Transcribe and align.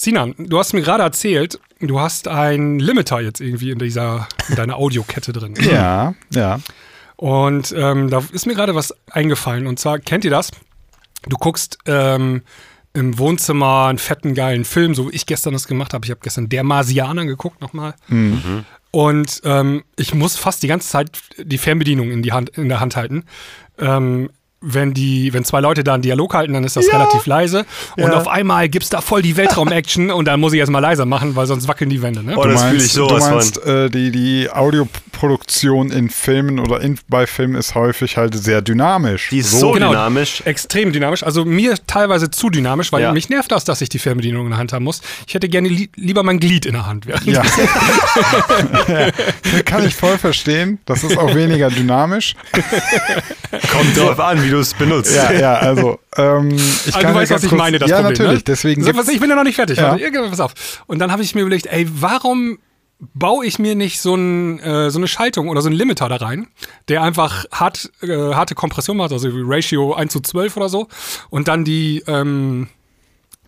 Sinan, 0.00 0.34
du 0.38 0.58
hast 0.58 0.72
mir 0.72 0.80
gerade 0.80 1.02
erzählt, 1.02 1.60
du 1.78 2.00
hast 2.00 2.26
ein 2.26 2.78
Limiter 2.78 3.20
jetzt 3.20 3.38
irgendwie 3.38 3.70
in 3.70 3.78
dieser 3.78 4.26
in 4.48 4.56
deiner 4.56 4.76
Audiokette 4.76 5.30
drin. 5.34 5.54
Ja, 5.60 6.14
ja. 6.32 6.60
Und 7.16 7.74
ähm, 7.76 8.08
da 8.08 8.22
ist 8.32 8.46
mir 8.46 8.54
gerade 8.54 8.74
was 8.74 8.94
eingefallen. 9.10 9.66
Und 9.66 9.78
zwar, 9.78 9.98
kennt 9.98 10.24
ihr 10.24 10.30
das? 10.30 10.52
Du 11.28 11.36
guckst 11.36 11.76
ähm, 11.84 12.40
im 12.94 13.18
Wohnzimmer 13.18 13.88
einen 13.88 13.98
fetten, 13.98 14.34
geilen 14.34 14.64
Film, 14.64 14.94
so 14.94 15.10
wie 15.10 15.14
ich 15.14 15.26
gestern 15.26 15.52
das 15.52 15.66
gemacht 15.66 15.92
habe. 15.92 16.06
Ich 16.06 16.10
habe 16.10 16.20
gestern 16.22 16.48
Der 16.48 16.64
Marsianer 16.64 17.26
geguckt 17.26 17.60
nochmal. 17.60 17.92
Mhm. 18.08 18.64
Und 18.92 19.42
ähm, 19.44 19.84
ich 19.96 20.14
muss 20.14 20.38
fast 20.38 20.62
die 20.62 20.68
ganze 20.68 20.88
Zeit 20.88 21.10
die 21.36 21.58
Fernbedienung 21.58 22.10
in, 22.10 22.22
die 22.22 22.32
Hand, 22.32 22.48
in 22.56 22.70
der 22.70 22.80
Hand 22.80 22.96
halten. 22.96 23.24
Ähm, 23.78 24.30
wenn 24.62 24.92
die, 24.92 25.32
wenn 25.32 25.44
zwei 25.44 25.60
Leute 25.60 25.82
da 25.84 25.94
einen 25.94 26.02
Dialog 26.02 26.34
halten, 26.34 26.52
dann 26.52 26.64
ist 26.64 26.76
das 26.76 26.86
Ja. 26.86 26.98
relativ 26.98 27.24
leise. 27.26 27.64
Und 27.96 28.04
Ja. 28.04 28.12
auf 28.18 28.28
einmal 28.28 28.68
gibt's 28.68 28.90
da 28.90 29.00
voll 29.00 29.22
die 29.22 29.36
Weltraum-Action 29.36 30.10
und 30.10 30.26
dann 30.26 30.38
muss 30.38 30.52
ich 30.52 30.58
erstmal 30.60 30.82
leiser 30.82 31.06
machen, 31.06 31.34
weil 31.34 31.46
sonst 31.46 31.66
wackeln 31.66 31.88
die 31.88 32.02
Wände. 32.02 32.22
Ne? 32.22 32.34
Oh, 32.36 32.42
Du 32.42 32.50
das 32.50 32.60
fühle 32.62 32.72
meinst, 32.74 32.86
ich 32.86 32.92
du 32.92 33.08
sowas 33.08 33.30
meinst 33.30 33.64
äh, 33.64 33.88
die, 33.88 34.10
die 34.10 34.48
Audioproduktion 35.20 35.90
in 35.90 36.08
Filmen 36.08 36.58
oder 36.58 36.80
in, 36.80 36.98
bei 37.08 37.26
Filmen 37.26 37.54
ist 37.54 37.74
häufig 37.74 38.16
halt 38.16 38.34
sehr 38.34 38.62
dynamisch. 38.62 39.28
Die 39.30 39.38
ist 39.38 39.50
so, 39.52 39.72
Genau. 39.72 39.90
dynamisch. 39.90 40.42
Extrem 40.46 40.92
dynamisch, 40.92 41.22
also 41.22 41.44
mir 41.44 41.74
teilweise 41.86 42.30
zu 42.30 42.48
dynamisch, 42.50 42.90
weil 42.92 43.02
Ja. 43.02 43.12
mich 43.12 43.28
nervt 43.28 43.52
das, 43.52 43.64
dass 43.64 43.80
ich 43.80 43.88
die 43.90 43.98
Fernbedienung 43.98 44.46
in 44.46 44.50
der 44.50 44.58
Hand 44.58 44.72
haben 44.72 44.84
muss. 44.84 45.02
Ich 45.26 45.34
hätte 45.34 45.48
gerne 45.48 45.68
li 45.68 45.90
lieber 45.96 46.22
mein 46.22 46.40
Glied 46.40 46.64
in 46.66 46.72
der 46.72 46.86
Hand. 46.86 47.06
Ja. 47.06 47.16
ja. 47.26 47.42
Kann 49.64 49.86
ich 49.86 49.94
voll 49.94 50.18
verstehen. 50.18 50.78
Das 50.86 51.04
ist 51.04 51.16
auch 51.18 51.34
weniger 51.34 51.70
dynamisch. 51.70 52.34
Kommt 53.72 53.96
drauf 53.96 54.18
an, 54.20 54.42
wie 54.42 54.50
du 54.50 54.58
es 54.58 54.74
benutzt. 54.74 55.14
Ja, 55.14 55.32
ja, 55.32 55.54
also 55.54 55.98
ähm, 56.16 56.50
ich 56.52 56.94
Also 56.94 56.98
kann 57.00 57.12
du 57.12 57.20
weißt, 57.20 57.32
was 57.32 57.44
ich 57.44 57.52
meine, 57.52 57.78
das 57.78 57.90
ja, 57.90 57.96
Problem. 57.96 58.12
natürlich. 58.12 58.38
Ne? 58.40 58.44
Deswegen 58.46 58.82
so, 58.84 58.94
was, 58.96 59.08
ich 59.08 59.20
bin 59.20 59.30
ja 59.30 59.36
noch 59.36 59.44
nicht 59.44 59.56
fertig. 59.56 59.78
Ja. 59.78 59.92
Warte, 59.92 60.28
pass 60.30 60.40
auf. 60.40 60.54
Und 60.86 60.98
dann 60.98 61.12
habe 61.12 61.22
ich 61.22 61.34
mir 61.34 61.42
überlegt, 61.42 61.66
ey, 61.66 61.86
warum 61.90 62.58
baue 63.14 63.46
ich 63.46 63.58
mir 63.58 63.74
nicht 63.74 64.00
so, 64.00 64.14
ein, 64.14 64.60
äh, 64.60 64.90
so 64.90 64.98
eine 64.98 65.08
Schaltung 65.08 65.48
oder 65.48 65.62
so 65.62 65.68
einen 65.68 65.76
Limiter 65.76 66.08
da 66.08 66.16
rein, 66.16 66.48
der 66.88 67.02
einfach 67.02 67.46
hart, 67.50 67.90
äh, 68.02 68.34
harte 68.34 68.54
Kompression 68.54 68.96
macht, 68.96 69.12
also 69.12 69.28
Ratio 69.32 69.94
1 69.94 70.12
zu 70.12 70.20
12 70.20 70.56
oder 70.56 70.68
so, 70.68 70.88
und 71.30 71.48
dann 71.48 71.64
die, 71.64 72.02
ähm, 72.06 72.68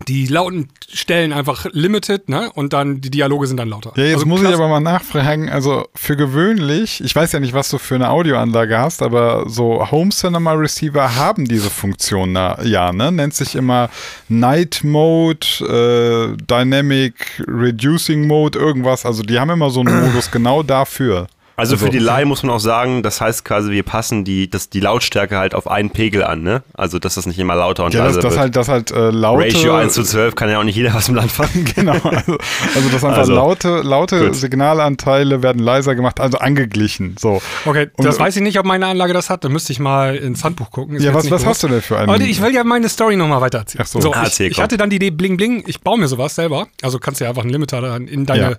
die 0.07 0.25
lauten 0.27 0.67
Stellen 0.91 1.31
einfach 1.31 1.65
limited, 1.71 2.27
ne? 2.27 2.51
Und 2.53 2.73
dann 2.73 2.99
die 2.99 3.09
Dialoge 3.09 3.47
sind 3.47 3.57
dann 3.57 3.69
lauter. 3.69 3.93
Ja, 3.95 4.03
jetzt 4.03 4.15
also 4.15 4.25
muss 4.25 4.41
ich 4.41 4.53
aber 4.53 4.67
mal 4.67 4.79
nachfragen. 4.79 5.49
Also 5.49 5.87
für 5.95 6.17
gewöhnlich, 6.17 7.01
ich 7.03 7.15
weiß 7.15 7.31
ja 7.31 7.39
nicht, 7.39 7.53
was 7.53 7.69
du 7.69 7.77
für 7.77 7.95
eine 7.95 8.09
Audioanlage 8.09 8.77
hast, 8.77 9.01
aber 9.01 9.49
so 9.49 9.89
Home 9.91 10.09
Cinema 10.09 10.53
Receiver 10.53 11.15
haben 11.15 11.45
diese 11.45 11.69
Funktion 11.69 12.33
ja, 12.33 12.91
ne? 12.91 13.11
Nennt 13.11 13.33
sich 13.33 13.55
immer 13.55 13.89
Night 14.27 14.81
Mode, 14.83 15.45
äh, 15.61 16.37
Dynamic 16.43 17.43
Reducing 17.47 18.27
Mode, 18.27 18.59
irgendwas. 18.59 19.05
Also 19.05 19.23
die 19.23 19.39
haben 19.39 19.51
immer 19.51 19.69
so 19.69 19.81
einen 19.81 20.05
Modus 20.05 20.31
genau 20.31 20.63
dafür. 20.63 21.27
Also 21.55 21.77
für 21.77 21.89
die 21.89 21.99
Laie 21.99 22.25
muss 22.25 22.41
man 22.41 22.51
auch 22.55 22.59
sagen, 22.59 23.03
das 23.03 23.21
heißt 23.21 23.45
quasi, 23.45 23.69
wir 23.71 23.83
passen 23.83 24.23
die, 24.23 24.49
das, 24.49 24.69
die 24.69 24.79
Lautstärke 24.79 25.37
halt 25.37 25.53
auf 25.53 25.67
einen 25.69 25.91
Pegel 25.91 26.23
an, 26.23 26.41
ne? 26.41 26.63
Also 26.73 26.97
dass 26.97 27.13
das 27.15 27.25
nicht 27.27 27.37
immer 27.37 27.55
lauter 27.55 27.85
und 27.85 27.93
Ja, 27.93 28.05
das, 28.05 28.15
leiser 28.15 28.21
das 28.21 28.31
wird. 28.33 28.39
halt, 28.41 28.55
das 28.55 28.67
halt 28.69 28.91
äh, 28.91 29.09
laute. 29.11 29.45
Ratio 29.45 29.75
1 29.75 29.93
zu 29.93 30.03
12 30.03 30.33
kann 30.35 30.49
ja 30.49 30.59
auch 30.59 30.63
nicht 30.63 30.75
jeder 30.75 30.93
was 30.93 31.09
mit 31.09 31.19
anfangen. 31.21 31.65
Genau, 31.75 31.93
also, 31.93 32.37
also 32.75 32.89
das 32.91 33.03
einfach 33.03 33.17
Also, 33.17 33.33
laute, 33.33 33.81
laute 33.83 34.25
gut. 34.25 34.35
Signalanteile 34.35 35.43
werden 35.43 35.59
leiser 35.61 35.95
gemacht, 35.95 36.19
also 36.19 36.37
angeglichen. 36.39 37.15
So. 37.19 37.41
Okay, 37.65 37.89
Und- 37.97 38.05
das 38.05 38.19
weiß 38.19 38.35
ich 38.35 38.41
nicht, 38.41 38.57
ob 38.59 38.65
meine 38.65 38.87
Anlage 38.87 39.13
das 39.13 39.29
hat. 39.29 39.43
Da 39.43 39.49
müsste 39.49 39.73
ich 39.73 39.79
mal 39.79 40.15
ins 40.15 40.43
Handbuch 40.43 40.71
gucken. 40.71 40.95
Ist 40.95 41.03
Ja, 41.03 41.13
was, 41.13 41.29
was 41.29 41.45
hast 41.45 41.61
du 41.63 41.67
denn 41.67 41.81
für 41.81 41.97
einen? 41.99 42.09
Aber 42.09 42.19
ich 42.19 42.41
will 42.41 42.53
ja 42.53 42.63
meine 42.63 42.89
Story 42.89 43.15
nochmal 43.15 43.41
weiter 43.41 43.59
erzählen. 43.59 43.83
Ach 43.85 43.87
so. 43.87 43.99
Ah, 44.13 44.21
ich, 44.21 44.23
erzähl, 44.29 44.51
ich 44.51 44.59
hatte 44.61 44.77
dann 44.77 44.89
die 44.89 44.95
Idee, 44.95 45.11
bling 45.11 45.37
bling, 45.37 45.63
ich 45.67 45.81
baue 45.81 45.99
mir 45.99 46.07
sowas 46.07 46.35
selber. 46.35 46.67
Also 46.81 46.97
kannst 46.99 47.19
du 47.21 47.25
ja 47.25 47.29
einfach 47.29 47.43
einen 47.43 47.51
Limiter 47.51 47.79
dann 47.81 48.07
in 48.07 48.25
deine 48.25 48.41
Ja. 48.43 48.57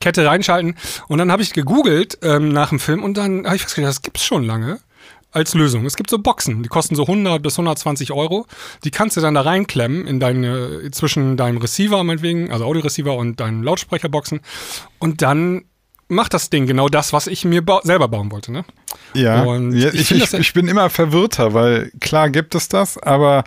Kette 0.00 0.26
reinschalten. 0.26 0.76
Und 1.08 1.18
dann 1.18 1.32
habe 1.32 1.42
ich 1.42 1.52
gegoogelt 1.52 2.18
ähm, 2.22 2.50
nach 2.50 2.70
dem 2.70 2.80
Film 2.80 3.02
und 3.02 3.16
dann 3.16 3.44
habe 3.44 3.56
ich 3.56 3.62
festgestellt, 3.62 3.88
das 3.88 4.02
gibt's 4.02 4.24
schon 4.24 4.44
lange 4.44 4.80
als 5.30 5.54
Lösung. 5.54 5.84
Es 5.84 5.96
gibt 5.96 6.10
so 6.10 6.18
Boxen, 6.18 6.62
die 6.62 6.68
kosten 6.68 6.94
so 6.94 7.02
100 7.02 7.42
bis 7.42 7.54
120 7.54 8.12
Euro. 8.12 8.46
Die 8.84 8.90
kannst 8.90 9.16
du 9.16 9.20
dann 9.20 9.34
da 9.34 9.42
reinklemmen 9.42 10.06
in 10.06 10.20
deine, 10.20 10.90
zwischen 10.90 11.36
deinem 11.36 11.58
Receiver 11.58 12.02
meinetwegen, 12.02 12.50
also 12.50 12.64
Audioreceiver 12.64 13.14
und 13.14 13.38
deinen 13.40 13.62
Lautsprecherboxen. 13.62 14.40
Und 14.98 15.22
dann 15.22 15.64
macht 16.08 16.32
das 16.32 16.48
Ding 16.50 16.66
genau 16.66 16.88
das, 16.88 17.12
was 17.12 17.26
ich 17.26 17.44
mir 17.44 17.64
ba 17.64 17.80
selber 17.84 18.08
bauen 18.08 18.32
wollte. 18.32 18.50
Ne? 18.50 18.64
Ja, 19.14 19.44
ja 19.44 19.90
ich 19.92 20.10
ich, 20.10 20.32
ich 20.32 20.52
bin 20.54 20.66
immer 20.66 20.88
verwirrter, 20.88 21.52
weil 21.52 21.92
klar 22.00 22.30
gibt 22.30 22.54
es 22.54 22.68
das, 22.68 22.96
aber 22.98 23.44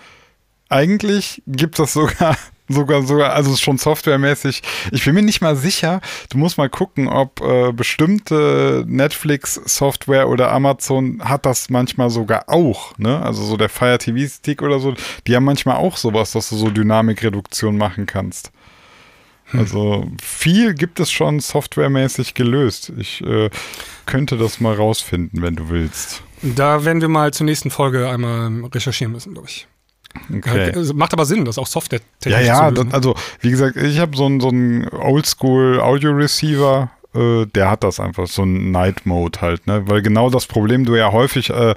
eigentlich 0.69 1.41
gibt 1.47 1.79
es 1.79 1.93
sogar, 1.93 2.37
sogar, 2.71 3.03
sogar, 3.03 3.33
also 3.33 3.55
schon 3.55 3.77
softwaremäßig. 3.77 4.61
Ich 4.91 5.05
bin 5.05 5.15
mir 5.15 5.21
nicht 5.21 5.41
mal 5.41 5.55
sicher. 5.55 6.01
Du 6.29 6.37
musst 6.37 6.57
mal 6.57 6.69
gucken, 6.69 7.07
ob 7.07 7.41
äh, 7.41 7.71
bestimmte 7.71 8.83
Netflix-Software 8.87 10.29
oder 10.29 10.51
Amazon 10.51 11.21
hat 11.23 11.45
das 11.45 11.69
manchmal 11.69 12.09
sogar 12.09 12.47
auch. 12.47 12.97
Ne? 12.97 13.21
Also 13.21 13.43
so 13.43 13.57
der 13.57 13.69
Fire 13.69 13.97
TV-Stick 13.97 14.61
oder 14.61 14.79
so, 14.79 14.93
die 15.27 15.35
haben 15.35 15.45
manchmal 15.45 15.77
auch 15.77 15.97
sowas, 15.97 16.31
dass 16.31 16.49
du 16.49 16.57
so 16.57 16.69
Dynamikreduktion 16.69 17.77
machen 17.77 18.05
kannst. 18.05 18.51
Also 19.53 20.07
viel 20.21 20.73
gibt 20.73 20.99
es 20.99 21.11
schon 21.11 21.39
softwaremäßig 21.39 22.33
gelöst. 22.33 22.93
Ich 22.97 23.21
äh, 23.21 23.49
könnte 24.05 24.37
das 24.37 24.59
mal 24.59 24.75
rausfinden, 24.75 25.41
wenn 25.41 25.55
du 25.55 25.69
willst. 25.69 26.23
Da 26.41 26.85
werden 26.85 27.01
wir 27.01 27.09
mal 27.09 27.33
zur 27.33 27.45
nächsten 27.45 27.69
Folge 27.69 28.09
einmal 28.09 28.49
recherchieren 28.73 29.11
müssen, 29.11 29.33
glaube 29.33 29.49
ich. 29.49 29.67
Okay. 30.33 30.71
Also 30.75 30.93
Macht 30.93 31.13
aber 31.13 31.25
Sinn, 31.25 31.45
das 31.45 31.57
auch 31.57 31.67
software 31.67 32.01
Ja, 32.25 32.39
ja, 32.39 32.71
das, 32.71 32.85
also 32.91 33.15
wie 33.39 33.51
gesagt, 33.51 33.77
ich 33.77 33.99
habe 33.99 34.15
so 34.15 34.25
einen 34.25 34.39
so 34.39 34.97
Oldschool 34.97 35.79
Audio 35.79 36.11
Receiver, 36.11 36.91
äh, 37.13 37.45
der 37.47 37.69
hat 37.69 37.83
das 37.83 37.99
einfach, 37.99 38.27
so 38.27 38.43
ein 38.43 38.71
Night 38.71 39.05
Mode 39.05 39.41
halt, 39.41 39.67
ne? 39.67 39.83
Weil 39.87 40.01
genau 40.01 40.29
das 40.29 40.45
Problem 40.45 40.85
du 40.85 40.95
ja 40.95 41.11
häufig 41.11 41.49
äh, 41.49 41.75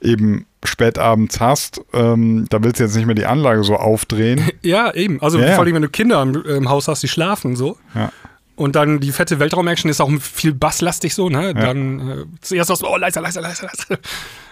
eben 0.00 0.46
spätabends 0.64 1.40
hast, 1.40 1.80
ähm, 1.92 2.46
da 2.48 2.62
willst 2.62 2.80
du 2.80 2.84
jetzt 2.84 2.96
nicht 2.96 3.06
mehr 3.06 3.14
die 3.14 3.26
Anlage 3.26 3.64
so 3.64 3.76
aufdrehen. 3.76 4.50
ja, 4.62 4.92
eben. 4.94 5.20
Also 5.20 5.38
Ja, 5.38 5.48
ja. 5.48 5.54
vor 5.54 5.64
allem, 5.64 5.74
wenn 5.74 5.82
du 5.82 5.88
Kinder 5.88 6.22
im, 6.22 6.42
im 6.44 6.68
Haus 6.68 6.88
hast, 6.88 7.02
die 7.02 7.08
schlafen 7.08 7.56
so. 7.56 7.76
Ja. 7.94 8.12
Und 8.54 8.76
dann 8.76 9.00
die 9.00 9.12
fette 9.12 9.38
Weltraum-Action 9.38 9.90
ist 9.90 10.00
auch 10.00 10.10
viel 10.20 10.52
basslastig 10.52 11.14
so, 11.14 11.28
ne? 11.28 11.54
Dann 11.54 12.10
äh, 12.10 12.24
zuerst 12.40 12.70
aus, 12.70 12.84
oh, 12.84 12.96
leiser, 12.96 13.20
leiser, 13.20 13.40
leiser, 13.40 13.66
leiser. 13.66 14.00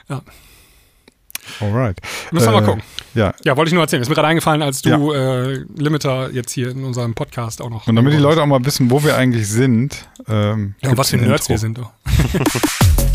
Alright. 1.60 1.98
Müssen 2.30 2.46
wir 2.46 2.50
Äh, 2.58 2.60
mal 2.60 2.64
gucken. 2.66 2.82
Ja. 3.14 3.34
Ja, 3.44 3.56
wollte 3.56 3.68
ich 3.70 3.74
nur 3.74 3.82
erzählen. 3.82 4.02
Ist 4.02 4.08
mir 4.08 4.14
gerade 4.14 4.28
eingefallen, 4.28 4.62
als 4.62 4.82
du 4.82 5.12
äh, 5.12 5.64
Limiter 5.76 6.30
jetzt 6.30 6.52
hier 6.52 6.70
in 6.70 6.84
unserem 6.84 7.14
Podcast 7.14 7.60
auch 7.60 7.70
noch. 7.70 7.86
Und 7.86 7.96
damit 7.96 8.12
die 8.12 8.18
Leute 8.18 8.42
auch 8.42 8.46
mal 8.46 8.64
wissen, 8.64 8.90
wo 8.90 9.02
wir 9.02 9.16
eigentlich 9.16 9.48
sind. 9.48 10.08
Ähm, 10.28 10.74
Ja, 10.82 10.90
und 10.90 10.98
was 10.98 11.10
für 11.10 11.16
Nerds 11.16 11.48
wir 11.48 11.58
sind. 11.58 11.78
Oh. 11.80 11.90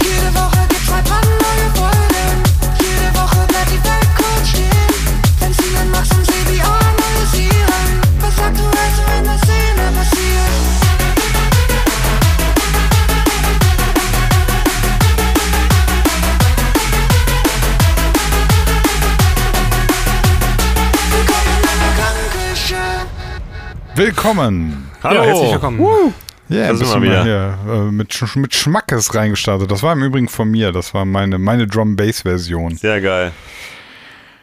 Willkommen. 23.96 24.92
Hallo. 25.04 25.22
Ja, 25.22 25.26
herzlich 25.26 25.52
willkommen. 25.54 26.14
Ja, 26.50 26.68
Da 26.68 26.72
bist 26.74 26.92
sind 26.92 26.96
du 26.96 27.02
wir 27.02 27.14
mal 27.14 27.24
hier 27.24 27.58
äh, 27.66 27.92
mit, 27.92 28.14
Sch 28.14 28.36
mit 28.36 28.54
Schmackes 28.54 29.16
reingestartet. 29.16 29.72
Das 29.72 29.84
war 29.84 29.94
im 29.94 30.04
Übrigen 30.04 30.28
von 30.28 30.52
mir. 30.52 30.74
Das 30.74 30.94
war 30.94 31.06
meine, 31.06 31.40
meine 31.40 31.66
Drum-Bass-Version. 31.66 32.76
Sehr 32.76 33.00
geil. 33.00 33.32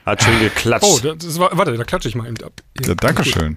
Hat 0.06 0.22
schön 0.22 0.40
geklatscht. 0.40 1.04
Oh, 1.04 1.12
das 1.14 1.38
war, 1.38 1.50
warte, 1.52 1.76
da 1.76 1.84
klatsche 1.84 2.08
ich 2.08 2.14
mal 2.14 2.26
eben 2.26 2.42
ab. 2.42 2.52
Hier. 2.78 2.88
Ja, 2.88 2.94
Dankeschön. 2.94 3.54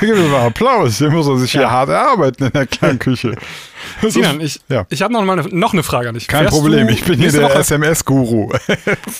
Gib 0.00 0.02
mir 0.02 0.28
mal 0.28 0.48
Applaus. 0.48 0.98
Hier 0.98 1.10
muss 1.10 1.28
er 1.28 1.38
sich 1.38 1.52
hier 1.52 1.70
hart 1.70 1.88
erarbeiten 1.88 2.46
in 2.46 2.52
der 2.52 2.66
Kleinküche. 2.66 3.36
Das 4.02 4.12
Sinan, 4.12 4.40
ich, 4.40 4.60
ja. 4.68 4.84
ich 4.90 5.02
habe 5.02 5.12
noch, 5.12 5.24
mal 5.24 5.38
eine, 5.38 5.48
noch 5.48 5.72
eine 5.72 5.84
Frage 5.84 6.08
an 6.08 6.14
dich. 6.16 6.26
Kein 6.26 6.40
Fährst 6.40 6.56
Problem, 6.56 6.88
ich 6.88 7.04
bin 7.04 7.20
hier 7.20 7.30
der 7.30 7.54
SMS-Guru. 7.56 8.52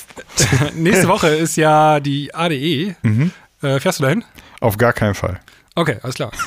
nächste 0.75 1.07
Woche 1.07 1.29
ist 1.29 1.57
ja 1.57 2.01
die 2.01 2.35
ADE. 2.35 2.97
Mhm. 3.03 3.31
Äh, 3.63 3.79
fährst 3.79 4.01
du 4.01 4.03
dahin? 4.03 4.25
Auf 4.61 4.77
gar 4.77 4.93
keinen 4.93 5.15
Fall. 5.15 5.41
Okay, 5.75 5.99
alles 6.03 6.17
klar. 6.17 6.33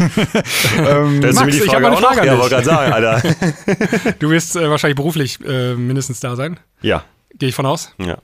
Ähm, 0.77 1.19
Max, 1.19 1.43
die 1.45 1.57
ich 1.59 1.63
Frage 1.63 1.85
hab 1.85 1.93
eine? 1.93 1.97
Frage 2.05 2.21
an 2.21 2.27
Ja, 2.27 2.33
dich. 2.33 2.41
wollte 2.41 2.55
gerade 2.55 2.65
sagen, 2.65 2.93
Alter. 2.93 4.13
Du 4.19 4.29
wirst 4.29 4.55
äh, 4.55 4.69
wahrscheinlich 4.69 4.95
beruflich 4.97 5.39
äh, 5.45 5.75
mindestens 5.75 6.19
da 6.19 6.35
sein. 6.35 6.59
Ja, 6.81 7.03
Gehe 7.35 7.49
ich 7.49 7.55
von 7.55 7.65
aus. 7.65 7.93
ja. 7.97 8.17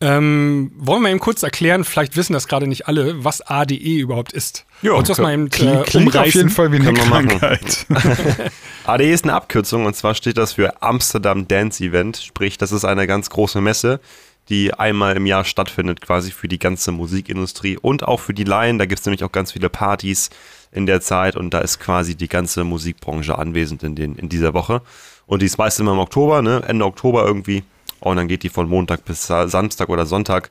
Ähm, 0.00 0.72
wollen 0.76 1.02
wir 1.02 1.08
eben 1.10 1.20
kurz 1.20 1.42
erklären, 1.44 1.84
vielleicht 1.84 2.16
wissen 2.16 2.32
das 2.34 2.46
gerade 2.48 2.66
nicht 2.66 2.88
alle, 2.88 3.24
was 3.24 3.40
ADE 3.40 3.76
überhaupt 3.76 4.32
ist. 4.32 4.66
Ja, 4.82 4.90
Wolltest 4.90 5.08
du 5.08 5.12
das 5.12 5.18
mal 5.22 5.32
eben 5.32 5.48
klingt, 5.48 5.72
äh, 5.72 5.82
klingt 5.84 6.08
auf 6.08 6.14
umreißen? 6.16 6.40
jeden 6.40 6.50
Fall 6.50 6.72
wie 6.72 6.76
eine 6.76 6.84
Können 6.86 6.96
wir 6.98 7.06
machen. 7.06 7.28
Krankheit. 7.28 7.86
ADE 8.84 9.10
ist 9.12 9.24
eine 9.24 9.32
Abkürzung 9.34 9.86
und 9.86 9.94
zwar 9.96 10.14
steht 10.14 10.36
das 10.36 10.54
für 10.54 10.82
Amsterdam 10.82 11.48
Dance 11.48 11.82
Event, 11.82 12.18
sprich, 12.18 12.58
das 12.58 12.72
ist 12.72 12.84
eine 12.84 13.06
ganz 13.06 13.30
große 13.30 13.60
Messe, 13.62 14.00
die 14.48 14.74
einmal 14.74 15.16
im 15.16 15.26
Jahr 15.26 15.44
stattfindet, 15.44 16.00
quasi 16.00 16.30
für 16.30 16.48
die 16.48 16.58
ganze 16.58 16.92
Musikindustrie 16.92 17.78
und 17.78 18.02
auch 18.06 18.20
für 18.20 18.34
die 18.34 18.44
Laien. 18.44 18.78
Da 18.78 18.86
gibt 18.86 19.00
es 19.00 19.06
nämlich 19.06 19.24
auch 19.24 19.32
ganz 19.32 19.52
viele 19.52 19.68
Partys 19.70 20.30
in 20.72 20.86
der 20.86 21.00
Zeit 21.00 21.36
und 21.36 21.50
da 21.54 21.60
ist 21.60 21.78
quasi 21.80 22.14
die 22.14 22.28
ganze 22.28 22.64
Musikbranche 22.64 23.38
anwesend 23.38 23.82
in, 23.82 23.94
den, 23.94 24.16
in 24.16 24.28
dieser 24.28 24.54
Woche. 24.54 24.82
Und 25.26 25.40
die 25.40 25.46
ist 25.46 25.56
meist 25.58 25.80
immer 25.80 25.92
im 25.92 25.98
Oktober, 25.98 26.42
ne? 26.42 26.62
Ende 26.66 26.84
Oktober 26.84 27.24
irgendwie. 27.24 27.62
Und 28.00 28.16
dann 28.16 28.28
geht 28.28 28.42
die 28.42 28.50
von 28.50 28.68
Montag 28.68 29.04
bis 29.06 29.26
Sa- 29.26 29.48
Samstag 29.48 29.88
oder 29.88 30.04
Sonntag. 30.04 30.50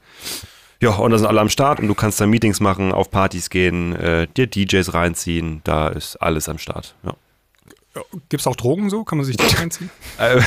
Ja, 0.81 0.91
und 0.95 1.11
da 1.11 1.17
sind 1.17 1.27
alle 1.27 1.39
am 1.39 1.49
Start 1.49 1.79
und 1.79 1.87
du 1.87 1.93
kannst 1.93 2.19
da 2.19 2.25
Meetings 2.25 2.59
machen, 2.59 2.91
auf 2.91 3.11
Partys 3.11 3.49
gehen, 3.49 3.95
äh, 3.95 4.27
dir 4.35 4.47
DJs 4.47 4.93
reinziehen. 4.93 5.61
Da 5.63 5.89
ist 5.89 6.15
alles 6.17 6.49
am 6.49 6.57
Start. 6.57 6.95
Ja. 7.03 7.13
Gibt 8.29 8.41
es 8.41 8.47
auch 8.47 8.55
Drogen 8.55 8.89
so? 8.89 9.03
Kann 9.03 9.17
man 9.19 9.25
sich 9.25 9.37
das 9.37 9.59
reinziehen? 9.59 9.89
Äh, 10.17 10.41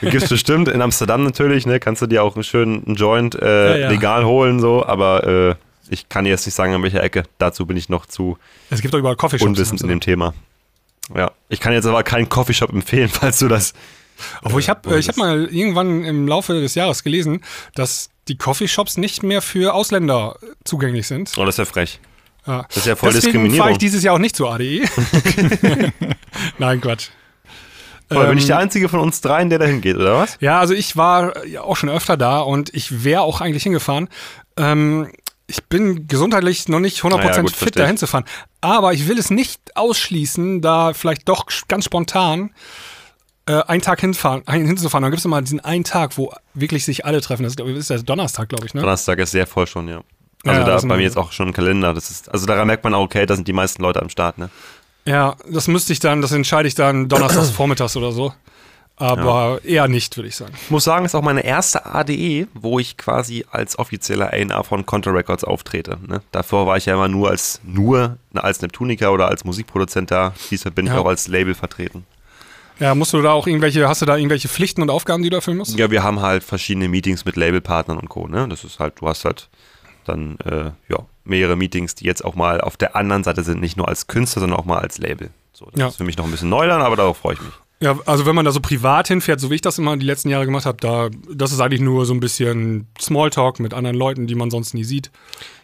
gibt's 0.10 0.28
bestimmt 0.28 0.68
in 0.68 0.82
Amsterdam 0.82 1.24
natürlich, 1.24 1.64
ne? 1.66 1.80
Kannst 1.80 2.02
du 2.02 2.06
dir 2.06 2.22
auch 2.22 2.34
einen 2.34 2.44
schönen 2.44 2.94
Joint 2.94 3.34
äh, 3.34 3.70
Ja, 3.70 3.76
ja. 3.76 3.88
legal 3.90 4.24
holen, 4.24 4.60
so, 4.60 4.84
aber 4.84 5.24
äh, 5.26 5.54
ich 5.88 6.08
kann 6.08 6.26
jetzt 6.26 6.46
nicht 6.46 6.54
sagen, 6.54 6.74
an 6.74 6.82
welcher 6.82 7.02
Ecke. 7.02 7.24
Dazu 7.38 7.66
bin 7.66 7.76
ich 7.76 7.88
noch 7.88 8.06
zu 8.06 8.38
Es 8.70 8.82
gibt 8.82 8.92
doch 8.94 8.98
überall 8.98 9.16
Coffeeshops. 9.16 9.48
unwissend 9.48 9.80
in 9.82 9.88
dem 9.88 10.00
Thema. 10.00 10.34
Ja. 11.14 11.32
Ich 11.48 11.60
kann 11.60 11.72
jetzt 11.72 11.86
aber 11.86 12.02
keinen 12.02 12.28
Coffeeshop 12.28 12.70
empfehlen, 12.72 13.08
falls 13.12 13.38
du 13.38 13.48
das. 13.48 13.72
Obwohl 14.42 14.60
ich 14.60 14.68
habe 14.68 14.88
Äh, 14.90 14.94
äh, 14.94 14.98
ich 14.98 15.08
hab 15.08 15.16
mal 15.16 15.46
irgendwann 15.50 16.04
im 16.04 16.28
Laufe 16.28 16.52
des 16.60 16.74
Jahres 16.74 17.02
gelesen, 17.02 17.42
dass 17.74 18.10
die 18.28 18.36
Coffeeshops 18.36 18.96
nicht 18.96 19.22
mehr 19.22 19.42
für 19.42 19.74
Ausländer 19.74 20.36
zugänglich 20.64 21.06
sind. 21.06 21.32
Oh, 21.36 21.44
das 21.44 21.54
ist 21.54 21.58
ja 21.58 21.64
frech. 21.66 22.00
Ja. 22.46 22.64
Das 22.68 22.76
ist 22.78 22.86
ja 22.86 22.96
voll 22.96 23.10
Deswegen 23.12 23.26
Diskriminierung. 23.32 23.58
fahre 23.58 23.72
ich 23.72 23.78
dieses 23.78 24.02
Jahr 24.02 24.14
auch 24.14 24.18
nicht 24.18 24.36
zur 24.36 24.52
ADE. 24.52 24.82
Nein, 26.58 26.80
Quatsch. 26.80 27.08
Aber 28.10 28.26
bin 28.26 28.38
ich 28.38 28.44
Ähm, 28.44 28.48
der 28.48 28.58
einzige 28.58 28.88
von 28.88 29.00
uns 29.00 29.20
dreien, 29.20 29.48
der 29.50 29.58
dahin 29.58 29.80
geht, 29.80 29.96
oder 29.96 30.18
was? 30.18 30.36
Ja, 30.40 30.60
also 30.60 30.74
ich 30.74 30.96
war 30.96 31.46
ja 31.46 31.62
auch 31.62 31.76
schon 31.76 31.88
öfter 31.88 32.16
da 32.16 32.40
und 32.40 32.72
ich 32.74 33.02
wäre 33.04 33.22
auch 33.22 33.40
eigentlich 33.40 33.62
hingefahren. 33.62 34.08
Ähm, 34.56 35.10
ich 35.46 35.64
bin 35.64 36.06
gesundheitlich 36.06 36.68
noch 36.68 36.80
nicht 36.80 37.00
100% 37.00 37.16
Naja, 37.16 37.40
gut, 37.40 37.50
fit, 37.52 37.78
da 37.78 37.86
hinzufahren. 37.86 38.26
Aber 38.60 38.92
ich 38.92 39.08
will 39.08 39.18
es 39.18 39.30
nicht 39.30 39.60
ausschließen, 39.76 40.60
da 40.62 40.94
vielleicht 40.94 41.28
doch 41.28 41.46
ganz 41.68 41.84
spontan 41.84 42.50
äh, 43.46 43.62
einen 43.62 43.82
Tag 43.82 44.00
hinfahren, 44.00 44.42
hinzufahren. 44.48 45.02
Dann 45.02 45.10
gibt 45.10 45.18
es 45.18 45.24
immer 45.24 45.42
diesen 45.42 45.60
einen 45.60 45.84
Tag, 45.84 46.16
wo 46.16 46.32
wirklich 46.54 46.84
sich 46.84 47.04
alle 47.04 47.20
treffen. 47.20 47.42
Das 47.42 47.54
ist, 47.54 47.60
ist 47.60 47.90
der 47.90 48.02
Donnerstag, 48.02 48.48
glaube 48.48 48.66
ich, 48.66 48.74
ne? 48.74 48.80
Donnerstag 48.80 49.18
ist 49.18 49.32
sehr 49.32 49.46
voll 49.46 49.66
schon, 49.66 49.88
ja. 49.88 50.02
Also 50.44 50.60
Ja, 50.60 50.66
da 50.66 50.72
das 50.72 50.86
bei 50.86 50.96
mir 50.96 51.02
jetzt 51.04 51.16
auch 51.16 51.32
schon 51.32 51.48
ein 51.48 51.52
Kalender. 51.54 51.94
Das 51.94 52.10
ist, 52.10 52.30
also 52.30 52.46
daran 52.46 52.66
merkt 52.66 52.84
man 52.84 52.94
auch, 52.94 53.02
okay, 53.02 53.24
da 53.26 53.34
sind 53.36 53.48
die 53.48 53.52
meisten 53.52 53.82
Leute 53.82 54.00
am 54.02 54.08
Start, 54.10 54.38
ne? 54.38 54.50
Ja, 55.06 55.36
das 55.50 55.68
müsste 55.68 55.92
ich 55.92 56.00
dann, 56.00 56.22
das 56.22 56.32
entscheide 56.32 56.66
ich 56.68 56.74
dann 56.74 57.08
donnerstags 57.08 57.50
vormittags 57.50 57.96
oder 57.96 58.12
so. 58.12 58.32
Aber 58.96 59.58
eher 59.64 59.88
nicht, 59.88 60.16
würde 60.16 60.28
ich 60.28 60.36
sagen. 60.36 60.52
Ich 60.62 60.70
muss 60.70 60.84
sagen, 60.84 61.04
ist 61.04 61.16
auch 61.16 61.22
meine 61.22 61.44
erste 61.44 61.84
ADE, 61.84 62.46
wo 62.54 62.78
ich 62.78 62.96
quasi 62.96 63.44
als 63.50 63.76
offizieller 63.76 64.28
A&R 64.28 64.62
von 64.62 64.86
Contra 64.86 65.10
Records 65.10 65.42
auftrete. 65.42 65.98
Ne? 66.06 66.22
Davor 66.30 66.68
war 66.68 66.76
ich 66.76 66.86
ja 66.86 66.94
immer 66.94 67.08
nur 67.08 67.28
als 67.30 67.60
nur 67.64 68.18
als 68.34 68.62
Neptuniker 68.62 69.12
oder 69.12 69.26
als 69.28 69.44
Musikproduzent 69.44 70.12
da. 70.12 70.32
Diesmal 70.50 70.70
bin 70.72 70.86
ich 70.86 70.92
Ja. 70.92 71.00
auch 71.00 71.06
als 71.06 71.26
Label 71.26 71.54
vertreten. 71.56 72.06
Ja, 72.78 72.94
musst 72.94 73.12
du 73.12 73.20
da 73.20 73.32
auch 73.32 73.46
irgendwelche, 73.48 73.88
hast 73.88 74.02
du 74.02 74.06
da 74.06 74.16
irgendwelche 74.16 74.48
Pflichten 74.48 74.80
und 74.82 74.90
Aufgaben, 74.90 75.22
die 75.24 75.30
du 75.30 75.36
erfüllen 75.36 75.56
musst? 75.58 75.76
Ja, 75.76 75.90
wir 75.90 76.02
haben 76.04 76.20
halt 76.20 76.44
verschiedene 76.44 76.88
Meetings 76.88 77.24
mit 77.24 77.34
Labelpartnern 77.36 77.98
und 77.98 78.08
Co. 78.08 78.28
Ne? 78.28 78.46
Das 78.48 78.62
ist 78.62 78.78
halt, 78.78 78.94
du 79.00 79.08
hast 79.08 79.24
halt 79.24 79.48
dann 80.04 80.36
äh, 80.44 80.70
ja, 80.88 80.98
mehrere 81.24 81.56
Meetings, 81.56 81.94
die 81.94 82.04
jetzt 82.04 82.24
auch 82.24 82.34
mal 82.34 82.60
auf 82.60 82.76
der 82.76 82.96
anderen 82.96 83.24
Seite 83.24 83.42
sind, 83.42 83.60
nicht 83.60 83.76
nur 83.76 83.88
als 83.88 84.06
Künstler, 84.06 84.40
sondern 84.40 84.58
auch 84.58 84.64
mal 84.64 84.78
als 84.78 84.98
Label. 84.98 85.30
So, 85.52 85.66
das 85.72 85.80
Ja. 85.80 85.88
ist 85.88 85.96
für 85.96 86.04
mich 86.04 86.16
noch 86.16 86.24
ein 86.24 86.30
bisschen 86.30 86.48
Neuland, 86.50 86.82
aber 86.82 86.96
darauf 86.96 87.18
freue 87.18 87.34
ich 87.34 87.40
mich. 87.40 87.52
Ja, 87.80 87.98
also 88.06 88.24
wenn 88.24 88.34
man 88.34 88.44
da 88.44 88.52
so 88.52 88.60
privat 88.60 89.08
hinfährt, 89.08 89.40
so 89.40 89.50
wie 89.50 89.56
ich 89.56 89.60
das 89.60 89.78
immer 89.78 89.96
die 89.96 90.06
letzten 90.06 90.30
Jahre 90.30 90.46
gemacht 90.46 90.64
habe, 90.64 90.78
da, 90.80 91.08
das 91.32 91.52
ist 91.52 91.60
eigentlich 91.60 91.80
nur 91.80 92.06
so 92.06 92.14
ein 92.14 92.20
bisschen 92.20 92.86
Smalltalk 93.00 93.60
mit 93.60 93.74
anderen 93.74 93.96
Leuten, 93.96 94.26
die 94.26 94.34
man 94.36 94.50
sonst 94.50 94.74
nie 94.74 94.84
sieht. 94.84 95.10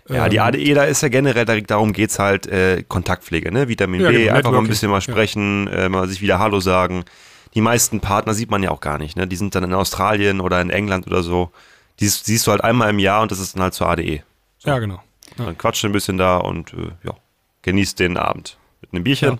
Ja, 0.09 0.29
die 0.29 0.37
Ähm, 0.39 0.43
ADE, 0.43 0.75
da 0.75 0.85
ist 0.85 1.03
ja 1.03 1.09
generell, 1.09 1.45
da- 1.45 1.61
darum 1.61 1.93
geht 1.93 2.11
es 2.11 2.19
halt, 2.19 2.47
äh, 2.47 2.83
Kontaktpflege, 2.87 3.53
ne? 3.53 3.69
Vitamin 3.69 4.01
Ja, 4.01 4.11
B, 4.11 4.25
genau, 4.25 4.35
einfach 4.35 4.51
mal 4.51 4.59
ein 4.59 4.65
Networking. 4.65 4.69
bisschen 4.69 4.91
mal 4.91 4.97
Ja. 4.97 5.01
sprechen, 5.03 5.69
äh, 5.69 5.89
mal 5.89 6.09
sich 6.09 6.21
wieder 6.21 6.39
Hallo 6.41 6.61
sagen. 6.61 7.05
Die 7.55 7.61
meisten 7.61 8.01
Partner 8.01 8.35
sieht 8.35 8.51
man 8.51 8.63
ja 8.63 8.71
auch 8.71 8.81
gar 8.81 8.99
nicht, 8.99 9.17
ne? 9.17 9.27
Die 9.27 9.37
sind 9.37 9.55
dann 9.55 9.65
in 9.65 9.73
Australien 9.73 10.41
oder 10.41 10.61
in 10.61 10.71
England 10.71 11.07
oder 11.07 11.23
so. 11.23 11.51
Die 12.01 12.05
siehst 12.07 12.27
siehst 12.27 12.47
du 12.47 12.51
halt 12.51 12.63
einmal 12.65 12.91
im 12.91 12.99
Jahr 12.99 13.23
und 13.23 13.31
das 13.31 13.39
ist 13.39 13.55
dann 13.55 13.63
halt 13.63 13.75
zur 13.75 13.89
ADE. 13.89 14.23
Ja, 14.65 14.79
genau. 14.79 15.03
Dann 15.37 15.57
quatscht 15.57 15.85
ein 15.85 15.93
bisschen 15.93 16.19
da 16.19 16.37
und 16.39 16.73
äh, 16.75 16.91
ja, 17.05 17.15
genießt 17.63 17.99
den 17.99 18.17
Abend. 18.17 18.59
Mit 18.83 18.93
einem 18.95 19.05
Bierchen. 19.05 19.39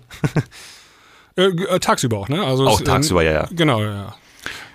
Äh, 1.35 1.51
g- 1.53 1.63
äh, 1.65 1.79
tagsüber 1.79 2.17
auch, 2.17 2.29
ne? 2.29 2.43
Also 2.43 2.67
Auch 2.67 2.79
es, 2.79 2.85
tagsüber, 2.85 3.23
ja, 3.23 3.31
ja. 3.31 3.47
Genau, 3.51 3.81
ja, 3.81 3.91
ja. 3.91 4.15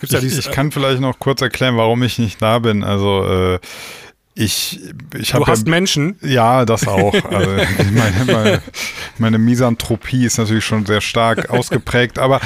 Gibt's 0.01 0.13
ja 0.13 0.19
Ich, 0.19 0.25
dieses, 0.25 0.47
ich 0.47 0.53
kann 0.53 0.71
vielleicht 0.73 1.01
noch 1.01 1.19
kurz 1.19 1.41
erklären, 1.43 1.77
warum 1.77 2.03
ich 2.03 2.19
nicht 2.19 2.41
da 2.41 2.59
bin. 2.59 2.83
Also 2.85 3.25
äh, 3.27 3.59
ich, 4.35 4.81
ich 5.19 5.35
habe 5.35 5.45
du 5.45 5.51
hast 5.51 5.67
ja, 5.67 5.71
Menschen. 5.71 6.19
ja 6.23 6.65
das 6.65 6.87
auch. 6.87 7.15
Also, 7.31 7.51
meine, 7.93 8.25
meine, 8.27 8.63
meine 9.19 9.39
Misanthropie 9.39 10.25
ist 10.27 10.39
natürlich 10.39 10.65
schon 10.65 10.85
sehr 10.87 11.01
stark 11.01 11.51
ausgeprägt, 11.51 12.19
aber 12.19 12.41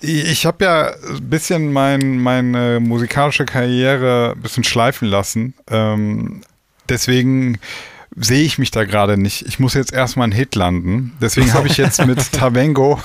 ich, 0.00 0.30
ich 0.30 0.46
habe 0.46 0.64
ja 0.64 0.90
ein 1.08 1.28
bisschen 1.30 1.72
mein, 1.72 2.18
meine 2.18 2.80
musikalische 2.80 3.44
Karriere 3.44 4.32
ein 4.36 4.40
bisschen 4.42 4.64
schleifen 4.64 5.08
lassen. 5.08 5.54
Ähm, 5.70 6.42
deswegen 6.88 7.58
sehe 8.16 8.44
ich 8.44 8.58
mich 8.58 8.70
da 8.70 8.84
gerade 8.84 9.16
nicht. 9.16 9.42
Ich 9.46 9.58
muss 9.58 9.74
jetzt 9.74 9.92
erstmal 9.92 10.24
einen 10.24 10.32
Hit 10.32 10.54
landen. 10.54 11.16
Deswegen 11.20 11.52
habe 11.54 11.68
ich 11.68 11.76
jetzt 11.76 12.04
mit 12.06 12.32
Tavengo 12.32 13.00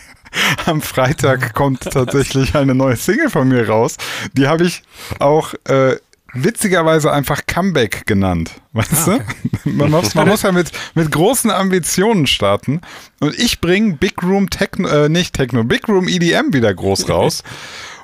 am 0.66 0.80
Freitag 0.80 1.54
kommt 1.54 1.82
tatsächlich 1.82 2.54
eine 2.54 2.74
neue 2.74 2.96
Single 2.96 3.30
von 3.30 3.48
mir 3.48 3.68
raus. 3.68 3.96
Die 4.32 4.46
habe 4.46 4.64
ich 4.64 4.82
auch 5.18 5.54
äh, 5.64 5.96
witzigerweise 6.32 7.12
einfach 7.12 7.42
Comeback 7.46 8.06
genannt. 8.06 8.52
Weißt 8.72 9.06
du? 9.06 9.18
Man, 9.64 9.90
muss, 9.90 10.14
man 10.14 10.26
muss 10.26 10.42
ja 10.42 10.50
mit, 10.50 10.72
mit 10.94 11.12
großen 11.12 11.50
Ambitionen 11.50 12.26
starten. 12.26 12.80
Und 13.20 13.38
ich 13.38 13.60
bringe 13.60 13.94
Big 13.94 14.22
Room 14.22 14.50
Techno, 14.50 14.88
äh, 14.88 15.08
nicht 15.08 15.34
Techno, 15.34 15.62
Big 15.62 15.88
Room 15.88 16.08
EDM 16.08 16.52
wieder 16.52 16.74
groß 16.74 17.08
raus. 17.08 17.44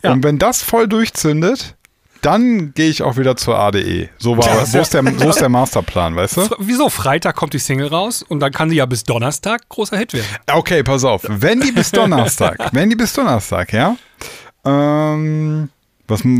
Ja. 0.05 0.13
Und 0.13 0.23
wenn 0.23 0.39
das 0.39 0.63
voll 0.63 0.87
durchzündet, 0.87 1.75
dann 2.23 2.73
gehe 2.75 2.89
ich 2.89 3.03
auch 3.03 3.17
wieder 3.17 3.37
zur 3.37 3.59
ADE. 3.59 4.09
So, 4.19 4.37
war, 4.37 4.67
so, 4.67 4.79
ist 4.81 4.95
der, 4.95 5.03
so 5.19 5.29
ist 5.31 5.41
der 5.41 5.49
Masterplan, 5.49 6.17
weißt 6.17 6.37
du? 6.37 6.49
Wieso? 6.59 6.89
Freitag 6.89 7.37
kommt 7.37 7.53
die 7.55 7.59
Single 7.59 7.89
raus 7.89 8.23
und 8.29 8.41
dann 8.41 8.53
kann 8.53 8.71
sie 8.71 8.77
ja 8.77 8.87
bis 8.87 9.05
Donnerstag 9.05 9.69
großer 9.69 9.97
Hit 9.97 10.13
werden. 10.15 10.27
Okay, 10.53 10.83
pass 10.83 11.05
auf. 11.05 11.23
Wenn 11.29 11.61
die 11.61 11.73
bis 11.73 11.91
Donnerstag, 11.91 12.59
wenn 12.73 12.91
die 12.91 12.97
bis 12.97 13.13
Donnerstag, 13.13 13.73
ja, 13.73 13.97
ähm, 14.65 15.69
was 16.07 16.23
m- 16.25 16.39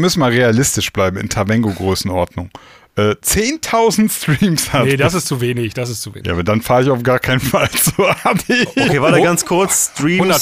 müssen 0.00 0.20
wir 0.20 0.28
realistisch 0.30 0.92
bleiben 0.92 1.16
in 1.18 1.28
Tavengo-Größenordnung. 1.28 2.50
Äh, 2.98 3.14
10.000 3.22 4.10
Streams 4.10 4.72
hat. 4.72 4.86
Nee, 4.86 4.96
das 4.96 5.12
ist 5.12 5.26
zu 5.26 5.42
wenig, 5.42 5.74
das 5.74 5.90
ist 5.90 6.00
zu 6.00 6.14
wenig. 6.14 6.26
ja, 6.26 6.32
aber 6.32 6.44
dann 6.44 6.62
fahre 6.62 6.82
ich 6.82 6.88
auf 6.88 7.02
gar 7.02 7.18
keinen 7.18 7.40
Fall 7.40 7.68
zur 7.72 8.08
ADE. 8.24 8.66
Okay, 8.74 9.02
warte 9.02 9.20
Oh. 9.20 9.22
ganz 9.22 9.44
kurz. 9.44 9.92
100.000 9.98 10.18
würde 10.18 10.32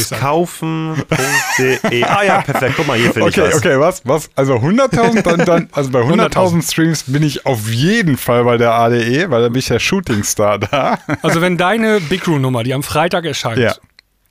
ich 0.00 0.06
sagen. 0.06 0.46
Streams-kaufen.de. 0.46 2.04
Ah 2.08 2.22
ja, 2.24 2.40
perfekt. 2.42 2.74
Guck 2.76 2.86
mal, 2.86 2.96
hier 2.98 3.12
finde 3.12 3.28
ich 3.30 3.38
Okay, 3.38 3.48
was. 3.48 3.56
okay, 3.56 3.80
was? 3.80 4.02
Was? 4.04 4.30
Also 4.36 4.54
100.000, 4.54 5.22
dann, 5.22 5.44
dann, 5.44 5.68
also 5.72 5.90
bei 5.90 6.00
100.000 6.00 6.30
100.000 6.30 6.70
Streams 6.70 7.02
bin 7.08 7.22
ich 7.22 7.46
auf 7.46 7.68
jeden 7.68 8.16
Fall 8.16 8.44
bei 8.44 8.56
der 8.58 8.72
ADE, 8.74 9.30
weil 9.30 9.42
da 9.42 9.48
bin 9.48 9.58
ich 9.58 9.66
der 9.66 9.78
Shootingstar 9.80 10.58
da. 10.60 10.98
Also 11.22 11.40
wenn 11.40 11.56
deine 11.56 12.00
Big 12.00 12.26
Room 12.28 12.40
Nummer, 12.42 12.62
die 12.62 12.74
am 12.74 12.82
Freitag 12.82 13.24
erscheint, 13.24 13.58
Ja. 13.58 13.74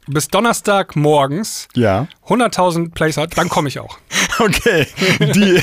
Bis 0.07 0.27
Donnerstag 0.27 0.95
morgens 0.95 1.67
Ja. 1.75 2.07
100.000 2.27 2.93
Plays 2.93 3.17
hat, 3.17 3.37
dann 3.37 3.49
komme 3.49 3.67
ich 3.69 3.79
auch. 3.79 3.97
Okay, 4.39 4.87
die, 5.19 5.61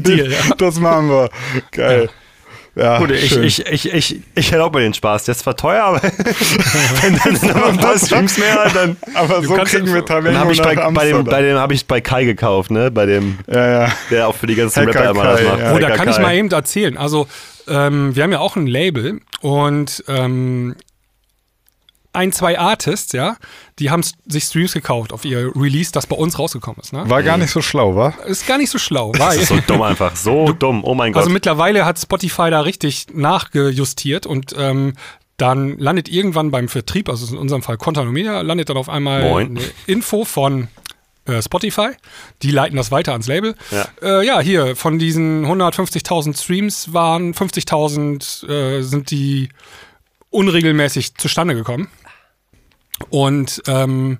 Deal, 0.00 0.30
ja. 0.30 0.38
das 0.58 0.78
machen 0.78 1.08
wir. 1.08 1.28
Geil. 1.72 2.08
Ja, 2.76 2.98
Gut, 2.98 3.10
ich, 3.10 3.34
ich, 3.36 3.66
ich, 3.66 3.92
ich, 3.92 4.20
ich 4.34 4.52
erlaube 4.52 4.78
mir 4.78 4.84
den 4.84 4.92
Spaß. 4.94 5.24
Der 5.24 5.32
ist 5.32 5.40
zwar 5.40 5.56
teuer, 5.56 5.82
aber 5.82 6.02
wenn 7.02 7.18
dann 7.18 7.32
noch 7.58 7.68
ein 7.70 7.78
paar 7.78 7.98
Streams 7.98 8.36
mehr 8.38 8.54
hat, 8.64 8.76
dann, 8.76 8.96
Aber 9.14 9.42
so 9.42 9.54
kannst 9.54 9.72
kriegen 9.72 9.86
ja- 9.88 9.94
wir 9.94 10.02
dann 10.02 10.22
Tavengo 10.24 10.38
habe 10.38 10.52
ich 10.52 10.62
bei, 10.62 10.74
bei 10.90 11.06
dem, 11.06 11.24
bei 11.24 11.42
dem 11.42 11.56
habe 11.56 11.72
ich 11.74 11.86
bei 11.86 12.00
Kai 12.02 12.24
gekauft, 12.26 12.70
ne? 12.70 12.90
Bei 12.90 13.06
dem, 13.06 13.38
ja, 13.50 13.66
ja. 13.86 13.92
der 14.10 14.28
auch 14.28 14.34
für 14.36 14.46
die 14.46 14.54
ganzen 14.54 14.86
Hacker 14.86 15.00
Rapper 15.00 15.10
immer 15.10 15.24
das 15.24 15.40
Kai, 15.40 15.44
macht. 15.48 15.58
ja. 15.60 15.74
Oh, 15.74 15.78
da 15.78 15.90
kann 15.96 16.08
ich 16.10 16.16
Kai. 16.16 16.22
mal 16.22 16.34
eben 16.36 16.50
erzählen. 16.50 16.96
Also, 16.98 17.26
ähm, 17.66 18.14
wir 18.14 18.22
haben 18.22 18.32
ja 18.32 18.38
auch 18.40 18.56
ein 18.56 18.66
Label 18.66 19.20
und 19.40 20.04
ähm, 20.06 20.76
ein, 22.16 22.32
zwei 22.32 22.58
Artists, 22.58 23.12
ja, 23.12 23.36
die 23.78 23.90
haben 23.90 24.02
sich 24.26 24.44
Streams 24.44 24.72
gekauft 24.72 25.12
auf 25.12 25.24
ihr 25.24 25.52
Release, 25.54 25.92
das 25.92 26.06
bei 26.06 26.16
uns 26.16 26.38
rausgekommen 26.38 26.80
ist. 26.80 26.92
Ne? 26.92 27.08
War 27.08 27.22
gar 27.22 27.36
nicht 27.36 27.50
so 27.50 27.62
schlau, 27.62 27.94
wa? 27.94 28.14
Ist 28.26 28.46
gar 28.46 28.58
nicht 28.58 28.70
so 28.70 28.78
schlau, 28.78 29.12
Das 29.12 29.20
weil. 29.20 29.38
ist 29.38 29.48
so 29.48 29.58
dumm 29.66 29.82
einfach. 29.82 30.16
So 30.16 30.52
dumm. 30.52 30.82
Oh 30.84 30.94
mein 30.94 31.12
Gott. 31.12 31.20
Also 31.22 31.32
mittlerweile 31.32 31.84
hat 31.84 31.98
Spotify 31.98 32.50
da 32.50 32.62
richtig 32.62 33.06
nachgejustiert 33.12 34.26
und 34.26 34.54
ähm, 34.58 34.94
dann 35.36 35.78
landet 35.78 36.08
irgendwann 36.08 36.50
beim 36.50 36.68
Vertrieb, 36.68 37.08
also 37.08 37.32
in 37.34 37.38
unserem 37.38 37.62
Fall 37.62 37.76
Content 37.76 38.10
Media, 38.10 38.40
landet 38.40 38.70
dann 38.70 38.78
auf 38.78 38.88
einmal 38.88 39.22
Moin. 39.22 39.58
eine 39.58 39.60
Info 39.86 40.24
von 40.24 40.68
äh, 41.26 41.42
Spotify. 41.42 41.88
Die 42.42 42.50
leiten 42.50 42.76
das 42.76 42.90
weiter 42.90 43.12
ans 43.12 43.26
Label. 43.26 43.54
Ja. 43.70 43.86
Äh, 44.02 44.26
ja, 44.26 44.40
hier 44.40 44.76
von 44.76 44.98
diesen 44.98 45.44
150.000 45.44 46.40
Streams 46.42 46.92
waren 46.94 47.34
50.000 47.34 48.48
äh, 48.48 48.82
sind 48.82 49.10
die 49.10 49.50
unregelmäßig 50.30 51.16
zustande 51.16 51.54
gekommen. 51.54 51.88
Und 53.10 53.62
ähm, 53.66 54.18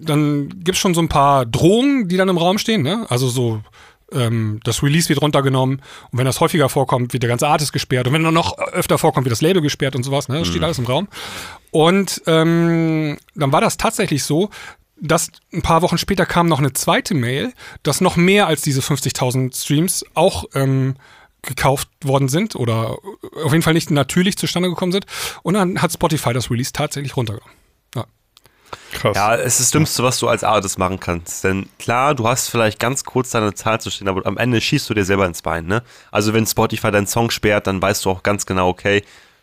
dann 0.00 0.48
gibt 0.48 0.76
es 0.76 0.78
schon 0.78 0.94
so 0.94 1.00
ein 1.00 1.08
paar 1.08 1.46
Drohungen, 1.46 2.08
die 2.08 2.16
dann 2.16 2.28
im 2.28 2.38
Raum 2.38 2.58
stehen. 2.58 2.82
Ne? 2.82 3.06
Also 3.08 3.28
so 3.28 3.60
ähm, 4.12 4.60
das 4.64 4.82
Release 4.82 5.08
wird 5.08 5.20
runtergenommen 5.22 5.80
und 6.10 6.18
wenn 6.18 6.24
das 6.24 6.40
häufiger 6.40 6.68
vorkommt, 6.68 7.12
wird 7.12 7.22
der 7.22 7.28
ganze 7.28 7.48
Artist 7.48 7.72
gesperrt 7.72 8.06
und 8.06 8.12
wenn 8.12 8.24
er 8.24 8.32
noch 8.32 8.56
öfter 8.58 8.98
vorkommt, 8.98 9.24
wird 9.24 9.32
das 9.32 9.40
Label 9.40 9.62
gesperrt 9.62 9.96
und 9.96 10.02
sowas. 10.02 10.28
Ne? 10.28 10.38
Das 10.38 10.48
steht 10.48 10.62
alles 10.62 10.78
im 10.78 10.86
Raum. 10.86 11.08
Und 11.70 12.22
ähm, 12.26 13.18
dann 13.34 13.52
war 13.52 13.60
das 13.60 13.76
tatsächlich 13.76 14.24
so, 14.24 14.50
dass 15.00 15.28
ein 15.52 15.62
paar 15.62 15.82
Wochen 15.82 15.98
später 15.98 16.24
kam 16.24 16.46
noch 16.46 16.60
eine 16.60 16.72
zweite 16.72 17.14
Mail, 17.14 17.52
dass 17.82 18.00
noch 18.00 18.16
mehr 18.16 18.46
als 18.46 18.62
diese 18.62 18.80
50.000 18.80 19.60
Streams 19.60 20.04
auch 20.14 20.44
ähm, 20.54 20.94
gekauft 21.42 21.88
worden 22.02 22.28
sind 22.28 22.56
oder 22.56 22.96
auf 23.44 23.52
jeden 23.52 23.62
Fall 23.62 23.74
nicht 23.74 23.90
natürlich 23.90 24.38
zustande 24.38 24.68
gekommen 24.68 24.92
sind. 24.92 25.06
Und 25.42 25.54
dann 25.54 25.82
hat 25.82 25.92
Spotify 25.92 26.32
das 26.32 26.50
Release 26.50 26.72
tatsächlich 26.72 27.16
runtergenommen. 27.16 27.63
Ja. 28.92 28.98
Krass. 29.00 29.16
Ja, 29.16 29.34
es 29.36 29.54
ist 29.54 29.60
das 29.60 29.70
Dümmste, 29.72 30.02
was 30.02 30.18
du 30.18 30.28
als 30.28 30.44
Artist 30.44 30.78
machen 30.78 31.00
kannst. 31.00 31.44
Denn 31.44 31.68
klar, 31.78 32.14
du 32.14 32.26
hast 32.28 32.48
vielleicht 32.48 32.78
ganz 32.78 33.04
kurz 33.04 33.30
deine 33.30 33.54
Zahl 33.54 33.80
zu 33.80 33.90
stehen, 33.90 34.08
aber 34.08 34.24
am 34.26 34.38
Ende 34.38 34.60
schießt 34.60 34.88
du 34.88 34.94
dir 34.94 35.04
selber 35.04 35.26
ins 35.26 35.42
Bein. 35.42 35.66
Ne? 35.66 35.82
Also 36.10 36.32
wenn 36.32 36.46
Spotify 36.46 36.90
deinen 36.90 37.06
Song 37.06 37.30
sperrt, 37.30 37.66
dann 37.66 37.82
weißt 37.82 38.04
du 38.04 38.10
auch 38.10 38.22
ganz 38.22 38.46
genau, 38.46 38.68
okay, 38.68 39.02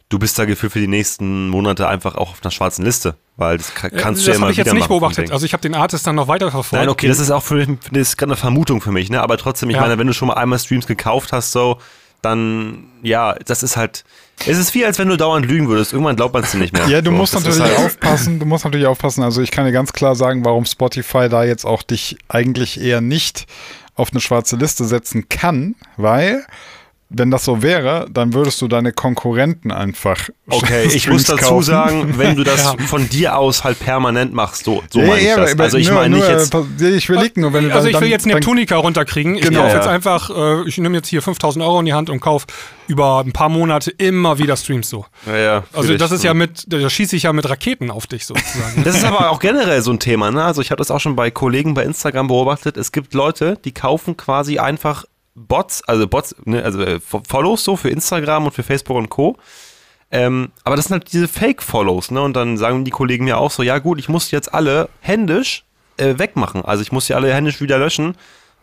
du 0.09 0.19
bist 0.19 0.37
da 0.39 0.45
gefühlt 0.45 0.73
für 0.73 0.79
die 0.79 0.87
nächsten 0.87 1.47
Monate 1.49 1.87
einfach 1.87 2.15
auch 2.15 2.31
auf 2.31 2.39
einer 2.43 2.51
schwarzen 2.51 2.83
Liste. 2.83 3.15
Weil 3.37 3.57
das 3.57 3.73
ka- 3.73 3.89
kannst 3.89 4.21
du 4.21 4.25
ja 4.25 4.31
das 4.31 4.37
immer 4.37 4.45
habe 4.47 4.51
ich 4.51 4.57
jetzt 4.57 4.65
wieder 4.67 4.75
nicht 4.75 4.87
beobachtet. 4.89 5.31
Also 5.31 5.45
ich 5.45 5.53
habe 5.53 5.61
den 5.61 5.73
Artist 5.73 6.05
dann 6.05 6.15
noch 6.15 6.27
weiterverfolgt. 6.27 6.73
Nein, 6.73 6.89
okay, 6.89 7.07
das 7.07 7.19
ist 7.19 7.31
auch 7.31 7.41
für 7.43 7.65
das 7.65 7.77
ist 7.91 8.17
gerade 8.17 8.31
eine 8.31 8.37
Vermutung 8.37 8.81
für 8.81 8.91
mich, 8.91 9.09
ne? 9.09 9.21
Aber 9.21 9.37
trotzdem, 9.37 9.69
ich 9.69 9.75
Ja. 9.77 9.81
meine, 9.81 9.97
wenn 9.97 10.07
du 10.07 10.13
schon 10.13 10.27
mal 10.27 10.33
einmal 10.35 10.59
Streams 10.59 10.85
gekauft 10.85 11.31
hast, 11.31 11.51
so, 11.53 11.79
dann 12.21 12.85
ja, 13.03 13.35
das 13.45 13.63
ist 13.63 13.77
halt. 13.77 14.03
Es 14.47 14.57
ist 14.57 14.73
wie, 14.73 14.83
als 14.85 14.97
wenn 14.97 15.07
du 15.07 15.17
dauernd 15.17 15.45
lügen 15.45 15.67
würdest. 15.67 15.93
Irgendwann 15.93 16.15
glaubt 16.15 16.33
man 16.33 16.43
es 16.43 16.53
nicht 16.55 16.73
mehr. 16.73 16.87
Ja, 16.87 17.01
du 17.01 17.11
so, 17.11 17.17
musst 17.17 17.33
natürlich 17.35 17.59
halt- 17.59 17.77
aufpassen. 17.77 18.39
Du 18.39 18.45
musst 18.45 18.63
natürlich 18.65 18.87
aufpassen. 18.87 19.23
Also 19.23 19.41
ich 19.41 19.51
kann 19.51 19.65
dir 19.65 19.71
ganz 19.71 19.93
klar 19.93 20.15
sagen, 20.15 20.43
warum 20.45 20.65
Spotify 20.65 21.29
da 21.29 21.43
jetzt 21.43 21.65
auch 21.65 21.83
dich 21.83 22.17
eigentlich 22.27 22.81
eher 22.81 23.01
nicht 23.01 23.45
auf 23.95 24.11
eine 24.11 24.19
schwarze 24.21 24.55
Liste 24.55 24.85
setzen 24.85 25.29
kann, 25.29 25.75
weil 25.97 26.43
wenn 27.13 27.29
das 27.31 27.45
so 27.45 27.61
wäre, 27.61 28.07
dann 28.11 28.33
würdest 28.33 28.61
du 28.61 28.67
deine 28.67 28.91
Konkurrenten 28.93 29.71
einfach. 29.71 30.29
Okay, 30.53 30.83
ich 30.93 31.07
muss 31.09 31.23
dazu 31.23 31.45
kaufen. 31.45 31.63
sagen, 31.63 32.13
wenn 32.17 32.35
du 32.35 32.43
das 32.43 32.63
Ja. 32.77 32.85
von 32.85 33.07
dir 33.07 33.37
aus 33.37 33.63
halt 33.63 33.79
permanent 33.79 34.33
machst, 34.33 34.65
so, 34.65 34.83
so 34.89 34.99
Ja, 34.99 35.07
meine 35.07 35.21
ich 35.21 35.27
ja, 35.27 35.37
das. 35.37 35.57
Also 35.57 35.77
ich 35.77 35.87
nur- 35.87 35.95
meine 36.01 36.17
nicht 36.17 36.27
nur, 36.27 36.37
jetzt. 36.39 36.53
äh, 36.81 36.89
Ich 36.89 37.07
will 37.07 37.19
liegen, 37.21 37.39
nur 37.41 37.53
wenn 37.53 37.69
du 37.69 37.73
also 37.73 37.87
ich 37.87 37.97
will 38.01 38.09
jetzt 38.09 38.25
Neptunica 38.25 38.75
runterkriegen. 38.75 39.35
Ich 39.35 39.43
Genau. 39.43 39.61
kaufe 39.61 39.77
jetzt 39.77 39.87
einfach, 39.87 40.29
äh, 40.29 40.67
ich 40.67 40.77
nehme 40.77 40.97
jetzt 40.97 41.07
hier 41.07 41.21
5000 41.21 41.63
Euro 41.63 41.79
in 41.79 41.85
die 41.85 41.93
Hand 41.93 42.09
und 42.09 42.19
kaufe 42.19 42.47
über 42.87 43.21
ein 43.25 43.31
paar 43.31 43.47
Monate 43.47 43.91
immer 43.91 44.39
wieder 44.39 44.57
Streams 44.57 44.89
so. 44.89 45.05
Ja, 45.25 45.37
ja, 45.37 45.63
Also 45.71 45.95
das 45.95 46.11
ich. 46.11 46.17
ist 46.17 46.23
ja 46.25 46.33
mit, 46.33 46.65
da 46.67 46.89
schieße 46.89 47.15
ich 47.15 47.23
ja 47.23 47.31
mit 47.31 47.47
Raketen 47.49 47.89
auf 47.89 48.07
dich 48.07 48.25
sozusagen. 48.25 48.83
Das 48.83 48.97
ist 48.97 49.05
aber 49.05 49.29
auch 49.29 49.39
generell 49.39 49.81
so 49.81 49.91
ein 49.91 49.99
Thema, 49.99 50.31
ne? 50.31 50.43
Also 50.43 50.61
ich 50.61 50.69
habe 50.71 50.79
das 50.79 50.91
auch 50.91 50.99
schon 50.99 51.15
bei 51.15 51.31
Kollegen 51.31 51.73
bei 51.75 51.83
Instagram 51.85 52.27
beobachtet. 52.27 52.75
Es 52.75 52.91
gibt 52.91 53.13
Leute, 53.13 53.57
die 53.63 53.71
kaufen 53.73 54.17
quasi 54.17 54.59
einfach 54.59 55.05
Bots, 55.35 55.83
also 55.87 56.07
Bots, 56.07 56.35
ne, 56.45 56.63
also 56.63 56.81
äh, 56.81 56.99
Follows 56.99 57.63
so 57.63 57.75
für 57.75 57.89
Instagram 57.89 58.45
und 58.45 58.51
für 58.51 58.63
Facebook 58.63 58.97
und 58.97 59.09
Co. 59.09 59.37
Ähm, 60.11 60.51
aber 60.63 60.75
das 60.75 60.85
sind 60.85 60.93
halt 60.93 61.13
diese 61.13 61.27
Fake-Follows, 61.27 62.11
ne? 62.11 62.21
Und 62.21 62.35
dann 62.35 62.57
sagen 62.57 62.83
die 62.83 62.91
Kollegen 62.91 63.23
mir 63.23 63.37
auch 63.37 63.49
so, 63.49 63.63
ja 63.63 63.79
gut, 63.79 63.97
ich 63.97 64.09
muss 64.09 64.31
jetzt 64.31 64.53
alle 64.53 64.89
händisch 64.99 65.63
äh, 65.97 66.17
wegmachen. 66.17 66.65
Also 66.65 66.81
ich 66.81 66.91
muss 66.91 67.07
die 67.07 67.13
alle 67.13 67.33
händisch 67.33 67.61
wieder 67.61 67.77
löschen, 67.77 68.15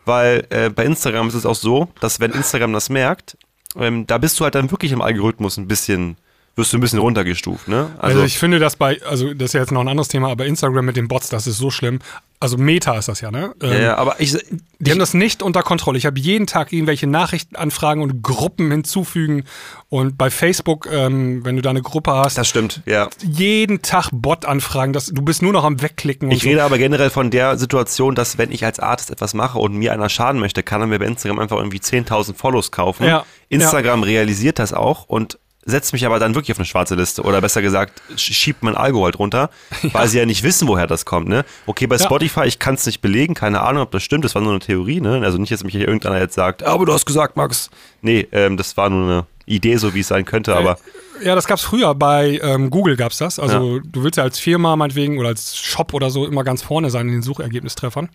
weil 0.04 0.46
äh, 0.50 0.68
bei 0.68 0.84
Instagram 0.84 1.28
ist 1.28 1.34
es 1.34 1.46
auch 1.46 1.54
so, 1.54 1.88
dass 2.00 2.20
wenn 2.20 2.32
Instagram 2.32 2.74
das 2.74 2.90
merkt, 2.90 3.38
ähm, 3.76 4.06
da 4.06 4.18
bist 4.18 4.38
du 4.38 4.44
halt 4.44 4.54
dann 4.54 4.70
wirklich 4.70 4.92
im 4.92 5.00
Algorithmus 5.00 5.56
ein 5.56 5.68
bisschen, 5.68 6.16
wirst 6.58 6.72
du 6.72 6.76
ein 6.78 6.80
bisschen 6.80 6.98
runtergestuft, 6.98 7.68
ne? 7.68 7.90
Also, 7.98 8.22
ich 8.24 8.38
finde 8.38 8.58
das 8.58 8.76
bei, 8.76 9.00
also 9.08 9.32
das 9.32 9.46
ist 9.50 9.52
ja 9.54 9.60
jetzt 9.60 9.72
noch 9.72 9.80
ein 9.80 9.88
anderes 9.88 10.08
Thema, 10.08 10.28
aber 10.30 10.44
Instagram 10.44 10.84
mit 10.84 10.96
den 10.96 11.08
Bots, 11.08 11.28
das 11.30 11.46
ist 11.46 11.56
so 11.58 11.70
schlimm. 11.70 12.00
Also 12.40 12.56
Meta 12.56 12.96
ist 12.96 13.08
das 13.08 13.20
ja, 13.20 13.32
ne? 13.32 13.52
Ähm, 13.60 13.72
ja, 13.72 13.78
ja, 13.78 13.96
aber 13.96 14.20
ich, 14.20 14.36
Die 14.78 14.90
haben 14.92 15.00
das 15.00 15.12
nicht 15.12 15.42
unter 15.42 15.62
Kontrolle. 15.64 15.98
Ich 15.98 16.06
habe 16.06 16.20
jeden 16.20 16.46
Tag 16.46 16.72
irgendwelche 16.72 17.08
Nachrichtenanfragen 17.08 18.00
und 18.00 18.22
Gruppen 18.22 18.70
hinzufügen. 18.70 19.42
Und 19.88 20.16
bei 20.16 20.30
Facebook, 20.30 20.86
ähm, 20.92 21.44
wenn 21.44 21.56
du 21.56 21.62
da 21.62 21.70
eine 21.70 21.82
Gruppe 21.82 22.12
hast, 22.12 22.38
das 22.38 22.46
stimmt, 22.48 22.82
ja. 22.86 23.08
jeden 23.22 23.82
Tag 23.82 24.10
Bot-Anfragen. 24.12 24.92
Das- 24.92 25.06
Du 25.06 25.22
bist 25.22 25.42
nur 25.42 25.52
noch 25.52 25.64
am 25.64 25.82
Wegklicken 25.82 26.28
und 26.28 26.34
Ich 26.36 26.42
so. 26.44 26.48
rede 26.48 26.62
aber 26.62 26.78
generell 26.78 27.10
von 27.10 27.30
der 27.32 27.58
Situation, 27.58 28.14
dass 28.14 28.38
wenn 28.38 28.52
ich 28.52 28.64
als 28.64 28.78
Artist 28.78 29.10
etwas 29.10 29.34
mache 29.34 29.58
und 29.58 29.74
mir 29.74 29.92
einer 29.92 30.08
schaden 30.08 30.40
möchte, 30.40 30.62
kann 30.62 30.80
er 30.80 30.86
mir 30.86 31.00
bei 31.00 31.06
Instagram 31.06 31.40
einfach 31.40 31.56
irgendwie 31.56 31.80
10.000 31.80 32.34
Follows 32.36 32.70
kaufen. 32.70 33.04
Ja, 33.04 33.24
Instagram 33.48 34.04
realisiert 34.04 34.60
das 34.60 34.72
auch 34.72 35.06
und 35.08 35.38
setzt 35.70 35.92
mich 35.92 36.06
aber 36.06 36.18
dann 36.18 36.34
wirklich 36.34 36.52
auf 36.52 36.58
eine 36.58 36.66
schwarze 36.66 36.94
Liste 36.94 37.22
oder 37.22 37.40
besser 37.40 37.60
gesagt 37.62 38.00
sch- 38.14 38.32
schiebt 38.32 38.62
mein 38.62 38.74
Algo 38.74 39.04
halt 39.04 39.18
runter, 39.18 39.50
weil 39.92 40.08
sie 40.08 40.18
ja 40.18 40.26
nicht 40.26 40.42
wissen, 40.42 40.66
woher 40.66 40.86
das 40.86 41.04
kommt. 41.04 41.28
Ne? 41.28 41.44
Okay, 41.66 41.86
bei 41.86 41.96
Ja. 41.96 42.04
Spotify, 42.04 42.44
ich 42.46 42.58
kann 42.58 42.74
es 42.74 42.86
nicht 42.86 43.00
belegen, 43.00 43.34
keine 43.34 43.60
Ahnung, 43.60 43.82
ob 43.82 43.90
das 43.90 44.02
stimmt, 44.02 44.24
das 44.24 44.34
war 44.34 44.42
nur 44.42 44.52
eine 44.52 44.60
Theorie. 44.60 45.00
Ne? 45.00 45.20
Also 45.22 45.38
nicht, 45.38 45.52
dass 45.52 45.62
mich 45.64 45.74
hier 45.74 45.86
irgendeiner 45.86 46.18
jetzt 46.18 46.34
sagt, 46.34 46.62
aber 46.62 46.86
du 46.86 46.92
hast 46.92 47.04
gesagt, 47.06 47.36
Max. 47.36 47.70
Nee, 48.02 48.26
ähm, 48.32 48.56
das 48.56 48.76
war 48.76 48.88
nur 48.90 49.04
eine 49.04 49.26
Idee, 49.46 49.76
so 49.76 49.94
wie 49.94 50.00
es 50.00 50.08
sein 50.08 50.24
könnte, 50.24 50.54
aber 50.56 50.78
Ja, 51.22 51.34
das 51.34 51.46
gab's 51.46 51.62
früher. 51.62 51.94
Bei 51.94 52.38
ähm, 52.42 52.70
Google 52.70 52.96
gab's 52.96 53.18
das. 53.18 53.38
Also 53.38 53.80
du 53.80 54.02
willst 54.04 54.16
ja 54.18 54.22
als 54.24 54.38
Firma 54.38 54.76
meinetwegen 54.76 55.18
oder 55.18 55.28
als 55.28 55.56
Shop 55.56 55.94
oder 55.94 56.10
so 56.10 56.26
immer 56.26 56.44
ganz 56.44 56.62
vorne 56.62 56.90
sein 56.90 57.06
in 57.08 57.12
den 57.14 57.22
Suchergebnistreffern. 57.22 58.08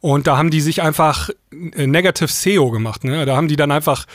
Und 0.00 0.26
da 0.26 0.36
haben 0.38 0.50
die 0.50 0.60
sich 0.60 0.80
einfach 0.82 1.28
äh, 1.74 1.86
Negative 1.86 2.28
SEO 2.28 2.70
gemacht. 2.70 3.04
Ne? 3.04 3.26
Da 3.26 3.36
haben 3.36 3.48
die 3.48 3.56
dann 3.56 3.70
einfach 3.72 4.06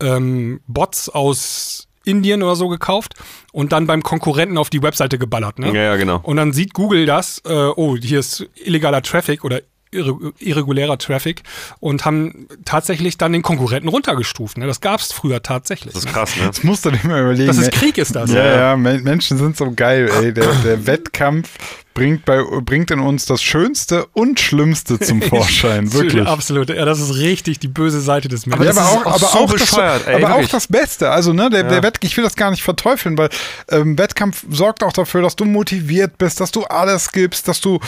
ähm, 0.00 0.60
Bots 0.66 1.08
aus 1.08 1.88
Indien 2.04 2.42
oder 2.42 2.56
so 2.56 2.68
gekauft 2.68 3.14
und 3.52 3.72
dann 3.72 3.86
beim 3.86 4.02
Konkurrenten 4.02 4.58
auf 4.58 4.70
die 4.70 4.82
Webseite 4.82 5.18
geballert. 5.18 5.58
Ne? 5.58 5.68
ja, 5.68 5.82
ja, 5.82 5.96
genau. 5.96 6.20
Und 6.22 6.36
dann 6.36 6.52
sieht 6.52 6.74
Google 6.74 7.06
das, 7.06 7.42
äh, 7.46 7.52
oh, 7.52 7.96
hier 7.96 8.20
ist 8.20 8.46
illegaler 8.56 9.02
Traffic 9.02 9.44
oder 9.44 9.60
irre 9.94 10.32
irregulärer 10.38 10.98
Traffic 10.98 11.42
und 11.80 12.04
haben 12.04 12.48
tatsächlich 12.64 13.16
dann 13.16 13.32
den 13.32 13.42
Konkurrenten 13.42 13.88
runtergestuft. 13.88 14.58
Ne? 14.58 14.66
Das 14.66 14.80
gab's 14.80 15.12
früher 15.12 15.42
tatsächlich. 15.42 15.94
Das 15.94 16.04
ist 16.04 16.06
ne? 16.08 16.12
krass, 16.12 16.36
ne? 16.36 16.46
Das 16.46 16.64
musst 16.64 16.84
du 16.84 16.90
dir 16.90 17.06
mal 17.06 17.22
überlegen. 17.22 17.46
Das 17.46 17.58
ist. 17.58 17.72
Krieg, 17.72 17.96
ist 17.96 18.14
das. 18.14 18.32
Ja, 18.32 18.44
ja, 18.44 18.76
Men- 18.76 19.04
Menschen 19.04 19.38
sind 19.38 19.56
so 19.56 19.72
geil, 19.72 20.10
ey. 20.20 20.34
Der, 20.34 20.52
der 20.64 20.86
Wettkampf 20.86 21.56
bringt, 21.94 22.24
bei, 22.24 22.42
bringt 22.62 22.90
in 22.90 22.98
uns 22.98 23.24
das 23.24 23.42
Schönste 23.42 24.06
und 24.12 24.40
Schlimmste 24.40 24.98
zum 24.98 25.22
Vorschein, 25.22 25.92
wirklich. 25.92 26.26
Absolut. 26.26 26.68
Ja, 26.68 26.84
das 26.84 27.00
ist 27.00 27.14
richtig 27.16 27.60
die 27.60 27.68
böse 27.68 28.00
Seite 28.00 28.28
des 28.28 28.46
Menschen. 28.46 28.68
Aber 28.68 28.74
ja, 28.74 28.82
aber 28.82 28.90
auch, 28.90 29.06
auch 29.06 29.14
aber 29.14 29.18
so 29.18 29.38
auch, 29.38 29.52
das, 29.52 30.06
ey, 30.06 30.22
aber 30.22 30.34
auch 30.34 30.48
das 30.48 30.66
Beste. 30.66 31.10
Also, 31.10 31.32
ne, 31.32 31.48
der, 31.48 31.62
der 31.62 31.82
Wett, 31.82 31.98
ich 32.02 32.16
will 32.16 32.24
das 32.24 32.34
gar 32.34 32.50
nicht 32.50 32.62
verteufeln, 32.62 33.16
weil 33.16 33.30
ähm, 33.70 33.96
Wettkampf 33.96 34.44
sorgt 34.50 34.82
auch 34.82 34.92
dafür, 34.92 35.22
dass 35.22 35.36
du 35.36 35.44
motiviert 35.44 36.18
bist, 36.18 36.40
dass 36.40 36.50
du 36.50 36.64
alles 36.64 37.12
gibst, 37.12 37.46
dass 37.48 37.60
du, 37.60 37.78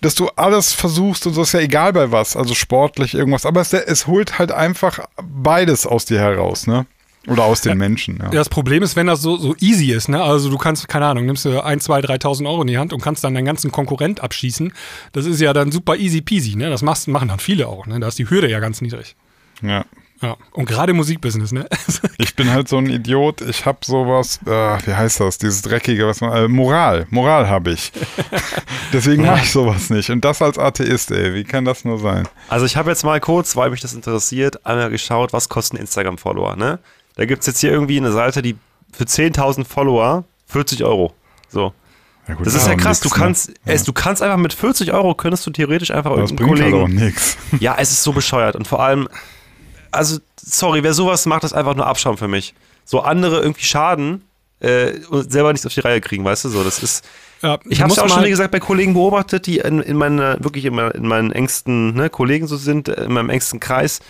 dass 0.00 0.14
du 0.14 0.28
alles 0.36 0.72
versuchst 0.72 1.26
und 1.26 1.34
so 1.34 1.42
ist 1.42 1.52
ja 1.52 1.60
egal 1.60 1.92
bei 1.92 2.12
was, 2.12 2.36
also 2.36 2.54
sportlich 2.54 3.14
irgendwas. 3.14 3.44
Aber 3.44 3.60
es, 3.60 3.72
es 3.72 4.06
holt 4.06 4.38
halt 4.38 4.52
einfach 4.52 5.00
beides 5.20 5.86
aus 5.86 6.04
dir 6.04 6.20
heraus, 6.20 6.66
ne? 6.66 6.86
Oder 7.26 7.44
aus 7.44 7.60
den 7.60 7.78
Menschen, 7.78 8.18
ja. 8.18 8.24
Ja, 8.26 8.30
das 8.30 8.48
Problem 8.48 8.82
ist, 8.82 8.96
wenn 8.96 9.06
das 9.06 9.20
so, 9.22 9.36
so 9.36 9.54
easy 9.60 9.92
ist, 9.92 10.08
ne? 10.08 10.22
Also 10.22 10.48
du 10.50 10.58
kannst, 10.58 10.88
keine 10.88 11.06
Ahnung, 11.06 11.26
nimmst 11.26 11.44
du 11.44 11.60
1, 11.60 11.84
2, 11.84 12.00
3.000 12.00 12.46
Euro 12.48 12.62
in 12.62 12.68
die 12.68 12.78
Hand 12.78 12.92
und 12.92 13.02
kannst 13.02 13.24
dann 13.24 13.34
deinen 13.34 13.44
ganzen 13.44 13.72
Konkurrent 13.72 14.20
abschießen. 14.20 14.72
Das 15.12 15.26
ist 15.26 15.40
ja 15.40 15.52
dann 15.52 15.72
super 15.72 15.96
easy 15.96 16.20
peasy, 16.20 16.56
ne? 16.56 16.70
Das 16.70 16.82
machst, 16.82 17.08
machen 17.08 17.28
dann 17.28 17.38
viele 17.40 17.66
auch, 17.68 17.86
ne? 17.86 17.98
Da 18.00 18.08
ist 18.08 18.18
die 18.18 18.28
Hürde 18.30 18.48
ja 18.50 18.60
ganz 18.60 18.80
niedrig. 18.80 19.16
ja. 19.62 19.84
Ja. 20.22 20.36
Und 20.52 20.66
gerade 20.66 20.92
im 20.92 20.96
Musikbusiness, 20.96 21.52
ne? 21.52 21.68
Ich 22.18 22.34
bin 22.34 22.50
halt 22.50 22.68
so 22.68 22.78
ein 22.78 22.86
Idiot. 22.86 23.42
Ich 23.42 23.66
habe 23.66 23.78
sowas, 23.84 24.40
äh, 24.46 24.50
wie 24.86 24.94
heißt 24.94 25.20
das, 25.20 25.36
dieses 25.36 25.60
dreckige, 25.60 26.06
was 26.06 26.22
man, 26.22 26.32
äh, 26.32 26.48
Moral, 26.48 27.06
Moral 27.10 27.48
habe 27.50 27.72
ich. 27.72 27.92
Deswegen 28.94 29.26
mache 29.26 29.42
ich 29.42 29.52
sowas 29.52 29.90
nicht. 29.90 30.08
Und 30.08 30.24
das 30.24 30.40
als 30.40 30.58
Atheist, 30.58 31.10
ey, 31.10 31.34
wie 31.34 31.44
kann 31.44 31.66
das 31.66 31.84
nur 31.84 31.98
sein? 31.98 32.26
Also 32.48 32.64
ich 32.64 32.76
habe 32.76 32.88
jetzt 32.88 33.04
mal 33.04 33.20
kurz, 33.20 33.56
weil 33.56 33.68
mich 33.70 33.80
das 33.82 33.92
interessiert, 33.92 34.64
einmal 34.64 34.88
geschaut, 34.88 35.34
was 35.34 35.50
kosten 35.50 35.76
Instagram-Follower, 35.76 36.56
ne? 36.56 36.78
Da 37.16 37.24
gibt 37.24 37.40
es 37.40 37.46
jetzt 37.46 37.60
hier 37.60 37.70
irgendwie 37.72 37.96
eine 37.98 38.12
Seite, 38.12 38.40
die 38.42 38.56
für 38.92 39.04
10.000 39.04 39.64
Follower 39.64 40.24
40 40.46 40.84
Euro. 40.84 41.12
So. 41.48 41.72
Ja, 42.28 42.34
gut, 42.34 42.46
Das 42.46 42.54
ist 42.54 42.66
ja 42.66 42.74
krass. 42.74 43.00
nix, 43.02 43.08
Du 43.12 43.20
kannst, 43.20 43.48
ne? 43.50 43.54
es, 43.66 43.84
du 43.84 43.92
kannst 43.92 44.22
einfach 44.22 44.36
mit 44.36 44.52
40 44.52 44.92
Euro 44.92 45.14
könntest 45.14 45.46
du 45.46 45.50
theoretisch 45.50 45.90
einfach 45.90 46.10
Das 46.16 46.30
irgendeinen 46.30 46.48
bringt 46.50 46.62
halt 46.62 46.74
auch 46.74 46.80
Kollegen. 46.86 47.04
nichts. 47.04 47.36
ja, 47.60 47.76
es 47.78 47.90
ist 47.92 48.02
so 48.02 48.12
bescheuert. 48.12 48.56
Und 48.56 48.66
vor 48.66 48.80
allem, 48.82 49.08
also, 49.90 50.18
sorry, 50.36 50.82
wer 50.82 50.92
sowas 50.94 51.26
macht, 51.26 51.44
ist 51.44 51.52
einfach 51.52 51.74
nur 51.74 51.86
Abschaum 51.86 52.16
für 52.18 52.28
mich. 52.28 52.54
So 52.84 53.00
andere 53.00 53.40
irgendwie 53.40 53.64
schaden 53.64 54.22
äh, 54.60 54.92
und 55.08 55.30
selber 55.30 55.52
nichts 55.52 55.66
auf 55.66 55.74
die 55.74 55.80
Reihe 55.80 56.00
kriegen, 56.00 56.24
weißt 56.24 56.44
du? 56.44 56.48
So, 56.50 56.64
das 56.64 56.82
ist. 56.82 57.04
ja, 57.42 57.58
Ich 57.68 57.80
habe 57.80 57.92
es 57.92 57.98
auch 57.98 58.08
schon, 58.08 58.18
mal- 58.18 58.26
wie 58.26 58.30
gesagt, 58.30 58.50
bei 58.50 58.60
Kollegen 58.60 58.94
beobachtet, 58.94 59.46
die 59.46 59.58
in, 59.58 59.80
in 59.80 59.96
meine, 59.96 60.36
wirklich 60.40 60.64
in, 60.64 60.74
meine, 60.74 60.90
in 60.90 61.06
meinen 61.06 61.30
engsten 61.32 61.94
ne, 61.94 62.10
Kollegen 62.10 62.46
so 62.46 62.56
sind, 62.56 62.88
äh, 62.88 63.04
in 63.04 63.12
meinem 63.12 63.30
engsten 63.30 63.60
Kreis, 63.60 64.00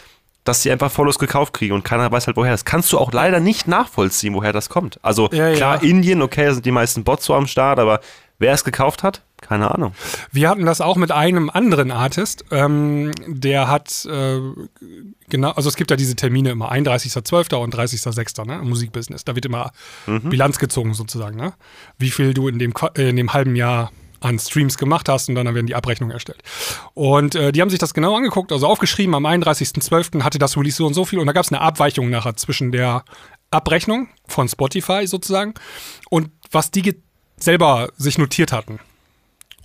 dass 0.46 0.62
sie 0.62 0.70
einfach 0.70 0.90
Follows 0.90 1.18
gekauft 1.18 1.52
kriegen 1.52 1.74
und 1.74 1.84
keiner 1.84 2.10
weiß 2.10 2.26
halt 2.26 2.36
woher. 2.36 2.52
Das 2.52 2.64
kannst 2.64 2.92
du 2.92 2.98
auch 2.98 3.12
leider 3.12 3.40
nicht 3.40 3.68
nachvollziehen, 3.68 4.34
woher 4.34 4.52
das 4.52 4.68
kommt. 4.68 4.98
Also 5.02 5.28
Ja, 5.32 5.52
klar, 5.52 5.82
ja. 5.82 5.88
Indien, 5.88 6.22
okay, 6.22 6.46
da 6.46 6.54
sind 6.54 6.64
die 6.64 6.70
meisten 6.70 7.04
Bots 7.04 7.24
so 7.26 7.34
am 7.34 7.46
Start, 7.46 7.78
aber 7.78 8.00
wer 8.38 8.52
es 8.52 8.64
gekauft 8.64 9.02
hat, 9.02 9.22
keine 9.40 9.70
Ahnung. 9.70 9.92
Wir 10.32 10.48
hatten 10.48 10.64
das 10.64 10.80
auch 10.80 10.96
mit 10.96 11.10
einem 11.12 11.50
anderen 11.50 11.90
Artist, 11.90 12.44
ähm, 12.50 13.12
der 13.26 13.68
hat 13.68 14.04
äh, 14.06 14.40
genau, 15.28 15.50
also 15.50 15.68
es 15.68 15.76
gibt 15.76 15.90
ja 15.90 15.96
diese 15.96 16.16
Termine 16.16 16.50
immer 16.50 16.72
31.12. 16.72 17.54
und 17.56 17.74
30.06. 17.74 18.46
Ne, 18.46 18.60
im 18.60 18.68
Musikbusiness. 18.68 19.24
Da 19.24 19.34
wird 19.34 19.44
immer 19.46 19.72
Mhm. 20.06 20.28
Bilanz 20.30 20.58
gezogen 20.58 20.94
sozusagen, 20.94 21.36
ne? 21.36 21.52
Wie 21.98 22.10
viel 22.10 22.32
du 22.34 22.48
in 22.48 22.58
dem, 22.58 22.72
in 22.96 23.16
dem 23.16 23.32
halben 23.32 23.56
Jahr 23.56 23.90
an 24.20 24.38
Streams 24.38 24.78
gemacht 24.78 25.08
hast 25.08 25.28
und 25.28 25.34
dann 25.34 25.46
werden 25.54 25.66
die 25.66 25.74
Abrechnungen 25.74 26.12
erstellt. 26.12 26.42
Und 26.94 27.34
äh, 27.34 27.52
die 27.52 27.60
haben 27.60 27.70
sich 27.70 27.78
das 27.78 27.94
genau 27.94 28.16
angeguckt, 28.16 28.52
also 28.52 28.66
aufgeschrieben, 28.66 29.14
am 29.14 29.26
31.12. 29.26 30.22
hatte 30.22 30.38
das 30.38 30.56
Release 30.56 30.76
so 30.76 30.86
und 30.86 30.94
so 30.94 31.04
viel 31.04 31.18
und 31.18 31.26
da 31.26 31.32
gab 31.32 31.44
es 31.44 31.52
eine 31.52 31.60
Abweichung 31.60 32.10
nachher 32.10 32.36
zwischen 32.36 32.72
der 32.72 33.04
Abrechnung 33.50 34.08
von 34.26 34.48
Spotify 34.48 35.06
sozusagen 35.06 35.54
und 36.10 36.30
was 36.50 36.70
die 36.70 36.96
selber 37.36 37.90
sich 37.96 38.18
notiert 38.18 38.52
hatten. 38.52 38.78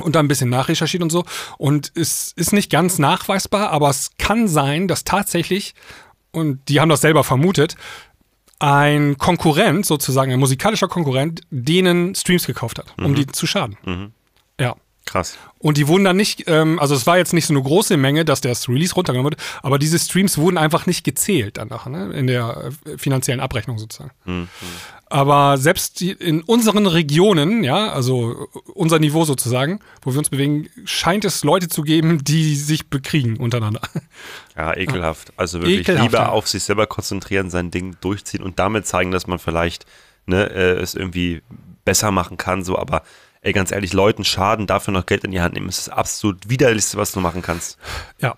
Und 0.01 0.15
dann 0.15 0.25
ein 0.25 0.29
bisschen 0.29 0.49
nachrecherchiert 0.49 1.03
und 1.03 1.11
so. 1.11 1.25
Und 1.57 1.91
es 1.95 2.33
ist 2.35 2.53
nicht 2.53 2.71
ganz 2.71 2.97
nachweisbar, 2.97 3.69
aber 3.69 3.89
es 3.89 4.11
kann 4.17 4.47
sein, 4.47 4.87
dass 4.87 5.03
tatsächlich, 5.03 5.75
und 6.31 6.67
die 6.69 6.79
haben 6.79 6.89
das 6.89 7.01
selber 7.01 7.23
vermutet, 7.23 7.75
ein 8.57 9.17
Konkurrent, 9.17 9.85
sozusagen 9.85 10.31
ein 10.31 10.39
musikalischer 10.39 10.87
Konkurrent, 10.87 11.41
denen 11.49 12.15
Streams 12.15 12.45
gekauft 12.45 12.79
hat, 12.79 12.93
um 12.99 13.15
die 13.15 13.27
zu 13.27 13.47
schaden. 13.47 13.77
Ja. 13.85 14.07
Krass. 15.11 15.37
Und 15.59 15.77
die 15.77 15.89
wurden 15.89 16.05
dann 16.05 16.15
nicht, 16.15 16.45
ähm, 16.47 16.79
also 16.79 16.95
es 16.95 17.05
war 17.05 17.17
jetzt 17.17 17.33
nicht 17.33 17.45
so 17.45 17.53
eine 17.53 17.61
große 17.61 17.97
Menge, 17.97 18.23
dass 18.23 18.39
das 18.39 18.69
Release 18.69 18.95
runtergenommen 18.95 19.31
wird, 19.31 19.41
aber 19.61 19.77
diese 19.77 19.99
Streams 19.99 20.37
wurden 20.37 20.57
einfach 20.57 20.85
nicht 20.85 21.03
gezählt 21.03 21.57
danach, 21.57 21.85
ne? 21.87 22.13
in 22.13 22.27
der 22.27 22.71
äh, 22.85 22.97
finanziellen 22.97 23.41
Abrechnung 23.41 23.77
sozusagen. 23.77 24.11
Aber 25.07 25.57
selbst 25.57 26.01
in 26.01 26.41
unseren 26.41 26.87
Regionen, 26.87 27.65
ja, 27.65 27.91
also 27.91 28.47
unser 28.73 28.99
Niveau 28.99 29.25
sozusagen, 29.25 29.81
wo 30.01 30.13
wir 30.13 30.19
uns 30.19 30.29
bewegen, 30.29 30.69
scheint 30.85 31.25
es 31.25 31.43
Leute 31.43 31.67
zu 31.67 31.81
geben, 31.81 32.23
die 32.23 32.55
sich 32.55 32.89
bekriegen 32.89 33.35
untereinander. 33.37 33.81
Ja, 34.55 34.75
ekelhaft. 34.75 35.33
Also 35.37 35.59
wirklich 35.59 35.79
Ekelhaft, 35.79 36.03
lieber 36.03 36.23
ja. 36.23 36.29
auf 36.29 36.47
sich 36.47 36.63
selber 36.63 36.85
konzentrieren, 36.85 37.49
sein 37.49 37.71
Ding 37.71 37.95
durchziehen 37.99 38.43
und 38.43 38.59
damit 38.59 38.85
zeigen, 38.85 39.11
dass 39.11 39.25
man 39.25 39.39
vielleicht 39.39 39.85
ne, 40.25 40.49
äh, 40.49 40.79
es 40.79 40.93
irgendwie 40.93 41.41
besser 41.83 42.11
machen 42.11 42.37
kann. 42.37 42.63
So, 42.63 42.77
aber 42.77 43.01
ey, 43.41 43.53
ganz 43.53 43.71
ehrlich, 43.71 43.93
Leuten 43.93 44.23
schaden, 44.23 44.67
dafür 44.67 44.93
noch 44.93 45.05
Geld 45.05 45.23
in 45.23 45.31
die 45.31 45.41
Hand 45.41 45.53
nehmen, 45.55 45.69
ist 45.69 45.87
das 45.87 45.89
absolut 45.89 46.49
widerlichste, 46.49 46.97
was 46.97 47.11
du 47.11 47.19
machen 47.19 47.41
kannst. 47.41 47.77
Ja, 48.21 48.35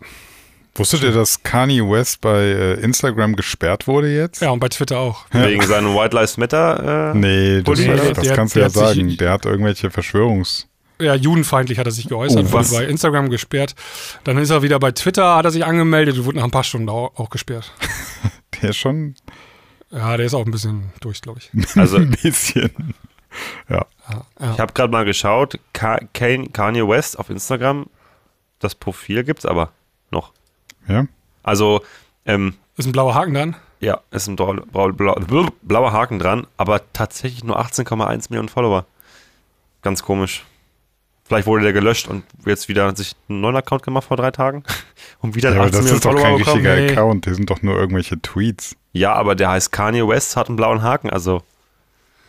Wusstet 0.75 1.03
ihr, 1.03 1.11
dass 1.11 1.43
Kanye 1.43 1.81
West 1.87 2.19
bei 2.21 2.39
äh, 2.41 2.73
Instagram 2.81 3.35
gesperrt 3.35 3.85
wurde 3.87 4.11
jetzt? 4.11 4.41
ja, 4.41 4.49
und 4.49 4.59
bei 4.59 4.69
Twitter 4.69 4.97
auch. 4.97 5.25
Wegen 5.31 5.61
seinem 5.67 5.93
White 5.93 6.15
Lives 6.15 6.37
Matter. 6.37 7.11
Äh, 7.13 7.17
Nee, 7.17 7.61
das, 7.61 7.77
Nee, 7.77 7.95
das, 7.95 8.13
das 8.13 8.33
kannst 8.33 8.55
du 8.55 8.59
ja 8.59 8.65
hat 8.65 8.71
sich- 8.71 8.81
sagen. 8.81 9.17
Der 9.17 9.31
hat 9.33 9.45
irgendwelche 9.45 9.91
Verschwörungs... 9.91 10.67
Ja, 10.99 11.13
judenfeindlich 11.15 11.77
hat 11.77 11.85
er 11.85 11.91
sich 11.91 12.07
geäußert, 12.07 12.45
Oh, 12.47 12.51
wurde 12.53 12.69
bei 12.71 12.85
Instagram 12.85 13.29
gesperrt. 13.29 13.75
Dann 14.23 14.37
ist 14.39 14.49
er 14.49 14.63
wieder 14.63 14.79
bei 14.79 14.91
Twitter, 14.91 15.35
hat 15.35 15.45
er 15.45 15.51
sich 15.51 15.63
angemeldet 15.65 16.17
und 16.17 16.25
wurde 16.25 16.37
nach 16.37 16.45
ein 16.45 16.51
paar 16.51 16.63
Stunden 16.63 16.89
auch, 16.89 17.11
auch 17.19 17.29
gesperrt. 17.29 17.71
Der 18.61 18.69
ist 18.71 18.77
schon 18.77 19.13
Ja, 19.91 20.15
der 20.17 20.25
ist 20.25 20.33
auch 20.33 20.45
ein 20.45 20.51
bisschen 20.51 20.91
durch, 21.01 21.21
glaube 21.21 21.39
ich. 21.39 21.51
Also 21.77 21.97
ein 21.97 22.11
bisschen. 22.23 22.71
Ja. 23.69 23.85
ich 24.53 24.59
habe 24.59 24.73
gerade 24.73 24.91
mal 24.91 25.05
geschaut, 25.05 25.59
Ka 25.73 25.99
Kanye 26.13 26.87
West 26.87 27.17
auf 27.19 27.29
Instagram, 27.29 27.87
das 28.59 28.75
Profil 28.75 29.23
gibt's 29.23 29.45
aber 29.45 29.71
noch. 30.11 30.31
ja. 30.87 31.05
Also, 31.43 31.81
ähm, 32.25 32.53
Ist 32.77 32.85
ein 32.85 32.91
blauer 32.93 33.15
Haken 33.15 33.33
dran. 33.33 33.55
ja, 33.81 33.99
ist 34.11 34.27
ein 34.27 34.35
blau, 34.37 34.53
blau, 34.71 34.91
blau, 34.93 35.47
blauer 35.61 35.91
Haken 35.91 36.19
dran, 36.19 36.47
aber 36.57 36.81
tatsächlich 36.93 37.43
nur 37.43 37.59
18,1 37.59 38.27
Millionen 38.29 38.47
Follower. 38.49 38.85
Ganz 39.81 40.03
komisch. 40.03 40.45
Vielleicht 41.25 41.47
wurde 41.47 41.63
der 41.63 41.73
gelöscht 41.73 42.07
und 42.09 42.23
jetzt 42.45 42.67
wieder 42.67 42.93
sich 42.95 43.15
einen 43.29 43.41
neuen 43.41 43.55
Account 43.55 43.83
gemacht 43.83 44.05
vor 44.07 44.17
drei 44.17 44.31
Tagen 44.31 44.63
und 45.19 45.35
wieder 45.35 45.51
ja 45.53 45.55
aber 45.61 45.65
18 45.67 45.71
das 45.73 45.81
Millionen 45.83 45.95
ist 45.97 46.05
doch 46.05 46.11
kein 46.15 46.37
bekommen. 46.37 46.55
richtiger 46.57 46.75
Nee. 46.75 46.91
Account. 46.91 47.25
Die 47.25 47.33
sind 47.33 47.49
doch 47.49 47.61
nur 47.61 47.75
irgendwelche 47.77 48.21
Tweets. 48.21 48.75
Ja, 48.91 49.13
aber 49.13 49.35
der 49.35 49.49
heißt 49.49 49.71
Kanye 49.71 50.07
West, 50.07 50.35
hat 50.37 50.47
einen 50.47 50.55
blauen 50.57 50.81
Haken, 50.83 51.09
also 51.09 51.41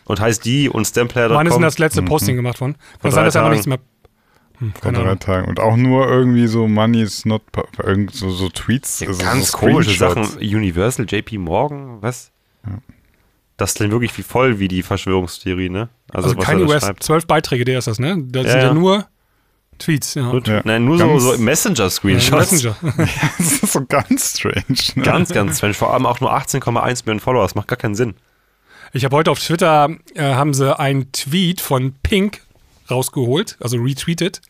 und 0.05 0.19
heißt 0.19 0.45
die 0.45 0.69
und 0.69 0.85
Stemplayer.com. 0.85 1.35
Wann 1.37 1.47
ist 1.47 1.53
denn 1.53 1.61
das 1.61 1.77
letzte 1.77 2.01
Posting 2.03 2.35
gemacht 2.35 2.61
worden? 2.61 2.75
Vor 2.99 3.01
Kann 3.01 3.11
sein, 3.11 3.19
drei 3.21 3.25
dass 3.25 3.35
aber 3.35 3.43
Tagen. 3.45 3.53
nichts 3.53 3.67
mehr. 3.67 3.79
Hm, 4.59 4.73
Vor 4.81 4.91
drei 4.93 5.01
Ahnung. 5.01 5.19
Tagen. 5.19 5.47
Und 5.49 5.59
auch 5.59 5.75
nur 5.75 6.07
irgendwie 6.07 6.47
so 6.47 6.67
Money 6.67 7.01
is 7.01 7.25
not... 7.25 7.41
Irgend 7.83 8.13
so, 8.13 8.29
so 8.29 8.47
Tweets. 8.49 9.01
Ja, 9.01 9.09
also 9.09 9.21
ganz 9.23 9.51
so 9.51 9.57
komische. 9.57 9.97
Sachen. 9.97 10.23
Universal, 10.37 11.05
JP 11.09 11.39
Morgan, 11.39 12.01
was? 12.01 12.31
Das 13.57 13.73
klingt 13.73 13.91
wirklich 13.91 14.17
wie 14.17 14.23
voll 14.23 14.59
wie 14.59 14.67
die 14.67 14.83
Verschwörungstheorie, 14.83 15.69
ne? 15.69 15.89
Also 16.11 16.29
was 16.29 16.35
er 16.35 16.41
Kanye 16.43 16.67
West, 16.67 16.91
zwölf 16.99 17.25
Beiträge, 17.25 17.63
der 17.63 17.79
ist 17.79 17.87
das, 17.87 17.99
ne? 17.99 18.17
Da 18.27 18.41
Ja, 18.41 18.49
sind 18.49 18.57
ja 18.61 18.67
ja. 18.67 18.73
nur 18.73 19.07
Tweets, 19.77 20.13
ja. 20.15 20.29
Gut. 20.31 20.47
Ja. 20.47 20.61
Nein, 20.65 20.85
nur 20.85 20.97
so, 20.97 21.07
Ganz- 21.07 21.23
so 21.23 21.31
Ja, 21.33 21.37
Messenger-Screenshots. 21.39 22.51
Messenger. 22.51 22.75
Das 23.37 23.63
ist 23.63 23.71
so 23.73 23.85
ganz 23.85 24.37
strange. 24.37 24.63
Ne? 24.95 25.03
ganz, 25.03 25.31
ganz 25.33 25.57
strange. 25.57 25.73
Vor 25.73 25.93
allem 25.93 26.05
auch 26.05 26.19
nur 26.21 26.33
18,1 26.33 27.03
Millionen 27.05 27.19
Follower. 27.19 27.43
Das 27.43 27.55
macht 27.55 27.67
gar 27.67 27.77
keinen 27.77 27.95
Sinn. 27.95 28.15
Ich 28.95 29.03
habe 29.03 29.17
heute 29.17 29.29
auf 29.29 29.39
Twitter, 29.39 29.89
äh, 30.13 30.21
haben 30.21 30.53
sie 30.53 30.79
einen 30.79 31.11
Tweet 31.11 31.59
von 31.59 31.95
Pink 32.01 32.39
rausgeholt, 32.89 33.57
also 33.59 33.75
retweetet, 33.75 34.41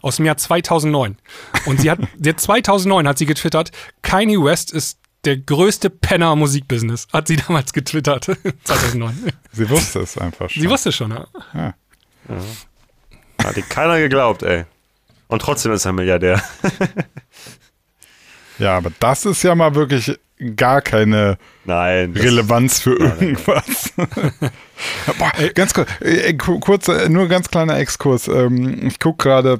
aus 0.00 0.16
dem 0.16 0.24
Jahr 0.24 0.36
2009. 0.36 1.16
Und 1.66 1.80
sie 1.80 1.88
hat, 1.88 2.00
der 2.16 2.36
2009 2.36 3.06
hat 3.06 3.18
sie 3.18 3.26
getwittert, 3.26 3.70
Kanye 4.02 4.42
West 4.42 4.72
ist 4.72 4.98
der 5.24 5.36
größte 5.36 5.88
Penner 5.88 6.32
im 6.32 6.40
Musikbusiness, 6.40 7.06
hat 7.12 7.28
sie 7.28 7.36
damals 7.36 7.72
getwittert, 7.72 8.24
2009. 8.64 9.32
Sie 9.52 9.70
wusste 9.70 10.00
es 10.00 10.18
einfach 10.18 10.50
schon. 10.50 10.62
Sie 10.64 10.68
wusste 10.68 10.90
schon, 10.90 11.12
ja. 11.12 11.26
Ja. 11.54 11.74
Hat 13.44 13.54
dir 13.54 13.62
keiner 13.62 14.00
geglaubt, 14.00 14.42
ey. 14.42 14.64
Und 15.28 15.42
trotzdem 15.42 15.70
ist 15.70 15.84
er 15.84 15.92
Milliardär. 15.92 16.42
ja, 18.58 18.78
aber 18.78 18.90
das 18.98 19.26
ist 19.26 19.44
ja 19.44 19.54
mal 19.54 19.76
wirklich 19.76 20.18
gar 20.56 20.80
keine 20.82 21.38
Nein. 21.64 22.12
Relevanz 22.16 22.80
für 22.80 22.94
irgendwas. 22.98 23.92
Boah, 25.18 25.32
ganz 25.54 25.74
kurz, 25.74 25.88
äh, 26.00 26.34
ku- 26.34 26.60
kurz, 26.60 26.88
äh, 26.88 27.08
nur 27.08 27.28
ganz 27.28 27.48
kleiner 27.50 27.78
Exkurs. 27.78 28.28
Ähm, 28.28 28.86
ich 28.86 28.98
gucke 28.98 29.22
gerade 29.28 29.58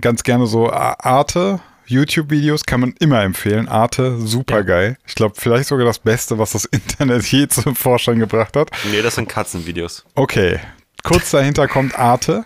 ganz 0.00 0.22
gerne 0.22 0.46
so 0.46 0.70
Arte. 0.70 1.60
YouTube-Videos 1.86 2.64
kann 2.64 2.80
man 2.80 2.94
immer 3.00 3.22
empfehlen. 3.22 3.68
Arte, 3.68 4.16
super 4.18 4.62
geil. 4.64 4.96
Ich 5.06 5.14
glaube, 5.14 5.34
vielleicht 5.36 5.66
sogar 5.68 5.84
das 5.84 5.98
Beste, 5.98 6.38
was 6.38 6.52
das 6.52 6.64
Internet 6.70 7.24
je 7.26 7.48
zum 7.48 7.74
Vorschein 7.76 8.18
gebracht 8.18 8.56
hat. 8.56 8.70
Nee, 8.90 9.02
das 9.02 9.16
sind 9.16 9.28
Katzenvideos. 9.28 10.04
Okay, 10.14 10.58
kurz 11.02 11.30
dahinter 11.30 11.68
kommt 11.68 11.98
Arte. 11.98 12.44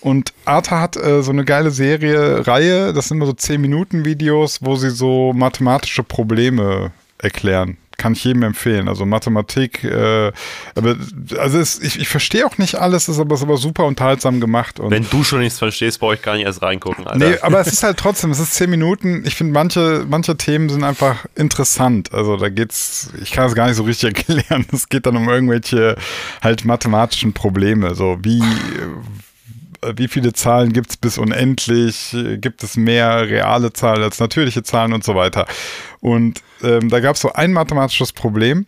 Und 0.00 0.32
Arte 0.44 0.80
hat 0.80 0.96
äh, 0.96 1.22
so 1.22 1.30
eine 1.30 1.44
geile 1.44 1.70
Serie, 1.70 2.46
Reihe, 2.46 2.92
das 2.92 3.08
sind 3.08 3.18
immer 3.18 3.26
so 3.26 3.32
10-Minuten-Videos, 3.32 4.62
wo 4.62 4.76
sie 4.76 4.90
so 4.90 5.32
mathematische 5.32 6.02
Probleme 6.02 6.92
erklären. 7.18 7.76
Kann 7.98 8.14
ich 8.14 8.24
jedem 8.24 8.42
empfehlen. 8.42 8.88
Also 8.88 9.06
Mathematik, 9.06 9.84
äh, 9.84 10.32
aber 10.74 10.96
also 11.38 11.58
es, 11.58 11.80
ich, 11.80 12.00
ich 12.00 12.08
verstehe 12.08 12.46
auch 12.46 12.58
nicht 12.58 12.76
alles, 12.76 13.08
ist 13.08 13.18
aber, 13.18 13.34
ist 13.34 13.42
aber 13.42 13.56
super 13.56 13.84
unterhaltsam 13.84 14.40
gemacht. 14.40 14.80
Und 14.80 14.90
Wenn 14.90 15.08
du 15.08 15.24
schon 15.24 15.40
nichts 15.40 15.58
verstehst, 15.58 16.00
brauche 16.00 16.14
ich 16.14 16.22
gar 16.22 16.34
nicht 16.34 16.44
erst 16.44 16.62
reingucken, 16.62 17.06
Alter. 17.06 17.30
Nee, 17.30 17.38
aber 17.42 17.60
es 17.60 17.68
ist 17.68 17.82
halt 17.82 17.98
trotzdem, 17.98 18.30
es 18.30 18.38
ist 18.38 18.54
zehn 18.54 18.70
Minuten. 18.70 19.22
Ich 19.26 19.34
finde, 19.34 19.52
manche, 19.52 20.04
manche 20.08 20.36
Themen 20.36 20.68
sind 20.68 20.84
einfach 20.84 21.24
interessant. 21.34 22.12
Also 22.12 22.36
da 22.36 22.48
geht's, 22.48 23.10
ich 23.22 23.32
kann 23.32 23.46
es 23.46 23.54
gar 23.54 23.66
nicht 23.66 23.76
so 23.76 23.84
richtig 23.84 24.16
erklären. 24.16 24.66
Es 24.72 24.88
geht 24.88 25.06
dann 25.06 25.16
um 25.16 25.28
irgendwelche 25.28 25.96
halt 26.40 26.64
mathematischen 26.64 27.32
Probleme. 27.32 27.94
So 27.94 28.18
wie, 28.22 28.42
wie 29.96 30.08
viele 30.08 30.32
Zahlen 30.32 30.72
gibt 30.72 30.90
es 30.90 30.96
bis 30.96 31.18
unendlich? 31.18 32.14
Gibt 32.40 32.62
es 32.62 32.76
mehr 32.76 33.28
reale 33.28 33.72
Zahlen 33.72 34.02
als 34.02 34.18
natürliche 34.20 34.62
Zahlen 34.62 34.92
und 34.92 35.04
so 35.04 35.14
weiter? 35.14 35.46
Und 36.00 36.40
ähm, 36.62 36.88
da 36.88 37.00
gab 37.00 37.16
es 37.16 37.22
so 37.22 37.32
ein 37.32 37.52
mathematisches 37.52 38.12
Problem. 38.12 38.66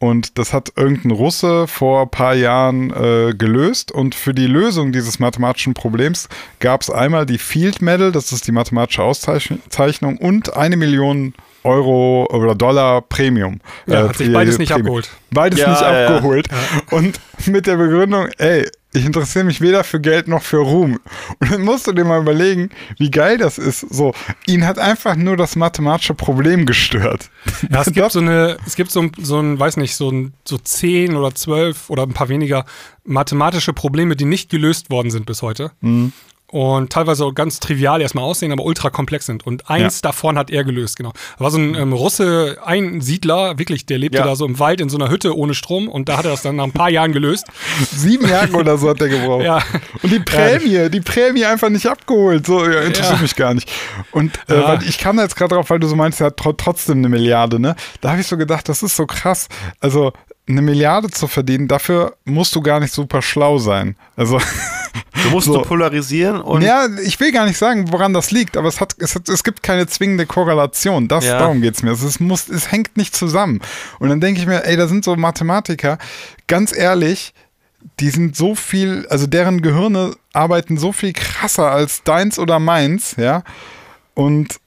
Und 0.00 0.38
das 0.38 0.52
hat 0.52 0.72
irgendein 0.76 1.10
Russe 1.10 1.66
vor 1.66 2.02
ein 2.02 2.10
paar 2.10 2.34
Jahren 2.34 2.90
äh, 2.92 3.34
gelöst. 3.34 3.90
Und 3.90 4.14
für 4.14 4.32
die 4.32 4.46
Lösung 4.46 4.92
dieses 4.92 5.18
mathematischen 5.18 5.74
Problems 5.74 6.28
gab 6.60 6.82
es 6.82 6.90
einmal 6.90 7.26
die 7.26 7.38
Field 7.38 7.82
Medal, 7.82 8.12
das 8.12 8.30
ist 8.30 8.46
die 8.46 8.52
mathematische 8.52 9.02
Auszeichnung, 9.02 10.18
und 10.18 10.56
eine 10.56 10.76
Million 10.76 11.34
Euro 11.64 12.28
oder 12.30 12.54
Dollar 12.54 13.02
Premium. 13.02 13.60
Ja, 13.86 14.04
Äh, 14.04 14.08
hat 14.10 14.16
sich 14.18 14.32
beides 14.32 14.58
nicht 14.58 14.68
Premium. 14.70 14.86
abgeholt. 14.98 15.10
Beides 15.32 15.58
Ja, 15.58 15.70
nicht 15.70 15.80
ja, 15.82 16.00
ja. 16.00 16.08
abgeholt. 16.14 16.46
Und 16.92 17.18
mit 17.46 17.66
der 17.66 17.76
Begründung, 17.76 18.28
ey, 18.38 18.68
ich 18.92 19.04
interessiere 19.04 19.44
mich 19.44 19.60
weder 19.60 19.84
für 19.84 20.00
Geld 20.00 20.28
noch 20.28 20.42
für 20.42 20.58
Ruhm. 20.58 20.98
Und 21.40 21.52
dann 21.52 21.62
musst 21.62 21.86
du 21.86 21.92
dir 21.92 22.04
mal 22.04 22.20
überlegen, 22.20 22.70
wie 22.98 23.10
geil 23.10 23.36
das 23.36 23.58
ist. 23.58 23.80
So, 23.80 24.14
ihn 24.46 24.66
hat 24.66 24.78
einfach 24.78 25.14
nur 25.14 25.36
das 25.36 25.56
mathematische 25.56 26.14
Problem 26.14 26.64
gestört. 26.64 27.30
Ja, 27.70 27.82
es 27.82 27.92
gibt 27.92 28.10
so 28.10 28.20
eine, 28.20 28.56
es 28.66 28.76
gibt 28.76 28.90
so 28.90 29.00
ein, 29.00 29.12
so 29.20 29.38
ein, 29.40 29.58
weiß 29.58 29.76
nicht, 29.76 29.94
so 29.94 30.10
ein, 30.10 30.32
so 30.44 30.56
zehn 30.56 31.16
oder 31.16 31.34
zwölf 31.34 31.90
oder 31.90 32.04
ein 32.04 32.14
paar 32.14 32.28
weniger 32.28 32.64
mathematische 33.04 33.72
Probleme, 33.72 34.16
die 34.16 34.24
nicht 34.24 34.50
gelöst 34.50 34.90
worden 34.90 35.10
sind 35.10 35.26
bis 35.26 35.42
heute. 35.42 35.72
Mhm. 35.80 36.12
Und 36.50 36.90
teilweise 36.90 37.26
auch 37.26 37.34
ganz 37.34 37.60
trivial 37.60 38.00
erstmal 38.00 38.24
aussehen, 38.24 38.52
aber 38.52 38.64
ultra 38.64 38.88
komplex 38.88 39.26
sind. 39.26 39.46
Und 39.46 39.68
eins 39.68 40.00
davon 40.00 40.38
hat 40.38 40.50
er 40.50 40.64
gelöst, 40.64 40.96
genau. 40.96 41.12
Da 41.36 41.44
war 41.44 41.50
so 41.50 41.58
ein 41.58 41.74
ähm, 41.74 41.92
Russe, 41.92 42.56
ein 42.64 43.02
Siedler, 43.02 43.58
wirklich, 43.58 43.84
der 43.84 43.98
lebte 43.98 44.18
Ja. 44.18 44.24
da 44.24 44.34
so 44.34 44.46
im 44.46 44.58
Wald 44.58 44.80
in 44.80 44.88
so 44.88 44.96
einer 44.96 45.10
Hütte 45.10 45.36
ohne 45.36 45.52
Strom 45.52 45.88
und 45.88 46.08
da 46.08 46.16
hat 46.16 46.24
er 46.24 46.30
das 46.30 46.40
dann 46.42 46.56
nach 46.56 46.64
ein 46.64 46.72
paar 46.72 46.88
Jahren 46.88 47.12
gelöst. 47.12 47.46
Sieben 47.92 48.26
Jahre 48.26 48.52
oder 48.56 48.78
so 48.78 48.88
hat 48.88 49.00
er 49.02 49.08
gebraucht. 49.08 49.44
Ja. 49.44 49.62
Und 50.02 50.10
die 50.10 50.20
Prämie, 50.20 50.88
die 50.88 51.00
Prämie 51.02 51.44
einfach 51.44 51.68
nicht 51.68 51.86
abgeholt. 51.86 52.46
So, 52.46 52.64
ja, 52.64 52.80
interessiert 52.80 53.16
Ja. 53.16 53.22
mich 53.22 53.36
gar 53.36 53.52
nicht. 53.52 53.70
Und 54.12 54.38
äh, 54.48 54.54
Ja. 54.58 54.68
weil 54.68 54.82
ich 54.84 54.96
kam 54.96 55.18
da 55.18 55.24
jetzt 55.24 55.36
gerade 55.36 55.54
drauf, 55.54 55.68
weil 55.68 55.80
du 55.80 55.86
so 55.86 55.96
meinst, 55.96 56.20
er 56.22 56.28
hat 56.28 56.38
tro 56.38 56.54
trotzdem 56.54 56.96
eine 56.98 57.10
Milliarde, 57.10 57.60
ne? 57.60 57.76
Da 58.00 58.12
habe 58.12 58.22
ich 58.22 58.26
so 58.26 58.38
gedacht, 58.38 58.70
das 58.70 58.82
ist 58.82 58.96
so 58.96 59.04
krass. 59.04 59.48
Also 59.80 60.14
eine 60.48 60.62
Milliarde 60.62 61.10
zu 61.10 61.26
verdienen, 61.26 61.68
dafür 61.68 62.14
musst 62.24 62.56
du 62.56 62.62
gar 62.62 62.80
nicht 62.80 62.94
super 62.94 63.20
schlau 63.20 63.58
sein. 63.58 63.96
Also 64.16 64.40
Du 65.22 65.30
musst 65.30 65.46
So. 65.46 65.62
polarisieren 65.62 66.40
und 66.40 66.62
Ja, 66.62 66.86
ich 67.04 67.18
will 67.20 67.32
gar 67.32 67.46
nicht 67.46 67.58
sagen, 67.58 67.90
woran 67.92 68.12
das 68.14 68.30
liegt, 68.30 68.56
aber 68.56 68.68
es, 68.68 68.80
hat, 68.80 68.94
es, 68.98 69.14
hat, 69.14 69.28
es 69.28 69.44
gibt 69.44 69.62
keine 69.62 69.86
zwingende 69.86 70.26
Korrelation. 70.26 71.08
Das, 71.08 71.24
Ja. 71.24 71.38
Darum 71.38 71.60
geht's 71.60 71.82
mir. 71.82 71.90
Es, 71.92 72.20
muss, 72.20 72.48
es 72.48 72.70
hängt 72.70 72.96
nicht 72.96 73.14
zusammen. 73.14 73.60
Und 73.98 74.08
dann 74.08 74.20
denke 74.20 74.40
ich 74.40 74.46
mir, 74.46 74.64
ey, 74.64 74.76
da 74.76 74.86
sind 74.88 75.04
so 75.04 75.14
Mathematiker, 75.16 75.98
ganz 76.46 76.76
ehrlich, 76.76 77.34
die 78.00 78.10
sind 78.10 78.36
so 78.36 78.54
viel, 78.54 79.06
also 79.08 79.26
deren 79.26 79.62
Gehirne 79.62 80.16
arbeiten 80.32 80.78
so 80.78 80.92
viel 80.92 81.12
krasser 81.12 81.70
als 81.70 82.02
deins 82.02 82.38
oder 82.38 82.58
meins, 82.58 83.14
ja. 83.16 83.42
Und 84.14 84.58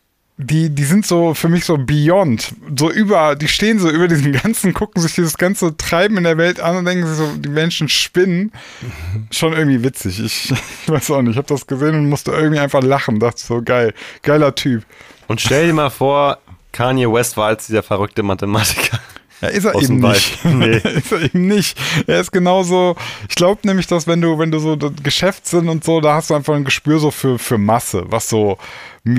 die, 0.43 0.69
die 0.69 0.83
sind 0.83 1.05
so 1.05 1.33
für 1.33 1.49
mich 1.49 1.65
so 1.65 1.77
beyond, 1.77 2.53
so 2.77 2.89
über, 2.89 3.35
die 3.35 3.47
stehen 3.47 3.79
so 3.79 3.89
über 3.89 4.07
diesem 4.07 4.31
ganzen, 4.33 4.73
gucken 4.73 5.01
sich 5.01 5.13
dieses 5.13 5.37
ganze 5.37 5.77
Treiben 5.77 6.17
in 6.17 6.23
der 6.23 6.37
Welt 6.37 6.59
an 6.59 6.77
und 6.77 6.85
denken 6.85 7.05
sich 7.07 7.17
so, 7.17 7.31
die 7.37 7.49
Menschen 7.49 7.89
spinnen. 7.89 8.51
Schon 9.31 9.53
irgendwie 9.53 9.83
witzig. 9.83 10.19
Ich, 10.19 10.51
ich 10.51 10.89
weiß 10.89 11.11
auch 11.11 11.21
nicht, 11.21 11.31
ich 11.31 11.37
habe 11.37 11.47
das 11.47 11.67
gesehen 11.67 11.95
und 11.95 12.09
musste 12.09 12.31
irgendwie 12.31 12.59
einfach 12.59 12.81
lachen. 12.81 13.19
Dachte 13.19 13.41
so, 13.43 13.61
geil, 13.61 13.93
geiler 14.23 14.55
Typ. 14.55 14.83
Und 15.27 15.39
stell 15.39 15.67
dir 15.67 15.73
mal 15.73 15.89
vor, 15.89 16.39
Kanye 16.71 17.11
West 17.11 17.37
war 17.37 17.47
als 17.47 17.67
dieser 17.67 17.83
verrückte 17.83 18.23
Mathematiker. 18.23 18.99
Ja, 19.41 19.47
ist 19.47 19.65
er 19.65 19.75
eben 19.75 19.97
nicht. 19.97 20.45
Nee. 20.45 20.77
ist 20.95 21.11
er 21.11 21.21
eben 21.21 21.47
nicht. 21.47 21.77
Er 22.07 22.21
ist 22.21 22.31
genauso, 22.31 22.95
ich 23.27 23.35
glaube 23.35 23.61
nämlich, 23.63 23.87
dass 23.87 24.07
wenn 24.07 24.21
du, 24.21 24.37
wenn 24.37 24.51
du 24.51 24.59
so 24.59 24.77
Geschäftssinn 25.03 25.67
und 25.67 25.83
so, 25.83 25.99
da 25.99 26.15
hast 26.15 26.29
du 26.29 26.35
einfach 26.35 26.53
ein 26.53 26.63
Gespür 26.63 26.99
so 26.99 27.11
für, 27.11 27.39
für 27.39 27.57
Masse, 27.57 28.05
was 28.07 28.29
so 28.29 28.57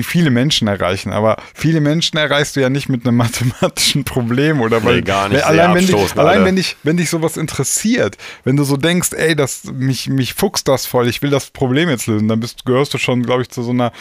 viele 0.01 0.29
Menschen 0.29 0.67
erreichen. 0.67 1.11
Aber 1.11 1.37
viele 1.53 1.81
Menschen 1.81 2.17
erreichst 2.17 2.55
du 2.55 2.61
ja 2.61 2.69
nicht 2.69 2.87
mit 2.89 3.05
einem 3.05 3.17
mathematischen 3.17 4.03
Problem 4.03 4.61
oder 4.61 4.83
weil, 4.83 4.97
Nee, 4.97 5.01
gar 5.01 5.27
nicht. 5.27 5.39
Sehr 5.39 5.47
allein, 5.47 5.75
wenn 5.75 5.85
dich, 5.85 6.17
allein 6.17 6.37
alle. 6.37 6.45
wenn 6.45 6.55
dich, 6.55 6.77
wenn 6.83 6.97
dich 6.97 7.09
sowas 7.09 7.37
interessiert, 7.37 8.17
wenn 8.43 8.55
du 8.55 8.63
so 8.63 8.77
denkst, 8.77 9.09
ey, 9.13 9.35
das, 9.35 9.65
mich, 9.65 10.07
mich 10.07 10.33
fuchst 10.33 10.67
das 10.67 10.85
voll, 10.85 11.07
ich 11.07 11.21
will 11.21 11.29
das 11.29 11.49
Problem 11.49 11.89
jetzt 11.89 12.07
lösen, 12.07 12.27
dann 12.27 12.39
bist, 12.39 12.65
gehörst 12.65 12.93
du 12.93 12.97
schon, 12.97 13.23
glaube 13.23 13.41
ich, 13.41 13.49
zu 13.49 13.61
so 13.61 13.71
einer 13.71 13.91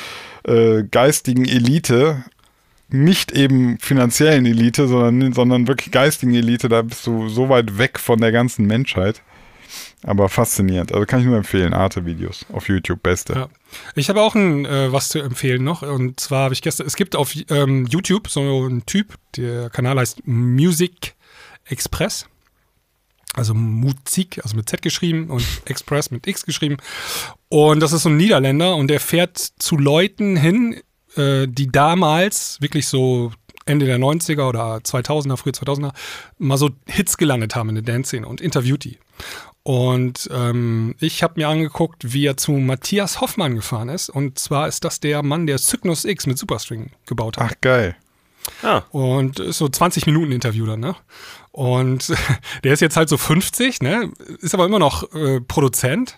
äh, 0.44 0.84
geistigen 0.88 1.44
Elite, 1.44 2.24
nicht 2.92 3.32
eben 3.32 3.78
finanziellen 3.78 4.46
Elite, 4.46 4.88
sondern, 4.88 5.32
sondern 5.32 5.68
wirklich 5.68 5.90
geistigen 5.90 6.34
Elite, 6.34 6.68
da 6.68 6.82
bist 6.82 7.06
du 7.06 7.28
so 7.28 7.48
weit 7.48 7.78
weg 7.78 7.98
von 7.98 8.20
der 8.20 8.32
ganzen 8.32 8.66
Menschheit. 8.66 9.22
Aber 10.04 10.28
faszinierend. 10.28 10.92
Also 10.92 11.06
kann 11.06 11.20
ich 11.20 11.26
nur 11.26 11.36
empfehlen, 11.36 11.72
Arte-Videos 11.72 12.44
auf 12.52 12.68
YouTube, 12.68 13.02
beste. 13.02 13.34
Ja. 13.34 13.48
Ich 13.94 14.08
habe 14.08 14.20
auch 14.20 14.34
ein, 14.34 14.66
äh, 14.66 14.92
was 14.92 15.08
zu 15.08 15.20
empfehlen 15.20 15.62
noch. 15.62 15.82
Und 15.82 16.18
zwar 16.18 16.44
habe 16.44 16.54
ich 16.54 16.62
gestern, 16.62 16.86
es 16.86 16.96
gibt 16.96 17.14
auf 17.14 17.32
ähm, 17.48 17.86
YouTube 17.86 18.28
so 18.28 18.40
einen 18.40 18.84
Typ, 18.84 19.14
der 19.36 19.70
Kanal 19.70 19.98
heißt 19.98 20.26
Music 20.26 21.14
Express. 21.64 22.26
Also 23.34 23.54
Musik, 23.54 24.40
also 24.42 24.56
mit 24.56 24.68
Z 24.68 24.82
geschrieben 24.82 25.30
und 25.30 25.46
Express 25.64 26.10
mit 26.10 26.26
X 26.26 26.44
geschrieben. 26.44 26.76
Und 27.48 27.80
das 27.80 27.92
ist 27.92 28.02
so 28.02 28.08
ein 28.08 28.16
Niederländer 28.16 28.76
und 28.76 28.88
der 28.88 29.00
fährt 29.00 29.38
zu 29.38 29.78
Leuten 29.78 30.36
hin, 30.36 30.80
äh, 31.16 31.46
die 31.48 31.68
damals 31.68 32.60
wirklich 32.60 32.88
so 32.88 33.32
Ende 33.64 33.86
der 33.86 33.98
90er 33.98 34.48
oder 34.48 34.76
2000er, 34.76 35.36
frühe 35.36 35.52
2000er, 35.52 35.92
mal 36.38 36.58
so 36.58 36.70
Hits 36.86 37.16
gelandet 37.16 37.54
haben 37.54 37.68
in 37.68 37.76
der 37.76 37.84
Dance-Szene 37.84 38.26
und 38.26 38.40
interviewt 38.40 38.84
die. 38.84 38.98
Und 39.62 40.28
ähm, 40.32 40.96
ich 40.98 41.22
habe 41.22 41.34
mir 41.36 41.48
angeguckt, 41.48 42.12
wie 42.12 42.26
er 42.26 42.36
zu 42.36 42.52
Matthias 42.52 43.20
Hoffmann 43.20 43.54
gefahren 43.54 43.88
ist. 43.88 44.10
Und 44.10 44.38
zwar 44.38 44.66
ist 44.66 44.84
das 44.84 44.98
der 44.98 45.22
Mann, 45.22 45.46
der 45.46 45.58
Cygnus 45.58 46.04
X 46.04 46.26
mit 46.26 46.38
Superstring 46.38 46.90
gebaut 47.06 47.36
hat. 47.36 47.52
Ach, 47.52 47.60
geil. 47.60 47.96
Ah, 48.62 48.82
Und 48.90 49.38
ist 49.38 49.58
so 49.58 49.68
20 49.68 50.06
Minuten 50.06 50.32
Interview 50.32 50.66
dann, 50.66 50.80
ne? 50.80 50.96
Und 51.52 52.12
der 52.64 52.72
ist 52.72 52.80
jetzt 52.80 52.96
halt 52.96 53.08
so 53.08 53.16
50, 53.16 53.82
ne? 53.82 54.10
Ist 54.40 54.54
aber 54.54 54.66
immer 54.66 54.80
noch 54.80 55.12
äh, 55.14 55.40
Produzent. 55.40 56.16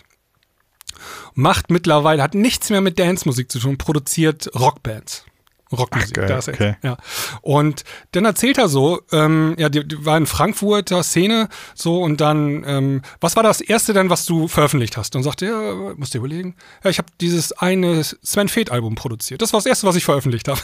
Macht 1.33 1.71
mittlerweile, 1.71 2.21
hat 2.21 2.35
nichts 2.35 2.69
mehr 2.69 2.81
mit 2.81 2.99
Dance-Musik 2.99 3.51
zu 3.51 3.59
tun, 3.59 3.77
produziert 3.77 4.49
Rockbands. 4.55 5.25
Rockmusik, 5.71 6.17
Ach, 6.17 6.21
geil, 6.21 6.27
da 6.27 6.37
ist 6.37 6.47
er. 6.47 6.53
okay. 6.53 6.75
Ja. 6.83 6.97
Und 7.41 7.83
dann 8.11 8.25
erzählt 8.25 8.57
er 8.57 8.69
so, 8.69 9.01
ähm, 9.11 9.55
ja, 9.57 9.69
die, 9.69 9.85
die 9.87 10.05
war 10.05 10.17
in 10.17 10.27
Frankfurter 10.27 11.03
Szene, 11.03 11.49
so 11.73 12.01
und 12.01 12.21
dann, 12.21 12.63
ähm, 12.67 13.01
was 13.19 13.35
war 13.35 13.43
das 13.43 13.61
erste 13.61 13.93
denn, 13.93 14.09
was 14.09 14.25
du 14.25 14.47
veröffentlicht 14.47 14.95
hast? 14.95 15.15
Und 15.15 15.23
sagte, 15.23 15.45
ja, 15.47 15.93
musst 15.95 16.13
dir 16.13 16.19
überlegen, 16.19 16.55
ja, 16.83 16.89
ich 16.89 16.99
habe 16.99 17.07
dieses 17.19 17.51
eine 17.53 18.03
Sven 18.03 18.47
Feth 18.47 18.71
Album 18.71 18.95
produziert. 18.95 19.41
Das 19.41 19.53
war 19.53 19.57
das 19.57 19.65
erste, 19.65 19.87
was 19.87 19.95
ich 19.95 20.05
veröffentlicht 20.05 20.47
habe. 20.47 20.61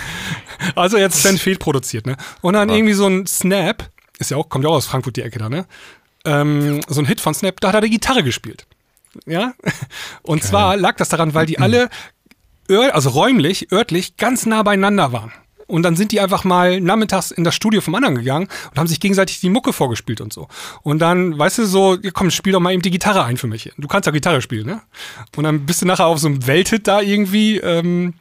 also 0.74 0.98
jetzt 0.98 1.22
Sven 1.22 1.38
Feth 1.38 1.58
produziert, 1.58 2.06
ne? 2.06 2.16
Und 2.42 2.54
dann 2.54 2.68
irgendwie 2.68 2.94
so 2.94 3.06
ein 3.06 3.26
Snap, 3.26 3.90
ist 4.18 4.30
ja 4.30 4.36
auch, 4.36 4.48
kommt 4.48 4.64
ja 4.64 4.70
auch 4.70 4.76
aus 4.76 4.86
Frankfurt 4.86 5.16
die 5.16 5.22
Ecke 5.22 5.38
da, 5.38 5.48
ne? 5.48 5.66
Ähm, 6.26 6.80
so 6.86 7.00
ein 7.00 7.06
Hit 7.06 7.20
von 7.20 7.34
Snap, 7.34 7.60
da 7.60 7.68
hat 7.68 7.74
er 7.74 7.80
die 7.80 7.90
Gitarre 7.90 8.22
gespielt. 8.22 8.66
Ja? 9.26 9.54
Und 10.22 10.42
zwar 10.42 10.76
lag 10.76 10.96
das 10.96 11.08
daran, 11.08 11.34
weil 11.34 11.46
die 11.46 11.58
alle 11.58 11.88
ör 12.68 12.94
also 12.94 13.10
räumlich, 13.10 13.70
örtlich 13.72 14.16
ganz 14.16 14.46
nah 14.46 14.62
beieinander 14.62 15.12
waren. 15.12 15.32
Und 15.66 15.82
dann 15.82 15.96
sind 15.96 16.12
die 16.12 16.20
einfach 16.20 16.44
mal 16.44 16.80
nachmittags 16.80 17.30
in 17.30 17.42
das 17.42 17.54
Studio 17.54 17.80
vom 17.80 17.94
anderen 17.94 18.16
gegangen 18.16 18.48
und 18.70 18.78
haben 18.78 18.86
sich 18.86 19.00
gegenseitig 19.00 19.40
die 19.40 19.48
Mucke 19.48 19.72
vorgespielt 19.72 20.20
und 20.20 20.32
so. 20.32 20.48
Und 20.82 20.98
dann, 20.98 21.38
weißt 21.38 21.58
du, 21.58 21.66
so, 21.66 21.96
komm, 22.12 22.30
spiel 22.30 22.52
doch 22.52 22.60
mal 22.60 22.72
eben 22.72 22.82
die 22.82 22.90
Gitarre 22.90 23.24
ein 23.24 23.38
für 23.38 23.46
mich. 23.46 23.72
Du 23.78 23.88
kannst 23.88 24.06
ja 24.06 24.12
Gitarre 24.12 24.42
spielen, 24.42 24.66
ne? 24.66 24.82
Und 25.36 25.44
dann 25.44 25.64
bist 25.64 25.80
du 25.80 25.86
nachher 25.86 26.06
auf 26.06 26.18
so 26.18 26.28
einem 26.28 26.46
Welthit 26.46 26.86
da 26.86 27.00
irgendwie, 27.00 27.58
ähm, 27.58 28.14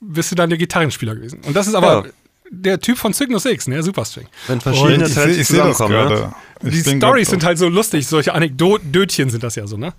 bist 0.00 0.30
du 0.32 0.34
dann 0.34 0.50
der 0.50 0.58
Gitarrenspieler 0.58 1.14
gewesen. 1.14 1.40
Und 1.46 1.56
das 1.56 1.66
ist 1.66 1.74
aber 1.74 2.04
Ja. 2.06 2.12
Der 2.52 2.78
Typ 2.80 2.98
von 2.98 3.14
Cygnus 3.14 3.46
X, 3.46 3.66
ne? 3.66 3.82
Superstring. 3.82 4.26
wenn 4.46 4.60
verschiedene 4.60 5.06
Ich 5.06 5.14
sehe 5.14 5.14
Talente 5.14 5.40
ich 5.40 5.46
zusammenkommen, 5.46 5.94
ne? 5.94 6.34
Die 6.62 6.96
Stories 6.96 7.30
sind 7.30 7.44
halt 7.44 7.58
so 7.58 7.68
lustig, 7.68 8.06
solche 8.06 8.34
Anekdötchen 8.34 9.30
sind 9.30 9.42
das 9.42 9.56
ja 9.56 9.66
so, 9.66 9.76
ne? 9.76 9.94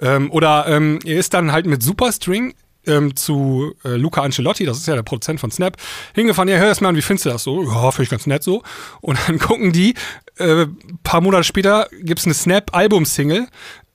Ähm, 0.00 0.30
oder 0.32 0.66
ähm, 0.66 0.98
er 1.04 1.18
ist 1.18 1.34
dann 1.34 1.52
halt 1.52 1.66
mit 1.66 1.82
Superstring 1.82 2.54
ähm, 2.86 3.14
zu 3.14 3.74
äh, 3.84 3.90
Luca 3.90 4.22
Ancelotti, 4.22 4.64
das 4.64 4.78
ist 4.78 4.88
ja 4.88 4.94
der 4.94 5.02
Produzent 5.02 5.38
von 5.38 5.50
Snap, 5.50 5.76
hingefahren, 6.14 6.48
ja, 6.48 6.56
hör 6.56 6.68
das 6.68 6.80
mal 6.80 6.88
an, 6.88 6.96
wie 6.96 7.02
findest 7.02 7.26
du 7.26 7.30
das 7.30 7.42
so? 7.42 7.62
Ja, 7.62 7.90
finde 7.90 8.04
ich 8.04 8.10
ganz 8.10 8.26
nett 8.26 8.42
so. 8.42 8.62
Und 9.00 9.18
dann 9.26 9.38
gucken 9.38 9.72
die, 9.72 9.94
äh, 10.38 10.66
paar 11.02 11.20
Monate 11.20 11.44
später 11.44 11.88
gibt's 12.02 12.24
eine 12.24 12.34
Snap-Album-Single, 12.34 13.46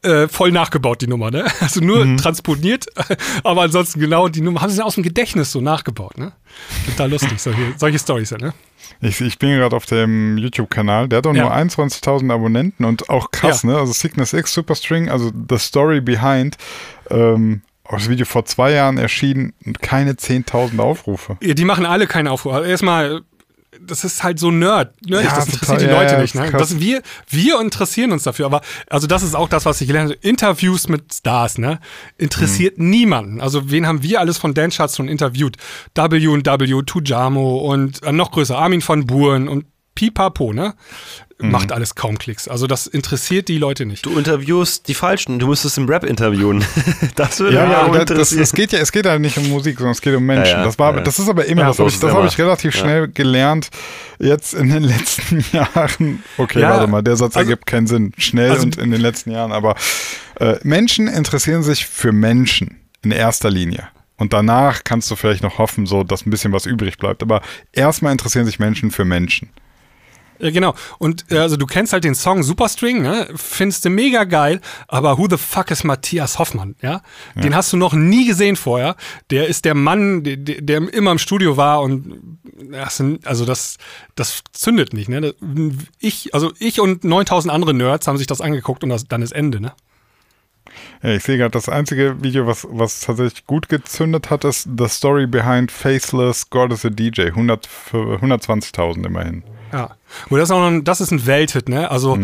äh, 0.06 0.28
voll 0.28 0.52
nachgebaut, 0.52 1.02
die 1.02 1.08
Nummer, 1.08 1.32
ne? 1.32 1.46
Also 1.60 1.82
nur 1.82 2.06
Mhm. 2.06 2.18
transponiert, 2.18 2.86
aber 3.44 3.64
ansonsten 3.64 4.00
genau 4.00 4.28
die 4.28 4.42
Nummer 4.42 4.62
haben 4.62 4.70
sie 4.72 4.84
aus 4.84 4.96
dem 4.96 5.04
Gedächtnis 5.04 5.52
so 5.52 5.62
nachgebaut, 5.62 6.18
ne? 6.18 6.32
Total 6.86 7.10
lustig, 7.12 7.40
solche, 7.42 7.74
solche 7.78 8.00
Stories, 8.00 8.30
ja, 8.30 8.38
ne? 8.38 8.54
Ich, 9.02 9.20
ich 9.20 9.40
bin 9.40 9.50
gerade 9.58 9.76
auf 9.76 9.86
dem 9.88 10.38
YouTube-Kanal. 10.38 11.10
Der 11.10 11.18
hat 11.18 11.28
auch 11.28 11.34
Ja. 11.34 11.44
nur 11.44 11.54
21.000 11.56 12.32
Abonnenten 12.32 12.86
und 12.86 13.10
auch 13.10 13.32
krass, 13.32 13.64
Ja. 13.64 13.70
ne? 13.72 13.78
Also 13.80 13.94
Cygnus 13.94 14.32
X, 14.34 14.54
Superstring, 14.54 15.10
also 15.10 15.32
The 15.50 15.58
Story 15.58 16.02
Behind. 16.02 16.56
Ähm, 17.10 17.62
auch 17.84 17.94
das 17.98 18.10
Video 18.10 18.26
vor 18.26 18.46
zwei 18.46 18.72
Jahren 18.72 18.98
erschienen 18.98 19.54
und 19.66 19.80
keine 19.82 20.14
10.000 20.14 20.80
Aufrufe. 20.80 21.38
Ja, 21.42 21.54
die 21.54 21.66
machen 21.66 21.86
alle 21.86 22.08
keinen 22.08 22.28
Aufruhr. 22.28 22.56
Also 22.56 22.70
erstmal, 22.70 23.22
das 23.88 24.04
ist 24.04 24.24
halt 24.24 24.40
so 24.40 24.52
nerd. 24.52 24.94
nerdig, 25.06 25.30
Ja, 25.30 25.36
das 25.36 25.46
total, 25.46 25.54
interessiert 25.54 25.82
die 25.82 25.86
ja, 25.86 26.00
Leute 26.02 26.14
ja, 26.16 26.22
nicht. 26.22 26.36
Ne? 26.36 26.52
Das, 26.52 26.80
wir, 26.80 27.02
wir 27.30 27.60
interessieren 27.62 28.12
uns 28.12 28.24
dafür, 28.24 28.46
aber 28.46 28.62
also 28.90 29.08
das 29.08 29.24
ist 29.24 29.36
auch 29.36 29.50
das, 29.50 29.66
was 29.66 29.80
ich 29.82 29.88
gelernt 29.88 30.12
habe. 30.12 30.20
Interviews 30.22 30.88
mit 30.88 31.14
Stars, 31.14 31.58
ne? 31.58 31.80
Interessiert 32.18 32.78
Mhm. 32.78 32.90
niemanden. 32.90 33.42
Also 33.42 33.70
wen 33.72 33.88
haben 33.88 34.04
wir 34.04 34.20
alles 34.20 34.38
von 34.38 34.54
Dance 34.54 34.78
Charts 34.78 34.96
schon 34.98 35.08
interviewt? 35.08 35.58
W&W, 35.96 36.82
Tujamo 36.86 37.58
und 37.58 38.04
äh, 38.04 38.12
noch 38.12 38.32
größer 38.32 38.58
Armin 38.58 38.82
von 38.82 39.06
Buren 39.06 39.48
und 39.48 39.66
Pipapo, 39.96 40.52
ne? 40.52 40.74
Mhm. 41.38 41.52
Macht 41.52 41.74
alles 41.74 41.96
kaum 41.96 42.18
Klicks. 42.18 42.48
Also 42.48 42.66
das 42.66 42.88
interessiert 42.88 43.50
die 43.50 43.58
Leute 43.58 43.86
nicht. 43.86 44.06
Du 44.06 44.18
interviewst 44.18 44.88
die 44.88 44.94
Falschen, 44.94 45.38
du 45.38 45.48
müsstest 45.48 45.78
im 45.78 45.86
Rap 45.90 46.06
interviewen. 46.06 46.64
das 47.16 47.42
würde 47.42 47.60
mich 47.60 47.70
Ja, 47.70 47.82
auch 47.84 47.88
das, 47.88 48.06
das, 48.06 48.10
interessieren. 48.32 48.42
es 48.44 48.52
geht 48.54 48.72
ja, 48.72 48.80
es 48.80 48.92
geht 48.94 49.06
ja 49.06 49.20
nicht 49.20 49.38
um 49.38 49.50
Musik, 49.50 49.76
sondern 49.78 49.92
es 49.92 50.00
geht 50.02 50.16
um 50.16 50.24
Menschen. 50.26 50.46
Ja, 50.54 50.58
ja, 50.60 50.64
das 50.64 50.80
war, 50.80 50.94
das 51.02 51.20
ist 51.20 51.28
aber 51.28 51.44
immer, 51.46 51.64
Ja, 51.64 51.68
das 51.68 51.78
so 51.78 51.84
habe 51.84 51.92
ich, 51.92 52.00
das 52.00 52.12
immer. 52.12 52.26
ich 52.26 52.38
relativ 52.38 52.74
Ja. 52.76 52.80
schnell 52.82 53.08
gelernt. 53.10 53.70
Jetzt 54.18 54.54
in 54.54 54.70
den 54.70 54.84
letzten 54.86 55.44
Jahren. 55.52 56.24
Okay, 56.38 56.62
Ja, 56.62 56.70
warte 56.70 56.88
mal, 56.88 57.02
der 57.04 57.18
Satz 57.18 57.36
also- 57.36 57.50
ergibt 57.50 57.66
keinen 57.66 57.88
Sinn. 57.88 58.14
Schnell 58.18 58.52
also- 58.52 58.64
und 58.64 58.78
in 58.78 58.92
den 58.92 59.02
letzten 59.02 59.32
Jahren. 59.32 59.52
Aber 59.52 59.76
äh, 60.40 60.56
Menschen 60.64 61.10
interessieren 61.10 61.64
sich 61.64 61.86
für 61.86 62.14
Menschen 62.14 62.78
in 63.04 63.12
erster 63.12 63.52
Linie. 63.52 63.90
Und 64.16 64.32
danach 64.32 64.86
kannst 64.86 65.12
du 65.12 65.18
vielleicht 65.18 65.44
noch 65.44 65.58
hoffen, 65.58 65.86
so 65.86 66.06
dass 66.06 66.26
ein 66.26 66.30
bisschen 66.30 66.54
was 66.54 66.66
übrig 66.66 66.98
bleibt. 66.98 67.22
Aber 67.22 67.42
erstmal 67.74 68.14
interessieren 68.14 68.46
sich 68.46 68.58
Menschen 68.58 68.90
für 68.90 69.04
Menschen. 69.04 69.50
Ja, 70.40 70.52
genau. 70.52 70.74
Und 70.98 71.26
äh, 71.32 71.38
also 71.38 71.58
du 71.58 71.66
kennst 71.66 71.94
halt 71.94 72.04
den 72.04 72.16
Song 72.16 72.44
Superstring, 72.44 73.02
ne? 73.02 73.28
Findest 73.36 73.86
du 73.86 73.90
mega 73.90 74.24
geil, 74.26 74.62
aber 74.88 75.18
who 75.18 75.28
the 75.30 75.38
fuck 75.38 75.72
ist 75.72 75.84
Matthias 75.84 76.40
Hoffmann, 76.40 76.76
ja? 76.82 77.02
Den 77.36 77.56
hast 77.56 77.72
du 77.74 77.78
noch 77.78 77.94
nie 77.94 78.28
gesehen 78.28 78.56
vorher. 78.56 78.96
Der 79.30 79.48
ist 79.48 79.66
der 79.66 79.76
Mann, 79.76 80.24
der, 80.24 80.38
der 80.38 80.94
immer 80.94 81.12
im 81.12 81.20
Studio 81.20 81.58
war 81.58 81.82
und 81.82 82.40
also 83.24 83.46
das, 83.46 83.78
das 84.16 84.44
zündet 84.52 84.94
nicht, 84.94 85.10
ne? 85.10 85.34
Ich, 86.00 86.34
also 86.34 86.52
ich 86.60 86.80
und 86.80 87.04
9000 87.04 87.54
andere 87.54 87.74
Nerds 87.74 88.08
haben 88.08 88.18
sich 88.18 88.28
das 88.28 88.42
angeguckt 88.42 88.84
und 88.84 88.90
das, 88.90 89.08
dann 89.08 89.22
ist 89.22 89.32
Ende, 89.32 89.60
ne? 89.60 89.74
Ja, 91.02 91.12
ich 91.12 91.24
sehe 91.24 91.38
gerade, 91.38 91.52
das 91.52 91.70
einzige 91.70 92.22
Video, 92.24 92.48
was, 92.48 92.68
was 92.70 93.02
tatsächlich 93.02 93.46
gut 93.46 93.70
gezündet 93.70 94.30
hat, 94.30 94.44
ist 94.44 94.68
The 94.78 94.88
Story 94.88 95.28
Behind 95.28 95.72
Faceless 95.72 96.50
God 96.50 96.74
is 96.74 96.86
a 96.86 96.90
DJ. 96.90 97.28
100 97.28 97.68
für 97.68 98.20
120.000 98.20 99.06
immerhin. 99.06 99.44
Ja. 99.72 99.96
Und 100.30 100.40
das 100.40 100.50
ist 100.50 100.54
auch 100.56 100.66
ein, 100.66 100.84
das 100.84 101.02
ist 101.02 101.12
ein 101.12 101.26
Welthit, 101.26 101.70
ne? 101.70 101.90
Also 101.92 102.18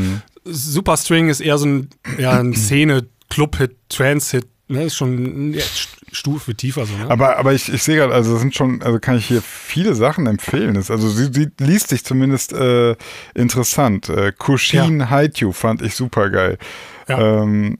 Superstring 0.46 1.30
ist 1.30 1.40
eher 1.40 1.58
so 1.58 1.66
ein, 1.68 1.90
ja, 2.18 2.40
ein 2.40 2.54
Szene 2.56 3.08
Club-Hit, 3.30 3.76
Trance-Hit, 3.90 4.48
ne, 4.68 4.86
ist 4.86 4.96
schon 4.96 5.54
eine 5.54 5.62
Stufe 6.12 6.54
tiefer 6.56 6.86
so, 6.86 6.96
ne? 6.98 7.10
Aber, 7.10 7.38
aber 7.38 7.54
ich, 7.54 7.72
ich 7.72 7.84
sehe 7.84 7.96
gerade, 7.98 8.14
also 8.14 8.38
sind 8.38 8.54
schon, 8.56 8.82
also 8.82 9.00
kann 9.00 9.18
ich 9.18 9.26
hier 9.28 9.42
viele 9.42 9.96
Sachen 9.96 10.28
empfehlen. 10.28 10.74
Das- 10.74 10.92
Also 10.92 11.10
sie, 11.10 11.30
sie 11.32 11.48
liest 11.60 11.90
sich 11.90 12.04
zumindest 12.04 12.52
äh, 12.54 12.96
interessant. 13.34 14.10
Äh, 14.10 14.34
Kushin 14.38 15.10
Haitu 15.10 15.52
fand 15.54 15.82
ich 15.82 15.96
super 15.96 16.30
geil. 16.30 16.58
Ja. 17.08 17.44
Ähm, 17.44 17.78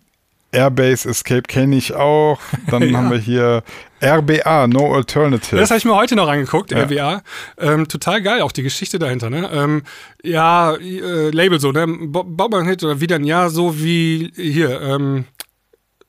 Airbase 0.52 1.10
Escape 1.10 1.44
kenne 1.44 1.76
ich 1.78 1.94
auch. 1.94 2.40
Dann 2.70 2.82
Ja. 2.90 2.98
haben 2.98 3.10
wir 3.12 3.18
hier 3.20 3.64
RBA, 4.04 4.68
No 4.68 4.94
Alternative. 4.96 5.58
Das 5.60 5.70
habe 5.70 5.78
ich 5.78 5.86
mir 5.86 5.96
heute 5.96 6.16
noch 6.16 6.28
angeguckt, 6.28 6.72
Ja. 6.72 6.80
RWA. 6.84 7.22
Ähm, 7.58 7.88
total 7.88 8.22
geil, 8.22 8.42
auch 8.42 8.52
die 8.52 8.64
Geschichte 8.64 9.00
dahinter. 9.00 9.30
Ne? 9.30 9.50
Ähm, 9.54 9.84
ja, 10.24 10.74
äh, 10.76 11.30
Label 11.30 11.60
so, 11.60 11.72
ne? 11.72 11.86
Bo- 11.88 12.24
Baut 12.24 12.52
man 12.52 12.62
einen 12.62 12.70
Hit 12.70 12.84
oder 12.84 13.00
wieder 13.00 13.16
ein 13.18 13.24
Jahr 13.24 13.50
so 13.50 13.80
wie 13.80 14.32
hier, 14.36 14.82
ähm, 14.82 15.26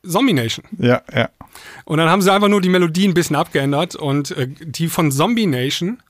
Zombie 0.05 0.33
Nation. 0.33 0.65
ja, 0.79 1.03
ja. 1.15 1.29
Und 1.85 1.99
dann 1.99 2.09
haben 2.09 2.23
sie 2.23 2.33
einfach 2.33 2.49
nur 2.49 2.61
die 2.61 2.69
Melodie 2.71 3.07
ein 3.07 3.15
bisschen 3.15 3.37
abgeändert 3.37 3.95
und 3.95 4.31
äh, 4.33 4.49
die 4.49 4.89
von 4.89 5.13
Zombie 5.13 5.47
Nation 5.47 6.03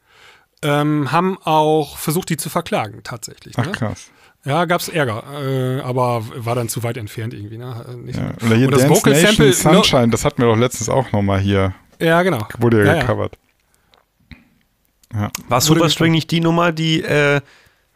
ähm, 0.63 1.11
haben 1.13 1.37
auch 1.43 1.99
versucht, 1.99 2.29
die 2.31 2.37
zu 2.37 2.49
verklagen, 2.49 3.01
tatsächlich. 3.03 3.55
Ach 3.59 3.67
Ne? 3.67 3.73
krass. 3.73 4.11
Ja, 4.45 4.65
gab's 4.65 4.89
Ärger, 4.89 5.23
äh, 5.41 5.81
aber 5.83 6.25
war 6.35 6.55
dann 6.57 6.69
zu 6.69 6.83
weit 6.83 6.97
entfernt 6.97 7.33
irgendwie. 7.33 7.59
Ne? 7.59 7.85
Nicht. 8.05 8.19
Ja. 8.19 8.33
Oder 8.45 8.57
hier 8.57 8.67
Und 8.67 8.73
das 8.73 8.83
Dance 8.83 8.97
Vocal 8.97 9.13
Nation 9.13 9.53
Sample, 9.53 9.53
Sunshine, 9.53 10.09
das 10.09 10.25
hatten 10.25 10.43
wir 10.43 10.49
doch 10.49 10.57
letztens 10.57 10.89
auch 10.89 11.13
nochmal 11.13 11.39
hier. 11.39 11.75
Ja, 12.01 12.23
genau. 12.23 12.47
Wurde 12.59 12.79
ja, 12.81 12.85
Ja, 12.87 12.95
ja. 12.95 13.01
gecovert. 13.03 13.39
War 15.13 15.31
Wurde 15.49 15.61
Superstring 15.61 16.11
nicht 16.13 16.31
die 16.31 16.41
Nummer, 16.41 16.73
die 16.73 17.03
äh, 17.03 17.41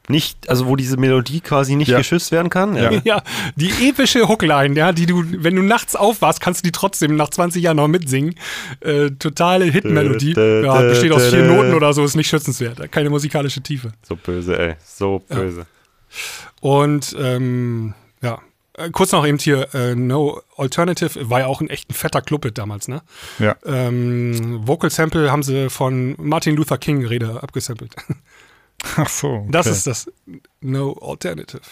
nicht, 0.09 0.49
also 0.49 0.69
wo 0.69 0.77
diese 0.77 0.97
Melodie 0.99 1.41
quasi 1.41 1.75
nicht 1.75 1.89
Ja. 1.89 1.99
geschützt 1.99 2.31
werden 2.31 2.51
kann? 2.51 2.77
Ja. 2.77 2.91
Ja, 3.05 3.23
die 3.57 3.89
epische 3.89 4.29
Hookline, 4.29 4.77
ja, 4.77 4.93
die 4.93 5.07
du, 5.07 5.25
wenn 5.43 5.57
du 5.57 5.63
nachts 5.63 5.97
aufwachst, 5.97 6.41
kannst 6.41 6.61
du 6.65 6.69
die 6.69 6.73
trotzdem 6.73 7.17
nach 7.17 7.31
20 7.31 7.63
Jahren 7.63 7.79
noch 7.79 7.89
mitsingen. 7.89 8.35
Äh, 8.81 9.11
totale 9.19 9.65
Hitmelodie. 9.65 10.35
Ja, 10.37 10.81
besteht 10.83 11.11
aus 11.11 11.27
vier. 11.29 11.43
Noten 11.45 11.75
oder 11.75 11.93
so, 11.93 12.05
ist 12.05 12.15
nicht 12.15 12.29
schützenswert. 12.29 12.93
Keine 12.93 13.11
musikalische 13.11 13.61
Tiefe. 13.63 13.93
So 14.03 14.15
böse, 14.15 14.57
ey. 14.59 14.75
So 14.85 15.23
böse. 15.29 15.67
Und 16.61 17.15
ähm, 17.19 17.95
ja, 18.23 18.41
äh, 18.75 18.91
kurz 18.91 19.13
noch 19.13 19.27
eben 19.27 19.39
hier, 19.39 19.75
äh, 19.75 19.95
No 19.95 20.43
Alternative 20.57 21.31
war 21.31 21.41
ja 21.41 21.47
auch 21.47 21.61
ein 21.61 21.71
echt 21.71 21.91
ein 21.91 21.95
fetter 21.95 22.21
Clubhit 22.23 22.59
damals, 22.59 22.89
ne? 22.89 23.03
Ja. 23.39 23.57
Ähm, 23.65 24.67
Vocal 24.67 24.91
Sample 24.91 25.31
haben 25.31 25.43
sie 25.43 25.71
von 25.71 26.15
Martin 26.19 26.57
Luther 26.57 26.79
King 26.79 27.05
Rede 27.05 27.43
abgesampelt. 27.43 27.95
Ach 28.97 29.09
so. 29.09 29.29
Okay. 29.29 29.49
Das 29.51 29.67
ist 29.67 29.87
das 29.87 30.11
No 30.61 30.93
Alternative. 31.01 31.63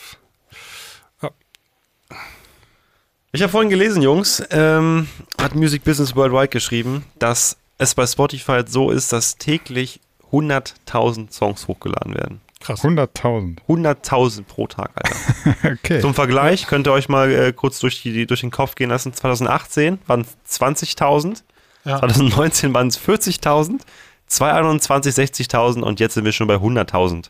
Ich 3.32 3.42
habe 3.42 3.50
vorhin 3.50 3.68
gelesen, 3.68 4.00
Jungs, 4.00 4.44
ähm, 4.50 5.08
hat 5.38 5.56
Music 5.56 5.82
Business 5.82 6.14
Worldwide 6.14 6.48
geschrieben, 6.48 7.04
dass 7.18 7.56
es 7.78 7.94
bei 7.96 8.06
Spotify 8.06 8.62
so 8.64 8.92
ist, 8.92 9.12
dass 9.12 9.38
täglich 9.38 9.98
100.000 10.30 11.32
Songs 11.32 11.66
hochgeladen 11.66 12.14
werden. 12.14 12.40
Krass. 12.64 12.82
100.000. 12.82 13.58
100.000 13.68 14.44
pro 14.44 14.66
Tag, 14.66 14.90
Alter. 14.94 15.74
Okay. 15.74 16.00
Zum 16.00 16.14
Vergleich 16.14 16.66
könnt 16.66 16.86
ihr 16.86 16.92
euch 16.92 17.10
mal 17.10 17.30
äh, 17.30 17.52
kurz 17.52 17.78
durch, 17.78 18.00
die, 18.02 18.26
durch 18.26 18.40
den 18.40 18.50
Kopf 18.50 18.74
gehen 18.74 18.88
lassen. 18.88 19.12
2018 19.12 19.98
waren 20.06 20.22
es 20.22 20.60
20.000, 20.60 21.42
Ja. 21.84 21.98
2019 21.98 22.72
waren 22.72 22.88
es 22.88 22.98
40.000, 22.98 23.80
2021 24.28 25.14
60.000 25.14 25.82
und 25.82 26.00
jetzt 26.00 26.14
sind 26.14 26.24
wir 26.24 26.32
schon 26.32 26.46
bei 26.46 26.54
100.000. 26.56 27.26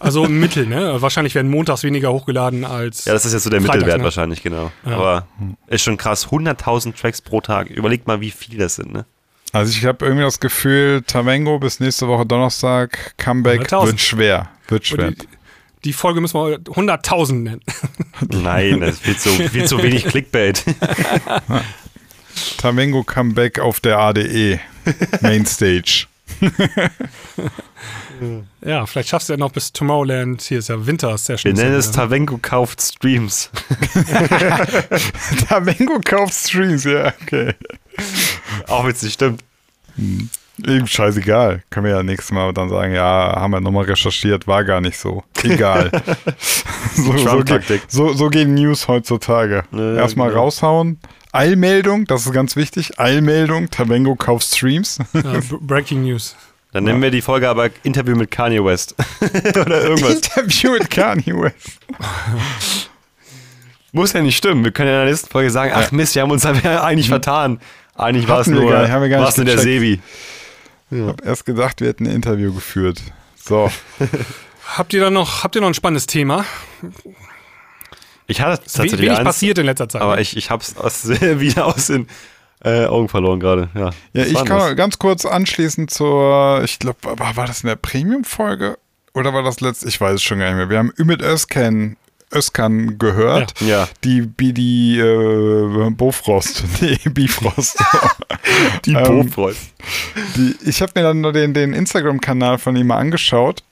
Also 0.00 0.24
im 0.24 0.40
Mittel, 0.40 0.66
ne? 0.66 1.00
Wahrscheinlich 1.02 1.34
werden 1.34 1.50
montags 1.50 1.82
weniger 1.82 2.10
hochgeladen 2.12 2.64
als. 2.64 3.04
Ja, 3.04 3.12
das 3.12 3.26
ist 3.26 3.34
jetzt 3.34 3.44
so 3.44 3.50
der 3.50 3.60
Freitags, 3.60 3.76
Mittelwert 3.76 3.98
ne? 3.98 4.04
wahrscheinlich, 4.04 4.42
genau. 4.42 4.72
Ja. 4.86 4.96
Aber 4.96 5.28
ist 5.66 5.82
schon 5.82 5.98
krass. 5.98 6.28
100.000 6.28 6.98
Tracks 6.98 7.20
pro 7.20 7.42
Tag. 7.42 7.68
Überlegt 7.68 8.06
mal, 8.06 8.22
wie 8.22 8.30
viel 8.30 8.58
das 8.58 8.76
sind, 8.76 8.92
ne? 8.94 9.04
Also 9.54 9.70
ich 9.78 9.84
habe 9.84 10.04
irgendwie 10.04 10.24
das 10.24 10.40
Gefühl, 10.40 11.02
Tavengo 11.02 11.60
bis 11.60 11.78
nächste 11.78 12.08
Woche 12.08 12.26
Donnerstag, 12.26 13.14
Comeback 13.18 13.72
100.000. 13.72 13.86
wird 13.86 14.00
schwer. 14.00 14.48
Wird 14.66 14.84
schwer. 14.84 15.12
die, 15.12 15.28
die 15.84 15.92
Folge 15.92 16.20
müssen 16.20 16.34
wir 16.34 16.58
100.000 16.58 17.32
nennen. 17.34 17.60
Nein, 18.30 18.80
das 18.80 18.98
viel 18.98 19.16
zu, 19.16 19.28
viel 19.30 19.64
zu 19.64 19.80
wenig 19.80 20.06
Clickbait. 20.06 20.64
Tavengo 22.58 23.04
Comeback 23.04 23.60
auf 23.60 23.78
der 23.78 23.98
ADE 23.98 24.58
Mainstage. 25.20 26.06
Ja, 28.64 28.86
vielleicht 28.86 29.08
schaffst 29.08 29.28
du 29.28 29.32
ja 29.34 29.36
noch 29.36 29.50
bis 29.50 29.72
Tomorrowland. 29.72 30.40
Hier 30.40 30.60
ist 30.60 30.68
ja 30.68 30.86
Winter-Session. 30.86 31.54
Wir 31.54 31.62
nennen 31.62 31.76
es 31.76 31.90
Tavengo 31.90 32.38
kauft 32.40 32.80
Streams. 32.80 33.50
Tavengo 35.48 36.00
kauft 36.02 36.32
Streams, 36.32 36.84
ja, 36.84 37.12
okay. 37.20 37.54
Auch 38.68 38.86
witzig, 38.86 39.14
stimmt. 39.14 39.42
Eben 40.64 40.86
scheißegal. 40.86 41.62
Können 41.70 41.86
wir 41.86 41.96
ja 41.96 42.02
nächstes 42.02 42.30
Mal 42.32 42.52
dann 42.52 42.68
sagen, 42.68 42.94
ja, 42.94 43.34
haben 43.36 43.50
wir 43.50 43.60
nochmal 43.60 43.84
recherchiert, 43.84 44.46
war 44.46 44.64
gar 44.64 44.80
nicht 44.80 44.98
so. 44.98 45.24
Egal. 45.42 45.90
so, 46.94 47.02
so, 47.02 47.12
ge 47.12 47.24
Trump-Taktik. 47.24 47.82
so, 47.88 48.12
so 48.12 48.28
gehen 48.28 48.54
News 48.54 48.86
heutzutage. 48.86 49.64
Ja, 49.72 49.96
Erstmal 49.96 50.28
genau. 50.28 50.42
raushauen. 50.42 50.98
Eilmeldung, 51.32 52.04
das 52.04 52.26
ist 52.26 52.32
ganz 52.32 52.54
wichtig. 52.54 53.00
Eilmeldung, 53.00 53.68
Tavengo 53.68 54.14
kauft 54.14 54.46
Streams. 54.46 54.98
Ja, 55.12 55.40
Breaking 55.60 56.04
News. 56.04 56.36
Dann 56.74 56.84
nennen 56.84 57.02
wir 57.02 57.10
die 57.12 57.22
Folge 57.22 57.48
aber 57.48 57.70
Interview 57.84 58.16
mit 58.16 58.32
Kanye 58.32 58.64
West. 58.64 58.96
Oder 59.20 59.82
irgendwas. 59.84 60.14
Interview 60.14 60.72
mit 60.72 60.90
Kanye 60.90 61.32
West. 61.40 61.78
Muss 63.92 64.12
ja 64.12 64.20
nicht 64.20 64.36
stimmen. 64.36 64.64
Wir 64.64 64.72
können 64.72 64.88
ja 64.88 64.96
in 64.96 65.00
der 65.02 65.10
nächsten 65.10 65.30
Folge 65.30 65.50
sagen, 65.50 65.72
ach 65.72 65.92
Mist, 65.92 66.16
wir 66.16 66.22
haben 66.22 66.32
uns 66.32 66.44
aber 66.44 66.82
eigentlich 66.82 67.08
vertan. 67.08 67.60
Eigentlich 67.96 68.28
war 68.28 68.40
es 68.40 68.48
nur, 68.48 68.70
gar 68.70 68.82
nicht, 68.82 68.90
haben 68.90 69.02
wir 69.02 69.08
gar 69.08 69.22
war's 69.22 69.36
nicht 69.36 69.46
nur 69.46 69.54
der. 69.56 69.62
Sebi. 69.62 70.00
Ich 70.90 71.00
hab 71.00 71.24
erst 71.24 71.46
gedacht, 71.46 71.80
wir 71.80 71.88
hätten 71.88 72.06
ein 72.06 72.12
Interview 72.12 72.52
geführt. 72.52 73.00
So. 73.36 73.70
Habt 74.76 74.92
ihr 74.94 75.00
da 75.00 75.10
noch, 75.10 75.44
habt 75.44 75.54
ihr 75.56 75.60
noch 75.60 75.68
ein 75.68 75.74
spannendes 75.74 76.06
Thema? 76.06 76.46
Ich 78.26 78.40
hatte 78.40 78.62
tatsächlich 78.62 79.00
wenig 79.00 79.18
eins, 79.18 79.24
passiert 79.26 79.58
in 79.58 79.66
letzter 79.66 79.88
Zeit. 79.88 80.00
aber 80.00 80.16
ne? 80.16 80.22
ich, 80.22 80.36
ich 80.36 80.50
hab's 80.50 80.76
aus, 80.78 81.08
wieder 81.20 81.66
aus 81.66 81.88
den 81.88 82.08
äh, 82.64 82.86
Augen 82.86 83.08
verloren 83.08 83.40
gerade. 83.40 83.68
Ja, 83.74 83.90
Ja, 84.14 84.24
ich 84.24 84.34
war 84.34 84.44
kann 84.44 84.58
das? 84.58 84.76
ganz 84.76 84.98
kurz 84.98 85.26
anschließen 85.26 85.88
zur, 85.88 86.62
ich 86.64 86.78
glaube, 86.78 86.98
war, 87.02 87.36
war 87.36 87.46
das 87.46 87.62
in 87.62 87.68
der 87.68 87.76
Premium-Folge? 87.76 88.78
Oder 89.12 89.34
war 89.34 89.42
das 89.42 89.60
letzte? 89.60 89.86
Ich 89.86 90.00
weiß 90.00 90.14
es 90.14 90.22
schon 90.22 90.38
gar 90.38 90.46
nicht 90.48 90.56
mehr. 90.56 90.70
Wir 90.70 90.78
haben 90.78 90.92
Ümit 90.98 91.22
Özkan, 91.22 91.96
Özkan 92.34 92.98
gehört. 92.98 93.54
Ja. 93.60 93.88
Die, 94.04 94.26
die, 94.26 94.52
die 94.52 94.98
äh, 94.98 95.90
Bofrost. 95.90 96.64
Nee, 96.80 96.98
Bifrost. 97.10 97.78
Die 98.84 98.94
Ähm, 98.94 99.32
die, 100.36 100.54
ich 100.66 100.82
habe 100.82 100.92
mir 100.94 101.02
dann 101.02 101.20
nur 101.20 101.32
den, 101.32 101.54
den 101.54 101.72
Instagram-Kanal 101.72 102.58
von 102.58 102.76
ihm 102.76 102.88
mal 102.88 102.98
angeschaut. 102.98 103.62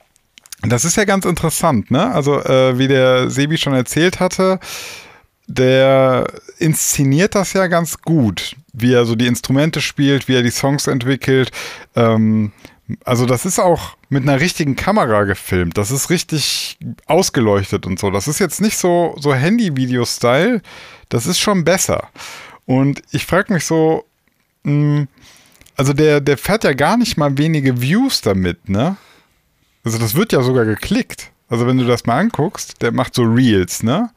Das 0.63 0.85
ist 0.85 0.97
ja 0.97 1.05
ganz 1.05 1.25
interessant, 1.25 1.91
ne? 1.91 2.13
Also, 2.13 2.41
äh, 2.41 2.79
wie 2.79 2.89
der 2.89 3.29
Sebi 3.31 3.59
schon 3.59 3.75
erzählt 3.75 4.21
hatte, 4.21 4.61
der 5.47 6.27
inszeniert 6.59 7.35
das 7.35 7.53
ja 7.53 7.67
ganz 7.67 8.01
gut, 8.01 8.57
wie 8.73 8.93
er 8.93 9.05
so 9.05 9.17
die 9.17 9.27
Instrumente 9.27 9.81
spielt, 9.81 10.29
wie 10.29 10.37
er 10.37 10.43
die 10.43 10.51
Songs 10.51 10.87
entwickelt. 10.87 11.51
Ähm, 11.97 12.53
also 13.05 13.27
das 13.27 13.47
ist 13.47 13.59
auch 13.59 13.97
mit 14.09 14.23
einer 14.23 14.41
richtigen 14.41 14.77
Kamera 14.77 15.25
gefilmt. 15.25 15.79
Das 15.79 15.91
ist 15.91 16.11
richtig 16.11 16.79
ausgeleuchtet 17.07 17.87
und 17.87 17.99
so. 17.99 18.11
Das 18.11 18.29
ist 18.29 18.39
jetzt 18.39 18.61
nicht 18.61 18.77
so, 18.77 19.15
so 19.19 19.35
Handy-Video-Style. 19.35 20.61
Das 21.09 21.27
ist 21.27 21.39
schon 21.39 21.65
besser. 21.65 22.09
Und 22.67 23.03
ich 23.13 23.27
frage 23.27 23.53
mich 23.53 23.65
so, 23.65 24.05
mh, 24.65 25.07
also 25.77 25.93
der, 25.93 26.21
der 26.21 26.39
fährt 26.39 26.65
ja 26.65 26.73
gar 26.73 26.97
nicht 26.97 27.17
mal 27.17 27.37
wenige 27.39 27.81
Views 27.81 28.21
damit, 28.21 28.69
ne? 28.69 28.97
Also 29.85 29.99
das 29.99 30.15
wird 30.15 30.33
ja 30.33 30.43
sogar 30.43 30.65
geklickt. 30.65 31.31
Also 31.49 31.67
wenn 31.67 31.79
du 31.79 31.85
das 31.85 32.07
mal 32.07 32.19
anguckst, 32.19 32.81
der 32.83 32.93
macht 32.93 33.15
so 33.15 33.23
Reels, 33.25 33.83
ne? 33.83 34.11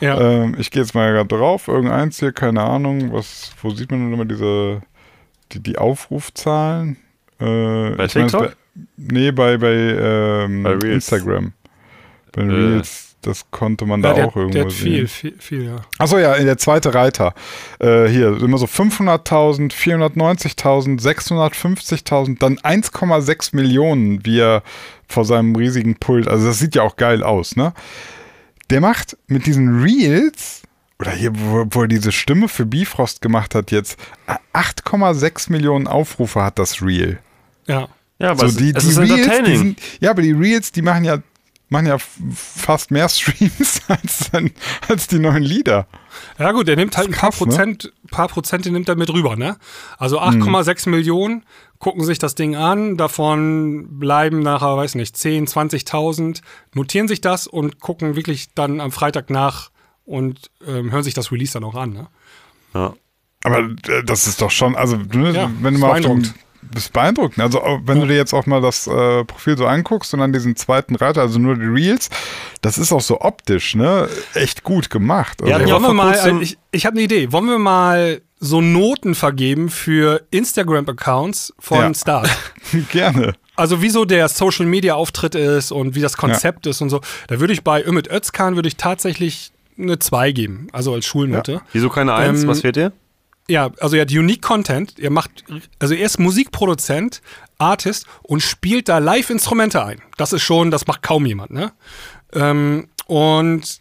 ja. 0.00 0.18
Ähm, 0.20 0.56
ich 0.58 0.70
gehe 0.70 0.82
jetzt 0.82 0.94
mal 0.94 1.12
gerade 1.12 1.28
drauf, 1.28 1.68
irgendeins 1.68 2.18
hier, 2.18 2.32
keine 2.32 2.62
Ahnung, 2.62 3.12
was, 3.12 3.52
wo 3.62 3.70
sieht 3.70 3.90
man 3.90 4.04
denn 4.04 4.14
immer 4.14 4.24
diese, 4.24 4.82
die, 5.52 5.60
die 5.60 5.76
Aufrufzahlen? 5.76 6.96
Äh, 7.40 7.44
Bei 7.44 7.96
mein, 7.96 8.08
TikTok? 8.08 8.40
bei, 8.40 8.52
nee, 8.96 9.30
bei, 9.32 9.56
bei, 9.58 9.72
ähm, 9.74 10.62
Bei 10.62 10.72
Reels. 10.72 11.10
Instagram. 11.12 11.52
Bei 12.32 12.42
Äh. 12.42 12.46
Reels, 12.50 13.16
das 13.22 13.50
konnte 13.50 13.84
man 13.86 14.00
da 14.02 14.10
ja, 14.10 14.14
der, 14.14 14.26
auch 14.28 14.36
irgendwo 14.36 14.54
der 14.54 14.64
hat 14.66 14.70
sehen. 14.72 15.06
viel, 15.06 15.08
viel, 15.08 15.34
viel, 15.38 15.64
ja. 15.66 15.76
Achso, 15.98 16.18
ja, 16.18 16.36
der 16.38 16.58
zweite 16.58 16.94
Reiter. 16.94 17.34
Äh, 17.80 18.06
hier, 18.06 18.40
immer 18.40 18.58
so 18.58 18.66
500.000, 18.66 19.72
490.000, 19.72 21.00
650.000, 21.00 22.38
dann 22.38 22.58
1,6 22.58 23.54
Millionen, 23.56 24.24
wie 24.24 24.38
er 24.40 24.62
vor 25.08 25.24
seinem 25.24 25.54
riesigen 25.56 25.96
Pult, 25.96 26.28
also 26.28 26.46
das 26.46 26.58
sieht 26.58 26.74
ja 26.74 26.82
auch 26.82 26.96
geil 26.96 27.22
aus, 27.22 27.56
ne? 27.56 27.72
Der 28.70 28.80
macht 28.82 29.16
mit 29.28 29.46
diesen 29.46 29.80
Reels, 29.82 30.62
oder 31.00 31.10
hier, 31.12 31.30
wo, 31.34 31.64
wo 31.70 31.82
er 31.82 31.88
diese 31.88 32.12
Stimme 32.12 32.48
für 32.48 32.66
Bifrost 32.66 33.22
gemacht 33.22 33.54
hat 33.54 33.70
jetzt, 33.70 33.98
8,6 34.52 35.50
Millionen 35.50 35.86
Aufrufe 35.86 36.42
hat 36.42 36.58
das 36.58 36.82
Reel. 36.82 37.18
Ja. 37.68 37.88
Ja, 38.18 38.30
aber 38.30 38.40
So, 38.40 38.46
es, 38.46 38.56
die, 38.56 38.74
es 38.74 38.82
die 38.84 38.90
ist 38.90 38.98
Reels, 38.98 39.14
die 39.14 39.20
entertaining. 39.20 39.58
sind, 39.58 39.80
ja, 40.00 40.10
aber 40.10 40.22
die 40.22 40.32
Reels, 40.32 40.72
die 40.72 40.82
machen 40.82 41.04
ja 41.04 41.18
machen 41.70 41.86
ja 41.86 41.98
fast 42.34 42.90
mehr 42.90 43.08
Streams 43.10 43.82
als, 43.88 44.30
als 44.88 45.06
die 45.06 45.18
neuen 45.18 45.42
Lieder. 45.42 45.86
Ja 46.38 46.52
gut, 46.52 46.68
er 46.68 46.76
nimmt 46.76 46.96
halt 46.96 47.08
ein 47.08 47.12
paar 47.12 47.30
krass, 47.30 47.40
ne? 47.40 47.46
Prozent, 47.46 47.92
paar 48.10 48.28
Prozente 48.28 48.70
nimmt 48.70 48.88
er 48.88 48.96
mit 48.96 49.10
rüber, 49.12 49.36
ne? 49.36 49.58
Also 49.98 50.18
8,6 50.20 50.88
Millionen 50.88 51.44
gucken 51.78 52.04
sich 52.04 52.18
das 52.18 52.34
Ding 52.34 52.56
an, 52.56 52.96
davon 52.96 53.98
bleiben 53.98 54.40
nachher, 54.40 54.76
weiß 54.76 54.94
nicht, 54.94 55.16
10, 55.16 55.46
20.000, 55.46 56.40
notieren 56.74 57.06
sich 57.06 57.20
das 57.20 57.46
und 57.46 57.80
gucken 57.80 58.16
wirklich 58.16 58.54
dann 58.54 58.80
am 58.80 58.90
Freitag 58.90 59.30
nach 59.30 59.70
und 60.06 60.50
ähm, 60.66 60.90
hören 60.90 61.02
sich 61.04 61.14
das 61.14 61.30
Release 61.30 61.52
dann 61.52 61.64
auch 61.64 61.74
an, 61.74 61.92
ne? 61.92 62.08
Ja. 62.74 62.94
Aber 63.44 63.58
äh, 63.60 64.02
das 64.04 64.26
ist 64.26 64.40
doch 64.40 64.50
schon, 64.50 64.74
also 64.74 64.96
ne, 64.96 65.32
Ja, 65.32 65.50
wenn 65.60 65.74
du 65.74 65.80
mal 65.80 65.90
auf 65.90 66.00
dem, 66.00 66.22
beeindruckend. 66.68 66.74
bist 66.74 66.92
beeindruckend. 66.92 67.40
Also 67.40 67.60
wenn 67.84 68.00
du 68.00 68.06
dir 68.06 68.16
jetzt 68.16 68.32
auch 68.32 68.46
mal 68.46 68.60
das 68.60 68.86
äh, 68.86 69.24
Profil 69.24 69.56
so 69.58 69.66
anguckst 69.66 70.12
und 70.14 70.20
dann 70.20 70.32
diesen 70.32 70.56
zweiten 70.56 70.94
Reiter, 70.96 71.20
also 71.22 71.38
nur 71.38 71.56
die 71.56 71.66
Reels, 71.66 72.08
das 72.62 72.78
ist 72.78 72.92
auch 72.92 73.00
so 73.00 73.20
optisch, 73.20 73.74
ne? 73.74 74.08
Echt 74.34 74.62
gut 74.62 74.90
gemacht. 74.90 75.40
Also, 75.40 75.50
Ja, 75.52 75.58
Wollen 75.58 75.68
ja, 75.68 75.80
wir 75.80 75.94
mal, 75.94 76.14
äh, 76.14 76.42
ich, 76.42 76.58
ich 76.70 76.86
habe 76.86 76.94
eine 76.96 77.02
Idee. 77.04 77.32
Wollen 77.32 77.46
wir 77.46 77.58
mal 77.58 78.20
so 78.40 78.60
Noten 78.60 79.14
vergeben 79.14 79.68
für 79.68 80.22
Instagram-Accounts 80.30 81.54
von 81.58 81.78
Ja. 81.78 81.94
Stars? 81.94 82.30
gerne. 82.92 83.34
Also 83.56 83.82
wie 83.82 83.90
so 83.90 84.04
der 84.04 84.28
Social 84.28 84.66
Media 84.66 84.94
Auftritt 84.94 85.34
ist 85.34 85.72
und 85.72 85.96
wie 85.96 86.00
das 86.00 86.16
Konzept 86.16 86.66
ist 86.68 86.80
und 86.80 86.90
so. 86.90 87.00
Da 87.26 87.40
würde 87.40 87.52
ich 87.52 87.64
bei 87.64 87.84
Ümit 87.84 88.08
Özkan 88.08 88.54
würde 88.54 88.68
ich 88.68 88.76
tatsächlich 88.76 89.50
eine 89.76 89.98
2 89.98 90.30
geben, 90.32 90.68
also 90.72 90.92
als 90.94 91.06
Schulnote. 91.06 91.60
Wieso 91.72 91.88
keine 91.88 92.14
Eins? 92.14 92.42
Ähm, 92.42 92.48
Was 92.48 92.60
fehlt 92.60 92.76
dir? 92.76 92.92
Ja, 93.48 93.70
also 93.80 93.96
er 93.96 94.02
hat 94.02 94.10
Unique 94.10 94.42
Content, 94.42 94.98
er 94.98 95.10
macht, 95.10 95.44
also 95.78 95.94
er 95.94 96.04
ist 96.04 96.18
Musikproduzent, 96.18 97.22
Artist 97.58 98.06
und 98.22 98.40
spielt 98.42 98.88
da 98.88 98.98
Live-Instrumente 98.98 99.84
ein. 99.84 100.02
Das 100.16 100.32
ist 100.32 100.42
schon, 100.42 100.70
das 100.70 100.86
macht 100.86 101.02
kaum 101.02 101.26
jemand, 101.26 101.50
ne? 101.50 101.72
Ähm, 102.34 102.88
und 103.06 103.80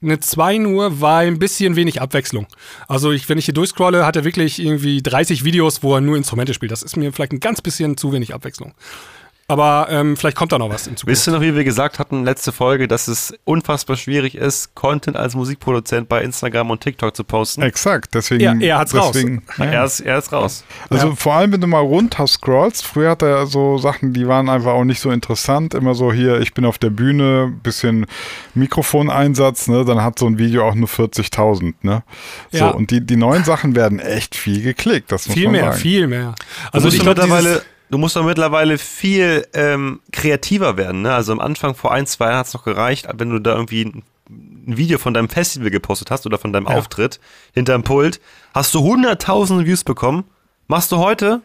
eine 0.00 0.20
2 0.20 0.58
nur, 0.58 1.00
weil 1.00 1.26
ein 1.26 1.38
bisschen 1.38 1.76
wenig 1.76 2.00
Abwechslung. 2.00 2.46
Also 2.86 3.10
ich, 3.10 3.28
wenn 3.28 3.38
ich 3.38 3.46
hier 3.46 3.54
durchscrolle, 3.54 4.06
hat 4.06 4.16
er 4.16 4.24
wirklich 4.24 4.60
irgendwie 4.60 5.02
30 5.02 5.44
Videos, 5.44 5.82
wo 5.82 5.94
er 5.94 6.00
nur 6.00 6.16
Instrumente 6.16 6.54
spielt. 6.54 6.70
Das 6.70 6.82
ist 6.82 6.96
mir 6.96 7.12
vielleicht 7.12 7.32
ein 7.32 7.40
ganz 7.40 7.60
bisschen 7.60 7.96
zu 7.96 8.12
wenig 8.12 8.32
Abwechslung. 8.32 8.74
Aber 9.50 9.88
ähm, 9.90 10.14
vielleicht 10.18 10.36
kommt 10.36 10.52
da 10.52 10.58
noch 10.58 10.68
was 10.68 10.86
in 10.86 10.96
Zukunft. 10.98 11.06
Wisst 11.06 11.26
ihr 11.26 11.32
noch, 11.32 11.40
wie 11.40 11.54
wir 11.56 11.64
gesagt 11.64 11.98
hatten, 11.98 12.22
letzte 12.22 12.52
Folge, 12.52 12.86
dass 12.86 13.08
es 13.08 13.32
unfassbar 13.44 13.96
schwierig 13.96 14.34
ist, 14.34 14.74
Content 14.74 15.16
als 15.16 15.34
Musikproduzent 15.34 16.06
bei 16.06 16.22
Instagram 16.22 16.70
und 16.70 16.82
TikTok 16.82 17.16
zu 17.16 17.24
posten? 17.24 17.62
Exakt, 17.62 18.14
deswegen. 18.14 18.60
Ja, 18.60 18.74
er 18.74 18.78
hat's 18.80 18.94
raus. 18.94 19.12
deswegen, 19.14 19.42
ja. 19.56 19.64
Er, 19.64 19.84
ist, 19.86 20.00
er 20.00 20.18
ist 20.18 20.32
raus. 20.32 20.64
Also 20.90 21.14
vor 21.14 21.32
allem, 21.34 21.52
wenn 21.52 21.62
du 21.62 21.66
mal 21.66 21.78
runter 21.80 22.26
scrollst, 22.26 22.84
früher 22.84 23.10
hat 23.12 23.22
er 23.22 23.46
so 23.46 23.78
Sachen, 23.78 24.12
die 24.12 24.28
waren 24.28 24.50
einfach 24.50 24.72
auch 24.72 24.84
nicht 24.84 25.00
so 25.00 25.10
interessant. 25.10 25.72
Immer 25.72 25.94
so 25.94 26.12
hier, 26.12 26.40
ich 26.40 26.52
bin 26.52 26.66
auf 26.66 26.76
der 26.76 26.90
Bühne, 26.90 27.50
bisschen 27.62 28.04
Mikrofoneinsatz, 28.54 29.68
ne? 29.68 29.84
Dann 29.84 30.02
hat 30.02 30.18
so 30.18 30.26
ein 30.26 30.38
Video 30.38 30.68
auch 30.68 30.74
nur 30.74 30.88
40.000, 30.88 31.74
ne? 31.82 32.02
So, 32.52 32.58
Ja. 32.58 32.68
und 32.70 32.90
die, 32.90 33.00
die 33.00 33.16
neuen 33.16 33.44
Sachen 33.44 33.74
werden 33.74 33.98
echt 33.98 34.36
viel 34.36 34.62
geklickt, 34.62 35.10
das 35.10 35.26
muss 35.26 35.34
Viel 35.34 35.44
man 35.44 35.52
mehr, 35.52 35.64
sagen. 35.64 35.76
viel 35.78 36.06
mehr. 36.06 36.34
Also 36.70 36.86
musst, 36.88 36.98
ich 36.98 37.04
mittlerweile, 37.04 37.48
dieses- 37.48 37.64
du 37.90 37.98
musst 37.98 38.16
doch 38.16 38.24
mittlerweile 38.24 38.78
viel 38.78 39.46
ähm, 39.54 40.00
kreativer 40.12 40.76
werden. 40.76 41.02
Ne? 41.02 41.12
Also 41.14 41.32
am 41.32 41.40
Anfang 41.40 41.74
vor 41.74 41.92
ein, 41.92 42.06
zwei 42.06 42.26
Jahren 42.26 42.38
hat 42.38 42.46
es 42.48 42.54
noch 42.54 42.64
gereicht, 42.64 43.06
wenn 43.16 43.30
du 43.30 43.38
da 43.38 43.54
irgendwie 43.54 43.84
ein 43.84 44.02
Video 44.76 44.98
von 44.98 45.14
deinem 45.14 45.28
Festival 45.28 45.70
gepostet 45.70 46.10
hast 46.10 46.26
oder 46.26 46.38
von 46.38 46.52
deinem 46.52 46.66
Ja. 46.68 46.76
Auftritt 46.76 47.18
hinterm 47.54 47.82
Pult, 47.82 48.20
hast 48.54 48.74
du 48.74 48.82
hunderttausende 48.82 49.64
Views 49.66 49.84
bekommen. 49.84 50.24
Machst 50.66 50.92
du 50.92 50.98
heute? 50.98 51.40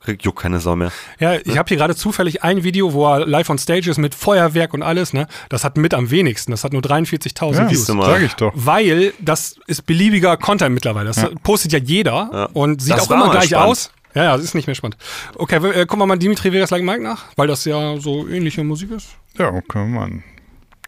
Kriegt 0.00 0.24
juckt 0.24 0.40
keine 0.40 0.58
Sau 0.58 0.74
mehr. 0.74 0.90
Ja, 1.20 1.34
ich 1.36 1.56
habe 1.58 1.68
hier 1.68 1.76
gerade 1.76 1.94
zufällig 1.94 2.42
ein 2.42 2.64
Video, 2.64 2.92
wo 2.92 3.06
er 3.06 3.24
live 3.24 3.48
on 3.50 3.58
stage 3.58 3.88
ist 3.88 3.98
mit 3.98 4.16
Feuerwerk 4.16 4.74
und 4.74 4.82
alles, 4.82 5.12
ne? 5.12 5.28
Das 5.48 5.62
hat 5.62 5.76
mit 5.76 5.94
am 5.94 6.10
wenigsten. 6.10 6.50
Das 6.50 6.64
hat 6.64 6.72
nur 6.72 6.82
43.000 6.82 7.52
Ja, 7.54 7.60
Views. 7.70 7.70
Siehst 7.70 7.88
du 7.88 7.94
mal. 7.94 8.06
sag 8.06 8.22
ich 8.22 8.32
doch. 8.34 8.50
Weil 8.56 9.12
das 9.20 9.60
ist 9.68 9.86
beliebiger 9.86 10.36
Content 10.38 10.74
mittlerweile. 10.74 11.06
Das 11.06 11.24
postet 11.44 11.72
ja 11.72 11.78
jeder 11.78 12.30
Ja. 12.32 12.44
und 12.52 12.82
sieht 12.82 12.94
Das 12.94 13.02
auch 13.08 13.10
immer 13.12 13.30
gleich 13.30 13.50
spannend. 13.50 13.68
aus. 13.68 13.92
Ja, 14.14 14.24
ja, 14.24 14.36
das 14.36 14.44
ist 14.44 14.54
nicht 14.54 14.66
mehr 14.66 14.74
spannend. 14.74 14.98
Okay, 15.36 15.56
äh, 15.56 15.86
gucken 15.86 16.00
wir 16.00 16.06
mal 16.06 16.18
Dimitri 16.18 16.52
Vegas 16.52 16.70
Like 16.70 16.82
Mike 16.82 17.02
nach, 17.02 17.24
weil 17.36 17.46
das 17.46 17.64
ja 17.64 17.98
so 17.98 18.28
ähnliche 18.28 18.62
Musik 18.62 18.90
ist. 18.90 19.16
Ja, 19.38 19.48
okay, 19.52 19.86
Mann. 19.86 20.22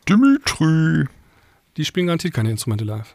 Dimitri. 0.08 1.06
Die 1.76 1.84
spielen 1.84 2.06
garantiert 2.06 2.34
keine 2.34 2.50
Instrumente 2.50 2.84
live. 2.84 3.14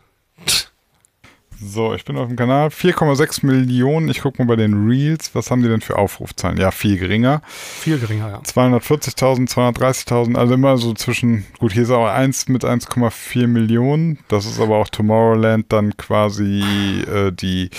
So, 1.61 1.93
ich 1.93 2.05
bin 2.05 2.15
auf 2.15 2.27
dem 2.27 2.37
Kanal. 2.37 2.69
4,6 2.69 3.45
Millionen. 3.45 4.07
Ich 4.07 4.21
gucke 4.21 4.41
mal 4.41 4.47
bei 4.47 4.55
den 4.55 4.87
Reels. 4.87 5.35
Was 5.35 5.51
haben 5.51 5.61
die 5.61 5.67
denn 5.67 5.81
für 5.81 5.97
Aufrufzahlen? 5.97 6.57
Ja, 6.57 6.71
viel 6.71 6.97
geringer. 6.97 7.41
Viel 7.49 7.99
geringer, 7.99 8.29
ja. 8.29 8.39
240.000, 8.39 9.49
230.000, 9.49 10.37
also 10.37 10.53
immer 10.53 10.77
so 10.77 10.93
zwischen, 10.93 11.45
gut, 11.59 11.73
hier 11.73 11.83
ist 11.83 11.91
aber 11.91 12.13
1 12.13 12.47
mit 12.47 12.63
1,4 12.63 13.47
Millionen. 13.47 14.19
Das 14.29 14.45
ist 14.45 14.59
aber 14.61 14.77
auch 14.77 14.87
Tomorrowland 14.87 15.65
dann 15.69 15.97
quasi 15.97 16.63
äh, 17.01 17.31
die 17.33 17.69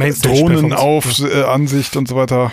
Mainstage-Performance. 0.00 0.76
Drohnenauf-Ansicht 0.76 1.96
und 1.96 2.08
so 2.08 2.16
weiter. 2.16 2.52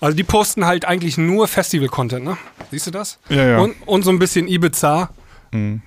Also 0.00 0.16
die 0.16 0.24
posten 0.24 0.64
halt 0.66 0.84
eigentlich 0.84 1.18
nur 1.18 1.46
Festival-Content, 1.48 2.24
ne? 2.24 2.36
Siehst 2.70 2.86
du 2.86 2.90
das? 2.90 3.18
Ja, 3.28 3.46
ja. 3.46 3.58
Und, 3.58 3.76
und 3.86 4.02
so 4.02 4.10
ein 4.10 4.18
bisschen 4.18 4.48
Ibiza. 4.48 5.10
Mhm. 5.52 5.82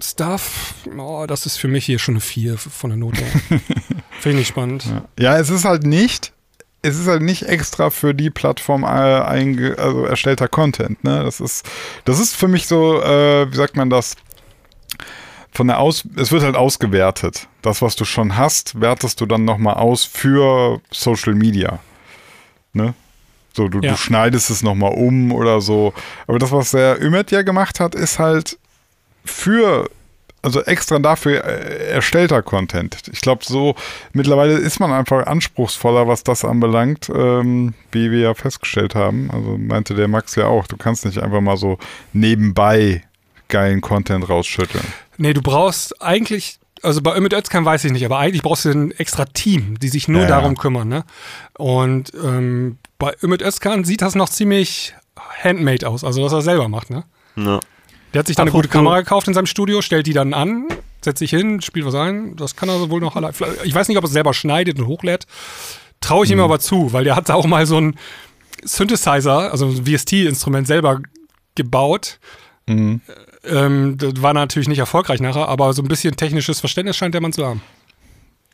Stuff, 0.00 0.74
oh, 0.98 1.26
das 1.28 1.46
ist 1.46 1.58
für 1.58 1.68
mich 1.68 1.86
hier 1.86 1.98
schon 1.98 2.14
eine 2.14 2.20
4 2.20 2.58
von 2.58 2.90
der 2.90 2.96
Note. 2.96 3.22
Finde 3.48 4.30
ich 4.30 4.34
nicht 4.34 4.48
spannend. 4.48 4.84
Ja, 5.18 5.38
es 5.38 5.48
ist 5.48 5.64
halt 5.64 5.84
nicht, 5.84 6.32
es 6.82 6.98
ist 6.98 7.06
halt 7.06 7.22
nicht 7.22 7.44
extra 7.44 7.90
für 7.90 8.12
die 8.12 8.30
Plattform 8.30 8.82
äh, 8.82 8.86
einge, 8.86 9.78
also 9.78 10.04
erstellter 10.04 10.48
Content, 10.48 11.02
ne? 11.04 11.22
Das 11.22 11.40
ist, 11.40 11.64
das 12.04 12.18
ist 12.18 12.34
für 12.34 12.48
mich 12.48 12.66
so, 12.66 13.00
äh, 13.00 13.50
wie 13.50 13.56
sagt 13.56 13.76
man 13.76 13.90
das? 13.90 14.16
Von 15.54 15.66
der 15.66 15.78
Aus, 15.80 16.04
es 16.16 16.32
wird 16.32 16.42
halt 16.42 16.56
ausgewertet. 16.56 17.46
Das, 17.60 17.82
was 17.82 17.94
du 17.94 18.04
schon 18.06 18.36
hast, 18.36 18.80
wertest 18.80 19.20
du 19.20 19.26
dann 19.26 19.44
nochmal 19.44 19.74
aus 19.74 20.04
für 20.04 20.80
Social 20.90 21.34
Media. 21.34 21.78
Ne? 22.72 22.94
So, 23.54 23.68
du, 23.68 23.80
Ja. 23.80 23.90
du 23.92 23.96
schneidest 23.98 24.48
es 24.48 24.62
nochmal 24.62 24.92
um 24.92 25.30
oder 25.30 25.60
so. 25.60 25.92
Aber 26.26 26.38
das, 26.38 26.52
was 26.52 26.70
der 26.70 27.02
Ümet 27.02 27.30
ja 27.30 27.42
gemacht 27.42 27.80
hat, 27.80 27.94
ist 27.94 28.18
halt 28.18 28.58
für, 29.26 29.90
also 30.40 30.62
extra 30.62 30.98
dafür 30.98 31.44
äh, 31.44 31.90
erstellter 31.90 32.42
Content. 32.42 33.02
Ich 33.12 33.20
glaube, 33.20 33.44
so 33.44 33.74
mittlerweile 34.14 34.54
ist 34.54 34.80
man 34.80 34.90
einfach 34.90 35.26
anspruchsvoller, 35.26 36.08
was 36.08 36.24
das 36.24 36.46
anbelangt, 36.46 37.10
ähm, 37.14 37.74
wie 37.92 38.10
wir 38.10 38.20
ja 38.20 38.34
festgestellt 38.34 38.94
haben. 38.94 39.30
Also 39.30 39.58
meinte 39.58 39.94
der 39.94 40.08
Max 40.08 40.34
ja 40.34 40.46
auch, 40.46 40.66
du 40.66 40.78
kannst 40.78 41.04
nicht 41.04 41.18
einfach 41.18 41.42
mal 41.42 41.58
so 41.58 41.78
nebenbei 42.14 43.02
geilen 43.48 43.82
Content 43.82 44.26
rausschütteln. 44.30 44.84
Nee, 45.18 45.32
du 45.34 45.42
brauchst 45.42 46.00
eigentlich, 46.02 46.58
also 46.82 47.00
bei 47.02 47.16
Ümit 47.16 47.32
Özkan 47.32 47.64
weiß 47.64 47.84
ich 47.84 47.92
nicht, 47.92 48.04
aber 48.04 48.18
eigentlich 48.18 48.42
brauchst 48.42 48.64
du 48.64 48.70
ein 48.70 48.90
extra 48.92 49.24
Team, 49.26 49.78
die 49.78 49.88
sich 49.88 50.08
nur 50.08 50.22
Ja, 50.22 50.28
ja. 50.28 50.36
darum 50.40 50.56
kümmern. 50.56 50.88
Ne? 50.88 51.04
Und 51.58 52.12
ähm, 52.14 52.78
bei 52.98 53.14
Ümit 53.22 53.42
Özkan 53.42 53.84
sieht 53.84 54.02
das 54.02 54.14
noch 54.14 54.28
ziemlich 54.28 54.94
handmade 55.42 55.88
aus, 55.88 56.04
also 56.04 56.22
was 56.24 56.32
er 56.32 56.42
selber 56.42 56.68
macht. 56.68 56.90
Ne? 56.90 57.04
Ja. 57.36 57.60
Der 58.14 58.18
hat 58.20 58.26
sich 58.26 58.36
dann 58.36 58.44
eine 58.44 58.50
Apropos- 58.50 58.62
gute 58.62 58.68
Kamera 58.68 59.00
gekauft 59.00 59.28
in 59.28 59.34
seinem 59.34 59.46
Studio, 59.46 59.80
stellt 59.82 60.06
die 60.06 60.12
dann 60.12 60.34
an, 60.34 60.66
setzt 61.02 61.18
sich 61.20 61.30
hin, 61.30 61.60
spielt 61.62 61.86
was 61.86 61.94
ein. 61.94 62.36
Das 62.36 62.56
kann 62.56 62.68
er 62.68 62.90
wohl 62.90 63.00
noch 63.00 63.16
alle. 63.16 63.32
Ich 63.64 63.74
weiß 63.74 63.88
nicht, 63.88 63.96
ob 63.98 64.04
er 64.04 64.08
es 64.08 64.12
selber 64.12 64.34
schneidet 64.34 64.78
und 64.78 64.86
hochlädt. 64.86 65.26
Traue 66.00 66.24
ich 66.24 66.30
Mhm. 66.30 66.38
ihm 66.38 66.44
aber 66.44 66.58
zu, 66.58 66.92
weil 66.92 67.04
der 67.04 67.16
hat 67.16 67.30
auch 67.30 67.46
mal 67.46 67.64
so 67.66 67.78
ein 67.80 67.96
Synthesizer, 68.64 69.50
also 69.50 69.66
ein 69.66 69.84
VST-Instrument 69.86 70.66
selber 70.66 71.00
gebaut. 71.54 72.18
Mhm. 72.68 73.00
Ähm, 73.44 73.96
das 73.98 74.22
war 74.22 74.32
natürlich 74.34 74.68
nicht 74.68 74.78
erfolgreich 74.78 75.20
nachher, 75.20 75.48
aber 75.48 75.72
so 75.72 75.82
ein 75.82 75.88
bisschen 75.88 76.16
technisches 76.16 76.60
Verständnis 76.60 76.96
scheint 76.96 77.14
der 77.14 77.20
Mann 77.20 77.32
zu 77.32 77.44
haben. 77.46 77.60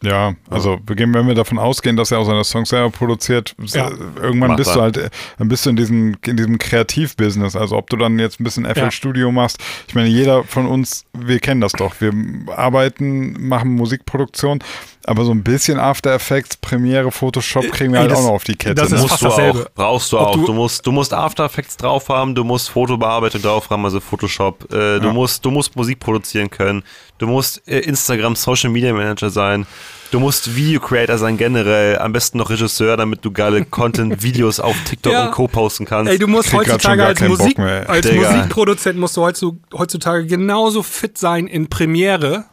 Ja, 0.00 0.34
also 0.48 0.78
wenn 0.86 1.26
wir 1.26 1.34
davon 1.34 1.58
ausgehen, 1.58 1.96
dass 1.96 2.12
er 2.12 2.20
auch 2.20 2.24
seine 2.24 2.44
Songs 2.44 2.68
selber 2.68 2.88
produziert, 2.90 3.56
Ja. 3.58 3.88
äh, 3.88 3.94
irgendwann 4.22 4.50
Macht 4.50 4.58
bist 4.58 4.70
er. 4.70 4.74
du 4.76 4.80
halt, 4.82 4.96
äh, 4.96 5.10
dann 5.38 5.48
bist 5.48 5.66
du 5.66 5.70
in 5.70 5.76
diesem, 5.76 6.16
in 6.24 6.36
diesem 6.36 6.56
Kreativbusiness. 6.58 7.56
Also 7.56 7.76
ob 7.76 7.90
du 7.90 7.96
dann 7.96 8.16
jetzt 8.20 8.38
ein 8.38 8.44
bisschen 8.44 8.64
FL 8.64 8.78
Ja. 8.78 8.90
Studio 8.92 9.32
machst. 9.32 9.58
Ich 9.88 9.96
meine, 9.96 10.08
jeder 10.08 10.44
von 10.44 10.66
uns, 10.66 11.04
wir 11.14 11.40
kennen 11.40 11.60
das 11.60 11.72
doch. 11.72 12.00
Wir 12.00 12.12
arbeiten, 12.56 13.48
machen 13.48 13.72
Musikproduktion, 13.74 14.60
aber 15.08 15.24
so 15.24 15.32
ein 15.32 15.42
bisschen 15.42 15.78
After 15.80 16.14
Effects, 16.14 16.56
Premiere, 16.56 17.10
Photoshop 17.10 17.70
kriegen 17.72 17.92
wir 17.92 17.98
Ey, 17.98 18.02
halt 18.02 18.12
das- 18.12 18.18
auch 18.20 18.24
noch 18.24 18.30
auf 18.34 18.44
die 18.44 18.54
Kette. 18.56 18.74
das 18.76 18.90
ne? 18.90 18.96
ist 18.96 19.02
Musst 19.02 19.10
fast 19.12 19.22
du 19.22 19.28
dasselbe. 19.28 19.60
auch, 19.66 19.74
brauchst 19.74 20.12
du 20.12 20.18
Ob 20.18 20.26
auch. 20.28 20.34
du- 20.34 20.46
Du, 20.46 20.52
musst, 20.52 20.86
du 20.86 20.92
musst 20.92 21.12
After 21.12 21.44
Effects 21.44 21.76
drauf 21.76 22.08
haben, 22.08 22.34
du 22.34 22.44
musst 22.44 22.70
Fotobearbeitung 22.70 23.42
drauf 23.42 23.68
haben, 23.70 23.84
also 23.84 24.00
Photoshop. 24.00 24.64
Äh, 24.72 25.00
du, 25.00 25.06
Ja. 25.08 25.12
musst, 25.12 25.44
du 25.44 25.50
musst 25.50 25.74
Musik 25.76 25.98
produzieren 26.00 26.50
können. 26.50 26.82
Du 27.18 27.26
musst 27.26 27.60
äh, 27.66 27.80
Instagram 27.80 28.36
Social 28.36 28.70
Media 28.70 28.92
Manager 28.92 29.30
sein. 29.30 29.66
Du 30.10 30.20
musst 30.20 30.56
Video 30.56 30.80
Creator 30.80 31.18
sein 31.18 31.36
generell. 31.36 31.98
Am 31.98 32.12
besten 32.12 32.38
noch 32.38 32.48
Regisseur, 32.48 32.96
damit 32.96 33.24
du 33.24 33.30
geile 33.30 33.64
Content-Videos 33.70 34.58
auf 34.60 34.74
TikTok 34.84 35.12
Ja. 35.12 35.26
und 35.26 35.32
Co. 35.32 35.48
posten 35.48 35.84
kannst. 35.84 36.10
Ey, 36.10 36.18
du 36.18 36.26
musst 36.28 36.52
heutzutage 36.52 37.04
als, 37.04 37.20
Musik, 37.20 37.58
mehr, 37.58 37.88
als 37.90 38.06
Digga. 38.08 38.30
Musikproduzent 38.32 38.98
musst 38.98 39.16
du 39.16 39.24
heutzu- 39.26 39.58
heutzutage 39.76 40.24
genauso 40.26 40.82
fit 40.82 41.18
sein 41.18 41.46
in 41.46 41.68
Premiere 41.68 42.44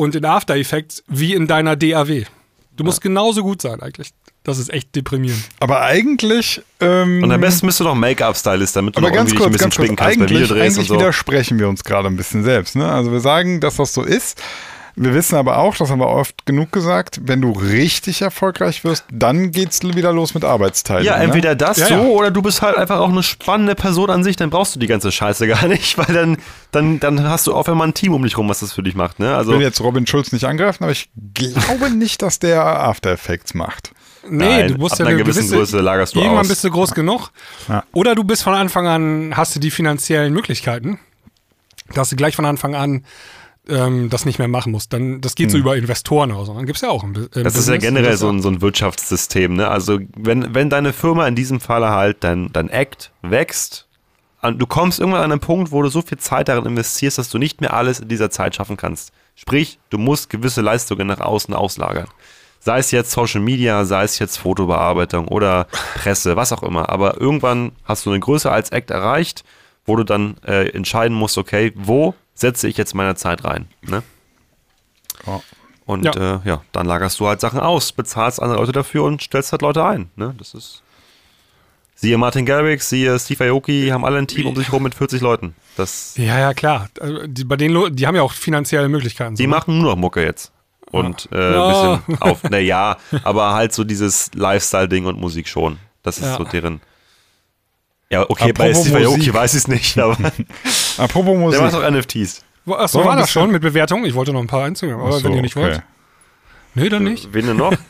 und 0.00 0.14
in 0.14 0.24
After 0.24 0.56
Effects 0.56 1.04
wie 1.08 1.34
in 1.34 1.46
deiner 1.46 1.76
DAW. 1.76 2.24
Du 2.76 2.84
musst 2.84 3.00
genauso 3.02 3.42
gut 3.42 3.60
sein 3.60 3.80
eigentlich. 3.82 4.10
Das 4.42 4.56
ist 4.58 4.70
echt 4.72 4.96
deprimierend. 4.96 5.42
Aber 5.60 5.82
eigentlich. 5.82 6.62
Ähm, 6.80 7.22
Und 7.22 7.30
am 7.30 7.40
besten 7.42 7.66
bist 7.66 7.78
du 7.78 7.84
noch 7.84 7.94
Make-up-Stylist, 7.94 8.74
damit 8.74 8.96
du 8.96 9.00
aber 9.00 9.08
noch 9.08 9.14
ganz 9.14 9.30
irgendwie 9.32 9.36
dich 9.36 9.46
ein 9.46 9.50
kurz, 9.50 9.52
bisschen 9.52 9.64
ganz 9.66 9.76
kurz. 9.76 9.86
schminken 9.86 9.96
kannst, 9.96 10.18
Eigentlich, 10.18 10.30
Video 10.30 10.46
drehst 10.46 10.52
und 10.52 10.62
eigentlich 10.80 10.88
so. 10.88 10.94
widersprechen 10.94 11.58
wir 11.58 11.68
uns 11.68 11.84
gerade 11.84 12.08
ein 12.08 12.16
bisschen 12.16 12.42
selbst. 12.42 12.74
Ne? 12.76 12.90
Also 12.90 13.12
wir 13.12 13.20
sagen, 13.20 13.60
dass 13.60 13.76
das 13.76 13.92
so 13.92 14.02
ist. 14.02 14.40
Wir 15.02 15.14
wissen 15.14 15.36
aber 15.36 15.56
auch, 15.56 15.74
das 15.76 15.90
haben 15.90 15.98
wir 16.00 16.08
oft 16.08 16.44
genug 16.44 16.72
gesagt, 16.72 17.20
wenn 17.24 17.40
du 17.40 17.52
richtig 17.52 18.20
erfolgreich 18.20 18.84
wirst, 18.84 19.06
dann 19.10 19.50
geht's 19.50 19.82
wieder 19.82 20.12
los 20.12 20.34
mit 20.34 20.44
Arbeitsteilung. 20.44 21.04
Ja, 21.06 21.16
ne? 21.16 21.24
entweder 21.24 21.54
das 21.54 21.78
Ja, 21.78 21.86
so 21.86 21.94
ja. 21.94 22.00
oder 22.00 22.30
du 22.30 22.42
bist 22.42 22.60
halt 22.60 22.76
einfach 22.76 22.98
auch 22.98 23.08
eine 23.08 23.22
spannende 23.22 23.74
Person 23.74 24.10
an 24.10 24.22
sich, 24.24 24.36
dann 24.36 24.50
brauchst 24.50 24.74
du 24.74 24.78
die 24.78 24.86
ganze 24.86 25.10
Scheiße 25.10 25.46
gar 25.46 25.66
nicht, 25.68 25.96
weil 25.98 26.14
dann, 26.14 26.36
dann, 26.70 27.00
dann 27.00 27.26
hast 27.26 27.46
du 27.46 27.54
auf 27.54 27.66
einmal 27.66 27.88
ein 27.88 27.94
Team 27.94 28.12
um 28.12 28.22
dich 28.22 28.36
rum, 28.36 28.50
was 28.50 28.60
das 28.60 28.74
für 28.74 28.82
dich 28.82 28.94
macht. 28.94 29.18
Ne? 29.20 29.30
Ich 29.30 29.32
Also 29.32 29.52
will 29.52 29.62
jetzt 29.62 29.80
Robin 29.80 30.06
Schulz 30.06 30.32
nicht 30.32 30.44
angreifen, 30.44 30.84
aber 30.84 30.92
ich 30.92 31.08
glaube 31.32 31.90
nicht, 31.96 32.20
dass 32.20 32.38
der 32.38 32.62
After 32.62 33.10
Effects 33.10 33.54
macht. 33.54 33.92
Nee, 34.28 34.44
Nein, 34.44 34.68
du 34.74 34.78
musst 34.78 34.92
ab 34.94 34.98
ja 34.98 35.06
einer 35.06 35.14
eine 35.14 35.24
gewissen 35.24 35.44
gewisse, 35.48 35.56
Größe 35.56 35.80
lagerst 35.80 36.14
du 36.14 36.18
Irgendwann 36.20 36.40
aus. 36.40 36.48
bist 36.48 36.62
du 36.62 36.70
groß 36.70 36.92
genug. 36.92 37.30
Ja. 37.70 37.84
Oder 37.92 38.14
du 38.14 38.22
bist 38.22 38.42
von 38.42 38.52
Anfang 38.52 38.86
an, 38.86 39.32
hast 39.34 39.56
du 39.56 39.60
die 39.60 39.70
finanziellen 39.70 40.34
Möglichkeiten, 40.34 40.98
dass 41.94 42.10
du 42.10 42.16
gleich 42.16 42.36
von 42.36 42.44
Anfang 42.44 42.74
an 42.74 43.04
ähm, 43.70 44.10
das 44.10 44.24
nicht 44.24 44.38
mehr 44.38 44.48
machen 44.48 44.72
musst. 44.72 44.92
Dann, 44.92 45.20
das 45.20 45.34
geht 45.34 45.50
so 45.50 45.58
über 45.58 45.76
Investoren 45.76 46.32
so. 46.44 46.54
Dann 46.54 46.66
gibt's 46.66 46.80
ja 46.80 46.90
auch 46.90 47.02
ein 47.02 47.28
im 47.34 47.44
das 47.44 47.56
ist 47.56 47.68
ja 47.68 47.76
generell 47.76 48.16
so 48.16 48.28
ein, 48.28 48.42
so 48.42 48.48
ein 48.48 48.60
Wirtschaftssystem. 48.60 49.54
Ne? 49.54 49.68
Also 49.68 49.98
wenn, 50.16 50.54
wenn 50.54 50.70
deine 50.70 50.92
Firma 50.92 51.26
in 51.26 51.34
diesem 51.34 51.60
Falle 51.60 51.90
halt 51.90 52.18
dein, 52.24 52.52
dein 52.52 52.68
Act 52.68 53.12
wächst, 53.22 53.86
du 54.42 54.66
kommst 54.66 55.00
irgendwann 55.00 55.22
an 55.22 55.32
einen 55.32 55.40
Punkt, 55.40 55.70
wo 55.70 55.82
du 55.82 55.88
so 55.88 56.02
viel 56.02 56.18
Zeit 56.18 56.48
darin 56.48 56.66
investierst, 56.66 57.18
dass 57.18 57.30
du 57.30 57.38
nicht 57.38 57.60
mehr 57.60 57.74
alles 57.74 58.00
in 58.00 58.08
dieser 58.08 58.30
Zeit 58.30 58.54
schaffen 58.54 58.76
kannst. 58.76 59.12
Sprich, 59.34 59.78
du 59.90 59.98
musst 59.98 60.30
gewisse 60.30 60.60
Leistungen 60.60 61.06
nach 61.06 61.20
außen 61.20 61.54
auslagern. 61.54 62.08
Sei 62.58 62.78
es 62.78 62.90
jetzt 62.90 63.10
Social 63.12 63.40
Media, 63.40 63.84
sei 63.84 64.04
es 64.04 64.18
jetzt 64.18 64.36
Fotobearbeitung 64.36 65.28
oder 65.28 65.66
Presse, 65.94 66.36
was 66.36 66.52
auch 66.52 66.62
immer. 66.62 66.90
Aber 66.90 67.18
irgendwann 67.18 67.72
hast 67.84 68.04
du 68.04 68.10
eine 68.10 68.20
Größe 68.20 68.50
als 68.50 68.70
Act 68.70 68.90
erreicht, 68.90 69.44
wo 69.86 69.96
du 69.96 70.04
dann 70.04 70.36
äh, 70.46 70.68
entscheiden 70.70 71.16
musst, 71.16 71.38
okay, 71.38 71.72
wo 71.74 72.14
setze 72.40 72.68
ich 72.68 72.76
jetzt 72.76 72.94
meine 72.94 73.14
Zeit 73.14 73.44
rein? 73.44 73.68
Ne? 73.82 74.02
Ja. 75.26 75.40
Und 75.86 76.04
Ja. 76.04 76.36
Äh, 76.36 76.40
ja, 76.44 76.62
dann 76.72 76.86
lagerst 76.86 77.18
du 77.20 77.26
halt 77.26 77.40
Sachen 77.40 77.60
aus, 77.60 77.92
bezahlst 77.92 78.40
andere 78.40 78.58
Leute 78.58 78.72
dafür 78.72 79.04
und 79.04 79.22
stellst 79.22 79.52
halt 79.52 79.62
Leute 79.62 79.84
ein. 79.84 80.10
Ne? 80.16 80.34
Das 80.38 80.54
ist. 80.54 80.82
Siehe 81.96 82.16
Martin 82.16 82.46
Garrix, 82.46 82.88
siehe 82.88 83.18
Steve 83.18 83.44
Aoki, 83.50 83.88
haben 83.88 84.06
alle 84.06 84.16
ein 84.16 84.26
Team 84.26 84.46
um 84.46 84.56
sich 84.56 84.72
rum 84.72 84.82
mit 84.84 84.94
40 84.94 85.20
Leuten. 85.20 85.54
Das, 85.76 86.14
Ja, 86.16 86.38
ja, 86.38 86.54
klar. 86.54 86.88
Also 86.98 87.26
Die, 87.26 87.44
bei 87.44 87.56
den, 87.56 87.94
die 87.94 88.06
haben 88.06 88.16
ja 88.16 88.22
auch 88.22 88.32
finanzielle 88.32 88.88
Möglichkeiten. 88.88 89.34
die 89.34 89.42
so, 89.42 89.48
ne? 89.48 89.54
machen 89.54 89.78
nur 89.78 89.90
noch 89.90 89.96
Mucke 89.96 90.24
jetzt. 90.24 90.50
Und 90.92 91.28
äh, 91.30 91.52
Ja. 91.52 91.92
ein 91.94 92.00
bisschen 92.06 92.22
auf, 92.22 92.42
naja, 92.50 92.96
aber 93.22 93.52
halt 93.52 93.74
so 93.74 93.84
dieses 93.84 94.30
Lifestyle-Ding 94.34 95.04
und 95.04 95.20
Musik 95.20 95.46
schon. 95.46 95.78
Das 96.02 96.16
ist 96.16 96.24
Ja. 96.24 96.36
so 96.38 96.44
deren. 96.44 96.80
Ja, 98.08 98.28
okay, 98.30 98.52
bei 98.52 98.70
Apropos 98.70 98.86
Steve 98.88 99.06
Aoki 99.06 99.32
weiß 99.34 99.52
ich 99.54 99.58
es 99.58 99.68
nicht, 99.68 99.98
aber 99.98 100.16
Apropos 100.98 101.30
der 101.32 101.38
Musik. 101.38 101.60
macht 101.62 101.74
auch 101.74 101.90
NFTs. 101.90 102.42
Achso, 102.66 102.98
Wollen 102.98 103.08
war 103.08 103.16
das 103.16 103.30
schon 103.30 103.50
mit 103.50 103.62
Bewertung? 103.62 104.04
Ich 104.04 104.14
wollte 104.14 104.32
noch 104.32 104.40
ein 104.40 104.46
paar 104.46 104.64
einzugeben, 104.64 105.00
aber 105.00 105.12
so, 105.12 105.24
wenn 105.24 105.34
ihr 105.34 105.42
nicht 105.42 105.56
okay. 105.56 105.66
wollt. 105.66 105.82
Nee, 106.74 106.88
dann 106.88 107.04
nicht. 107.04 107.32
Wen 107.32 107.46
denn 107.46 107.56
noch? 107.56 107.72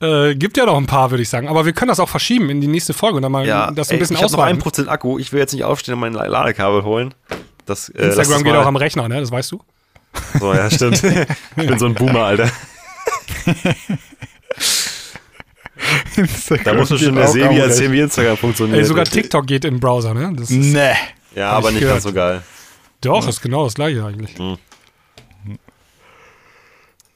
Äh, 0.00 0.36
gibt 0.36 0.56
ja 0.56 0.64
noch 0.64 0.76
ein 0.76 0.86
paar, 0.86 1.10
würde 1.10 1.22
ich 1.24 1.28
sagen. 1.28 1.48
Aber 1.48 1.66
wir 1.66 1.72
können 1.72 1.88
das 1.88 1.98
auch 1.98 2.08
verschieben 2.08 2.50
in 2.50 2.60
die 2.60 2.68
nächste 2.68 2.94
Folge 2.94 3.16
und 3.16 3.22
dann 3.22 3.32
mal 3.32 3.44
Ja, 3.44 3.72
das 3.72 3.88
ein 3.88 3.94
ey, 3.94 3.98
bisschen 3.98 4.14
ich 4.14 4.22
habe 4.22 4.30
noch 4.30 4.38
ausweiten. 4.38 4.62
1% 4.62 4.86
Akku. 4.86 5.18
Ich 5.18 5.32
will 5.32 5.40
jetzt 5.40 5.52
nicht 5.52 5.64
aufstehen 5.64 5.94
und 5.94 5.98
mein 6.00 6.12
Ladekabel 6.12 6.84
holen. 6.84 7.14
Das, 7.66 7.88
äh, 7.88 8.04
Instagram 8.04 8.30
das 8.34 8.44
geht 8.44 8.52
mal- 8.52 8.62
auch 8.62 8.66
am 8.66 8.76
Rechner, 8.76 9.08
ne? 9.08 9.18
Das 9.18 9.32
weißt 9.32 9.50
du. 9.50 9.60
So, 10.38 10.54
ja, 10.54 10.70
stimmt. 10.70 11.02
ich 11.56 11.66
bin 11.66 11.78
so 11.80 11.86
ein 11.86 11.94
Boomer, 11.94 12.20
Alter. 12.26 12.48
Da 16.64 16.74
musst 16.74 16.90
du 16.90 16.98
schon 16.98 17.14
der 17.14 17.28
Sebi 17.28 17.58
erzählen, 17.58 17.92
wie 17.92 18.00
Instagram 18.00 18.36
funktioniert. 18.36 18.78
Ey, 18.78 18.84
sogar 18.84 19.04
TikTok 19.04 19.46
geht 19.46 19.64
im 19.64 19.78
Browser, 19.80 20.14
ne? 20.14 20.32
Das 20.36 20.50
ist, 20.50 20.56
Nee. 20.56 20.92
Ja, 21.38 21.52
aber 21.52 21.68
ich 21.68 21.74
nicht 21.74 21.80
gehört. 21.82 21.96
ganz 21.96 22.04
so 22.04 22.12
geil. 22.12 22.42
doch, 23.00 23.26
ist 23.28 23.40
genau 23.40 23.64
das 23.64 23.74
gleiche 23.74 24.04
eigentlich. 24.04 24.34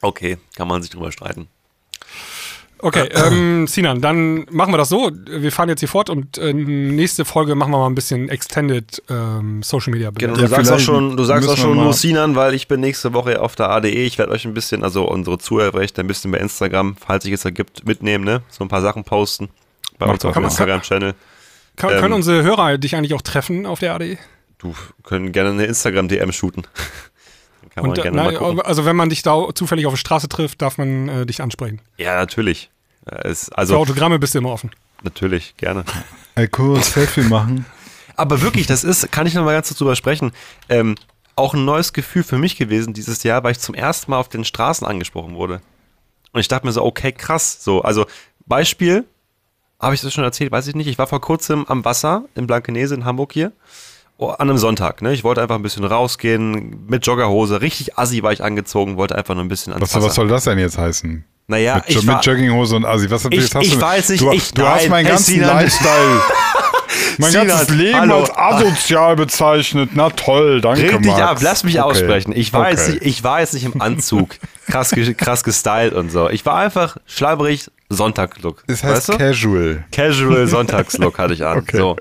Okay, 0.00 0.38
kann 0.56 0.68
man 0.68 0.82
sich 0.82 0.90
drüber 0.90 1.12
streiten. 1.12 1.48
Okay, 2.78 3.08
ähm, 3.14 3.68
Sinan, 3.68 4.00
dann 4.00 4.44
machen 4.50 4.72
wir 4.72 4.78
das 4.78 4.88
so. 4.88 5.10
Wir 5.26 5.52
fahren 5.52 5.68
jetzt 5.68 5.78
hier 5.80 5.88
fort 5.88 6.10
und 6.10 6.36
äh, 6.38 6.52
nächste 6.52 7.24
Folge 7.24 7.54
machen 7.54 7.70
wir 7.70 7.78
mal 7.78 7.86
ein 7.86 7.94
bisschen 7.94 8.28
Extended 8.28 9.00
ähm, 9.08 9.62
Social 9.62 9.92
Media 9.92 10.10
Genau, 10.10 10.34
du 10.34 10.40
Ja, 10.42 10.48
sagst 10.48 10.72
auch 10.72 10.80
schon, 10.80 11.16
du 11.16 11.22
sagst 11.22 11.48
auch 11.48 11.56
schon 11.56 11.76
nur 11.76 11.92
Sinan, 11.92 12.34
weil 12.34 12.54
ich 12.54 12.66
bin 12.66 12.80
nächste 12.80 13.12
Woche 13.12 13.40
auf 13.40 13.54
der 13.54 13.70
ADE. 13.70 13.88
Ich 13.88 14.18
werde 14.18 14.32
euch 14.32 14.44
ein 14.44 14.54
bisschen, 14.54 14.82
also 14.82 15.04
unsere 15.04 15.38
Zuhörer 15.38 15.70
vielleicht 15.70 15.98
ein 16.00 16.08
bisschen 16.08 16.32
bei 16.32 16.38
Instagram, 16.38 16.96
falls 16.96 17.22
sich 17.22 17.32
es 17.32 17.44
ergibt, 17.44 17.86
mitnehmen, 17.86 18.24
ne? 18.24 18.42
So 18.48 18.64
ein 18.64 18.68
paar 18.68 18.82
Sachen 18.82 19.04
posten. 19.04 19.48
Bei 19.98 20.06
Macht 20.06 20.14
uns 20.16 20.24
auf 20.24 20.34
dem. 20.34 20.44
Instagram-Channel. 20.44 21.14
Kann, 21.76 21.92
ähm, 21.94 22.00
können 22.00 22.14
unsere 22.14 22.42
Hörer 22.42 22.78
dich 22.78 22.96
eigentlich 22.96 23.14
auch 23.14 23.22
treffen 23.22 23.66
auf 23.66 23.80
der 23.80 23.94
AD? 23.94 24.18
Du 24.58 24.74
können 25.02 25.32
gerne 25.32 25.50
eine 25.50 25.64
Instagram-DM 25.64 26.32
shooten. 26.32 26.62
Kann 27.74 27.82
man 27.84 27.90
Und, 27.92 27.98
äh, 27.98 28.02
gerne 28.02 28.16
mal 28.16 28.24
nein, 28.26 28.34
gucken. 28.36 28.60
also 28.60 28.84
wenn 28.84 28.96
man 28.96 29.08
dich 29.08 29.22
da 29.22 29.46
zufällig 29.54 29.86
auf 29.86 29.94
der 29.94 29.98
Straße 29.98 30.28
trifft, 30.28 30.60
darf 30.60 30.76
man 30.78 31.08
äh, 31.08 31.26
dich 31.26 31.40
ansprechen. 31.40 31.80
Ja, 31.96 32.16
natürlich. 32.16 32.70
Äh, 33.06 33.28
Es, 33.28 33.46
Für 33.46 33.58
also, 33.58 33.76
Autogramme 33.78 34.18
bist 34.18 34.34
du 34.34 34.38
immer 34.38 34.50
offen. 34.50 34.70
natürlich, 35.02 35.56
gerne. 35.56 35.84
Ey, 36.34 36.48
kurz 36.48 36.92
Selfie 36.92 37.22
machen. 37.22 37.64
Aber 38.16 38.42
wirklich, 38.42 38.66
das 38.66 38.84
ist, 38.84 39.10
kann 39.10 39.26
ich 39.26 39.32
noch 39.34 39.44
mal 39.44 39.54
ganz 39.54 39.68
kurz 39.68 39.78
drüber 39.78 39.96
sprechen, 39.96 40.32
ähm, 40.68 40.96
auch 41.34 41.54
ein 41.54 41.64
neues 41.64 41.94
Gefühl 41.94 42.22
für 42.22 42.36
mich 42.36 42.56
gewesen 42.56 42.92
dieses 42.92 43.22
Jahr, 43.22 43.42
weil 43.42 43.52
ich 43.52 43.58
zum 43.58 43.74
ersten 43.74 44.10
Mal 44.10 44.18
auf 44.18 44.28
den 44.28 44.44
Straßen 44.44 44.86
angesprochen 44.86 45.34
wurde. 45.34 45.62
Und 46.32 46.40
ich 46.40 46.48
dachte 46.48 46.66
mir 46.66 46.72
so, 46.72 46.84
okay, 46.84 47.10
krass. 47.12 47.64
So, 47.64 47.80
also 47.80 48.06
Beispiel, 48.46 49.04
habe 49.82 49.94
ich 49.94 50.00
das 50.00 50.12
schon 50.14 50.24
erzählt, 50.24 50.52
weiß 50.52 50.66
ich 50.68 50.74
nicht. 50.74 50.86
Ich 50.86 50.98
war 50.98 51.06
vor 51.06 51.20
kurzem 51.20 51.64
am 51.68 51.84
Wasser 51.84 52.24
in 52.34 52.46
Blankenese 52.46 52.94
in 52.94 53.04
Hamburg 53.04 53.32
hier. 53.32 53.52
Oh, 54.18 54.28
an 54.28 54.48
einem 54.48 54.58
Sonntag, 54.58 55.02
ne? 55.02 55.12
Ich 55.12 55.24
wollte 55.24 55.42
einfach 55.42 55.56
ein 55.56 55.62
bisschen 55.62 55.84
rausgehen, 55.84 56.84
mit 56.86 57.04
Joggerhose, 57.06 57.60
richtig 57.60 57.98
assi 57.98 58.22
war 58.22 58.32
ich 58.32 58.44
angezogen, 58.44 58.96
wollte 58.96 59.16
einfach 59.16 59.34
nur 59.34 59.42
ein 59.42 59.48
bisschen 59.48 59.72
ans 59.72 59.82
Was, 59.88 59.94
Wasser. 59.96 60.06
was 60.06 60.14
soll 60.14 60.28
das 60.28 60.44
denn 60.44 60.58
jetzt 60.58 60.78
heißen? 60.78 61.24
naja, 61.48 61.74
mit, 61.76 61.84
ich 61.88 61.96
mit 61.96 62.06
war, 62.06 62.22
Jogginghose 62.22 62.76
und 62.76 62.84
Assi. 62.86 63.10
Was 63.10 63.24
Ich- 63.26 63.32
jetzt 63.40 63.54
hast 63.54 63.66
ich 63.66 63.74
du, 63.74 63.80
weiß 63.80 64.08
nicht, 64.10 64.22
du, 64.22 64.30
ich- 64.30 64.52
du 64.54 64.62
hast 64.66 64.82
nein, 64.82 64.90
meinen 64.90 65.04
hey, 65.06 65.14
ganzen 65.14 65.32
Sinan. 65.34 65.56
Lifestyle, 65.56 66.20
mein 67.18 67.30
Sinan, 67.32 67.46
ganzes 67.48 67.68
Leben 67.70 67.98
hallo. 68.00 68.20
als 68.20 68.36
asozial 68.36 69.16
bezeichnet. 69.16 69.90
Na 69.94 70.10
toll, 70.10 70.60
danke, 70.60 70.82
Red 70.92 71.04
dich 71.04 71.12
ab, 71.12 71.38
lass 71.40 71.64
mich 71.64 71.80
Okay. 71.80 71.82
aussprechen. 71.90 72.32
Ich 72.34 72.52
war, 72.52 72.70
jetzt 72.70 72.82
Okay. 72.88 72.92
nicht, 72.92 73.06
ich 73.06 73.24
war 73.24 73.40
jetzt 73.40 73.54
nicht 73.54 73.64
im 73.64 73.80
Anzug, 73.82 74.36
krass, 74.70 74.94
krass 75.16 75.42
gestylt 75.42 75.94
und 75.94 76.10
so. 76.12 76.30
Ich 76.30 76.46
war 76.46 76.56
einfach 76.56 76.96
schlabberig 77.06 77.70
Sonntag-Look. 77.92 78.64
Es 78.66 78.82
heißt 78.82 79.08
weißt 79.08 79.08
du? 79.08 79.18
Casual. 79.18 79.84
Casual 79.92 80.46
Sonntagslook 80.48 81.18
hatte 81.18 81.34
ich 81.34 81.44
an. 81.44 81.58
Okay. 81.58 81.76
So. 81.76 81.96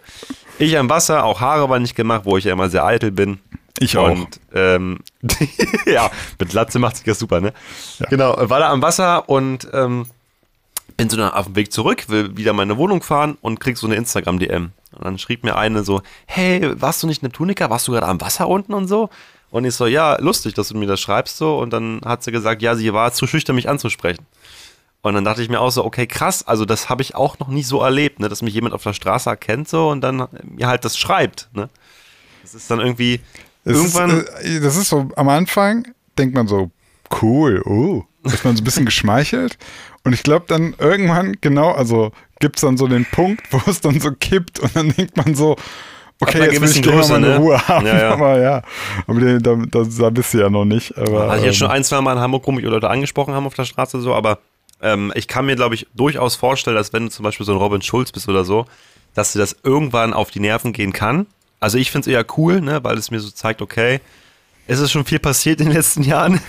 Ich 0.59 0.77
am 0.77 0.89
Wasser, 0.89 1.23
auch 1.23 1.41
Haare 1.41 1.69
war 1.69 1.79
nicht 1.79 1.95
gemacht, 1.95 2.21
wo 2.25 2.37
ich 2.37 2.43
ja 2.45 2.53
immer 2.53 2.69
sehr 2.69 2.85
eitel 2.85 3.11
bin. 3.11 3.39
Ich 3.79 3.97
auch. 3.97 4.11
Und 4.11 4.39
ähm, 4.53 4.99
ja, 5.85 6.11
mit 6.39 6.53
Latze 6.53 6.77
macht 6.77 6.97
sich 6.97 7.05
das 7.05 7.19
super, 7.19 7.41
ne? 7.41 7.53
Ja. 7.99 8.07
Genau, 8.09 8.35
war 8.37 8.59
da 8.59 8.69
am 8.69 8.81
Wasser 8.81 9.27
und 9.27 9.67
ähm, 9.73 10.05
bin 10.97 11.09
so 11.09 11.17
dann 11.17 11.31
auf 11.31 11.45
dem 11.45 11.55
Weg 11.55 11.71
zurück, 11.71 12.09
will 12.09 12.37
wieder 12.37 12.51
in 12.51 12.57
meine 12.57 12.77
Wohnung 12.77 13.01
fahren 13.01 13.37
und 13.41 13.59
krieg 13.59 13.77
so 13.77 13.87
eine 13.87 13.95
Instagram-DM. 13.95 14.71
Und 14.93 15.05
dann 15.05 15.17
schrieb 15.17 15.43
mir 15.43 15.55
eine 15.55 15.83
so, 15.83 16.01
hey, 16.27 16.79
warst 16.79 17.01
du 17.01 17.07
nicht 17.07 17.23
eine 17.23 17.31
Tunika? 17.31 17.69
Warst 17.69 17.87
du 17.87 17.93
gerade 17.93 18.07
am 18.07 18.21
Wasser 18.21 18.47
unten 18.47 18.73
und 18.73 18.87
so? 18.87 19.09
Und 19.49 19.65
ich 19.65 19.73
so, 19.73 19.87
ja, 19.87 20.17
lustig, 20.19 20.53
dass 20.53 20.69
du 20.69 20.77
mir 20.77 20.87
das 20.87 21.01
schreibst 21.01 21.37
so. 21.37 21.57
Und 21.57 21.71
dann 21.73 22.01
hat 22.05 22.23
sie 22.23 22.31
gesagt, 22.31 22.61
ja, 22.61 22.75
sie 22.75 22.93
war 22.93 23.11
zu 23.13 23.25
schüchtern, 23.25 23.55
mich 23.55 23.67
anzusprechen. 23.67 24.25
Und 25.03 25.15
dann 25.15 25.23
dachte 25.23 25.41
ich 25.41 25.49
mir 25.49 25.59
auch 25.59 25.71
so, 25.71 25.83
okay, 25.83 26.05
krass, 26.05 26.47
also 26.47 26.65
das 26.65 26.89
habe 26.89 27.01
ich 27.01 27.15
auch 27.15 27.39
noch 27.39 27.47
nie 27.47 27.63
so 27.63 27.81
erlebt, 27.81 28.19
ne, 28.19 28.29
dass 28.29 28.41
mich 28.41 28.53
jemand 28.53 28.75
auf 28.75 28.83
der 28.83 28.93
Straße 28.93 29.29
erkennt 29.29 29.67
so 29.67 29.89
und 29.89 30.01
dann 30.01 30.27
mir 30.43 30.67
halt 30.67 30.85
das 30.85 30.97
schreibt, 30.97 31.49
ne. 31.53 31.69
Das 32.43 32.55
ist 32.55 32.69
dann 32.69 32.79
irgendwie 32.79 33.19
Es 33.63 33.77
irgendwann. 33.77 34.21
Ist, 34.21 34.27
äh, 34.43 34.59
das 34.59 34.75
ist 34.75 34.89
so, 34.89 35.09
am 35.15 35.29
Anfang 35.29 35.87
denkt 36.17 36.35
man 36.35 36.47
so, 36.47 36.69
cool, 37.21 37.61
oh, 37.65 38.03
ist 38.23 38.43
man 38.43 38.55
so 38.55 38.61
ein 38.61 38.65
bisschen 38.65 38.85
geschmeichelt. 38.85 39.57
Und 40.03 40.13
ich 40.13 40.23
glaube 40.23 40.45
dann 40.47 40.75
irgendwann, 40.77 41.37
genau, 41.41 41.71
also 41.71 42.11
gibt 42.39 42.57
es 42.57 42.61
dann 42.61 42.77
so 42.77 42.87
den 42.87 43.05
Punkt, 43.05 43.41
wo 43.51 43.61
es 43.69 43.81
dann 43.81 43.99
so 43.99 44.11
kippt 44.11 44.59
und 44.59 44.75
dann 44.75 44.89
denkt 44.89 45.17
man 45.17 45.35
so, 45.35 45.55
okay, 46.19 46.43
jetzt 46.45 46.61
will 46.61 46.69
ich 46.69 46.81
gerne 46.81 46.97
mal 46.97 47.01
Größe, 47.01 47.13
meine 47.13 47.27
ne? 47.27 47.37
Ruhe 47.37 47.67
haben. 47.67 47.85
Ja, 47.85 47.99
ja. 47.99 48.11
Aber 48.13 48.39
ja, 48.39 48.61
aber 49.07 49.39
da, 49.39 49.55
da, 49.55 49.83
da 49.83 50.09
bist 50.09 50.33
du 50.33 50.39
ja 50.39 50.49
noch 50.49 50.65
nicht. 50.65 50.97
Aber, 50.97 51.29
Hatte 51.29 51.39
ich 51.39 51.45
jetzt 51.45 51.57
schon 51.57 51.69
ähm, 51.69 51.73
ein, 51.73 51.83
zwei 51.83 52.01
Mal 52.01 52.13
in 52.13 52.19
Hamburg 52.19 52.45
rum, 52.45 52.55
mich 52.55 52.65
Leute 52.65 52.89
angesprochen 52.89 53.33
haben 53.33 53.45
auf 53.45 53.53
der 53.53 53.65
Straße 53.65 54.01
so, 54.01 54.13
aber 54.13 54.39
ähm, 54.81 55.11
ich 55.15 55.27
kann 55.27 55.45
mir, 55.45 55.55
glaube 55.55 55.75
ich, 55.75 55.87
durchaus 55.93 56.35
vorstellen, 56.35 56.75
dass 56.75 56.93
wenn 56.93 57.05
du 57.05 57.11
zum 57.11 57.23
Beispiel 57.23 57.45
so 57.45 57.51
ein 57.53 57.57
Robin 57.57 57.81
Schulz 57.81 58.11
bist 58.11 58.27
oder 58.27 58.45
so, 58.45 58.65
dass 59.13 59.33
dir 59.33 59.39
das 59.39 59.55
irgendwann 59.63 60.13
auf 60.13 60.31
die 60.31 60.39
Nerven 60.39 60.73
gehen 60.73 60.93
kann. 60.93 61.27
Also 61.59 61.77
ich 61.77 61.91
finde 61.91 62.09
es 62.09 62.13
eher 62.13 62.25
cool, 62.37 62.61
ne, 62.61 62.83
weil 62.83 62.97
es 62.97 63.11
mir 63.11 63.19
so 63.19 63.29
zeigt, 63.29 63.61
okay, 63.61 64.01
es 64.71 64.79
ist 64.79 64.91
schon 64.91 65.05
viel 65.05 65.19
passiert 65.19 65.59
in 65.59 65.67
den 65.67 65.75
letzten 65.75 66.03
Jahren. 66.03 66.39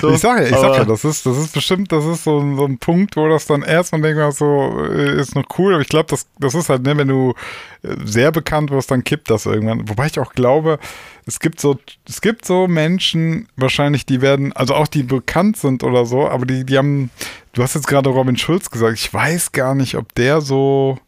So, 0.00 0.10
ich 0.14 0.18
sag 0.20 0.38
ja, 0.40 0.44
ich 0.46 0.56
sag 0.56 0.76
ja, 0.76 0.84
das 0.84 1.04
ist, 1.04 1.24
das 1.26 1.36
ist 1.38 1.52
bestimmt, 1.52 1.92
das 1.92 2.04
ist 2.04 2.24
so, 2.24 2.38
ein- 2.40 2.56
so 2.56 2.64
ein 2.64 2.78
Punkt, 2.78 3.16
wo 3.16 3.28
das 3.28 3.46
dann 3.46 3.62
erstmal 3.62 4.00
denkt 4.02 4.18
man 4.18 4.32
so, 4.32 4.76
äh, 4.90 5.20
ist 5.20 5.34
noch 5.34 5.44
cool, 5.58 5.74
aber 5.74 5.82
ich 5.82 5.88
glaube, 5.88 6.06
das, 6.10 6.26
das 6.38 6.54
ist 6.54 6.68
halt, 6.68 6.82
ne, 6.82 6.96
wenn 6.96 7.08
du 7.08 7.34
äh, 7.82 7.94
sehr 8.04 8.32
bekannt 8.32 8.70
wirst, 8.70 8.90
dann 8.90 9.04
kippt 9.04 9.30
das 9.30 9.46
irgendwann. 9.46 9.88
Wobei 9.88 10.06
ich 10.06 10.18
auch 10.18 10.32
glaube, 10.32 10.78
es 11.26 11.40
gibt 11.40 11.60
so, 11.60 11.78
es 12.08 12.20
gibt 12.20 12.44
so 12.44 12.68
Menschen, 12.68 13.48
wahrscheinlich, 13.56 14.06
die 14.06 14.20
werden, 14.20 14.52
also 14.54 14.74
auch 14.74 14.86
die 14.88 15.02
bekannt 15.02 15.56
sind 15.56 15.82
oder 15.84 16.06
so, 16.06 16.28
aber 16.28 16.46
die, 16.46 16.64
die 16.64 16.78
haben, 16.78 17.10
du 17.52 17.62
hast 17.62 17.74
jetzt 17.74 17.86
gerade 17.86 18.08
Robin 18.10 18.36
Schulz 18.36 18.70
gesagt, 18.70 18.94
ich 18.94 19.12
weiß 19.12 19.52
gar 19.52 19.74
nicht, 19.74 19.96
ob 19.96 20.14
der 20.14 20.40
so, 20.40 20.98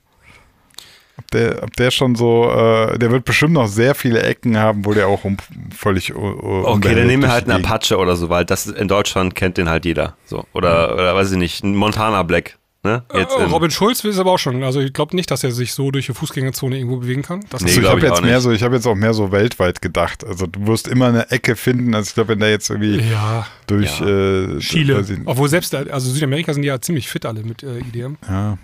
ob 1.20 1.30
der, 1.30 1.62
ob 1.62 1.74
der 1.76 1.90
schon 1.90 2.14
so, 2.16 2.50
äh, 2.50 2.98
der 2.98 3.10
wird 3.10 3.24
bestimmt 3.24 3.52
noch 3.54 3.68
sehr 3.68 3.94
viele 3.94 4.22
Ecken 4.22 4.56
haben, 4.58 4.84
wo 4.84 4.92
der 4.92 5.06
auch 5.08 5.24
um, 5.24 5.36
völlig 5.76 6.14
uh, 6.14 6.18
Okay, 6.64 6.94
dann 6.94 7.06
nehmen 7.06 7.22
wir 7.22 7.30
halt 7.32 7.48
einen 7.48 7.64
Apache 7.64 7.96
oder 7.98 8.16
so, 8.16 8.28
weil 8.28 8.44
das 8.44 8.66
in 8.66 8.88
Deutschland 8.88 9.34
kennt 9.34 9.56
den 9.56 9.68
halt 9.68 9.84
jeder. 9.84 10.16
So. 10.24 10.44
Oder, 10.52 10.94
oder 10.94 11.14
weiß 11.14 11.30
ich 11.32 11.38
nicht, 11.38 11.62
ein 11.64 11.76
Montana 11.76 12.22
Black. 12.24 12.56
Ne? 12.82 13.02
Jetzt 13.14 13.36
Äh, 13.36 13.44
in- 13.44 13.50
Robin 13.50 13.70
Schulz 13.70 14.02
ist 14.04 14.18
aber 14.18 14.32
auch 14.32 14.38
schon. 14.38 14.62
Also 14.62 14.80
ich 14.80 14.94
glaube 14.94 15.14
nicht, 15.14 15.30
dass 15.30 15.44
er 15.44 15.52
sich 15.52 15.74
so 15.74 15.90
durch 15.90 16.06
die 16.06 16.14
Fußgängerzone 16.14 16.78
irgendwo 16.78 16.96
bewegen 16.96 17.20
kann. 17.20 17.44
Das 17.50 17.60
Nee, 17.60 17.72
ist 17.72 17.76
Also 17.76 17.88
ich 17.88 17.90
habe 17.94 18.00
jetzt 18.06 18.12
auch 18.18 18.22
mehr 18.22 18.34
nicht. 18.36 18.42
so, 18.42 18.50
ich 18.52 18.62
habe 18.62 18.74
jetzt 18.76 18.86
auch 18.86 18.94
mehr 18.94 19.12
so 19.12 19.30
weltweit 19.32 19.82
gedacht. 19.82 20.24
Also 20.24 20.46
du 20.46 20.66
wirst 20.66 20.88
immer 20.88 21.08
eine 21.08 21.30
Ecke 21.30 21.56
finden. 21.56 21.94
Also 21.94 22.08
ich 22.08 22.14
glaube, 22.14 22.30
wenn 22.30 22.38
der 22.40 22.48
jetzt 22.48 22.70
irgendwie 22.70 23.00
ja, 23.10 23.46
durch 23.66 24.00
äh, 24.00 24.58
Chile. 24.60 25.04
Obwohl 25.26 25.50
selbst, 25.50 25.74
also 25.74 26.10
Südamerika 26.10 26.54
sind 26.54 26.62
ja 26.62 26.80
ziemlich 26.80 27.06
fit 27.08 27.26
alle 27.26 27.42
mit 27.42 27.62
äh, 27.62 27.80
IDM. 27.80 28.16
ja. 28.26 28.56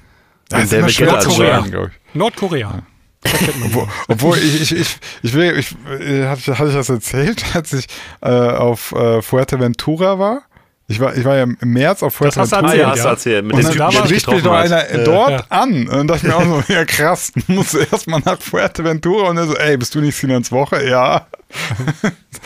Wenn 0.50 0.62
ist 0.62 0.72
der 0.72 0.78
immer 0.80 0.88
schwer 0.88 1.20
zu 1.20 1.28
Korea. 1.30 1.56
sagen, 1.60 1.70
glaube 1.70 1.90
ich. 1.92 2.14
Nordkorea. 2.14 2.82
Obwohl, 3.64 3.88
obwohl 4.08 4.38
ich, 4.38 4.60
ich, 4.62 4.72
ich, 4.80 4.96
ich 5.22 5.34
will, 5.34 5.58
ich, 5.58 5.74
äh, 6.00 6.26
hatte, 6.28 6.40
ich- 6.52 6.58
hatte 6.58 6.68
ich 6.68 6.74
das 6.76 6.88
erzählt, 6.88 7.44
als 7.54 7.72
ich 7.72 7.86
äh, 8.22 8.28
auf 8.28 8.92
äh, 8.92 9.20
Fuerteventura 9.22 10.18
war? 10.18 10.42
Ich 10.88 11.00
war, 11.00 11.16
ich 11.16 11.24
war 11.24 11.34
ja 11.34 11.42
im 11.42 11.56
März 11.62 12.04
auf 12.04 12.16
Das 12.20 12.36
hast 12.36 12.52
du 12.52 12.56
Fuerteventura. 12.58 12.70
ah, 12.72 12.76
ja, 12.76 12.88
erzählt, 12.90 13.06
hast 13.06 13.24
du 13.24 13.30
ja. 13.30 13.34
erzählt. 13.34 13.44
Mit 13.46 13.54
Und 13.56 13.62
dem 13.62 13.78
dann 13.78 13.90
da 13.92 14.04
spricht 14.06 14.28
mich 14.28 14.44
hat. 14.44 14.64
einer 14.70 14.88
Äh, 14.90 15.04
dort 15.04 15.30
ja. 15.32 15.44
an. 15.48 15.72
Und 15.88 15.90
dann 15.90 16.06
dachte 16.06 16.26
ich 16.28 16.32
mir 16.32 16.36
auch 16.36 16.44
so, 16.44 16.62
ja 16.72 16.84
krass, 16.84 17.32
du 17.48 17.52
musst 17.52 17.74
erstmal 17.74 18.20
nach 18.24 18.40
Fuerteventura. 18.40 19.30
Und 19.30 19.36
er 19.38 19.46
so, 19.48 19.56
ey, 19.56 19.76
bist 19.76 19.96
du 19.96 20.00
nicht 20.00 20.14
Sinans 20.16 20.52
Woche? 20.52 20.88
Ja. 20.88 21.26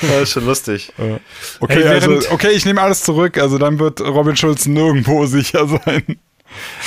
Das 0.01 0.23
ist 0.23 0.31
schon 0.33 0.47
lustig. 0.47 0.91
Okay, 1.61 1.83
Hey, 1.83 1.89
also, 1.89 2.19
okay, 2.31 2.51
ich 2.53 2.65
nehme 2.65 2.81
alles 2.81 3.03
zurück. 3.03 3.37
Also 3.37 3.59
dann 3.59 3.79
wird 3.79 4.01
Robin 4.01 4.35
Schulz 4.37 4.65
nirgendwo 4.65 5.27
sicher 5.27 5.67
sein. 5.67 6.19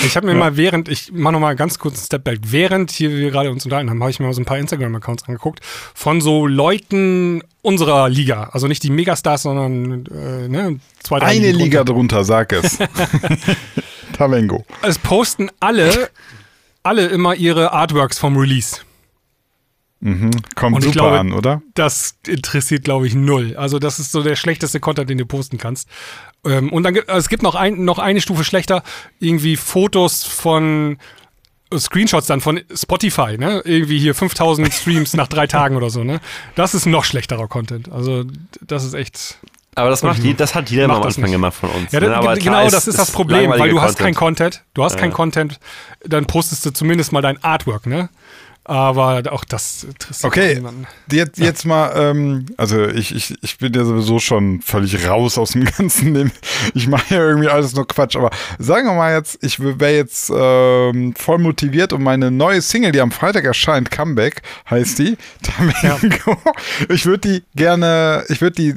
Ich 0.05 0.16
habe 0.16 0.28
mir 0.28 0.36
mal 0.36 0.57
während, 0.57 0.89
ich 0.89 1.11
mache 1.11 1.34
nochmal 1.34 1.55
ganz 1.55 1.80
kurz 1.80 1.95
einen 1.97 2.05
Step 2.05 2.24
back, 2.24 2.39
während 2.45 2.91
hier 2.91 3.09
wir 3.11 3.32
gerade 3.32 3.51
uns 3.51 3.64
unterhalten 3.66 3.89
haben, 3.89 4.01
habe 4.01 4.11
ich 4.11 4.20
mir 4.20 4.26
mal 4.28 4.34
so 4.34 4.41
ein 4.41 4.45
paar 4.45 4.57
Instagram-Accounts 4.57 5.24
angeguckt 5.28 5.59
von 5.93 6.22
so 6.22 6.45
Leuten 6.47 7.41
unserer 7.61 8.09
Liga. 8.09 8.49
Also 8.51 8.68
nicht 8.68 8.84
die 8.84 8.89
Megastars, 8.89 9.43
sondern 9.43 10.05
äh, 10.07 10.47
ne, 10.47 10.80
zwei, 11.01 11.20
drei 11.20 11.28
Eine 11.28 11.51
Liga 11.51 11.84
drunter. 11.84 12.24
sag 12.24 12.51
es. 12.53 12.78
Talengo. 14.14 14.66
Es 14.82 14.99
posten 14.99 15.49
alle, 15.59 16.09
alle 16.84 17.07
immer 17.07 17.36
ihre 17.36 17.72
Artworks 17.72 18.20
vom 18.20 18.38
Release. 18.38 18.82
Kommt 20.55 20.76
Und 20.76 20.80
ich 20.80 20.93
super 20.93 21.11
glaube- 21.11 21.20
an, 21.20 21.32
oder? 21.32 21.61
Das 21.76 22.16
interessiert, 22.28 22.84
glaube 22.84 23.07
ich, 23.07 23.16
null. 23.16 23.55
Also 23.55 23.80
das 23.80 23.99
ist 23.99 24.11
so 24.11 24.22
der 24.22 24.36
schlechteste 24.36 24.82
Content, 24.82 25.09
den 25.09 25.18
du 25.18 25.26
posten 25.26 25.57
kannst. 25.57 25.88
Ähm, 26.45 26.71
und 26.71 26.83
dann 26.83 26.93
gibt 26.93 27.09
also 27.09 27.19
es 27.19 27.29
gibt 27.29 27.43
noch, 27.43 27.55
ein, 27.55 27.85
noch 27.85 27.99
eine 27.99 28.21
Stufe 28.21 28.43
schlechter, 28.43 28.83
irgendwie 29.19 29.55
Fotos 29.55 30.23
von 30.23 30.97
äh, 31.71 31.79
Screenshots 31.79 32.27
dann 32.27 32.41
von 32.41 32.61
Spotify, 32.73 33.37
ne? 33.37 33.61
Irgendwie 33.65 33.97
hier 33.99 34.13
5000 34.15 34.73
Streams 34.73 35.13
nach 35.13 35.27
drei 35.27 35.47
Tagen 35.47 35.75
oder 35.75 35.89
so, 35.89 36.03
ne? 36.03 36.19
Das 36.55 36.73
ist 36.73 36.85
noch 36.85 37.03
schlechterer 37.05 37.47
Content. 37.47 37.91
Also 37.91 38.25
das 38.61 38.83
ist 38.83 38.93
echt. 38.93 39.37
Aber 39.75 39.89
das, 39.89 40.03
macht, 40.03 40.19
je- 40.19 40.35
das 40.35 40.53
hat 40.53 40.69
jeder 40.69 40.87
am 40.87 41.01
das 41.01 41.17
Anfang 41.17 41.31
gemacht 41.31 41.55
von 41.55 41.69
uns. 41.71 41.91
Ja, 41.91 41.99
ne? 41.99 42.05
da, 42.07 42.17
Aber 42.17 42.35
genau, 42.35 42.59
klar, 42.59 42.69
das 42.69 42.87
ist 42.87 42.99
das 42.99 43.09
Problem, 43.09 43.49
weil 43.49 43.69
du 43.69 43.81
hast 43.81 43.97
kein 43.97 44.13
Content. 44.13 44.51
Content. 44.57 44.63
Du 44.75 44.83
hast 44.83 44.97
kein 44.97 45.11
Content, 45.11 45.59
dann 46.05 46.25
postest 46.27 46.63
du 46.65 46.69
zumindest 46.71 47.11
mal 47.11 47.21
dein 47.21 47.43
Artwork, 47.43 47.87
ne? 47.87 48.09
Aber 48.66 49.22
auch 49.32 49.43
das 49.43 49.84
interessiert 49.84 50.32
Okay, 50.32 50.55
niemanden. 50.55 50.88
jetzt, 51.11 51.38
jetzt 51.38 51.66
mal, 51.66 51.91
ähm, 51.97 52.45
also 52.55 52.88
ich, 52.88 53.14
ich, 53.14 53.36
ich 53.41 53.57
bin 53.57 53.74
ja 53.74 53.84
sowieso 53.84 54.20
schon 54.20 54.61
völlig 54.61 55.05
raus 55.05 55.38
aus 55.38 55.51
dem 55.51 55.66
Ganzen. 55.78 56.32
Ich 56.74 56.88
mache 56.88 57.16
ja 57.16 57.22
irgendwie 57.22 57.49
alles 57.49 57.74
nur 57.74 57.86
Quatsch, 57.86 58.16
aber 58.16 58.30
sagen 58.59 58.88
wir 58.88 58.93
mal 58.93 59.14
jetzt, 59.14 59.38
ich 59.41 59.59
wäre 59.59 59.93
jetzt 59.95 60.32
ähm, 60.34 61.14
voll 61.16 61.39
motiviert 61.39 61.91
und 61.91 62.03
meine 62.03 62.32
neue 62.32 62.61
Single, 62.61 62.93
die 62.93 63.01
am 63.01 63.11
Freitag 63.11 63.43
erscheint, 63.43 63.91
Comeback 63.91 64.41
heißt 64.70 64.97
die, 64.99 65.18
Talengo. 65.41 66.38
Ich 66.88 67.05
würde 67.05 67.28
die 67.28 67.43
gerne, 67.55 68.24
ich 68.30 68.39
würde 68.39 68.55
die 68.55 68.76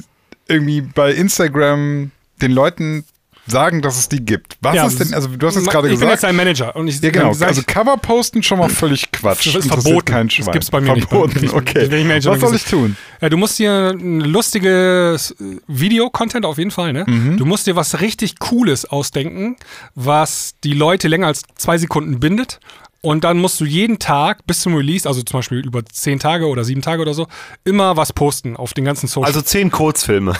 irgendwie 0.48 0.80
bei 0.80 1.12
Instagram 1.12 2.10
den 2.42 2.50
Leuten 2.50 3.04
sagen, 3.46 3.82
dass 3.82 3.98
es 3.98 4.08
die 4.08 4.24
gibt. 4.24 4.56
Was 4.60 4.74
Ja, 4.74 4.86
ist 4.86 4.98
denn, 5.00 5.14
also 5.14 5.28
du 5.28 5.46
hast 5.46 5.54
jetzt 5.56 5.68
gerade 5.68 5.88
ich 5.88 5.98
bin 5.98 6.08
jetzt 6.08 6.16
gesagt, 6.18 6.30
ein 6.30 6.36
Manager 6.36 6.74
und 6.76 6.88
ich 6.88 7.00
ja, 7.00 7.10
genau. 7.10 7.32
sag 7.32 7.48
Also 7.48 7.60
ich, 7.60 7.66
Cover 7.66 7.96
posten 7.96 8.42
schon 8.42 8.58
mal 8.58 8.68
völlig 8.68 9.10
Quatsch. 9.12 9.46
Das 9.54 9.64
ist 9.64 9.68
verboten. 9.68 10.04
Kein 10.04 10.26
Das 10.28 10.34
Schwein. 10.34 10.52
gibt's 10.52 10.70
bei 10.70 10.80
mir 10.80 10.94
nicht. 10.94 11.08
verboten. 11.08 11.34
Wenn 11.36 11.44
ich- 11.44 11.52
okay. 11.52 11.84
ich 11.84 11.90
Manager 12.04 12.32
Was 12.32 12.40
soll 12.40 12.54
ich 12.56 12.64
tun? 12.64 12.96
Ja, 13.20 13.28
du 13.28 13.36
musst 13.36 13.58
dir 13.58 13.90
ein 13.90 14.20
lustiges 14.20 15.30
äh, 15.32 15.56
Video-Content 15.68 16.44
auf 16.44 16.58
jeden 16.58 16.70
Fall, 16.70 16.92
ne? 16.92 17.04
Mhm. 17.06 17.36
Du 17.36 17.44
musst 17.46 17.66
dir 17.66 17.76
was 17.76 18.00
richtig 18.00 18.38
Cooles 18.38 18.84
ausdenken, 18.84 19.56
was 19.94 20.54
die 20.64 20.72
Leute 20.74 21.08
länger 21.08 21.26
als 21.28 21.42
zwei 21.56 21.78
Sekunden 21.78 22.20
bindet. 22.20 22.58
Und 23.02 23.22
dann 23.22 23.38
musst 23.38 23.60
du 23.60 23.64
jeden 23.64 24.00
Tag 24.00 24.46
bis 24.48 24.62
zum 24.62 24.74
Release, 24.74 25.06
also 25.08 25.22
zum 25.22 25.38
Beispiel 25.38 25.64
über 25.64 25.84
zehn 25.84 26.18
Tage 26.18 26.46
oder 26.46 26.64
sieben 26.64 26.82
Tage 26.82 27.00
oder 27.02 27.14
so, 27.14 27.28
immer 27.64 27.96
was 27.96 28.12
posten 28.12 28.56
auf 28.56 28.74
den 28.74 28.84
ganzen 28.84 29.06
Social. 29.06 29.28
Also 29.28 29.42
zehn 29.42 29.70
Kurzfilme. 29.70 30.32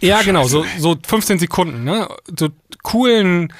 Ja, 0.00 0.22
genau, 0.22 0.44
so, 0.46 0.64
so 0.78 0.96
15 1.06 1.38
Sekunden, 1.38 1.84
ne? 1.84 2.08
So 2.38 2.48
coolen 2.82 3.52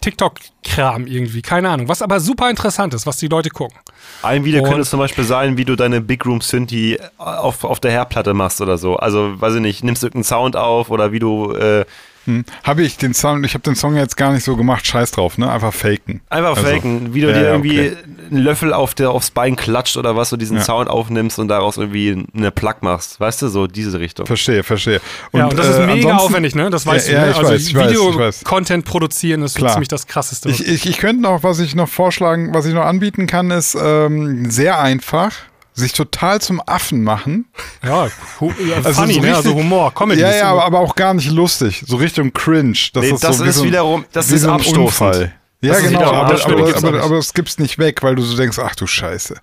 TikTok-Kram 0.00 1.06
irgendwie, 1.06 1.42
keine 1.42 1.68
Ahnung. 1.70 1.88
Was 1.88 2.02
aber 2.02 2.20
super 2.20 2.50
interessant 2.50 2.92
ist, 2.94 3.06
was 3.06 3.18
die 3.18 3.28
Leute 3.28 3.50
gucken. 3.50 3.78
Ein 4.22 4.44
Video 4.44 4.62
Und- 4.62 4.68
könnte 4.68 4.84
zum 4.84 4.98
Beispiel 4.98 5.24
sein, 5.24 5.56
wie 5.56 5.64
du 5.64 5.76
deine 5.76 6.00
Big 6.00 6.26
Room 6.26 6.40
Synthi 6.40 6.98
auf, 7.18 7.64
auf 7.64 7.80
der 7.80 7.92
Herdplatte 7.92 8.34
machst 8.34 8.60
oder 8.60 8.78
so. 8.78 8.96
Also, 8.96 9.40
weiß 9.40 9.54
ich 9.54 9.60
nicht, 9.60 9.84
nimmst 9.84 10.02
irgendeinen 10.02 10.24
Sound 10.24 10.56
auf 10.56 10.90
oder 10.90 11.12
wie 11.12 11.20
du 11.20 11.52
äh, 11.52 11.84
Hm. 12.26 12.44
Habe 12.62 12.82
ich 12.82 12.96
den 12.96 13.14
Song, 13.14 13.42
ich 13.44 13.54
habe 13.54 13.62
den 13.62 13.74
Song 13.74 13.96
jetzt 13.96 14.16
gar 14.16 14.32
nicht 14.32 14.44
so 14.44 14.56
gemacht, 14.56 14.86
scheiß 14.86 15.10
drauf, 15.10 15.38
ne? 15.38 15.50
Einfach 15.50 15.72
faken. 15.74 16.20
einfach 16.30 16.56
Also, 16.56 16.62
faken, 16.68 17.14
wie 17.14 17.20
du 17.22 17.28
ja, 17.28 17.34
dir 17.34 17.44
irgendwie 17.48 17.80
okay. 17.90 17.96
einen 18.30 18.38
Löffel 18.42 18.72
auf 18.72 18.94
der, 18.94 19.10
aufs 19.10 19.30
Bein 19.30 19.56
klatscht 19.56 19.96
oder 19.96 20.14
was, 20.16 20.30
du 20.30 20.36
diesen 20.36 20.58
Ja. 20.58 20.62
Sound 20.62 20.88
aufnimmst 20.88 21.38
und 21.38 21.48
daraus 21.48 21.76
irgendwie 21.78 22.24
eine 22.36 22.50
Plug 22.50 22.74
machst. 22.82 23.18
Weißt 23.18 23.42
du, 23.42 23.48
so 23.48 23.66
diese 23.66 23.98
Richtung. 24.00 24.26
Verstehe, 24.26 24.62
verstehe. 24.62 25.00
ja, 25.32 25.46
und 25.46 25.58
das 25.58 25.68
ist 25.68 25.76
äh, 25.76 25.86
mega 25.86 25.92
ansonsten- 26.10 26.12
aufwendig, 26.26 26.54
ne? 26.54 26.70
Das 26.70 26.86
weißt 26.86 27.08
Ja, 27.08 27.14
du, 27.20 27.20
ne? 27.26 27.30
ich 27.32 27.36
Also 27.38 27.50
weiß, 27.52 27.66
ich 27.66 27.74
weiß, 27.74 27.90
ich 27.92 27.98
weiß. 27.98 28.38
Video-Content 28.40 28.84
produzieren 28.84 29.42
ist 29.42 29.54
so 29.54 29.58
Klar. 29.58 29.72
ziemlich 29.72 29.88
das 29.88 30.06
Krasseste. 30.06 30.48
Ich, 30.50 30.66
ich, 30.66 30.86
ich 30.86 30.98
könnte 30.98 31.22
noch, 31.22 31.42
was 31.42 31.58
ich 31.58 31.74
noch 31.74 31.88
vorschlagen, 31.88 32.54
was 32.54 32.66
ich 32.66 32.74
noch 32.74 32.84
anbieten 32.84 33.26
kann, 33.26 33.50
ist 33.50 33.76
ähm, 33.80 34.50
sehr 34.50 34.80
einfach. 34.80 35.32
Sich 35.74 35.92
total 35.94 36.40
zum 36.40 36.60
Affen 36.66 37.02
machen. 37.02 37.46
ja, 37.82 38.02
Also 38.84 38.92
funny, 38.92 39.14
so 39.14 39.20
ne? 39.20 39.26
richtig- 39.28 39.34
Also 39.34 39.54
Humor, 39.54 39.94
Comedy. 39.94 40.20
ja, 40.20 40.34
ja, 40.34 40.50
aber, 40.50 40.64
aber 40.64 40.78
auch 40.80 40.94
gar 40.94 41.14
nicht 41.14 41.30
lustig. 41.30 41.82
So 41.86 41.96
Richtung 41.96 42.32
Cringe. 42.32 42.76
Das 42.92 43.02
Nee, 43.04 43.10
ist, 43.12 43.24
das 43.24 43.38
so 43.38 43.44
ist 43.44 43.56
so 43.56 43.62
ein, 43.62 43.68
wiederum- 43.68 44.04
das 44.12 44.30
wie 44.30 44.34
ist 44.34 44.42
so 44.42 44.48
ein 44.48 44.54
abstoßend. 44.54 44.84
Unfall. 44.86 45.32
Ja, 45.62 45.74
Das 45.74 45.82
genau, 45.82 46.00
aber, 46.02 46.44
aber, 46.44 46.76
aber, 46.76 47.02
aber 47.04 47.18
es 47.18 47.32
gibt's 47.34 47.58
nicht 47.58 47.78
weg, 47.78 48.02
weil 48.02 48.16
du 48.16 48.22
so 48.22 48.36
denkst, 48.36 48.58
ach 48.58 48.74
du 48.74 48.86
Scheiße. 48.86 49.36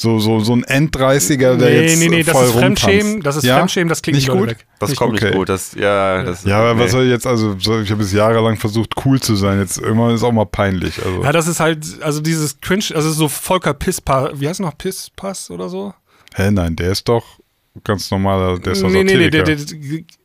So, 0.00 0.18
so, 0.18 0.40
so 0.40 0.54
ein 0.54 0.64
End-30er, 0.64 1.58
der 1.58 1.68
nee, 1.68 1.80
jetzt 1.82 1.98
nee, 1.98 2.08
nee, 2.08 2.22
das 2.22 2.34
voll 2.34 2.46
ist 2.46 2.52
Fremdschämen, 2.54 3.20
das 3.20 3.36
ist 3.36 3.44
ja? 3.44 3.58
Fremdschämen, 3.58 3.90
das 3.90 4.00
klingt 4.00 4.16
nicht 4.16 4.30
gut. 4.30 4.48
weg. 4.48 4.66
Das 4.78 4.88
Nicht 4.88 4.98
kommt 4.98 5.12
gut. 5.12 5.22
nicht 5.22 5.34
gut. 5.34 5.50
Das, 5.50 5.74
ja, 5.74 6.22
das, 6.22 6.42
Ja, 6.44 6.58
aber 6.58 6.72
nee. 6.72 6.84
was 6.84 6.92
soll 6.92 7.04
jetzt, 7.04 7.26
also 7.26 7.54
so, 7.58 7.82
ich 7.82 7.90
habe 7.90 8.02
es 8.02 8.10
jahrelang 8.10 8.56
versucht, 8.56 8.94
cool 9.04 9.20
zu 9.20 9.36
sein. 9.36 9.58
Jetzt 9.58 9.76
irgendwann 9.76 10.14
ist 10.14 10.22
auch 10.22 10.32
mal 10.32 10.46
peinlich. 10.46 11.04
Also. 11.04 11.22
Ja, 11.22 11.32
das 11.32 11.46
ist 11.46 11.60
halt, 11.60 11.84
also 12.00 12.22
dieses 12.22 12.62
Cringe, 12.62 12.84
also 12.94 13.10
so 13.10 13.28
Volker 13.28 13.74
Pisspass, 13.74 14.30
wie 14.40 14.48
heißt 14.48 14.60
er 14.60 14.66
noch, 14.66 14.78
Pisspass 14.78 15.50
oder 15.50 15.68
so? 15.68 15.92
Hä, 16.34 16.50
nein, 16.50 16.76
der 16.76 16.92
ist 16.92 17.06
doch 17.06 17.38
ganz 17.84 18.10
normaler, 18.10 18.58
der 18.58 18.72
ist 18.72 18.82
nee, 18.82 19.04
nee, 19.04 19.14
nee, 19.16 19.30
der, 19.30 19.44
der, 19.44 19.56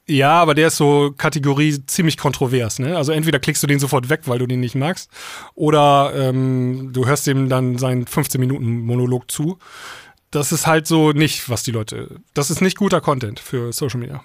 ja, 0.07 0.31
aber 0.41 0.55
der 0.55 0.67
ist 0.67 0.77
so 0.77 1.13
Kategorie 1.17 1.79
ziemlich 1.87 2.17
kontrovers, 2.17 2.79
ne? 2.79 2.97
Also 2.97 3.11
entweder 3.11 3.39
klickst 3.39 3.61
du 3.63 3.67
den 3.67 3.79
sofort 3.79 4.09
weg, 4.09 4.21
weil 4.25 4.39
du 4.39 4.47
den 4.47 4.59
nicht 4.59 4.75
magst, 4.75 5.09
oder 5.53 6.11
ähm, 6.15 6.89
du 6.93 7.05
hörst 7.05 7.27
dem 7.27 7.49
dann 7.49 7.77
seinen 7.77 8.05
15-Minuten-Monolog 8.05 9.29
zu. 9.31 9.57
Das 10.31 10.51
ist 10.51 10.67
halt 10.67 10.85
so 10.87 11.11
nicht, 11.11 11.49
was 11.49 11.63
die 11.63 11.71
Leute. 11.71 12.19
Das 12.33 12.49
ist 12.49 12.61
nicht 12.61 12.77
guter 12.77 12.99
Content 12.99 13.39
für 13.39 13.71
Social 13.71 13.99
Media. 13.99 14.23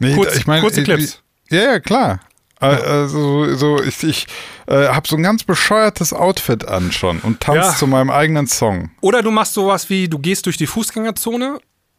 Nee, 0.00 0.14
Kurz- 0.14 0.36
ich 0.36 0.46
mein, 0.46 0.60
kurze 0.60 0.80
ich- 0.80 0.84
Clips. 0.86 1.22
Ja, 1.50 1.58
ja, 1.62 1.80
klar. 1.80 2.20
Also, 2.58 3.54
so, 3.56 3.82
ich, 3.82 4.02
ich 4.04 4.26
äh, 4.66 4.88
habe 4.88 5.06
so 5.06 5.16
ein 5.16 5.22
ganz 5.22 5.44
bescheuertes 5.44 6.12
Outfit 6.14 6.66
an 6.66 6.92
schon 6.92 7.18
und 7.20 7.40
tanze 7.40 7.68
Ja. 7.70 7.76
zu 7.76 7.86
meinem 7.86 8.10
eigenen 8.10 8.46
Song. 8.46 8.90
Oder 9.02 9.22
du 9.22 9.30
machst 9.30 9.52
sowas 9.54 9.90
wie, 9.90 10.08
du 10.08 10.18
gehst 10.18 10.46
durch 10.46 10.56
die 10.56 10.66
Fußgängerzone 10.66 11.58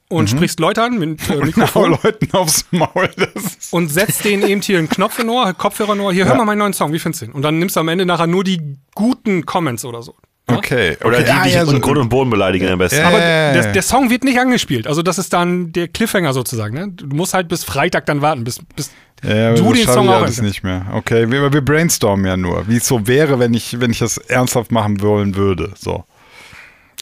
und 0.10 0.30
sprichst 0.30 0.60
Leute 0.60 0.84
an 0.84 0.99
mit 0.99 1.30
äh, 1.30 1.36
Mikrofon 1.43 1.97
Leuten 2.03 2.28
aufs 2.34 2.66
Maul. 2.72 3.10
Das 3.16 3.70
und 3.72 3.89
setzt 3.89 4.24
denen 4.24 4.47
eben 4.47 4.62
hier 4.62 4.78
einen 4.78 4.89
Knopf 4.89 5.20
in 5.20 5.30
Ohr, 5.30 5.53
Kopfhörer 5.53 5.93
in 5.93 5.99
Ohr. 5.99 6.14
Hier, 6.14 6.26
hör 6.26 6.36
mal 6.36 6.45
meinen 6.45 6.60
neuen 6.60 6.74
Song, 6.74 6.93
wie 6.93 6.99
findest 6.99 7.24
du 7.24 7.26
den? 7.28 7.34
Und 7.34 7.41
dann 7.41 7.60
nimmst 7.60 7.76
du 7.76 7.80
am 7.80 7.88
Ende 7.88 8.06
nachher 8.06 8.28
nur 8.28 8.43
die 8.43 8.78
guten 8.93 9.45
Comments 9.45 9.84
oder 9.84 10.01
so. 10.01 10.16
Ja? 10.49 10.58
okay. 10.58 10.97
Oder 11.03 11.18
okay. 11.18 11.26
die, 11.26 11.32
ah, 11.32 11.43
die 11.43 11.49
ja, 11.49 11.60
dich 11.62 11.70
so, 11.70 11.76
in 11.76 11.82
Grund 11.82 11.97
und 11.97 12.10
Boden 12.10 12.30
beleidigen 12.30 12.68
am 12.70 12.80
besten. 12.80 12.99
Ja, 12.99 13.08
Aber 13.08 13.20
ja, 13.20 13.53
ja. 13.53 13.53
der, 13.53 13.72
der 13.74 13.82
Song 13.82 14.10
wird 14.10 14.24
nicht 14.24 14.39
angespielt. 14.39 14.88
Also 14.88 15.01
das 15.01 15.18
ist 15.18 15.34
dann 15.34 15.72
der 15.72 15.88
Cliffhanger 15.88 16.34
sozusagen. 16.34 16.76
Ne? 16.76 16.91
Du 16.91 17.16
musst 17.16 17.34
halt 17.34 17.47
bis 17.47 17.64
Freitag 17.64 18.06
dann 18.06 18.22
warten, 18.22 18.43
bis, 18.43 18.60
bis 18.76 18.91
Ja, 19.24 19.56
du 19.56 19.72
das 19.72 19.82
den 19.82 19.88
Song 19.91 20.10
auch 20.10 20.18
alles 20.18 20.38
einfach. 20.38 20.43
nicht 20.43 20.64
mehr. 20.64 20.86
Okay, 20.93 21.32
wir, 21.32 21.51
wir 21.51 21.62
brainstormen 21.62 22.26
ja 22.26 22.38
nur, 22.38 22.68
wie 22.68 22.78
es 22.78 22.88
so 22.88 23.08
wäre, 23.08 23.39
wenn 23.39 23.53
ich, 23.56 23.80
wenn 23.80 23.89
ich 23.89 23.99
das 23.99 24.18
ernsthaft 24.18 24.72
machen 24.72 25.01
wollen 25.01 25.36
würde. 25.36 25.74
So. 25.76 26.06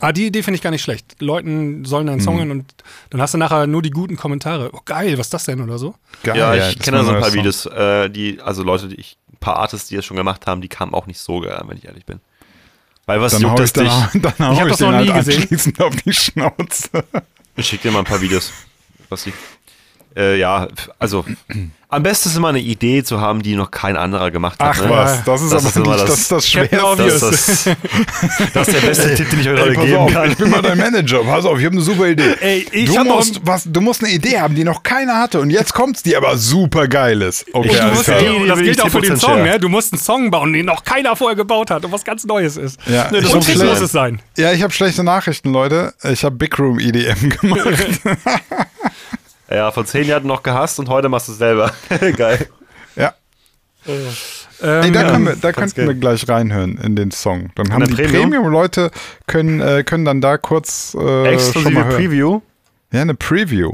Ah, 0.03 0.11
die 0.11 0.25
Idee 0.27 0.43
finde 0.43 0.55
ich 0.57 0.61
gar 0.61 0.71
nicht 0.71 0.81
schlecht. 0.81 1.15
Leuten 1.21 1.85
sollen 1.85 2.09
einen 2.09 2.19
Song 2.19 2.35
Mhm. 2.35 2.39
hören 2.39 2.51
und 2.51 2.73
dann 3.09 3.21
hast 3.21 3.33
du 3.33 3.37
nachher 3.37 3.67
nur 3.67 3.81
die 3.81 3.89
guten 3.89 4.17
Kommentare. 4.17 4.69
Oh, 4.73 4.81
geil, 4.83 5.13
was 5.17 5.27
ist 5.27 5.33
das 5.33 5.45
denn 5.45 5.61
oder 5.61 5.77
so? 5.77 5.95
Geil, 6.23 6.37
Ja, 6.37 6.53
ich 6.67 6.75
das 6.75 6.83
kenne 6.85 6.97
da 6.97 7.03
so 7.05 7.11
ein 7.13 7.21
paar 7.21 7.33
Videos, 7.33 7.65
äh, 7.67 8.09
die, 8.09 8.41
also 8.41 8.63
Leute, 8.63 8.89
die 8.89 8.95
ich, 8.95 9.17
ein 9.31 9.37
paar 9.39 9.55
Artists, 9.57 9.87
die 9.87 9.95
das 9.95 10.03
schon 10.05 10.17
gemacht 10.17 10.45
haben, 10.45 10.59
die 10.61 10.67
kamen 10.67 10.93
auch 10.93 11.05
nicht 11.07 11.19
so 11.19 11.39
geil, 11.39 11.55
an, 11.55 11.69
wenn 11.69 11.77
ich 11.77 11.85
ehrlich 11.85 12.05
bin. 12.05 12.19
Weil 13.05 13.21
was 13.21 13.33
Dann 13.33 13.49
hau 13.51 13.57
juckt 13.57 13.77
dann, 13.77 13.83
dich? 14.13 14.21
dann 14.21 14.33
hau 14.47 14.53
Ich 14.53 14.59
hab 14.59 14.65
ich 14.67 14.71
das 14.71 14.77
den 14.79 14.91
noch 14.91 14.99
nie 15.01 15.09
halt 15.11 15.25
gesehen. 15.49 15.73
auf 15.79 15.95
die 15.95 16.13
Schnauze. 16.13 16.89
Ich 17.55 17.67
schick 17.67 17.81
dir 17.81 17.91
mal 17.91 17.99
ein 17.99 18.05
paar 18.05 18.19
Videos. 18.21 18.51
Was 19.09 19.23
die, 19.23 19.33
äh, 20.15 20.37
ja, 20.37 20.67
also 20.99 21.25
am 21.89 22.01
besten 22.01 22.29
ist 22.29 22.35
immer 22.37 22.49
eine 22.49 22.59
Idee 22.59 23.03
zu 23.03 23.21
haben, 23.21 23.43
die 23.43 23.55
noch 23.55 23.69
kein 23.69 23.95
anderer 23.97 24.31
gemacht 24.31 24.59
hat. 24.59 24.75
Ach 24.77 24.81
ne? 24.83 24.89
was, 24.89 25.23
das 25.25 25.41
ist 25.43 25.51
Das 25.53 25.61
aber 25.61 25.69
ist 25.69 25.75
immer 25.77 25.87
nicht, 25.95 25.99
das- 26.01 26.09
das, 26.09 26.19
ist 26.19 26.31
das 26.31 26.49
Schwerste. 26.49 26.77
Das, 26.97 27.21
ist, 27.23 27.67
das 28.55 28.67
ist 28.67 28.73
der 28.81 28.87
beste 28.87 29.15
Tipp, 29.15 29.29
den 29.29 29.39
ich 29.41 29.49
euch 29.49 29.59
heute 29.61 29.73
pass 29.73 29.85
geben 29.85 29.97
auf, 29.97 30.11
kann. 30.13 30.31
ich 30.31 30.37
bin 30.37 30.49
mal 30.49 30.61
dein 30.63 30.77
Manager. 30.79 31.23
Pass 31.23 31.45
auf, 31.45 31.59
ich 31.59 31.65
habe 31.65 31.75
eine 31.75 31.83
super 31.83 32.07
Idee. 32.07 32.33
Ey, 32.41 32.65
ich 32.71 32.85
du, 32.91 33.03
musst, 33.03 33.41
was, 33.45 33.63
du 33.65 33.79
musst 33.81 34.03
eine 34.03 34.11
Idee 34.11 34.39
haben, 34.39 34.55
die 34.55 34.63
noch 34.63 34.81
keiner 34.81 35.19
hatte. 35.19 35.39
Und 35.39 35.51
jetzt 35.51 35.73
kommt's, 35.73 36.01
die 36.01 36.15
aber 36.17 36.35
super 36.37 36.87
geil 36.87 37.21
ist. 37.21 37.45
Okay, 37.53 37.69
Ich 37.71 37.93
musst, 37.93 38.09
ey, 38.09 38.47
das 38.47 38.59
gilt 38.59 38.81
auch 38.81 38.89
für 38.89 39.01
den 39.01 39.13
10% 39.15 39.17
Song, 39.19 39.43
ne? 39.43 39.59
Du 39.59 39.69
musst 39.69 39.93
einen 39.93 40.01
Song 40.01 40.31
bauen, 40.31 40.51
den 40.53 40.65
noch 40.65 40.83
keiner 40.83 41.15
vorher 41.15 41.35
gebaut 41.35 41.69
hat 41.69 41.85
und 41.85 41.91
was 41.91 42.03
ganz 42.03 42.25
Neues 42.25 42.57
ist. 42.57 42.79
Ja, 42.87 43.11
ne, 43.11 43.19
ich 43.19 43.29
das 43.29 43.43
schlecht- 43.45 43.63
muss 43.63 43.81
es 43.81 43.91
sein. 43.91 44.19
Ja, 44.37 44.51
ich 44.51 44.63
habe 44.63 44.73
schlechte 44.73 45.03
Nachrichten, 45.03 45.51
Leute. 45.51 45.93
Ich 46.03 46.23
habe 46.23 46.35
Big 46.35 46.57
Room 46.57 46.79
EDM 46.79 47.29
gemacht. 47.29 47.67
Ja, 49.53 49.71
vor 49.71 49.85
zehn 49.85 50.07
Jahren 50.07 50.25
noch 50.25 50.41
gehasst 50.43 50.79
und 50.79 50.89
heute 50.89 51.09
machst 51.09 51.27
du 51.27 51.33
es 51.33 51.37
selber. 51.37 51.71
Geil. 52.17 52.47
ja. 52.95 53.13
Ähm, 53.85 54.07
Ey, 54.61 54.91
da 54.91 55.01
ja. 55.03 55.11
können 55.11 55.25
wir, 55.25 55.35
da 55.35 55.51
könnten 55.51 55.75
wir 55.75 55.85
geil. 55.87 55.95
gleich 55.95 56.27
reinhören 56.29 56.77
in 56.77 56.95
den 56.95 57.11
Song. 57.11 57.49
Dann 57.55 57.73
haben 57.73 57.85
die 57.85 57.93
Premium? 57.93 58.29
Premium-Leute 58.31 58.91
können, 59.27 59.59
äh, 59.59 59.83
können 59.83 60.05
dann 60.05 60.21
da 60.21 60.37
kurz 60.37 60.93
äh, 60.93 60.97
schon 60.99 61.03
mal 61.23 61.27
Exklusive 61.33 61.85
hören. 61.85 61.89
Preview. 61.97 62.41
Ja, 62.93 63.01
eine 63.01 63.13
Preview. 63.13 63.71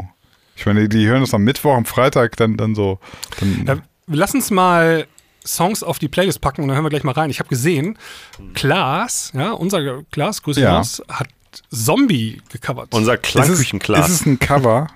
Ich 0.56 0.66
meine, 0.66 0.90
die 0.90 1.06
hören 1.08 1.22
das 1.22 1.34
am 1.34 1.44
Mittwoch, 1.44 1.76
am 1.76 1.86
Freitag 1.86 2.36
dann, 2.38 2.58
dann 2.58 2.74
so. 2.76 3.00
Dann, 3.40 3.66
Ja, 3.68 3.78
lass 4.08 4.34
uns 4.34 4.50
mal 4.50 5.06
Songs 5.46 5.84
auf 5.84 6.00
die 6.00 6.08
Playlist 6.08 6.42
packen 6.42 6.64
und 6.64 6.68
dann 6.70 6.76
hören 6.76 6.86
wir 6.86 6.90
gleich 6.90 7.04
mal 7.04 7.12
rein. 7.14 7.30
Ich 7.30 7.40
habe 7.40 7.50
gesehen, 7.50 7.98
Klaas, 8.56 9.32
ja, 9.36 9.52
unser 9.52 10.02
Klaas, 10.12 10.42
Grüße 10.42 10.60
Ja. 10.62 10.78
raus, 10.78 11.02
hat 11.08 11.28
Zombie 11.72 12.42
gecovert. 12.52 12.94
Unser 12.94 13.14
ist 13.14 13.20
es, 13.26 13.32
Klangküchenglas. 13.32 14.10
ist 14.10 14.22
es 14.22 14.26
ein 14.26 14.40
Cover? 14.40 14.88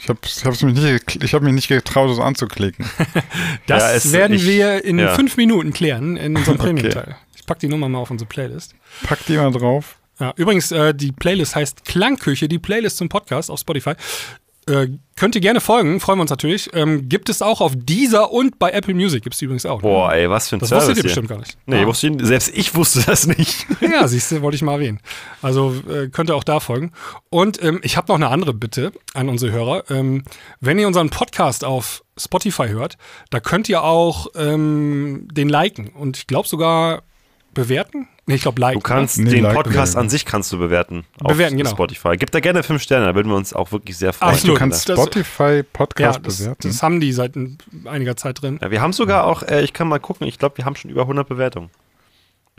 Ich 0.00 0.08
habe 0.08 0.18
hab's 0.44 0.62
mich, 0.62 0.74
nicht, 0.74 1.22
ich 1.22 1.34
hab 1.34 1.42
mich 1.42 1.52
nicht 1.52 1.68
getraut, 1.68 2.10
das 2.10 2.18
anzuklicken. 2.18 2.86
das 3.66 3.82
Ja, 3.82 3.92
es- 3.92 4.12
werden 4.12 4.36
ich- 4.36 4.46
wir 4.46 4.84
in 4.84 4.98
ja. 4.98 5.14
fünf 5.14 5.36
Minuten 5.36 5.72
klären 5.72 6.16
in 6.16 6.36
unserem 6.36 6.56
Okay. 6.60 6.72
Premium-Teil. 6.72 7.16
Ich 7.36 7.46
pack 7.46 7.58
die 7.58 7.68
Nummer 7.68 7.88
mal 7.88 7.98
auf 7.98 8.10
unsere 8.10 8.28
Playlist. 8.28 8.74
Pack 9.02 9.24
die 9.26 9.36
mal 9.36 9.50
drauf. 9.50 9.96
Ja, 10.18 10.34
übrigens, 10.36 10.70
äh, 10.70 10.94
die 10.94 11.12
Playlist 11.12 11.56
heißt 11.56 11.84
Klangküche, 11.86 12.46
die 12.46 12.58
Playlist 12.58 12.98
zum 12.98 13.08
Podcast 13.08 13.50
auf 13.50 13.58
Spotify. 13.60 13.94
Äh, 14.66 14.88
könnt 15.16 15.34
ihr 15.34 15.40
gerne 15.40 15.60
folgen, 15.60 16.00
freuen 16.00 16.18
wir 16.18 16.22
uns 16.22 16.30
natürlich. 16.30 16.70
Ähm, 16.74 17.08
gibt 17.08 17.28
es 17.28 17.42
auch 17.42 17.60
auf 17.60 17.72
Dieser 17.76 18.30
und 18.30 18.58
bei 18.58 18.70
Apple 18.70 18.94
Music 18.94 19.22
gibt 19.22 19.34
es 19.34 19.38
die 19.38 19.46
übrigens 19.46 19.66
auch. 19.66 19.82
ne? 19.82 19.88
Boah, 19.88 20.12
ey, 20.12 20.28
was 20.30 20.48
für 20.48 20.56
ein 20.56 20.60
das 20.60 20.68
Service 20.68 20.88
wusstet 20.88 20.96
ihr 20.96 21.02
hier. 21.02 21.08
bestimmt 21.08 21.28
gar 21.28 21.38
nicht. 21.38 21.58
Nee, 21.66 21.84
ich, 21.84 22.26
selbst 22.26 22.56
ich 22.56 22.74
wusste 22.74 23.02
das 23.06 23.26
nicht. 23.26 23.66
Ja, 23.80 24.06
siehst 24.06 24.30
du, 24.30 24.40
wollte 24.42 24.54
ich 24.56 24.62
mal 24.62 24.74
erwähnen. 24.74 25.00
Also 25.42 25.74
äh, 25.90 26.08
könnt 26.08 26.30
ihr 26.30 26.36
auch 26.36 26.44
da 26.44 26.60
folgen. 26.60 26.92
Und 27.28 27.62
ähm, 27.62 27.80
ich 27.82 27.96
habe 27.96 28.08
noch 28.08 28.16
eine 28.16 28.28
andere 28.28 28.54
Bitte 28.54 28.92
an 29.14 29.28
unsere 29.28 29.50
Hörer. 29.50 29.90
Ähm, 29.90 30.22
wenn 30.60 30.78
ihr 30.78 30.86
unseren 30.86 31.10
Podcast 31.10 31.64
auf 31.64 32.04
Spotify 32.16 32.68
hört, 32.68 32.96
da 33.30 33.40
könnt 33.40 33.68
ihr 33.68 33.82
auch 33.82 34.28
ähm, 34.36 35.26
den 35.32 35.48
liken 35.48 35.88
und 35.88 36.18
ich 36.18 36.26
glaube 36.26 36.46
sogar 36.46 37.02
bewerten. 37.54 38.08
Nee, 38.26 38.36
ich 38.36 38.42
glaube 38.42 38.60
liken. 38.60 38.80
Du 38.80 38.82
kannst 38.86 39.18
Nee, 39.18 39.30
den 39.30 39.42
like 39.44 39.54
Podcast 39.54 39.96
an 39.96 40.08
sich 40.08 40.24
kannst 40.24 40.52
du 40.52 40.58
bewerten. 40.58 41.04
Auf 41.22 41.32
Bewerten, 41.32 41.56
genau. 41.56 41.70
Spotify. 41.70 42.16
Gib 42.16 42.30
da 42.30 42.40
gerne 42.40 42.62
fünf 42.62 42.80
Sterne, 42.82 43.06
da 43.06 43.14
würden 43.14 43.28
wir 43.28 43.36
uns 43.36 43.52
auch 43.52 43.72
wirklich 43.72 43.96
sehr 43.96 44.12
freuen. 44.12 44.32
Absolut. 44.32 44.56
Du 44.56 44.58
kannst 44.58 44.88
Das- 44.88 44.96
Spotify 45.00 45.56
ja, 45.58 45.62
Podcast 45.72 46.20
das, 46.24 46.38
bewerten. 46.38 46.68
das 46.68 46.82
haben 46.82 47.00
die 47.00 47.12
seit 47.12 47.34
ein- 47.36 47.58
einiger 47.86 48.16
Zeit 48.16 48.40
drin. 48.42 48.58
Ja, 48.62 48.70
wir 48.70 48.80
haben 48.80 48.92
sogar 48.92 49.24
auch, 49.24 49.42
äh, 49.42 49.62
ich 49.62 49.72
kann 49.72 49.88
mal 49.88 49.98
gucken, 49.98 50.26
ich 50.28 50.38
glaube, 50.38 50.58
wir 50.58 50.64
haben 50.64 50.76
schon 50.76 50.90
über 50.90 51.06
100 51.06 51.28
Bewertungen. 51.28 51.70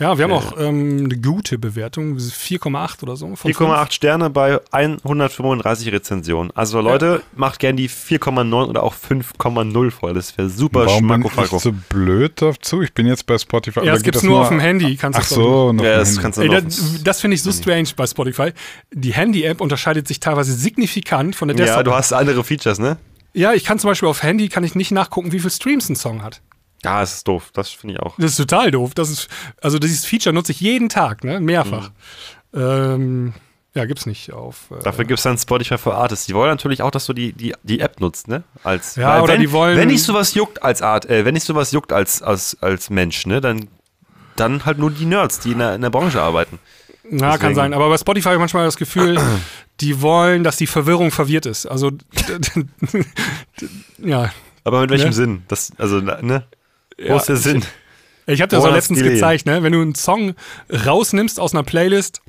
Ja, 0.01 0.17
wir 0.17 0.23
haben 0.23 0.31
auch 0.31 0.57
ähm, 0.57 1.03
eine 1.05 1.17
gute 1.17 1.59
Bewertung, 1.59 2.17
4,8 2.17 3.03
oder 3.03 3.15
so. 3.15 3.35
von 3.35 3.51
4,8 3.51 3.91
Sterne 3.91 4.31
bei 4.31 4.59
135 4.71 5.91
Rezensionen. 5.91 6.51
Also 6.55 6.81
Leute, 6.81 7.21
macht 7.35 7.59
gerne 7.59 7.75
die 7.75 7.87
4,9 7.87 8.65
oder 8.67 8.81
auch 8.81 8.95
5,0 8.95 9.91
voll. 9.91 10.15
Das 10.15 10.35
wäre 10.39 10.49
super 10.49 10.87
Warum 10.87 11.07
bin 11.07 11.23
ich 11.23 11.49
so 11.61 11.71
blöd 11.89 12.41
dazu? 12.41 12.81
Ich 12.81 12.93
bin 12.93 13.05
jetzt 13.05 13.27
bei 13.27 13.37
Spotify. 13.37 13.85
Ja, 13.85 13.93
geht 13.95 14.05
gibt 14.05 14.15
es 14.15 14.21
das 14.23 14.27
nur 14.29 14.41
auf 14.41 14.49
dem 14.49 14.59
Handy. 14.59 14.95
Kannst 14.97 15.19
Ach 15.19 15.23
so, 15.25 15.71
noch 15.71 15.83
Ja, 15.83 15.97
das 15.97 16.09
Handy. 16.09 16.21
kannst 16.23 16.37
du 16.39 16.41
Ey, 16.41 16.49
noch. 16.49 16.61
das, 16.61 17.03
das 17.03 17.21
finde 17.21 17.35
ich 17.35 17.43
so 17.43 17.51
strange 17.51 17.89
bei 17.95 18.07
Spotify. 18.07 18.53
Die 18.91 19.13
Handy-App 19.13 19.61
unterscheidet 19.61 20.07
sich 20.07 20.19
teilweise 20.19 20.53
signifikant 20.53 21.35
von 21.35 21.47
der 21.47 21.57
Ja, 21.57 21.65
Desktop. 21.65 21.83
du 21.85 21.93
hast 21.93 22.11
andere 22.11 22.43
Features, 22.43 22.79
ne? 22.79 22.97
ja, 23.33 23.53
ich 23.53 23.63
kann 23.63 23.77
zum 23.77 23.89
Beispiel 23.89 24.09
auf 24.09 24.23
Handy 24.23 24.49
kann 24.49 24.63
ich 24.63 24.73
nicht 24.73 24.91
nachgucken, 24.91 25.31
wie 25.31 25.39
viel 25.39 25.51
Streams 25.51 25.87
ein 25.89 25.95
Song 25.95 26.23
hat. 26.23 26.41
Ja, 26.83 26.99
das 27.01 27.15
ist 27.15 27.27
doof. 27.27 27.51
Das 27.53 27.69
finde 27.69 27.95
ich 27.95 27.99
auch. 28.01 28.15
Das 28.17 28.31
ist 28.31 28.37
total 28.37 28.71
doof. 28.71 28.93
Das 28.95 29.09
ist, 29.09 29.27
also 29.61 29.77
dieses 29.79 30.05
Feature 30.05 30.33
nutze 30.33 30.51
ich 30.51 30.61
jeden 30.61 30.89
Tag, 30.89 31.23
ne? 31.23 31.39
Mehrfach. 31.39 31.91
Ähm, 32.53 33.33
ja, 33.73 33.85
gibt's 33.85 34.05
nicht 34.05 34.33
auf. 34.33 34.71
Äh, 34.71 34.83
Dafür 34.83 35.05
gibt 35.05 35.19
es 35.19 35.23
dann 35.23 35.37
Spotify 35.37 35.77
for 35.77 35.95
Artists. 35.95 36.25
Die 36.25 36.33
wollen 36.33 36.49
natürlich 36.49 36.81
auch, 36.81 36.91
dass 36.91 37.05
du 37.05 37.13
die, 37.13 37.31
die, 37.33 37.53
die 37.63 37.79
App 37.79 37.99
nutzt, 38.01 38.27
ne? 38.27 38.43
Als, 38.63 38.95
Ja, 38.95 39.21
oder 39.21 39.33
wenn, 39.33 39.41
die 39.41 39.51
wollen- 39.51 39.77
Wenn 39.77 39.89
dich 39.89 40.03
sowas 40.03 40.33
juckt 40.33 40.61
als 40.63 40.81
Art, 40.81 41.05
äh, 41.09 41.23
wenn 41.23 41.35
dich 41.35 41.43
sowas 41.43 41.71
juckt 41.71 41.93
als, 41.93 42.21
als, 42.21 42.57
als 42.61 42.89
Mensch, 42.89 43.25
ne, 43.27 43.39
dann, 43.41 43.67
dann 44.35 44.65
halt 44.65 44.77
nur 44.79 44.91
die 44.91 45.05
Nerds, 45.05 45.39
die 45.39 45.51
in 45.51 45.59
der, 45.59 45.75
in 45.75 45.81
der 45.81 45.89
Branche 45.91 46.21
arbeiten. 46.21 46.59
Na, 47.09 47.31
kann 47.31 47.39
Deswegen- 47.39 47.55
sein. 47.55 47.73
Aber 47.73 47.89
bei 47.89 47.97
Spotify 47.97 48.25
habe 48.25 48.35
ich 48.35 48.39
manchmal 48.39 48.65
das 48.65 48.75
Gefühl, 48.77 49.17
die 49.79 50.01
wollen, 50.01 50.43
dass 50.43 50.57
die 50.57 50.67
Verwirrung 50.67 51.11
verwirrt 51.11 51.45
ist. 51.45 51.65
Also, 51.65 51.91
ja. 53.99 54.31
Aber 54.63 54.81
mit 54.81 54.89
welchem 54.91 55.07
Ne? 55.07 55.13
Sinn? 55.13 55.43
Das, 55.47 55.71
also, 55.77 55.99
ne? 55.99 56.43
Wo 57.07 57.15
ist 57.17 57.29
der 57.29 57.37
Sinn? 57.37 57.63
Ich 58.27 58.41
habe 58.41 58.49
dir 58.49 58.57
das 58.57 58.65
auch 58.65 58.73
letztens 58.73 58.99
die 58.99 59.09
gezeigt, 59.09 59.45
ne? 59.45 59.63
Wenn 59.63 59.73
du 59.73 59.81
einen 59.81 59.95
Song 59.95 60.35
rausnimmst 60.69 61.39
aus 61.39 61.53
einer 61.53 61.63
Playlist 61.63 62.21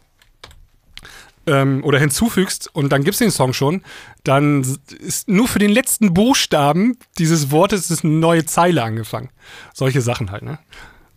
ähm, 1.47 1.85
oder 1.85 1.99
hinzufügst 1.99 2.71
und 2.75 2.91
dann 2.91 3.05
gibt's 3.05 3.19
den 3.19 3.31
Song 3.31 3.53
schon, 3.53 3.83
dann 4.25 4.65
ist 5.01 5.29
nur 5.29 5.49
für 5.49 5.59
den 5.59 5.71
letzten 5.71 6.15
Buchstaben 6.15 6.97
dieses 7.19 7.51
Wortes 7.51 7.91
ist 7.91 8.05
eine 8.05 8.15
neue 8.15 8.45
Zeile 8.47 8.83
angefangen. 8.83 9.31
Solche 9.75 10.01
Sachen 10.01 10.31
halt, 10.31 10.43
ne? 10.43 10.59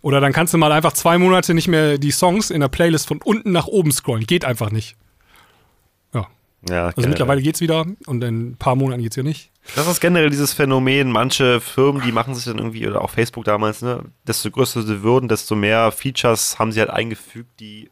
Oder 0.02 0.20
dann 0.20 0.32
kannst 0.32 0.54
du 0.54 0.58
mal 0.58 0.70
einfach 0.70 0.92
zwei 0.92 1.18
Monate 1.18 1.52
nicht 1.52 1.68
mehr 1.68 1.98
die 1.98 2.12
Songs 2.12 2.50
in 2.50 2.60
der 2.60 2.68
Playlist 2.68 3.08
von 3.08 3.20
unten 3.22 3.50
nach 3.50 3.66
oben 3.66 3.90
scrollen. 3.90 4.24
Geht 4.24 4.44
einfach 4.44 4.70
nicht. 4.70 4.94
Ja. 6.68 6.92
Also 6.96 7.08
mittlerweile 7.08 7.42
geht's 7.42 7.60
wieder 7.60 7.86
und 8.06 8.24
in 8.24 8.50
ein 8.50 8.56
paar 8.56 8.76
Monaten 8.76 9.02
geht's 9.02 9.16
ja 9.16 9.22
nicht. 9.22 9.50
Das 9.74 9.88
ist 9.88 10.00
generell 10.00 10.30
dieses 10.30 10.52
Phänomen, 10.52 11.10
manche 11.10 11.60
Firmen, 11.60 12.02
die 12.02 12.12
machen 12.12 12.34
sich 12.34 12.44
dann 12.44 12.58
irgendwie, 12.58 12.86
oder 12.86 13.02
auch 13.02 13.10
Facebook 13.10 13.44
damals, 13.44 13.82
ne, 13.82 14.04
desto 14.26 14.50
größer 14.50 14.82
sie 14.82 15.02
würden, 15.02 15.28
desto 15.28 15.56
mehr 15.56 15.90
Features 15.90 16.58
haben 16.58 16.72
sie 16.72 16.80
halt 16.80 16.90
eingefügt, 16.90 17.60
die 17.60 17.90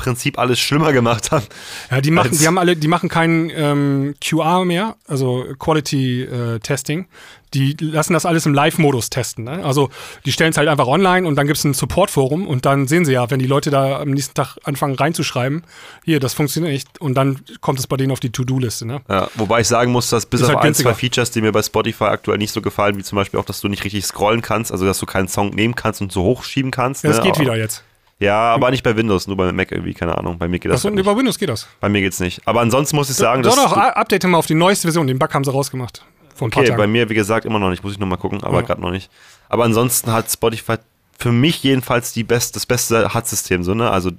Prinzip 0.00 0.38
alles 0.38 0.58
schlimmer 0.58 0.92
gemacht 0.92 1.30
haben. 1.30 1.44
Ja, 1.90 2.00
die 2.00 2.10
machen, 2.10 2.36
die 2.38 2.46
haben 2.46 2.58
alle, 2.58 2.76
die 2.76 2.88
machen 2.88 3.08
kein 3.08 3.50
ähm, 3.54 4.14
QR 4.24 4.64
mehr, 4.64 4.96
also 5.06 5.44
Quality 5.58 6.22
äh, 6.22 6.58
Testing. 6.60 7.06
Die 7.52 7.76
lassen 7.80 8.12
das 8.12 8.26
alles 8.26 8.46
im 8.46 8.54
Live-Modus 8.54 9.10
testen. 9.10 9.42
Ne? 9.44 9.64
Also 9.64 9.90
die 10.24 10.30
stellen 10.30 10.52
es 10.52 10.56
halt 10.56 10.68
einfach 10.68 10.86
online 10.86 11.26
und 11.26 11.34
dann 11.34 11.48
gibt 11.48 11.58
es 11.58 11.64
ein 11.64 11.74
Support-Forum 11.74 12.46
und 12.46 12.64
dann 12.64 12.86
sehen 12.86 13.04
sie 13.04 13.12
ja, 13.12 13.28
wenn 13.28 13.40
die 13.40 13.48
Leute 13.48 13.70
da 13.70 14.00
am 14.00 14.10
nächsten 14.10 14.34
Tag 14.34 14.56
anfangen 14.62 14.94
reinzuschreiben, 14.94 15.64
hier, 16.04 16.20
das 16.20 16.32
funktioniert 16.32 16.72
nicht 16.72 17.00
und 17.00 17.14
dann 17.14 17.40
kommt 17.60 17.80
es 17.80 17.88
bei 17.88 17.96
denen 17.96 18.12
auf 18.12 18.20
die 18.20 18.30
To-Do-Liste. 18.30 18.86
Ne? 18.86 19.00
Ja, 19.08 19.28
wobei 19.34 19.62
ich 19.62 19.66
sagen 19.66 19.90
muss, 19.90 20.10
dass 20.10 20.26
bis 20.26 20.42
Ist 20.42 20.48
auf 20.48 20.54
halt 20.56 20.64
ein, 20.64 20.74
zwei 20.74 20.94
Features, 20.94 21.32
die 21.32 21.40
mir 21.40 21.50
bei 21.50 21.62
Spotify 21.62 22.04
aktuell 22.04 22.38
nicht 22.38 22.52
so 22.52 22.62
gefallen, 22.62 22.96
wie 22.96 23.02
zum 23.02 23.16
Beispiel 23.16 23.40
auch, 23.40 23.44
dass 23.44 23.60
du 23.60 23.66
nicht 23.66 23.82
richtig 23.82 24.06
scrollen 24.06 24.42
kannst, 24.42 24.70
also 24.70 24.86
dass 24.86 25.00
du 25.00 25.06
keinen 25.06 25.26
Song 25.26 25.50
nehmen 25.50 25.74
kannst 25.74 26.00
und 26.00 26.12
so 26.12 26.22
hochschieben 26.22 26.70
kannst. 26.70 27.02
Ja, 27.02 27.10
das 27.10 27.18
ne? 27.18 27.24
geht 27.24 27.32
Aber- 27.34 27.40
wieder 27.40 27.56
jetzt. 27.56 27.82
Ja, 28.20 28.52
aber 28.54 28.70
nicht 28.70 28.82
bei 28.82 28.94
Windows, 28.96 29.26
nur 29.26 29.36
bei 29.36 29.50
Mac 29.50 29.72
irgendwie, 29.72 29.94
keine 29.94 30.16
Ahnung. 30.16 30.38
Bei 30.38 30.46
mir 30.46 30.58
geht 30.58 30.70
das 30.70 30.76
Achso, 30.80 30.88
halt 30.88 30.94
nicht. 30.96 31.04
bei 31.06 31.16
Windows 31.16 31.38
geht 31.38 31.48
das. 31.48 31.66
Bei 31.80 31.88
mir 31.88 32.00
geht's 32.02 32.20
nicht. 32.20 32.40
Aber 32.46 32.60
ansonsten 32.60 32.94
muss 32.96 33.08
ich 33.10 33.16
sagen, 33.16 33.42
dass 33.42 33.54
doch, 33.56 33.76
a- 33.76 33.88
update 33.90 34.24
mal 34.24 34.36
auf 34.38 34.46
die 34.46 34.54
neueste 34.54 34.86
Version. 34.86 35.06
Den 35.06 35.18
Bug 35.18 35.32
haben 35.34 35.42
sie 35.44 35.50
rausgemacht. 35.50 36.04
Vor 36.34 36.46
ein 36.48 36.50
paar 36.50 36.62
Okay, 36.62 36.70
bei 36.72 36.76
Tagen. 36.78 36.92
mir, 36.92 37.08
wie 37.08 37.14
gesagt, 37.14 37.44
immer 37.46 37.58
noch 37.58 37.70
nicht. 37.70 37.82
Muss 37.82 37.92
ich 37.94 37.98
noch 37.98 38.06
mal 38.06 38.16
gucken, 38.18 38.42
aber 38.44 38.56
Ja. 38.60 38.62
gerade 38.62 38.80
noch 38.80 38.90
nicht. 38.90 39.10
Aber 39.48 39.64
ansonsten 39.64 40.12
hat 40.12 40.30
Spotify 40.30 40.76
für 41.18 41.32
mich 41.32 41.62
jedenfalls 41.62 42.12
die 42.12 42.22
best, 42.24 42.56
das 42.56 42.66
beste 42.66 43.12
HUD-System. 43.14 43.62
So, 43.64 43.74
ne? 43.74 43.90
Also, 43.90 44.10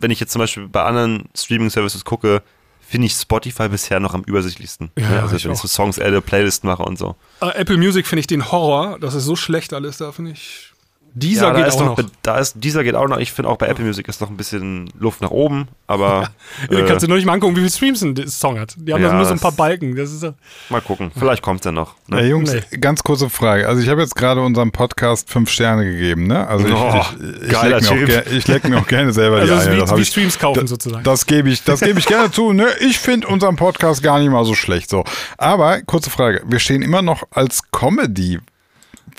wenn 0.00 0.10
ich 0.10 0.20
jetzt 0.20 0.32
zum 0.32 0.40
Beispiel 0.40 0.68
bei 0.68 0.82
anderen 0.82 1.28
Streaming-Services 1.36 2.04
gucke, 2.04 2.42
finde 2.80 3.06
ich 3.06 3.12
Spotify 3.14 3.68
bisher 3.68 3.98
noch 4.00 4.14
am 4.14 4.22
übersichtlichsten. 4.22 4.90
Ja, 4.98 5.08
ne? 5.08 5.22
Also, 5.22 5.36
ich 5.36 5.44
wenn 5.44 5.52
ich 5.52 5.58
so 5.58 5.68
Songs 5.68 5.98
adde, 5.98 6.20
Playlisten 6.20 6.68
mache 6.68 6.82
und 6.82 6.98
so. 6.98 7.16
Äh, 7.40 7.48
Apple 7.60 7.76
Music 7.78 8.06
finde 8.06 8.20
ich 8.20 8.26
den 8.26 8.50
Horror. 8.52 8.98
Das 9.00 9.14
ist 9.14 9.24
so 9.24 9.36
schlecht 9.36 9.72
alles 9.72 9.98
da, 9.98 10.12
finde 10.12 10.32
ich. 10.32 10.72
Dieser 11.18 11.48
ja, 11.48 11.54
geht 11.54 11.66
ist 11.68 11.76
auch 11.76 11.84
noch. 11.86 11.96
noch, 11.96 12.04
da 12.20 12.36
ist, 12.38 12.56
dieser 12.62 12.84
geht 12.84 12.94
auch 12.94 13.08
noch. 13.08 13.16
Ich 13.16 13.32
finde 13.32 13.48
auch 13.50 13.56
bei 13.56 13.68
Apple 13.68 13.86
Music 13.86 14.06
ist 14.06 14.20
noch 14.20 14.28
ein 14.28 14.36
bisschen 14.36 14.90
Luft 14.98 15.22
nach 15.22 15.30
oben, 15.30 15.66
aber 15.86 16.28
Ihr 16.70 16.80
äh, 16.80 16.86
kannst 16.86 17.04
du 17.04 17.08
nur 17.08 17.16
nicht 17.16 17.24
mal 17.24 17.32
angucken, 17.32 17.56
wie 17.56 17.60
viele 17.60 17.70
Streams 17.72 18.02
ein 18.02 18.28
Song 18.28 18.58
hat. 18.60 18.74
Die 18.76 18.92
haben 18.92 19.00
Ja, 19.00 19.08
das 19.08 19.16
nur 19.16 19.24
so 19.24 19.32
ein 19.32 19.40
paar 19.40 19.52
Balken. 19.52 19.96
Das 19.96 20.12
ist 20.12 20.20
so. 20.20 20.34
mal 20.68 20.82
gucken. 20.82 21.10
Vielleicht 21.18 21.42
kommt 21.42 21.64
er 21.64 21.72
noch. 21.72 21.94
Ne? 22.08 22.20
Ey, 22.20 22.28
Jungs, 22.28 22.52
Nee. 22.52 22.76
ganz 22.78 23.02
kurze 23.02 23.30
Frage. 23.30 23.66
Also 23.66 23.80
ich 23.82 23.88
habe 23.88 24.02
jetzt 24.02 24.14
gerade 24.14 24.42
unserem 24.42 24.72
Podcast 24.72 25.30
fünf 25.30 25.48
Sterne 25.50 25.86
gegeben, 25.86 26.26
ne? 26.26 26.46
Also 26.46 26.66
ich, 26.66 26.74
Oh, 26.74 27.02
ich, 27.42 27.50
ich, 27.50 27.62
leck 27.62 27.80
mir 27.82 27.88
auch 28.26 28.32
ich 28.32 28.46
leck 28.48 28.68
mir 28.68 28.78
auch 28.78 28.86
gerne 28.86 29.12
selber 29.14 29.36
Also 29.40 29.54
die 29.54 29.60
Eier. 29.70 29.76
wie, 29.76 29.80
hab 29.80 29.96
wie 29.96 30.02
ich- 30.02 30.08
Streams 30.08 30.38
kaufen 30.38 30.60
da- 30.60 30.66
sozusagen. 30.66 31.02
Das 31.02 31.24
gebe 31.24 31.48
ich, 31.48 31.64
das 31.64 31.80
gebe 31.80 31.98
ich 31.98 32.04
gerne 32.04 32.30
zu. 32.30 32.52
Ne? 32.52 32.66
Ich 32.80 32.98
finde 32.98 33.26
unseren 33.28 33.56
Podcast 33.56 34.02
gar 34.02 34.18
nicht 34.18 34.30
mal 34.30 34.44
so 34.44 34.54
schlecht. 34.54 34.90
So. 34.90 35.04
Aber, 35.38 35.80
kurze 35.82 36.10
Frage, 36.10 36.42
wir 36.46 36.58
stehen 36.58 36.82
immer 36.82 37.00
noch 37.00 37.22
als 37.30 37.62
Comedy. 37.72 38.38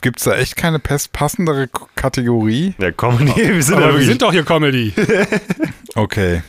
Gibt 0.02 0.20
es 0.20 0.26
da 0.26 0.36
echt 0.36 0.56
keine 0.56 0.80
passendere 0.80 1.68
K- 1.68 1.88
Kategorie? 1.96 2.76
Ja, 2.78 2.90
nee, 3.20 3.54
wir 3.54 3.64
sind 3.64 3.80
ja 3.80 3.94
wir 3.98 4.06
sind 4.06 4.22
doch 4.22 4.32
hier 4.32 4.44
Comedy. 4.44 4.94
Okay. 5.96 6.44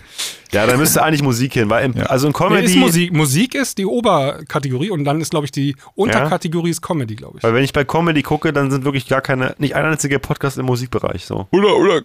ja, 0.53 0.67
da 0.67 0.77
müsste 0.77 1.03
eigentlich 1.03 1.23
Musik 1.23 1.55
hin, 1.55 1.71
weil 1.71 1.87
im, 1.87 1.95
Ja. 1.95 2.05
also 2.07 2.27
in 2.27 2.33
Nee, 2.33 2.39
Comedy. 2.39 2.65
ist 2.67 2.77
Musik. 2.77 3.13
Musik 3.15 3.55
ist 3.55 3.79
die 3.79 3.87
Oberkategorie 3.87 4.91
und 4.91 5.05
dann 5.05 5.23
ist, 5.23 5.31
glaube 5.31 5.47
ich, 5.47 5.53
die 5.53 5.75
Unterkategorie 5.95 6.69
ist 6.69 6.83
Comedy, 6.83 7.15
glaube 7.17 7.39
ich. 7.39 7.43
Weil 7.43 7.55
wenn 7.55 7.65
ich 7.65 7.73
bei 7.73 7.85
Comedy 7.85 8.23
gucke, 8.23 8.53
dann 8.53 8.71
sind 8.71 8.85
wirklich 8.85 9.07
gar 9.09 9.23
keine, 9.23 9.55
nicht 9.57 9.75
ein 9.75 9.87
einziger 9.87 10.19
Podcast 10.19 10.59
im 10.59 10.67
Musikbereich 10.67 11.25
so. 11.25 11.49
Oder, 11.51 11.77
oder 11.77 12.03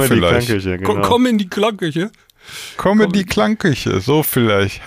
vielleicht. 0.14 0.48
Klangküche, 0.48 0.78
Ko- 0.78 0.94
genau. 0.94 1.08
Komm 1.08 1.26
in 1.26 3.12
die 3.12 3.24
Klangküche. 3.24 4.00
So 4.00 4.24
vielleicht. 4.24 4.80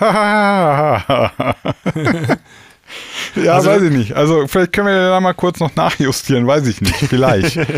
ja, 3.36 3.54
Also- 3.54 3.70
weiß 3.70 3.82
ich 3.82 3.90
nicht. 3.92 4.12
Also 4.14 4.46
vielleicht 4.46 4.72
können 4.72 4.88
wir 4.88 4.94
da 5.10 5.20
mal 5.20 5.34
kurz 5.34 5.60
noch 5.60 5.74
nachjustieren, 5.76 6.46
weiß 6.46 6.66
ich 6.66 6.80
nicht. 6.80 6.94
Vielleicht. 6.96 7.58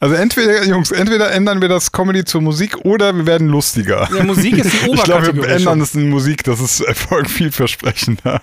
Also 0.00 0.16
entweder, 0.16 0.64
Jungs, 0.64 0.90
entweder 0.90 1.30
ändern 1.30 1.60
wir 1.60 1.68
das 1.68 1.92
Comedy 1.92 2.24
zur 2.24 2.40
Musik 2.40 2.76
oder 2.84 3.12
wir 3.14 3.24
werden 3.24 3.46
lustiger. 3.46 4.08
Ja, 4.12 4.24
Musik 4.24 4.58
ist 4.58 4.72
die 4.72 4.76
Ich 4.92 5.04
glaube, 5.04 5.20
Oberkategorie. 5.28 5.46
wir 5.48 5.54
ändern 5.54 5.80
es 5.80 5.94
in 5.94 6.10
Musik, 6.10 6.42
das 6.42 6.58
ist 6.58 6.80
Erfolg 6.80 7.30
vielversprechender. 7.30 8.42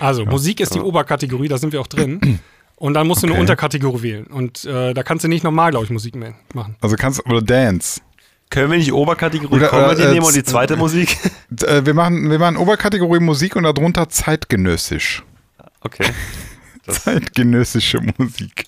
Also, 0.00 0.24
Musik 0.24 0.60
ist 0.60 0.74
die 0.74 0.80
Oberkategorie, 0.80 1.48
da 1.48 1.58
sind 1.58 1.74
wir 1.74 1.82
auch 1.82 1.86
drin. 1.86 2.40
Und 2.76 2.94
dann 2.94 3.06
musst 3.06 3.22
du 3.22 3.26
eine 3.26 3.32
Okay. 3.34 3.42
Unterkategorie 3.42 4.02
wählen. 4.02 4.24
Und 4.26 4.64
äh, 4.64 4.94
da 4.94 5.02
kannst 5.02 5.24
du 5.24 5.28
nicht 5.28 5.44
normal, 5.44 5.70
glaube 5.72 5.84
ich, 5.84 5.90
Musik 5.90 6.14
mehr 6.16 6.32
machen. 6.54 6.76
Also 6.80 6.96
kannst 6.96 7.24
oder 7.26 7.42
Dance. 7.42 8.00
Können 8.54 8.70
wir 8.70 8.78
nicht 8.78 8.92
Oberkategorie 8.92 9.52
Oder, 9.56 9.68
Comedy 9.68 10.02
äh, 10.02 10.12
nehmen 10.12 10.24
und 10.26 10.34
die 10.36 10.44
z- 10.44 10.48
zweite 10.50 10.76
Musik? 10.76 11.18
Äh, 11.66 11.84
Wir 11.84 11.92
machen, 11.94 12.30
wir 12.30 12.38
machen 12.38 12.56
Oberkategorie 12.56 13.18
Musik 13.18 13.56
und 13.56 13.64
darunter 13.64 14.08
zeitgenössisch. 14.08 15.24
Okay. 15.80 16.06
Zeitgenössische 16.86 18.00
Musik. 18.16 18.66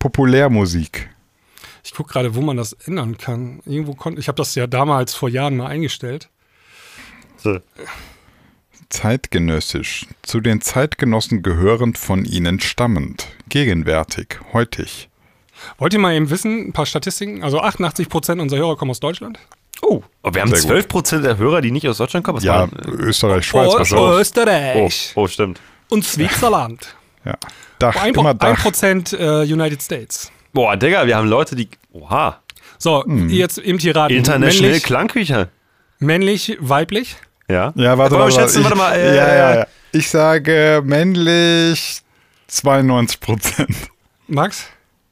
Populärmusik. 0.00 1.08
Ich 1.84 1.94
gucke 1.94 2.12
gerade, 2.12 2.34
wo 2.34 2.40
man 2.40 2.56
das 2.56 2.72
ändern 2.72 3.18
kann. 3.18 3.60
Irgendwo 3.66 3.94
konnte 3.94 4.20
ich 4.20 4.26
habe 4.28 4.36
das 4.36 4.54
ja 4.56 4.66
damals 4.66 5.14
vor 5.14 5.28
Jahren 5.28 5.56
mal 5.56 5.66
eingestellt. 5.68 6.28
So. 7.36 7.60
Zeitgenössisch. 8.88 10.06
Zu 10.22 10.40
den 10.40 10.60
Zeitgenossen 10.60 11.42
gehörend 11.42 11.98
von 11.98 12.24
ihnen 12.24 12.58
stammend. 12.60 13.28
Gegenwärtig. 13.48 14.38
Heutig. 14.52 15.08
Wollt 15.78 15.92
ihr 15.92 15.98
mal 15.98 16.14
eben 16.14 16.30
wissen, 16.30 16.68
ein 16.68 16.72
paar 16.72 16.86
Statistiken? 16.86 17.42
Also 17.42 17.60
88% 17.62 18.40
unserer 18.40 18.60
Hörer 18.60 18.76
kommen 18.76 18.90
aus 18.90 19.00
Deutschland. 19.00 19.38
Oh, 19.82 20.02
aber 20.22 20.34
wir 20.36 20.42
haben 20.42 20.54
Sehr 20.54 20.82
gut. 20.82 20.92
12% 21.04 21.20
der 21.22 21.36
Hörer, 21.36 21.60
die 21.60 21.70
nicht 21.70 21.86
aus 21.88 21.98
Deutschland 21.98 22.24
kommen. 22.24 22.36
Was 22.38 22.44
Ja, 22.44 22.60
waren- 22.60 22.70
Österreich, 23.00 23.44
Schweiz. 23.46 23.72
Oh, 23.74 23.84
so. 23.84 23.98
Oh, 23.98 24.18
Österreich 24.18 25.12
oh, 25.14 25.26
stimmt. 25.26 25.60
und 25.90 26.04
Switzerland. 26.04 26.94
Ja. 27.26 27.38
Dach, 27.78 27.96
Ein, 27.96 28.12
immer 28.12 28.34
Dach. 28.34 28.62
Prozent 28.62 29.14
äh, 29.14 29.44
United 29.44 29.80
States. 29.82 30.30
Boah, 30.52 30.76
Digga, 30.76 31.06
wir 31.06 31.16
haben 31.16 31.26
Leute, 31.26 31.56
die. 31.56 31.70
Oha. 31.90 32.42
So, 32.76 33.02
Hm. 33.02 33.30
jetzt 33.30 33.56
eben 33.56 33.78
hier 33.78 33.96
raten. 33.96 34.12
International 34.14 34.62
männlich, 34.68 34.82
Klangküche. 34.82 35.48
männlich, 36.00 36.58
weiblich. 36.60 37.16
Ja. 37.48 37.72
Ja, 37.76 37.96
warte, 37.96 38.16
schätzen? 38.30 38.58
ich, 38.58 38.64
Warte 38.64 38.76
mal, 38.76 38.92
äh, 38.94 39.16
ja, 39.16 39.34
ja, 39.34 39.54
ja. 39.60 39.66
Ich 39.92 40.10
sage 40.10 40.82
männlich 40.84 42.02
92 42.48 43.20
Prozent. 43.20 43.74
Max? 44.26 44.66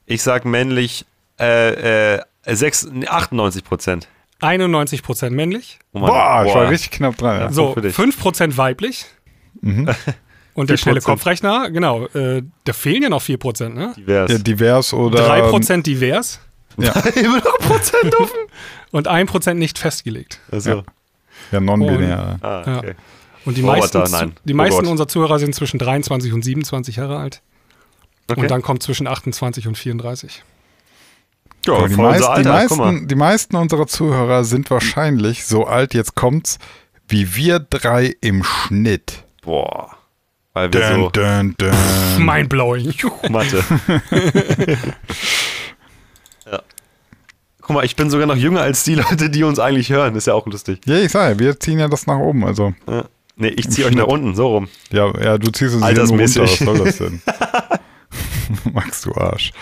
Ich 0.06 0.22
sag 0.22 0.44
männlich 0.44 1.04
äh, 1.40 2.14
äh, 2.16 2.20
6, 2.46 2.88
98 3.06 3.64
Prozent. 3.64 4.08
91% 4.40 5.30
männlich. 5.30 5.78
Oh 5.92 6.00
Mann, 6.00 6.10
Boah, 6.10 6.44
ich 6.46 6.54
war 6.54 6.68
richtig 6.68 6.90
knapp 6.90 7.16
dran. 7.16 7.38
Ja. 7.40 7.52
So, 7.52 7.74
für 7.74 7.80
dich. 7.82 7.94
5% 7.96 8.56
weiblich. 8.56 9.06
Mhm. 9.60 9.88
Und 10.54 10.68
der 10.68 10.76
schnelle 10.76 11.00
4%. 11.00 11.04
Kopfrechner, 11.04 11.70
genau. 11.70 12.06
Äh, 12.08 12.42
da 12.64 12.72
fehlen 12.72 13.02
ja 13.04 13.08
noch 13.08 13.22
4%, 13.22 13.70
ne? 13.70 13.94
Divers. 13.96 14.30
ja, 14.32 14.38
divers 14.38 14.92
oder. 14.92 15.26
3% 15.50 15.82
divers 15.82 16.40
Ja, 16.76 16.92
Immer 17.14 17.38
noch 17.38 17.58
Prozent 17.58 18.14
offen. 18.16 18.38
und 18.90 19.08
1% 19.08 19.54
nicht 19.54 19.78
festgelegt. 19.78 20.40
Also. 20.50 20.82
ja 21.52 21.60
non-binär. 21.60 22.38
Ah, 22.42 22.62
Ja. 22.66 22.78
okay. 22.78 22.94
Und 23.44 23.56
die 23.56 23.62
Roboter, 23.62 24.00
meisten, 24.00 24.16
nein. 24.16 24.32
die 24.44 24.52
Oh 24.52 24.56
meisten 24.56 24.80
Gott. 24.82 24.90
unserer 24.90 25.08
Zuhörer 25.08 25.38
sind 25.38 25.54
zwischen 25.54 25.78
23 25.78 26.32
und 26.32 26.42
27 26.42 26.96
Jahre 26.96 27.16
alt. 27.18 27.40
Okay. 28.32 28.42
Und 28.42 28.50
dann 28.50 28.62
kommt 28.62 28.82
zwischen 28.82 29.06
28 29.06 29.68
und 29.68 29.78
34. 29.78 30.42
ja, 31.66 31.86
die, 31.86 31.94
die, 31.94 32.00
Alter, 32.00 32.42
mal. 32.42 32.42
meisten, 32.44 33.08
die 33.08 33.14
meisten 33.14 33.56
unserer 33.56 33.86
Zuhörer 33.86 34.44
sind 34.44 34.70
wahrscheinlich 34.70 35.44
so 35.44 35.66
alt, 35.66 35.94
jetzt 35.94 36.14
kommt's, 36.14 36.58
wie 37.08 37.34
wir 37.36 37.58
drei 37.60 38.14
im 38.20 38.42
Schnitt. 38.44 39.24
Boah. 39.42 39.96
Weil 40.54 40.72
wir 40.72 40.80
Dun, 40.80 41.00
so. 41.00 41.10
dun, 41.10 41.54
dun. 41.56 42.24
Mindblowing. 42.26 42.94
Mathe. 43.30 43.64
ja. 46.50 46.62
Guck 47.62 47.70
mal, 47.70 47.84
ich 47.84 47.96
bin 47.96 48.10
sogar 48.10 48.26
noch 48.26 48.36
jünger 48.36 48.60
als 48.60 48.84
die 48.84 48.96
Leute, 48.96 49.30
die 49.30 49.44
uns 49.44 49.58
eigentlich 49.58 49.90
hören. 49.90 50.14
Ist 50.14 50.26
ja 50.26 50.34
auch 50.34 50.46
lustig. 50.46 50.80
Ja, 50.84 50.98
ich 50.98 51.10
sage, 51.10 51.38
wir 51.38 51.58
ziehen 51.58 51.78
ja 51.78 51.88
das 51.88 52.06
nach 52.06 52.18
oben. 52.18 52.44
Also, 52.44 52.74
Ja. 52.88 53.04
Nee, 53.34 53.48
ich 53.48 53.70
ziehe 53.70 53.86
euch 53.86 53.94
nach 53.94 54.06
unten, 54.06 54.34
so 54.34 54.46
rum. 54.48 54.68
ja, 54.90 55.10
ja 55.18 55.38
du 55.38 55.50
ziehst 55.50 55.70
es 55.70 55.74
runter. 55.74 55.86
Altersmäßig. 55.86 56.42
Was 56.42 56.58
soll 56.58 56.84
das 56.84 56.98
denn? 56.98 57.22
Max, 58.72 59.02
du 59.02 59.14
Arsch. 59.14 59.52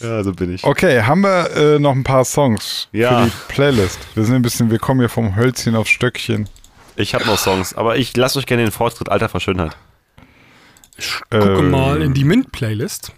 Ja, 0.00 0.22
so 0.22 0.32
bin 0.32 0.54
ich. 0.54 0.64
Okay, 0.64 1.02
haben 1.02 1.20
wir 1.20 1.50
äh, 1.56 1.78
noch 1.78 1.92
ein 1.94 2.04
paar 2.04 2.24
Songs 2.24 2.88
Ja. 2.92 3.24
für 3.24 3.26
die 3.26 3.32
Playlist? 3.48 3.98
Wir 4.14 4.24
sind 4.24 4.34
ein 4.36 4.42
bisschen, 4.42 4.70
wir 4.70 4.78
kommen 4.78 5.00
hier 5.00 5.08
vom 5.10 5.36
Hölzchen 5.36 5.76
aufs 5.76 5.90
Stöckchen. 5.90 6.48
Ich 6.96 7.14
habe 7.14 7.26
noch 7.26 7.38
Songs, 7.38 7.74
aber 7.74 7.96
ich 7.96 8.16
lasse 8.16 8.38
euch 8.38 8.46
gerne 8.46 8.62
den 8.64 8.72
Vortritt 8.72 9.08
Alter 9.10 9.28
für 9.28 9.40
Schönheit. 9.40 9.76
Gucke 11.30 11.58
Äh, 11.58 11.62
mal 11.62 12.02
in 12.02 12.14
die 12.14 12.24
Mint-Playlist. 12.24 13.12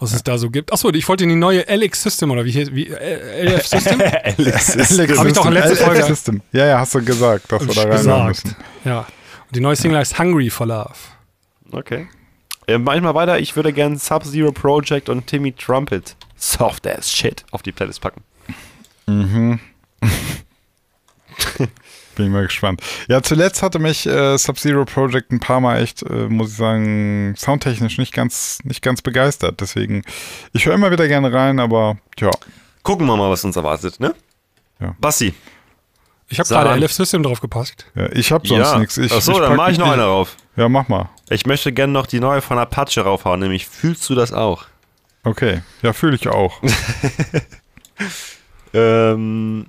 Was 0.00 0.12
es 0.12 0.22
da 0.24 0.36
so 0.38 0.50
gibt. 0.50 0.72
Achso, 0.72 0.90
ich 0.90 1.08
wollte 1.08 1.22
in 1.24 1.30
die 1.30 1.36
neue 1.36 1.64
LX 1.68 2.02
System 2.02 2.30
oder 2.32 2.44
wie 2.44 2.50
hier, 2.50 2.74
wie 2.74 2.88
äh, 2.88 3.44
LF 3.44 3.66
System? 3.66 4.00
Alex 4.38 4.76
Hab 5.18 5.26
ich 5.26 5.32
doch 5.32 5.46
in 5.46 5.52
letzter 5.52 5.76
Folge- 5.84 6.02
System. 6.04 6.42
Ja, 6.52 6.66
ja, 6.66 6.78
hast 6.80 6.94
du 6.94 7.04
gesagt, 7.04 7.50
dass 7.52 7.66
wir 7.66 7.74
da 7.74 7.82
rein 7.82 7.90
gesagt. 7.92 8.28
müssen. 8.28 8.56
Ja. 8.84 8.98
Und 9.00 9.54
die 9.56 9.60
neue 9.60 9.76
Single 9.76 9.98
heißt 9.98 10.18
Hungry 10.18 10.50
for 10.50 10.66
Love. 10.66 10.90
Okay. 11.70 12.08
Äh, 12.66 12.78
mach 12.78 12.94
ich 12.94 13.02
mal 13.02 13.14
weiter. 13.14 13.38
Ich 13.38 13.56
würde 13.56 13.72
gerne 13.72 13.98
Sub-Zero 13.98 14.52
Project 14.52 15.08
und 15.08 15.26
Timmy 15.26 15.52
Trumpet 15.52 16.16
Soft 16.36 16.86
as 16.86 17.10
Shit 17.12 17.44
auf 17.50 17.62
die 17.62 17.72
Playlist 17.72 18.00
packen. 18.00 18.22
Bin 22.16 22.26
ich 22.26 22.30
mal 22.30 22.44
gespannt. 22.44 22.80
Ja, 23.08 23.22
zuletzt 23.22 23.62
hatte 23.62 23.78
mich 23.78 24.06
äh, 24.06 24.36
Sub-Zero 24.38 24.84
Project 24.84 25.32
ein 25.32 25.40
paar 25.40 25.60
Mal 25.60 25.82
echt, 25.82 26.02
äh, 26.02 26.28
muss 26.28 26.50
ich 26.50 26.56
sagen, 26.56 27.34
soundtechnisch 27.36 27.98
nicht 27.98 28.12
ganz, 28.12 28.60
nicht 28.62 28.82
ganz 28.82 29.02
begeistert. 29.02 29.60
Deswegen, 29.60 30.04
ich 30.52 30.66
höre 30.66 30.74
immer 30.74 30.90
wieder 30.92 31.08
gerne 31.08 31.32
rein, 31.32 31.58
aber 31.58 31.98
ja. 32.18 32.30
Gucken 32.82 33.06
wir 33.06 33.16
mal, 33.16 33.30
was 33.30 33.44
uns 33.44 33.56
erwartet, 33.56 33.98
ne? 33.98 34.14
Ja. 34.80 34.94
Bassi. 35.00 35.34
Ich 36.28 36.38
habe 36.38 36.48
gerade. 36.48 36.80
LF 36.80 36.92
System 36.92 37.22
drauf 37.22 37.40
gepasst. 37.40 37.86
ja 37.94 38.10
ich 38.12 38.30
habe 38.32 38.46
sonst 38.46 38.72
ja. 38.72 38.78
nichts. 38.78 38.96
Ich, 38.96 39.12
Achso, 39.12 39.32
ich 39.32 39.38
dann 39.38 39.56
mache 39.56 39.72
ich 39.72 39.78
noch 39.78 39.86
nicht- 39.86 39.94
eine 39.94 40.04
rauf. 40.04 40.36
Ja, 40.56 40.68
mach 40.68 40.88
mal. 40.88 41.08
Ich 41.30 41.46
möchte 41.46 41.72
gerne 41.72 41.92
noch 41.92 42.06
die 42.06 42.20
neue 42.20 42.40
von 42.40 42.58
Apache 42.58 43.00
raufhauen, 43.00 43.40
nämlich 43.40 43.66
Fühlst 43.66 44.08
du 44.08 44.14
das 44.14 44.32
auch? 44.32 44.66
Okay. 45.24 45.62
Ja, 45.82 45.92
fühle 45.92 46.16
ich 46.16 46.28
auch. 46.28 46.60
Ähm, 48.74 49.66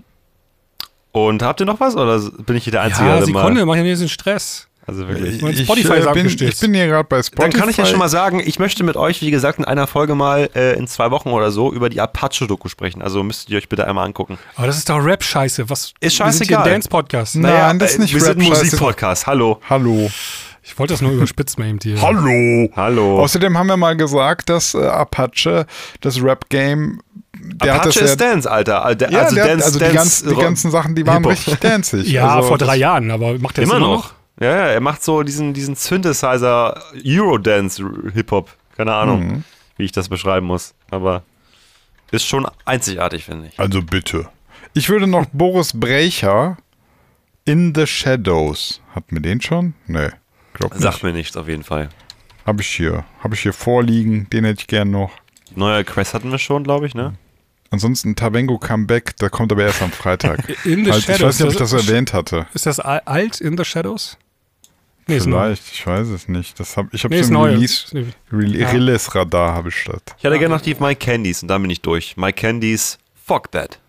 und 1.12 1.44
habt 1.44 1.60
ihr 1.60 1.66
noch 1.66 1.80
was 1.80 1.96
oder 1.96 2.20
bin 2.20 2.58
ich 2.58 2.64
hier 2.64 2.72
der 2.72 2.82
Einzige, 2.82 3.08
Ja, 3.08 3.24
Sekunde, 3.24 3.62
mal... 3.62 3.66
mach 3.66 3.76
ja 3.76 3.84
ein 3.84 3.88
bisschen 3.88 4.10
Stress. 4.10 4.68
Also 4.88 5.08
wirklich. 5.08 5.42
Mein 5.42 5.56
Spotify 5.56 5.94
ist 5.94 6.06
äh, 6.06 6.14
bin, 6.14 6.28
ich 6.28 6.60
bin 6.60 6.74
hier 6.76 6.86
gerade 6.86 7.08
bei 7.10 7.24
Spotify. 7.24 7.50
Dann 7.50 7.60
kann 7.60 7.70
ich 7.70 7.78
ja 7.78 7.88
schon 7.88 7.98
mal 7.98 8.10
sagen, 8.10 8.40
ich 8.46 8.60
möchte 8.60 8.84
mit 8.84 8.96
euch, 8.98 9.22
wie 9.22 9.32
gesagt, 9.32 9.58
in 9.58 9.66
einer 9.66 9.88
Folge 9.88 10.14
mal 10.14 10.50
äh, 10.54 10.78
in 10.78 10.88
zwei 10.88 11.10
Wochen 11.10 11.30
oder 11.30 11.50
so 11.50 11.74
über 11.74 11.90
die 11.90 12.02
Apache-Doku 12.02 12.68
sprechen. 12.70 13.02
Also 13.02 13.24
müsstet 13.24 13.50
ihr 13.50 13.58
euch 13.58 13.68
bitte 13.68 13.88
einmal 13.88 14.06
angucken. 14.06 14.38
Aber 14.56 14.68
das 14.68 14.78
ist 14.78 14.88
doch 14.88 15.04
Rap-Scheiße. 15.04 15.70
Was? 15.72 15.94
Ist 16.00 16.02
Wir 16.02 16.10
sind 16.10 16.18
hier 16.18 16.26
ein 16.26 16.32
scheißegal. 16.34 16.70
Dance-Podcast. 16.70 17.36
Nein, 17.38 17.80
das 17.80 17.92
ist 17.92 17.98
äh, 17.98 18.02
nicht 18.02 18.14
Wir 18.14 18.22
sind 18.22 18.42
ein. 18.42 18.48
Musikpodcast, 18.48 19.26
hallo. 19.26 19.60
Hallo. 19.68 20.12
Ich 20.66 20.80
wollte 20.80 20.94
das 20.94 21.02
nur 21.02 21.12
überspitzen 21.12 21.62
mal 21.62 21.70
eben 21.70 21.80
hier. 21.82 22.02
Hallo. 22.02 22.70
Hallo. 22.76 23.20
Außerdem 23.20 23.56
haben 23.56 23.68
wir 23.68 23.78
mal 23.78 23.96
gesagt, 23.96 24.50
dass 24.50 24.74
äh, 24.74 24.80
Apache, 24.80 25.68
das 26.02 26.22
Rap-Game, 26.22 27.02
der 27.36 27.76
hat 27.76 27.82
Apache 27.82 28.00
das 28.00 28.12
ist 28.12 28.20
ja, 28.20 28.28
Dance, 28.28 28.52
Alter. 28.52 28.84
Also, 28.84 29.06
ja, 29.06 29.20
also 29.20 29.36
Dance, 29.36 29.66
also 29.66 29.80
die, 29.80 29.86
Dance, 29.86 29.96
ganzen, 29.96 30.30
die 30.30 30.36
ganzen 30.36 30.72
Sachen, 30.72 30.96
die 30.96 31.06
waren 31.06 31.24
richtig 31.24 31.60
danzig. 31.60 32.08
Ja, 32.12 32.36
also, 32.36 32.48
vor 32.48 32.58
drei 32.58 32.78
Jahren, 32.78 33.12
aber 33.12 33.38
macht 33.38 33.58
der 33.58 33.66
Immer 33.66 33.76
jetzt 33.76 33.82
noch. 33.82 34.14
Ja, 34.40 34.48
ja, 34.48 34.66
er 34.68 34.82
macht 34.82 35.04
so 35.04 35.22
diesen, 35.22 35.54
diesen 35.54 35.76
Synthesizer 35.76 36.82
Eurodance 37.06 37.84
Hip-Hop. 38.14 38.50
Keine 38.76 38.94
Ahnung, 38.94 39.44
wie 39.78 39.84
ich 39.84 39.92
das 39.92 40.10
beschreiben 40.10 40.48
muss. 40.48 40.74
Aber 40.90 41.22
ist 42.12 42.26
schon 42.26 42.48
einzigartig, 42.66 43.26
finde 43.26 43.48
ich. 43.48 43.60
Also 43.60 43.82
bitte. 43.82 44.28
Ich 44.74 44.90
würde 44.90 45.08
noch 45.08 45.26
Boris 45.32 45.72
Brecher 45.74 46.58
in 47.46 47.74
the 47.76 47.86
Shadows. 47.86 48.82
Hatten 48.94 49.16
wir 49.16 49.22
den 49.22 49.40
schon? 49.40 49.76
Nee, 49.88 50.10
glaub 50.56 50.72
nicht. 50.74 50.82
Sagt 50.82 51.04
mir 51.04 51.14
nichts 51.14 51.38
auf 51.38 51.48
jeden 51.48 51.64
Fall. 51.64 51.90
Habe 52.46 52.62
ich 52.62 52.68
hier. 52.68 53.06
Habe 53.20 53.36
ich 53.36 53.42
hier 53.42 53.54
vorliegen. 53.54 54.28
Den 54.32 54.46
hätte 54.46 54.62
ich 54.62 54.68
gern 54.68 54.92
noch. 54.92 55.12
Neuer 55.56 55.84
Quest 55.84 56.14
hatten 56.14 56.32
wir 56.32 56.38
schon, 56.40 56.64
glaube 56.64 56.86
ich, 56.88 56.96
ne? 56.96 57.14
Ansonsten 57.72 58.16
Tavengo 58.16 58.58
Comeback, 58.58 59.18
der 59.18 59.30
kommt 59.30 59.52
aber 59.52 59.64
erst 59.64 59.82
am 59.82 59.92
Freitag. 59.92 60.48
In 60.66 60.86
the 60.86 60.92
halt, 60.92 61.08
ich 61.10 61.22
weiß 61.22 61.40
nicht, 61.40 61.44
ob 61.48 61.52
ich 61.52 61.58
das 61.58 61.70
Shadows. 61.72 61.88
erwähnt 61.88 62.14
hatte. 62.14 62.46
Ist 62.54 62.66
das 62.66 62.80
al- 62.80 63.02
alt 63.06 63.42
in 63.42 63.58
the 63.58 63.66
Shadows? 63.66 64.18
Nee. 65.08 65.20
Vielleicht, 65.20 65.64
ich 65.72 65.86
weiß 65.86 66.08
es 66.08 66.28
nicht. 66.28 66.60
Das 66.60 66.78
hab, 66.78 66.94
ich 66.94 67.04
habe 67.04 67.14
Nee, 67.16 67.22
so 67.24 67.34
ein 67.38 67.54
Release, 67.54 67.96
Ist- 67.98 68.14
Re 68.32 68.46
Ja. 68.46 68.70
Release-Radar 68.70 69.54
habe 69.54 69.70
ich 69.70 69.84
das. 69.86 70.02
Ich 70.18 70.24
hätte 70.24 70.40
gerne 70.40 70.56
noch 70.56 70.62
die 70.62 70.76
My 70.76 70.96
Candies 70.96 71.42
und 71.44 71.48
dann 71.50 71.62
bin 71.62 71.70
ich 71.72 71.82
durch. 71.82 72.18
My 72.18 72.32
Candies, 72.34 72.98
fuck 73.24 73.52
that. 73.52 73.80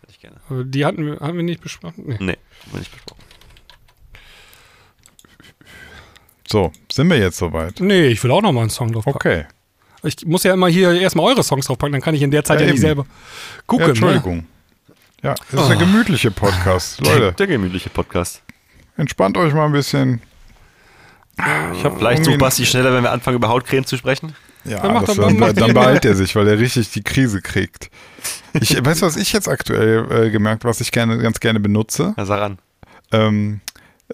Hätte 0.00 0.12
ich 0.12 0.20
gerne. 0.20 0.64
Die 0.64 0.84
hatten 0.84 1.04
wir, 1.06 1.20
haben 1.20 1.36
wir 1.36 1.44
nicht 1.44 1.60
besprochen. 1.60 2.04
Nee. 2.06 2.16
Nee, 2.18 2.36
haben 2.62 2.72
wir 2.72 2.78
nicht 2.80 2.92
besprochen. 2.92 3.13
So, 6.54 6.70
sind 6.92 7.10
wir 7.10 7.18
jetzt 7.18 7.36
soweit? 7.38 7.80
nee, 7.80 8.06
ich 8.06 8.22
will 8.22 8.30
auch 8.30 8.40
noch 8.40 8.52
mal 8.52 8.60
einen 8.60 8.70
Song 8.70 8.92
drauf 8.92 9.02
packen. 9.04 9.16
Okay. 9.16 9.44
Ich 10.04 10.24
muss 10.24 10.44
ja 10.44 10.54
immer 10.54 10.68
hier 10.68 10.92
erstmal 10.92 11.26
eure 11.26 11.42
Songs 11.42 11.66
draufpacken, 11.66 11.90
dann 11.94 12.00
kann 12.00 12.14
ich 12.14 12.22
in 12.22 12.30
der 12.30 12.44
Zeit 12.44 12.60
Ja, 12.60 12.66
ja, 12.66 12.72
nicht 12.72 12.76
eben. 12.80 12.86
selber 12.86 13.02
Ja, 13.08 13.62
gucken. 13.66 13.86
ne? 13.86 13.90
Entschuldigung. 13.90 14.46
Ja, 15.20 15.34
das 15.50 15.60
ist 15.60 15.66
Oh. 15.66 15.68
der 15.68 15.76
gemütliche 15.78 16.30
Podcast. 16.30 17.00
Leute, 17.04 17.32
Der 17.32 17.46
gemütliche 17.48 17.90
Podcast. 17.90 18.40
entspannt 18.96 19.36
euch 19.36 19.52
mal 19.52 19.66
ein 19.66 19.72
bisschen. 19.72 20.20
Ich 21.74 21.82
hab 21.84 21.98
vielleicht 21.98 22.24
sucht 22.24 22.38
Basti 22.38 22.64
schneller, 22.64 22.92
wenn 22.94 23.02
wir 23.02 23.10
anfangen, 23.10 23.38
über 23.38 23.48
Hautcreme 23.48 23.84
zu 23.84 23.96
sprechen. 23.96 24.36
Ja, 24.64 24.78
Dann 24.78 24.94
macht 24.94 25.08
das, 25.08 25.18
er- 25.18 25.24
dann, 25.26 25.38
dann 25.56 25.70
er- 25.70 25.74
beeilt 25.74 26.04
er 26.04 26.14
sich, 26.14 26.36
weil 26.36 26.46
er 26.46 26.56
richtig 26.60 26.92
die 26.92 27.02
Krise 27.02 27.42
kriegt. 27.42 27.90
Ich 28.52 28.70
weißt 28.84 29.02
du, 29.02 29.06
was 29.06 29.16
ich 29.16 29.32
jetzt 29.32 29.48
aktuell 29.48 30.06
äh, 30.26 30.30
gemerkt, 30.30 30.64
was 30.64 30.80
ich 30.80 30.92
gerne, 30.92 31.18
ganz 31.18 31.40
gerne 31.40 31.58
benutze? 31.58 32.14
Na, 32.16 32.24
sag 32.24 32.40
an. 32.40 32.58
Ähm, 33.10 33.60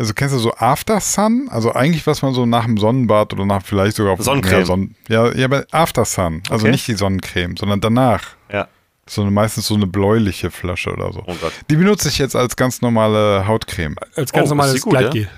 also 0.00 0.14
kennst 0.14 0.34
du 0.34 0.38
so 0.38 0.52
After 0.56 0.98
Sun? 0.98 1.48
Also 1.50 1.72
eigentlich, 1.74 2.06
was 2.06 2.22
man 2.22 2.32
so 2.34 2.46
nach 2.46 2.64
dem 2.64 2.78
Sonnenbad 2.78 3.32
oder 3.34 3.44
nach 3.46 3.62
vielleicht 3.62 3.96
sogar 3.96 4.14
auf 4.14 4.22
Sonnencreme. 4.22 4.58
Ja, 4.60 4.64
Sonnen, 4.66 4.94
ja, 5.08 5.32
ja, 5.34 5.44
aber 5.44 5.64
After 5.70 6.04
Sun. 6.04 6.42
Also 6.50 6.64
Okay. 6.64 6.72
nicht 6.72 6.88
die 6.88 6.94
Sonnencreme, 6.94 7.56
sondern 7.56 7.80
danach. 7.80 8.22
Ja. 8.52 8.66
So 9.08 9.22
eine, 9.22 9.30
meistens 9.30 9.66
so 9.66 9.74
eine 9.74 9.86
bläuliche 9.86 10.50
Flasche 10.50 10.90
oder 10.92 11.12
so. 11.12 11.22
Oh 11.26 11.34
Gott. 11.40 11.52
Die 11.68 11.76
benutze 11.76 12.08
ich 12.08 12.18
jetzt 12.18 12.34
als 12.34 12.56
ganz 12.56 12.80
normale 12.80 13.46
Hautcreme. 13.46 13.96
Als 14.16 14.32
ganz 14.32 14.46
Oh, 14.46 14.54
normales 14.54 14.80
gut, 14.80 14.94
ja? 14.94 15.00
Gleitgel. 15.00 15.28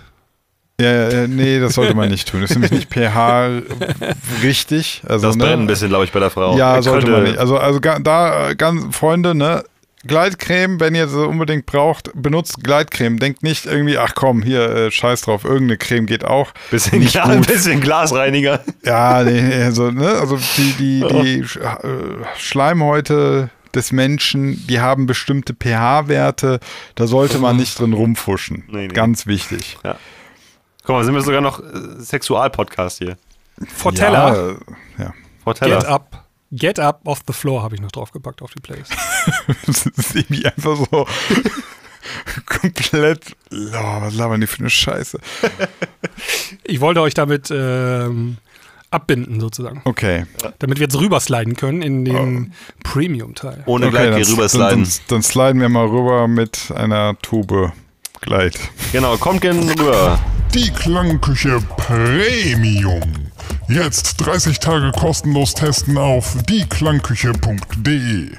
Ja, 0.81 1.11
ja, 1.11 1.27
nee, 1.27 1.61
das 1.61 1.75
sollte 1.75 1.95
man 1.95 2.09
nicht 2.09 2.29
tun. 2.29 2.41
Das 2.41 2.51
ist 2.51 2.57
nämlich 2.57 2.73
nicht 2.73 2.91
pH 2.93 3.63
richtig. 4.43 5.03
Also, 5.09 5.27
Das 5.29 5.37
ne? 5.37 5.45
brennt 5.45 5.63
ein 5.63 5.67
bisschen, 5.67 5.89
glaube 5.89 6.05
ich, 6.05 6.13
bei 6.13 6.21
der 6.21 6.31
Frau. 6.31 6.57
Ja, 6.57 6.81
sollte 6.83 7.07
könnte- 7.07 7.21
man 7.21 7.23
nicht. 7.31 7.39
Also, 7.39 7.59
also 7.59 7.79
da, 7.79 8.55
ganz 8.55 8.95
Freunde, 8.97 9.35
ne? 9.35 9.65
Gleitcreme, 10.07 10.81
wenn 10.81 10.95
ihr 10.95 11.07
sie 11.09 11.27
unbedingt 11.27 11.67
braucht, 11.67 12.11
benutzt 12.15 12.63
Gleitcreme. 12.65 13.19
Denkt 13.19 13.43
nicht 13.43 13.67
irgendwie, 13.67 13.99
ach 13.99 14.15
komm, 14.15 14.43
hier, 14.43 14.69
äh, 14.69 14.91
scheiß 14.91 15.23
drauf, 15.23 15.45
irgendeine 15.45 15.77
Creme 15.79 16.07
geht 16.07 16.25
auch. 16.25 16.53
Bisschen, 16.71 16.99
nicht 16.99 17.15
Gla- 17.17 17.29
ein 17.31 17.39
gut. 17.39 17.47
bisschen 17.47 17.81
Glasreiniger. 17.81 18.63
Ja, 18.85 19.23
nee, 19.23 19.63
also, 19.63 19.91
ne? 19.91 20.09
Also 20.09 20.39
die, 20.57 20.73
die, 20.73 21.05
die 21.09 21.41
äh, 21.61 22.25
Schleimhäute 22.37 23.51
des 23.75 23.93
Menschen, 23.93 24.67
die 24.67 24.81
haben 24.81 25.07
bestimmte 25.07 25.55
pH-Werte. 25.55 26.61
Da 26.95 27.07
sollte 27.07 27.39
man 27.39 27.57
nicht 27.57 27.79
drin 27.79 27.93
rumfuschen. 27.93 28.65
Nee, 28.69 28.89
nee. 28.89 28.89
Ganz 28.89 29.27
wichtig. 29.27 29.79
Guck 30.85 30.97
mal, 30.97 31.05
sind 31.05 31.15
wir 31.15 31.23
sogar 31.23 31.41
noch 31.41 31.61
äh, 31.61 31.65
Sexual-Podcast 32.01 32.99
hier. 32.99 33.17
Fortella, 33.69 34.35
Ja, 34.35 34.55
ja. 34.99 35.15
Frau 35.45 35.53
Get 35.53 35.61
Teller. 35.61 35.89
Up. 35.89 36.22
Get 36.53 36.79
Up 36.79 37.01
Off 37.05 37.23
the 37.27 37.33
Floor 37.33 37.63
habe 37.63 37.75
ich 37.75 37.81
noch 37.81 37.91
draufgepackt 37.91 38.43
auf 38.43 38.53
die 38.53 38.61
Playlist. 38.61 38.93
Das 39.67 39.87
ist 39.87 40.15
irgendwie 40.15 40.45
einfach 40.47 40.77
so 40.77 41.07
komplett. 42.47 43.37
Oh, 43.51 44.01
was 44.01 44.15
labern 44.15 44.41
die 44.41 44.47
für 44.47 44.61
eine 44.61 44.71
Scheiße? 44.71 45.19
Ich 46.65 46.81
wollte 46.81 47.01
euch 47.01 47.15
damit 47.15 47.51
ähm, 47.51 48.37
abbinden 48.91 49.41
sozusagen. 49.41 49.81
Okay. 49.85 50.27
Damit 50.59 50.79
wir 50.79 50.85
jetzt 50.85 50.99
rübersliden 50.99 51.57
können 51.57 51.83
in 51.83 52.05
den 52.05 52.53
Premium-Teil. 52.83 53.63
Ohne 53.67 53.87
okay 53.87 53.97
Gleitgel 53.97 54.23
dann, 54.23 54.33
rübersliden. 54.33 54.85
Dann, 54.85 54.93
dann 55.09 55.23
sliden 55.23 55.61
wir 55.61 55.69
mal 55.69 55.87
rüber 55.87 56.29
mit 56.29 56.73
einer 56.75 57.17
Tube 57.23 57.73
Gleit. 58.21 58.59
Genau, 58.93 59.17
kommt 59.17 59.41
gerne 59.41 59.63
rüber. 59.63 60.21
Die 60.55 60.71
Klangküche 60.71 61.61
Premium. 61.77 63.01
Jetzt 63.72 64.18
30 64.20 64.60
Tage 64.60 64.91
kostenlos 64.91 65.54
testen 65.54 65.98
auf 65.98 66.36
dieklangküche.de. 66.50 68.38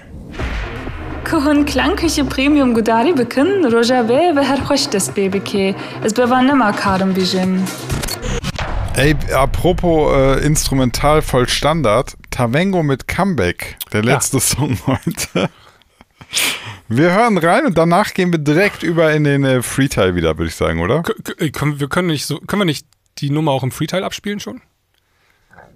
کهن 1.24 1.64
کلنکش 1.64 2.20
پریمیوم 2.20 2.72
گداری 2.74 3.12
بکن 3.12 3.46
روژاوه 3.72 4.32
و 4.36 4.44
هر 4.44 4.61
خوش 4.64 4.88
دست 4.88 5.14
بی 5.14 5.28
بکی 5.28 5.74
از 6.04 6.14
بوان 6.14 6.46
نما 6.50 6.72
کارم 6.72 7.12
بیجم 7.12 7.64
Ey, 8.96 9.14
apropos 9.32 10.12
äh, 10.12 10.44
instrumental 10.44 11.22
voll 11.22 11.48
Standard, 11.48 12.16
Tavengo 12.32 12.82
mit 12.82 13.06
Comeback, 13.06 13.76
der 13.92 14.02
letzte 14.02 14.40
Song 14.40 14.76
heute. 14.88 15.48
Wir 16.88 17.12
hören 17.14 17.38
rein 17.38 17.64
und 17.66 17.78
danach 17.78 18.12
gehen 18.14 18.32
wir 18.32 18.40
direkt 18.40 18.82
über 18.82 19.12
in 19.12 19.22
den 19.24 19.44
äh, 19.44 19.62
Freeteil 19.62 20.16
wieder, 20.16 20.36
würde 20.36 20.48
ich 20.48 20.56
sagen, 20.56 20.80
oder? 20.80 21.02
K 21.02 21.12
k- 21.22 21.50
können, 21.50 21.78
wir 21.78 21.88
können, 21.88 22.09
nicht 22.09 22.26
so, 22.26 22.38
können 22.40 22.62
wir 22.62 22.64
nicht 22.74 22.86
die 23.18 23.30
Nummer 23.30 23.52
auch 23.52 23.62
im 23.62 23.70
Freeteil 23.70 24.02
abspielen 24.02 24.40
schon? 24.40 24.61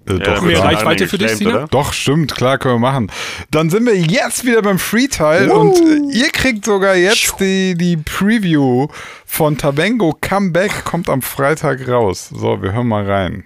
Äh, 0.08 0.12
Ja, 0.14 0.34
doch, 0.34 0.42
mehr. 0.42 0.62
Reichweite 0.62 1.06
für 1.08 1.18
dich, 1.18 1.32
Sina? 1.32 1.50
oder? 1.50 1.66
doch, 1.68 1.92
stimmt, 1.92 2.34
klar, 2.34 2.58
können 2.58 2.76
wir 2.76 2.78
machen. 2.90 3.10
Dann 3.50 3.70
sind 3.70 3.86
wir 3.86 3.96
jetzt 3.96 4.44
wieder 4.44 4.62
beim 4.62 4.78
Freeteil 4.78 5.50
und 5.50 5.76
äh, 5.76 6.16
ihr 6.16 6.30
kriegt 6.30 6.64
sogar 6.64 6.96
jetzt 6.96 7.34
die, 7.40 7.74
die 7.74 7.96
Preview 7.96 8.88
von 9.26 9.56
Tavengo 9.58 10.16
Comeback, 10.20 10.84
kommt 10.84 11.08
am 11.08 11.22
Freitag 11.22 11.86
raus. 11.88 12.30
So, 12.34 12.62
wir 12.62 12.72
hören 12.72 12.88
mal 12.88 13.08
rein. 13.10 13.44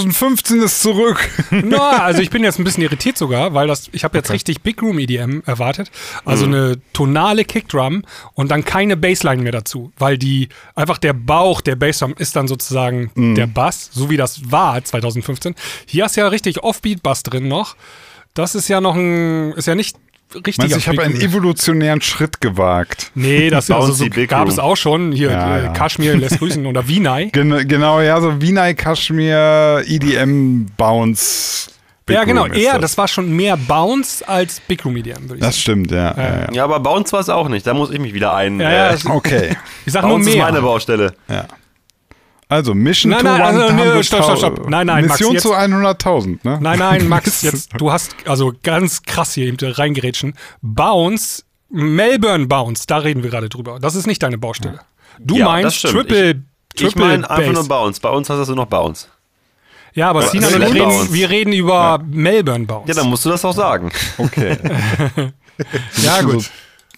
2015 0.00 0.62
ist 0.62 0.82
zurück. 0.82 1.28
Na, 1.50 1.90
also 2.04 2.20
ich 2.22 2.30
bin 2.30 2.42
jetzt 2.44 2.58
ein 2.58 2.64
bisschen 2.64 2.82
irritiert 2.82 3.16
sogar, 3.18 3.54
weil 3.54 3.66
das, 3.66 3.88
ich 3.92 4.04
habe 4.04 4.16
jetzt 4.18 4.30
richtig 4.30 4.62
Big 4.62 4.80
Room 4.82 4.98
EDM 4.98 5.40
erwartet. 5.46 5.90
Also 6.24 6.46
Mhm. 6.46 6.54
eine 6.54 6.76
tonale 6.92 7.44
Kickdrum 7.44 8.02
und 8.34 8.50
dann 8.50 8.64
keine 8.64 8.96
Bassline 8.96 9.42
mehr 9.42 9.52
dazu, 9.52 9.92
weil 9.98 10.18
die 10.18 10.48
einfach 10.74 10.98
der 10.98 11.12
Bauch 11.12 11.60
der 11.60 11.76
Bassdrum 11.76 12.14
ist 12.18 12.36
dann 12.36 12.48
sozusagen 12.48 13.10
Mhm. 13.14 13.34
der 13.34 13.46
Bass, 13.46 13.90
so 13.92 14.10
wie 14.10 14.16
das 14.16 14.50
war 14.50 14.82
2015. 14.82 15.54
Hier 15.86 16.04
hast 16.04 16.16
du 16.16 16.20
ja 16.20 16.28
richtig 16.28 16.62
Offbeat-Bass 16.62 17.22
drin 17.22 17.48
noch. 17.48 17.76
Das 18.34 18.54
ist 18.54 18.68
ja 18.68 18.82
noch 18.82 18.94
ein, 18.94 19.52
ist 19.52 19.66
ja 19.66 19.74
nicht 19.74 19.96
richtiger 20.34 20.62
Meinst 20.68 20.76
ich 20.76 20.88
habe 20.88 21.02
einen 21.02 21.20
evolutionären 21.20 22.00
Schritt 22.00 22.40
gewagt? 22.40 23.10
Nee, 23.14 23.50
das 23.50 23.70
also 23.70 23.92
so 23.92 24.06
Big 24.10 24.28
gab 24.30 24.42
Room. 24.42 24.48
es 24.50 24.58
auch 24.58 24.76
schon. 24.76 25.12
Hier, 25.12 25.30
Ja, 25.30 25.56
äh, 25.58 25.64
ja. 25.64 25.72
Kashmir 25.72 26.16
lässt 26.16 26.38
grüßen 26.38 26.66
oder 26.66 26.86
Vinay. 26.88 27.30
Gen 27.30 27.66
genau, 27.68 28.00
ja, 28.00 28.20
so 28.20 28.40
Vinay 28.40 28.74
Kashmir 28.74 29.82
EDM 29.86 30.66
Bounce. 30.76 31.70
Big 32.06 32.14
ja, 32.16 32.22
genau. 32.24 32.46
Eher, 32.46 32.78
das. 32.78 32.96
war 32.98 33.08
schon 33.08 33.32
mehr 33.34 33.56
Bounce 33.56 34.26
als 34.28 34.60
Big 34.60 34.84
Room 34.84 34.96
EDM, 34.96 35.22
würde 35.22 35.34
ich 35.36 35.40
Das 35.40 35.54
sagen. 35.56 35.62
stimmt, 35.62 35.90
ja. 35.90 36.14
ja, 36.16 36.40
ja. 36.42 36.52
Ja, 36.52 36.64
aber 36.68 36.92
uns 36.94 37.12
war 37.12 37.18
es 37.20 37.28
auch 37.28 37.48
nicht. 37.48 37.66
Da 37.66 37.74
muss 37.74 37.90
ich 37.90 37.98
mich 37.98 38.14
wieder 38.14 38.32
ein. 38.34 38.60
Ja, 38.60 38.70
ja, 38.72 38.90
äh, 38.92 38.96
Okay. 39.08 39.56
ich 39.84 39.92
sag 39.92 40.02
bei 40.02 40.08
nur 40.08 40.16
uns 40.18 40.26
ist 40.28 40.34
mehr. 40.34 40.44
meine 40.44 40.62
Baustelle. 40.62 41.14
Also 42.48 42.74
Mission 42.74 43.10
Nein, 43.10 43.20
to 43.20 43.24
nein, 43.26 43.40
also, 43.42 43.72
nee, 43.74 43.82
100.000. 43.82 44.02
stopp, 44.04 44.22
stopp, 44.24 44.38
stopp. 44.38 44.68
Nein, 44.70 44.86
nein, 44.86 45.06
Max, 45.06 45.18
Mission 45.18 45.34
jetzt- 45.34 45.42
zu 45.42 45.54
100.000, 45.54 46.44
ne? 46.44 46.58
Nein, 46.60 46.78
nein, 46.78 47.08
Max, 47.08 47.42
jetzt, 47.42 47.70
du 47.76 47.90
hast 47.90 48.14
also 48.24 48.52
ganz 48.62 49.02
krass 49.02 49.34
hier 49.34 49.46
eben 49.46 49.56
reingerätschen. 49.60 50.34
Bounce, 50.62 51.42
Melbourne 51.70 52.46
Bounce, 52.46 52.84
da 52.86 52.98
reden 52.98 53.24
wir 53.24 53.30
gerade 53.30 53.48
drüber. 53.48 53.78
Das 53.80 53.96
ist 53.96 54.06
nicht 54.06 54.22
deine 54.22 54.38
Baustelle. 54.38 54.80
Du 55.18 55.36
Ja, 55.38 55.46
meinst. 55.46 55.82
Triple, 55.82 56.42
Triple 56.74 56.88
Ich 56.88 56.94
meine 56.94 57.28
einfach 57.28 57.52
nur. 57.52 57.66
Bounce. 57.66 58.00
Bei 58.00 58.10
uns 58.10 58.30
hast 58.30 58.46
du 58.48 58.54
noch 58.54 58.66
Bounce. 58.66 59.08
Ja, 59.94 60.10
aber 60.10 60.20
Aber 60.20 60.30
und 60.30 60.34
ich 60.44 60.54
reden, 60.60 60.78
Bounce. 60.78 61.12
wir 61.12 61.30
reden 61.30 61.52
über 61.54 61.98
Melbourne 62.06 62.66
Bounce. 62.66 62.88
Ja, 62.88 62.94
dann 62.94 63.08
musst 63.08 63.24
du 63.24 63.30
das 63.30 63.44
auch 63.44 63.54
sagen. 63.54 63.90
Okay. 64.18 64.56
ja, 66.04 66.22
gut. 66.22 66.50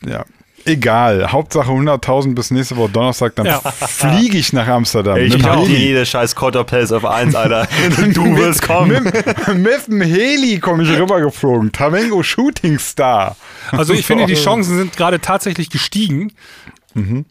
ja. 0.05 0.25
Egal. 0.69 1.33
Hauptsache 1.33 1.71
100.000 1.71 2.35
bis 2.35 2.51
nächste 2.51 2.77
Woche 2.77 2.91
Donnerstag, 2.91 3.35
dann 3.37 3.47
Ja. 3.47 3.61
fliege 3.61 4.37
ich 4.39 4.53
nach 4.53 4.67
Amsterdam. 4.69 5.17
Ich 5.17 5.35
hab 5.43 5.57
dir 5.61 5.67
Heli. 5.69 5.77
jede 5.77 6.07
scheiß 6.07 6.35
Quarter 6.37 6.65
Place 6.65 6.93
auf 6.93 7.05
1, 7.05 7.35
Alter. 7.35 7.67
du 8.15 8.37
wirst 8.37 8.63
kommen. 8.63 9.05
Mit, 9.05 9.57
mit 9.57 9.87
dem 9.89 10.01
Heli 10.03 10.59
komme 10.61 10.83
ich 10.85 10.91
rübergeflogen. 10.99 11.73
Tamengo 11.73 12.23
Shooting 12.23 12.79
Star. 12.79 13.37
Also 13.73 13.93
ich 13.95 14.05
finde, 14.07 14.27
die 14.27 14.35
Chancen 14.43 14.77
sind 14.77 14.97
gerade 14.97 15.21
tatsächlich 15.21 15.71
gestiegen, 15.71 16.33
Mhm. 16.95 17.27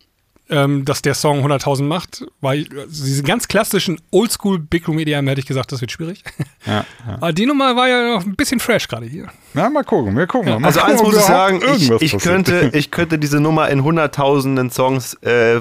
Ähm, 0.50 0.86
dass 0.86 1.02
der 1.02 1.14
Song 1.14 1.46
100.000 1.46 1.84
macht, 1.84 2.24
weil 2.42 2.62
äh, 2.62 2.86
diese 2.88 3.22
ganz 3.24 3.48
klassischen 3.48 4.00
Oldschool 4.12 4.60
Big 4.60 4.88
Room 4.88 5.00
EDM 5.00 5.28
hätte 5.28 5.42
ich 5.42 5.46
gesagt, 5.46 5.72
das 5.72 5.82
wird 5.82 5.92
schwierig. 5.92 6.24
Ja, 6.66 6.74
ja. 6.74 6.86
Aber 7.16 7.34
die 7.34 7.46
Nummer 7.46 7.76
war 7.76 7.88
ja 7.90 8.14
noch 8.16 8.26
ein 8.26 8.36
bisschen 8.36 8.60
fresh 8.60 8.88
gerade 8.88 9.06
hier. 9.06 9.28
Na, 9.54 9.70
mal 9.70 9.84
gucken, 9.84 10.16
wir 10.16 10.28
gucken 10.28 10.50
mal. 10.54 10.60
mal 10.60 10.68
Also 10.68 10.80
gucken, 10.80 10.94
eins 10.94 11.04
muss 11.04 11.16
ich 11.18 11.22
sagen, 11.24 11.62
ich, 11.76 11.92
ich, 12.02 12.18
könnte, 12.18 12.70
ich 12.74 12.92
könnte 12.92 13.20
diese 13.20 13.40
Nummer 13.40 13.70
in 13.70 13.84
hunderttausenden 13.84 14.70
Songs, 14.72 15.16
äh, 15.22 15.60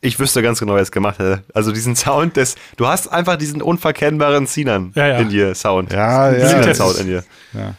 ich 0.00 0.18
wüsste 0.20 0.42
ganz 0.42 0.60
genau, 0.60 0.74
wer 0.74 0.82
es 0.82 0.92
gemacht 0.92 1.18
hätte. 1.18 1.42
Also 1.54 1.72
diesen 1.72 1.96
Sound, 1.96 2.36
des, 2.36 2.54
du 2.76 2.86
hast 2.86 3.08
einfach 3.08 3.36
diesen 3.36 3.62
unverkennbaren 3.62 4.46
Sinan 4.46 4.92
Ja, 4.94 5.06
ja. 5.06 5.18
in 5.18 5.30
dir, 5.30 5.54
Sound. 5.54 5.92
Ja, 5.92 6.30
ja. 6.32 6.48
Sinan 6.48 6.66
das 6.66 6.76
Sound 6.78 6.94
ist- 6.94 7.00
in 7.00 7.06
dir. 7.08 7.24
Ja, 7.54 7.74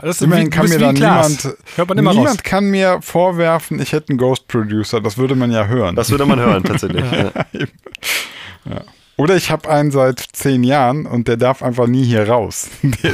das 0.00 0.16
ist 0.16 0.22
Immerhin 0.22 0.46
wie, 0.46 0.50
kann 0.50 0.68
mir 0.68 0.78
dann 0.78 0.94
niemand, 0.94 1.48
Hört 1.76 1.88
man 1.88 1.98
immer 1.98 2.12
niemand 2.12 2.38
raus. 2.38 2.42
kann 2.42 2.70
mir 2.70 3.00
vorwerfen, 3.02 3.80
ich 3.80 3.92
hätte 3.92 4.10
einen 4.10 4.18
Ghost 4.18 4.48
Producer. 4.48 5.00
Das 5.00 5.18
würde 5.18 5.34
man 5.34 5.50
ja 5.50 5.66
hören. 5.66 5.96
Das 5.96 6.10
würde 6.10 6.26
man 6.26 6.38
hören, 6.38 6.62
tatsächlich. 6.64 7.04
ja. 8.64 8.82
Oder 9.16 9.36
ich 9.36 9.50
habe 9.50 9.68
einen 9.68 9.90
seit 9.90 10.20
zehn 10.32 10.64
Jahren 10.64 11.06
und 11.06 11.28
der 11.28 11.36
darf 11.36 11.62
einfach 11.62 11.86
nie 11.86 12.04
hier 12.04 12.28
raus. 12.28 12.68
Der, 12.82 13.12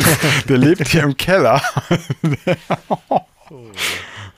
der 0.48 0.58
lebt 0.58 0.88
hier 0.88 1.02
im 1.02 1.16
Keller. 1.16 1.60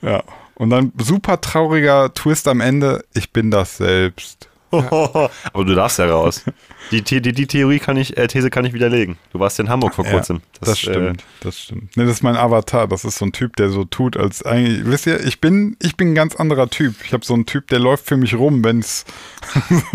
ja. 0.01 0.23
Und 0.55 0.69
dann 0.69 0.91
super 1.01 1.41
trauriger 1.41 2.13
Twist 2.13 2.47
am 2.47 2.61
Ende. 2.61 3.03
Ich 3.13 3.31
bin 3.31 3.51
das 3.51 3.77
selbst. 3.77 4.49
Aber 5.53 5.65
du 5.65 5.75
darfst 5.75 5.99
ja 5.99 6.05
raus. 6.05 6.43
Die, 6.91 7.01
die, 7.01 7.21
die, 7.21 7.47
Theorie 7.47 7.79
kann 7.79 7.97
ich, 7.97 8.17
äh, 8.17 8.27
These 8.27 8.49
kann 8.49 8.65
ich 8.65 8.73
widerlegen. 8.73 9.17
Du 9.31 9.39
warst 9.39 9.59
in 9.59 9.69
Hamburg 9.69 9.93
vor 9.95 10.05
Ja, 10.05 10.11
kurzem. 10.11 10.41
Das, 10.59 10.79
stimmt, 10.79 11.23
das 11.41 11.59
stimmt. 11.59 11.95
Nee, 11.95 12.03
das 12.05 12.13
ist 12.15 12.23
mein 12.23 12.35
Avatar. 12.35 12.87
Das 12.87 13.05
ist 13.05 13.17
so 13.17 13.25
ein 13.25 13.31
Typ, 13.31 13.55
der 13.57 13.69
so 13.69 13.83
tut, 13.85 14.17
als 14.17 14.43
eigentlich, 14.43 14.85
wisst 14.85 15.07
ihr, 15.07 15.19
ich 15.25 15.39
bin, 15.41 15.77
ich 15.81 15.95
bin 15.97 16.11
ein 16.11 16.15
ganz 16.15 16.35
anderer 16.35 16.69
Typ. 16.69 16.95
Ich 17.05 17.13
habe 17.13 17.25
so 17.25 17.33
einen 17.33 17.45
Typ, 17.45 17.67
der 17.67 17.79
läuft 17.79 18.05
für 18.07 18.17
mich 18.17 18.33
rum, 18.35 18.63
wenn 18.63 18.79
es 18.79 19.05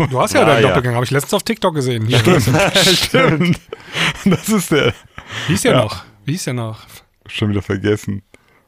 Du 0.09 0.19
hast 0.19 0.33
ja, 0.33 0.41
Ja, 0.41 0.45
deinen 0.45 0.61
ja. 0.61 0.67
Doppelgänger, 0.69 0.95
habe 0.95 1.05
ich 1.05 1.11
letztens 1.11 1.33
auf 1.33 1.43
TikTok 1.43 1.75
gesehen. 1.75 2.05
Hier. 2.05 2.19
stimmt. 2.95 3.59
Das 4.25 4.49
ist 4.49 4.71
der. 4.71 4.93
Wie 5.47 5.53
hieß 5.53 5.61
der 5.63 5.71
Ja. 5.73 5.83
noch? 5.83 6.03
Wie 6.25 6.31
hieß 6.31 6.43
der 6.45 6.53
noch? 6.53 6.79
Schon 7.27 7.49
wieder 7.49 7.61
vergessen. 7.61 8.21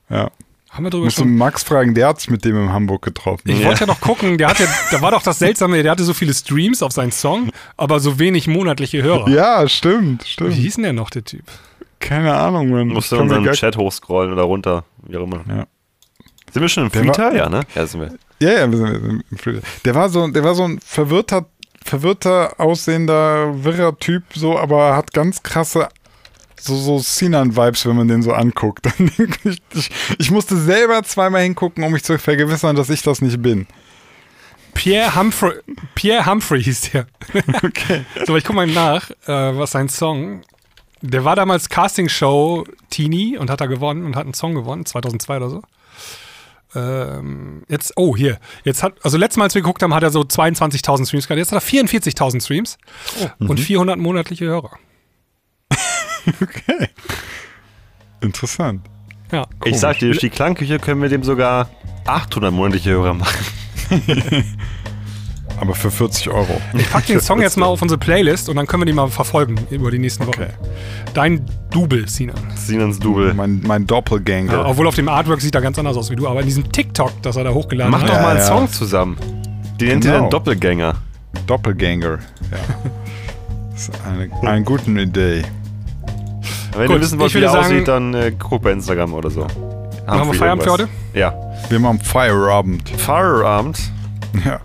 Ja. 0.10 0.32
Haben 0.72 0.84
wir 0.86 0.90
drüber 0.92 1.06
Musst 1.06 1.18
du 1.18 1.24
schon? 1.24 1.36
Max 1.36 1.64
fragen, 1.64 1.96
der 1.96 2.08
hat 2.10 2.20
sich 2.20 2.30
mit 2.30 2.46
dem 2.46 2.56
in 2.56 2.72
Hamburg 2.72 3.02
getroffen. 3.02 3.50
Ich 3.50 3.64
wollte 3.66 3.82
ja 3.82 3.86
noch 3.88 4.00
gucken, 4.02 4.38
der 4.38 4.50
hatte, 4.50 4.68
da 4.92 5.02
war 5.02 5.12
doch 5.12 5.24
das 5.24 5.40
Seltsame, 5.40 5.82
der 5.82 5.92
hatte 5.92 6.04
so 6.04 6.14
viele 6.14 6.34
Streams 6.34 6.84
auf 6.84 6.92
seinen 6.92 7.12
Song, 7.12 7.50
aber 7.76 8.00
so 8.00 8.20
wenig 8.20 8.48
monatliche 8.48 9.02
Hörer. 9.02 9.28
Ja, 9.30 9.68
stimmt, 9.68 10.24
Wie 10.26 10.30
stimmt. 10.30 10.54
hieß 10.54 10.76
denn 10.76 10.84
der 10.84 10.94
noch, 10.94 11.10
der 11.10 11.24
Typ? 11.26 11.44
Keine 12.00 12.34
Ahnung, 12.36 12.70
man. 12.70 12.88
Musst 12.88 13.12
du 13.12 13.18
unseren 13.18 13.44
gar- 13.44 13.54
Chat 13.56 13.76
hochscrollen 13.78 14.32
oder 14.32 14.44
runter, 14.44 14.86
wie 15.08 15.18
auch 15.18 15.24
immer. 15.24 15.42
Ja. 15.50 15.66
Sind 16.54 16.62
wir 16.62 16.70
schon 16.70 16.84
im 16.86 16.92
Freestyle? 16.92 17.36
Ja, 17.36 17.50
ne? 17.50 17.62
Ja, 17.76 17.86
sind 17.88 18.02
wir. 18.02 18.14
Ja, 18.40 18.60
ja, 18.60 18.72
wir 18.72 18.78
sind, 18.78 19.24
im 19.32 19.38
Free- 19.38 19.60
der 19.86 19.96
war 19.96 20.08
so, 20.10 20.28
der 20.28 20.44
war 20.44 20.56
so 20.56 20.64
ein 20.64 20.80
verwirrter, 20.86 21.46
verwirrter 21.84 22.60
aussehender, 22.60 23.64
wirrer 23.64 23.98
Typ, 23.98 24.24
so, 24.34 24.58
aber 24.58 24.96
hat 24.96 25.14
ganz 25.14 25.44
krasse, 25.44 25.90
so, 26.60 26.76
so 26.76 27.00
Sinan-Vibes, 27.00 27.86
wenn 27.86 27.96
man 27.96 28.08
den 28.08 28.22
so 28.22 28.34
anguckt. 28.34 28.88
Ich, 29.44 29.62
ich, 29.74 29.90
ich 30.18 30.32
musste 30.32 30.58
selber 30.58 31.04
zweimal 31.04 31.42
hingucken, 31.42 31.84
um 31.84 31.92
mich 31.92 32.04
zu 32.04 32.18
vergewissern, 32.20 32.76
dass 32.76 32.90
ich 32.90 33.02
das 33.02 33.22
nicht 33.22 33.42
bin. 33.42 33.68
Pierre 34.74 35.16
Humphrey, 35.16 35.54
Pierre 35.96 36.26
Humphrey 36.26 36.64
hieß 36.64 36.92
der. 36.92 37.08
Okay. 37.64 38.06
So, 38.26 38.36
ich 38.38 38.44
gucke 38.44 38.56
mal 38.56 38.68
nach, 38.68 39.10
äh, 39.26 39.58
was 39.58 39.72
sein 39.72 39.90
Song. 39.90 40.42
Der 41.02 41.26
war 41.26 41.36
damals 41.36 41.70
Castingshow 41.70 42.66
Teenie 42.90 43.38
und 43.38 43.50
hat 43.50 43.62
da 43.62 43.66
gewonnen 43.66 44.06
und 44.06 44.16
hat 44.16 44.26
einen 44.26 44.34
Song 44.34 44.54
gewonnen, 44.54 44.86
2002 44.86 45.38
oder 45.38 45.50
so. 45.50 45.62
Ähm, 46.76 47.64
jetzt, 47.68 47.94
oh, 47.96 48.16
hier. 48.16 48.40
Jetzt 48.64 48.84
hat, 48.84 48.94
also 49.04 49.18
letztes 49.18 49.38
Mal, 49.38 49.46
als 49.46 49.56
wir 49.56 49.62
geguckt 49.62 49.82
haben, 49.82 49.94
hat 49.94 50.04
er 50.04 50.12
so 50.12 50.22
22.000 50.22 51.08
Streams 51.08 51.28
gehabt. 51.28 51.40
Jetzt 51.40 51.52
hat 51.52 51.64
er 51.64 51.68
44.000 51.68 52.44
Streams 52.44 52.78
und 53.40 53.60
400 53.60 53.98
monatliche 53.98 54.46
Hörer. 54.46 54.78
Okay. 56.42 56.88
Interessant. 58.22 58.82
Ja. 59.32 59.46
Ich 59.66 59.78
sag 59.80 60.00
dir, 60.00 60.08
durch 60.08 60.20
die 60.20 60.30
Klangküche 60.30 60.80
können 60.80 61.02
wir 61.02 61.10
dem 61.10 61.24
sogar 61.24 61.70
800 62.06 62.52
monatliche 62.52 62.90
Hörer 62.92 63.14
machen. 63.14 63.46
Aber 65.60 65.76
für 65.76 65.92
40 65.92 66.30
Euro. 66.30 66.62
Ich 66.74 66.90
pack 66.90 67.06
den 67.08 67.20
Song 67.20 67.42
jetzt 67.42 67.58
mal 67.58 67.66
auf 67.66 67.82
unsere 67.82 67.98
Playlist 68.00 68.48
und 68.50 68.56
dann 68.56 68.66
können 68.66 68.82
wir 68.82 68.86
die 68.86 68.94
mal 68.94 69.10
verfolgen 69.10 69.56
über 69.70 69.92
die 69.92 70.00
nächsten 70.00 70.26
Wochen. 70.26 70.42
Okay. 70.44 70.54
Dein 71.14 71.46
Double, 71.70 72.08
Sinan. 72.08 72.36
Sinans 72.56 72.98
Double. 73.00 73.34
Mein, 73.34 73.62
mein 73.68 73.86
Doppelganger. 73.86 74.54
Ja, 74.54 74.66
obwohl 74.66 74.88
auf 74.88 74.96
dem 74.96 75.10
Artwork 75.10 75.42
sieht 75.42 75.56
er 75.56 75.62
ganz 75.62 75.78
anders 75.78 75.98
aus 75.98 76.10
wie 76.10 76.16
du, 76.16 76.28
aber 76.28 76.40
in 76.40 76.46
diesem 76.46 76.72
TikTok, 76.72 77.22
das 77.24 77.36
er 77.36 77.44
da 77.44 77.54
hochgeladen 77.54 77.92
Mach 77.92 78.02
hat. 78.04 78.10
doch 78.10 78.16
Ja, 78.16 78.22
mal 78.22 78.30
einen 78.32 78.40
ja. 78.40 78.46
Song 78.46 78.72
zusammen. 78.72 79.18
Den 79.80 79.88
nennt 79.90 80.06
ihr 80.06 80.12
Genau. 80.12 80.22
dann 80.24 80.30
Doppelgänger. 80.30 80.96
Doppelganger. 81.46 82.20
Ja. 82.52 82.58
Das 83.72 83.88
ist 83.88 84.02
eine, 84.06 84.30
eine 84.50 84.64
gute 84.66 84.92
Idee. 84.92 85.44
Wenn 86.76 86.88
Gut, 86.88 86.98
ihr 86.98 87.02
wissen 87.02 87.20
wollt, 87.20 87.34
wie 87.34 87.42
sagen- 87.42 87.58
aussieht, 87.58 87.88
dann 87.88 88.14
äh, 88.14 88.32
guckt 88.38 88.64
bei 88.64 88.72
Instagram 88.72 89.14
oder 89.14 89.30
so. 89.30 89.46
Machen 90.06 90.28
wir 90.32 90.34
Feierabend 90.34 90.64
für 90.64 90.72
heute? 90.72 90.88
Ja. 91.14 91.34
Wir 91.70 91.80
machen 91.80 92.00
Feierabend. 92.00 92.90
Feierabend. 92.98 93.80
Ja. 94.46 94.60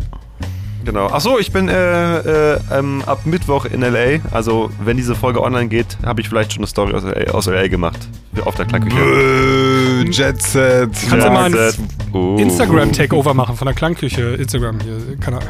Genau. 0.84 1.06
Achso, 1.06 1.38
ich 1.38 1.50
bin 1.50 1.68
äh, 1.68 2.52
äh, 2.52 2.60
ähm, 2.70 3.02
ab 3.06 3.20
Mittwoch 3.24 3.64
in 3.64 3.80
LA. 3.80 4.20
Also, 4.32 4.68
wenn 4.84 4.98
diese 4.98 5.14
Folge 5.14 5.42
online 5.42 5.68
geht, 5.68 5.96
habe 6.04 6.20
ich 6.20 6.28
vielleicht 6.28 6.52
schon 6.52 6.60
eine 6.60 6.66
Story 6.66 6.92
aus 6.92 7.04
LA, 7.04 7.32
aus 7.32 7.46
LA 7.46 7.68
gemacht. 7.68 7.98
Auf 8.44 8.54
der 8.56 8.66
Klangküche. 8.66 10.04
Jet 10.10 10.42
Set. 10.42 10.90
Kannst 11.08 11.26
du 11.26 11.30
mal 11.30 11.46
ein. 11.46 11.72
Oh. 12.12 12.36
Instagram-Takeover 12.38 13.32
machen 13.32 13.56
von 13.56 13.64
der 13.66 13.74
Klangküche. 13.74 14.34
Instagram 14.34 14.78
hier, 14.80 15.16
Kanal. 15.20 15.40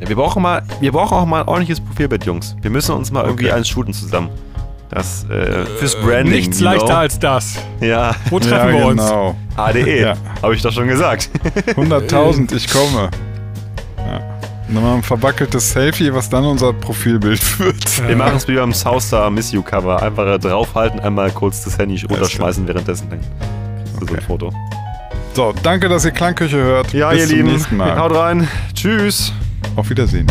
Ja, 0.00 0.08
wir, 0.08 0.16
brauchen 0.16 0.42
mal, 0.42 0.62
wir 0.80 0.92
brauchen 0.92 1.16
auch 1.16 1.24
mal 1.26 1.40
ein 1.42 1.48
ordentliches 1.48 1.80
Profilbild, 1.82 2.24
Jungs. 2.26 2.54
Wir 2.60 2.70
müssen 2.70 2.94
uns 2.94 3.10
mal 3.10 3.24
irgendwie 3.24 3.46
Okay. 3.46 3.54
eins 3.54 3.68
shooten 3.68 3.94
zusammen. 3.94 4.28
Das 4.90 5.24
äh, 5.28 5.64
fürs 5.78 5.96
Branding. 5.96 6.34
Nichts 6.34 6.60
you 6.60 6.64
leichter 6.66 6.98
als 6.98 7.18
das. 7.18 7.56
Ja, 7.80 8.14
Wo 8.30 8.38
treffen 8.38 8.74
Ja, 8.74 8.78
wir 8.78 8.86
uns? 8.86 9.00
genau. 9.02 9.36
ADE. 9.56 10.00
Ja. 10.00 10.14
Habe 10.42 10.54
ich 10.54 10.62
doch 10.62 10.72
schon 10.72 10.86
gesagt. 10.88 11.30
100.000, 11.76 12.54
ich 12.54 12.70
komme. 12.70 13.10
Ja. 13.98 14.16
Und 14.68 14.74
dann 14.76 14.82
mal 14.84 14.94
ein 14.94 15.02
verbackeltes 15.02 15.70
Selfie, 15.72 16.12
was 16.12 16.28
dann 16.30 16.44
unser 16.44 16.72
Profilbild 16.72 17.58
wird. 17.58 18.08
Wir 18.08 18.16
machen 18.16 18.36
es 18.36 18.46
wie 18.48 18.54
beim 18.56 18.72
Southstar 18.72 19.30
Miss 19.30 19.52
You 19.52 19.62
Cover. 19.62 20.02
Einfach 20.02 20.38
draufhalten, 20.38 21.00
einmal 21.00 21.30
kurz 21.30 21.64
das 21.64 21.76
Handy 21.78 22.00
runterschmeißen 22.08 22.66
währenddessen. 22.68 23.08
Dann 23.10 23.20
kriegst 23.20 24.00
du 24.02 24.06
so 24.06 24.12
ein 24.12 24.18
Okay. 24.18 24.24
Foto. 24.26 24.52
So, 25.34 25.52
danke, 25.64 25.88
dass 25.88 26.04
ihr 26.04 26.12
Klangküche 26.12 26.56
hört. 26.58 26.92
Ja, 26.92 27.10
Bis 27.10 27.22
ihr 27.22 27.26
zum 27.28 27.36
Lieben. 27.38 27.48
nächsten 27.52 27.76
Mal. 27.76 27.98
Haut 27.98 28.14
rein. 28.14 28.46
Tschüss. 28.74 29.32
Auf 29.76 29.90
Wiedersehen. 29.90 30.26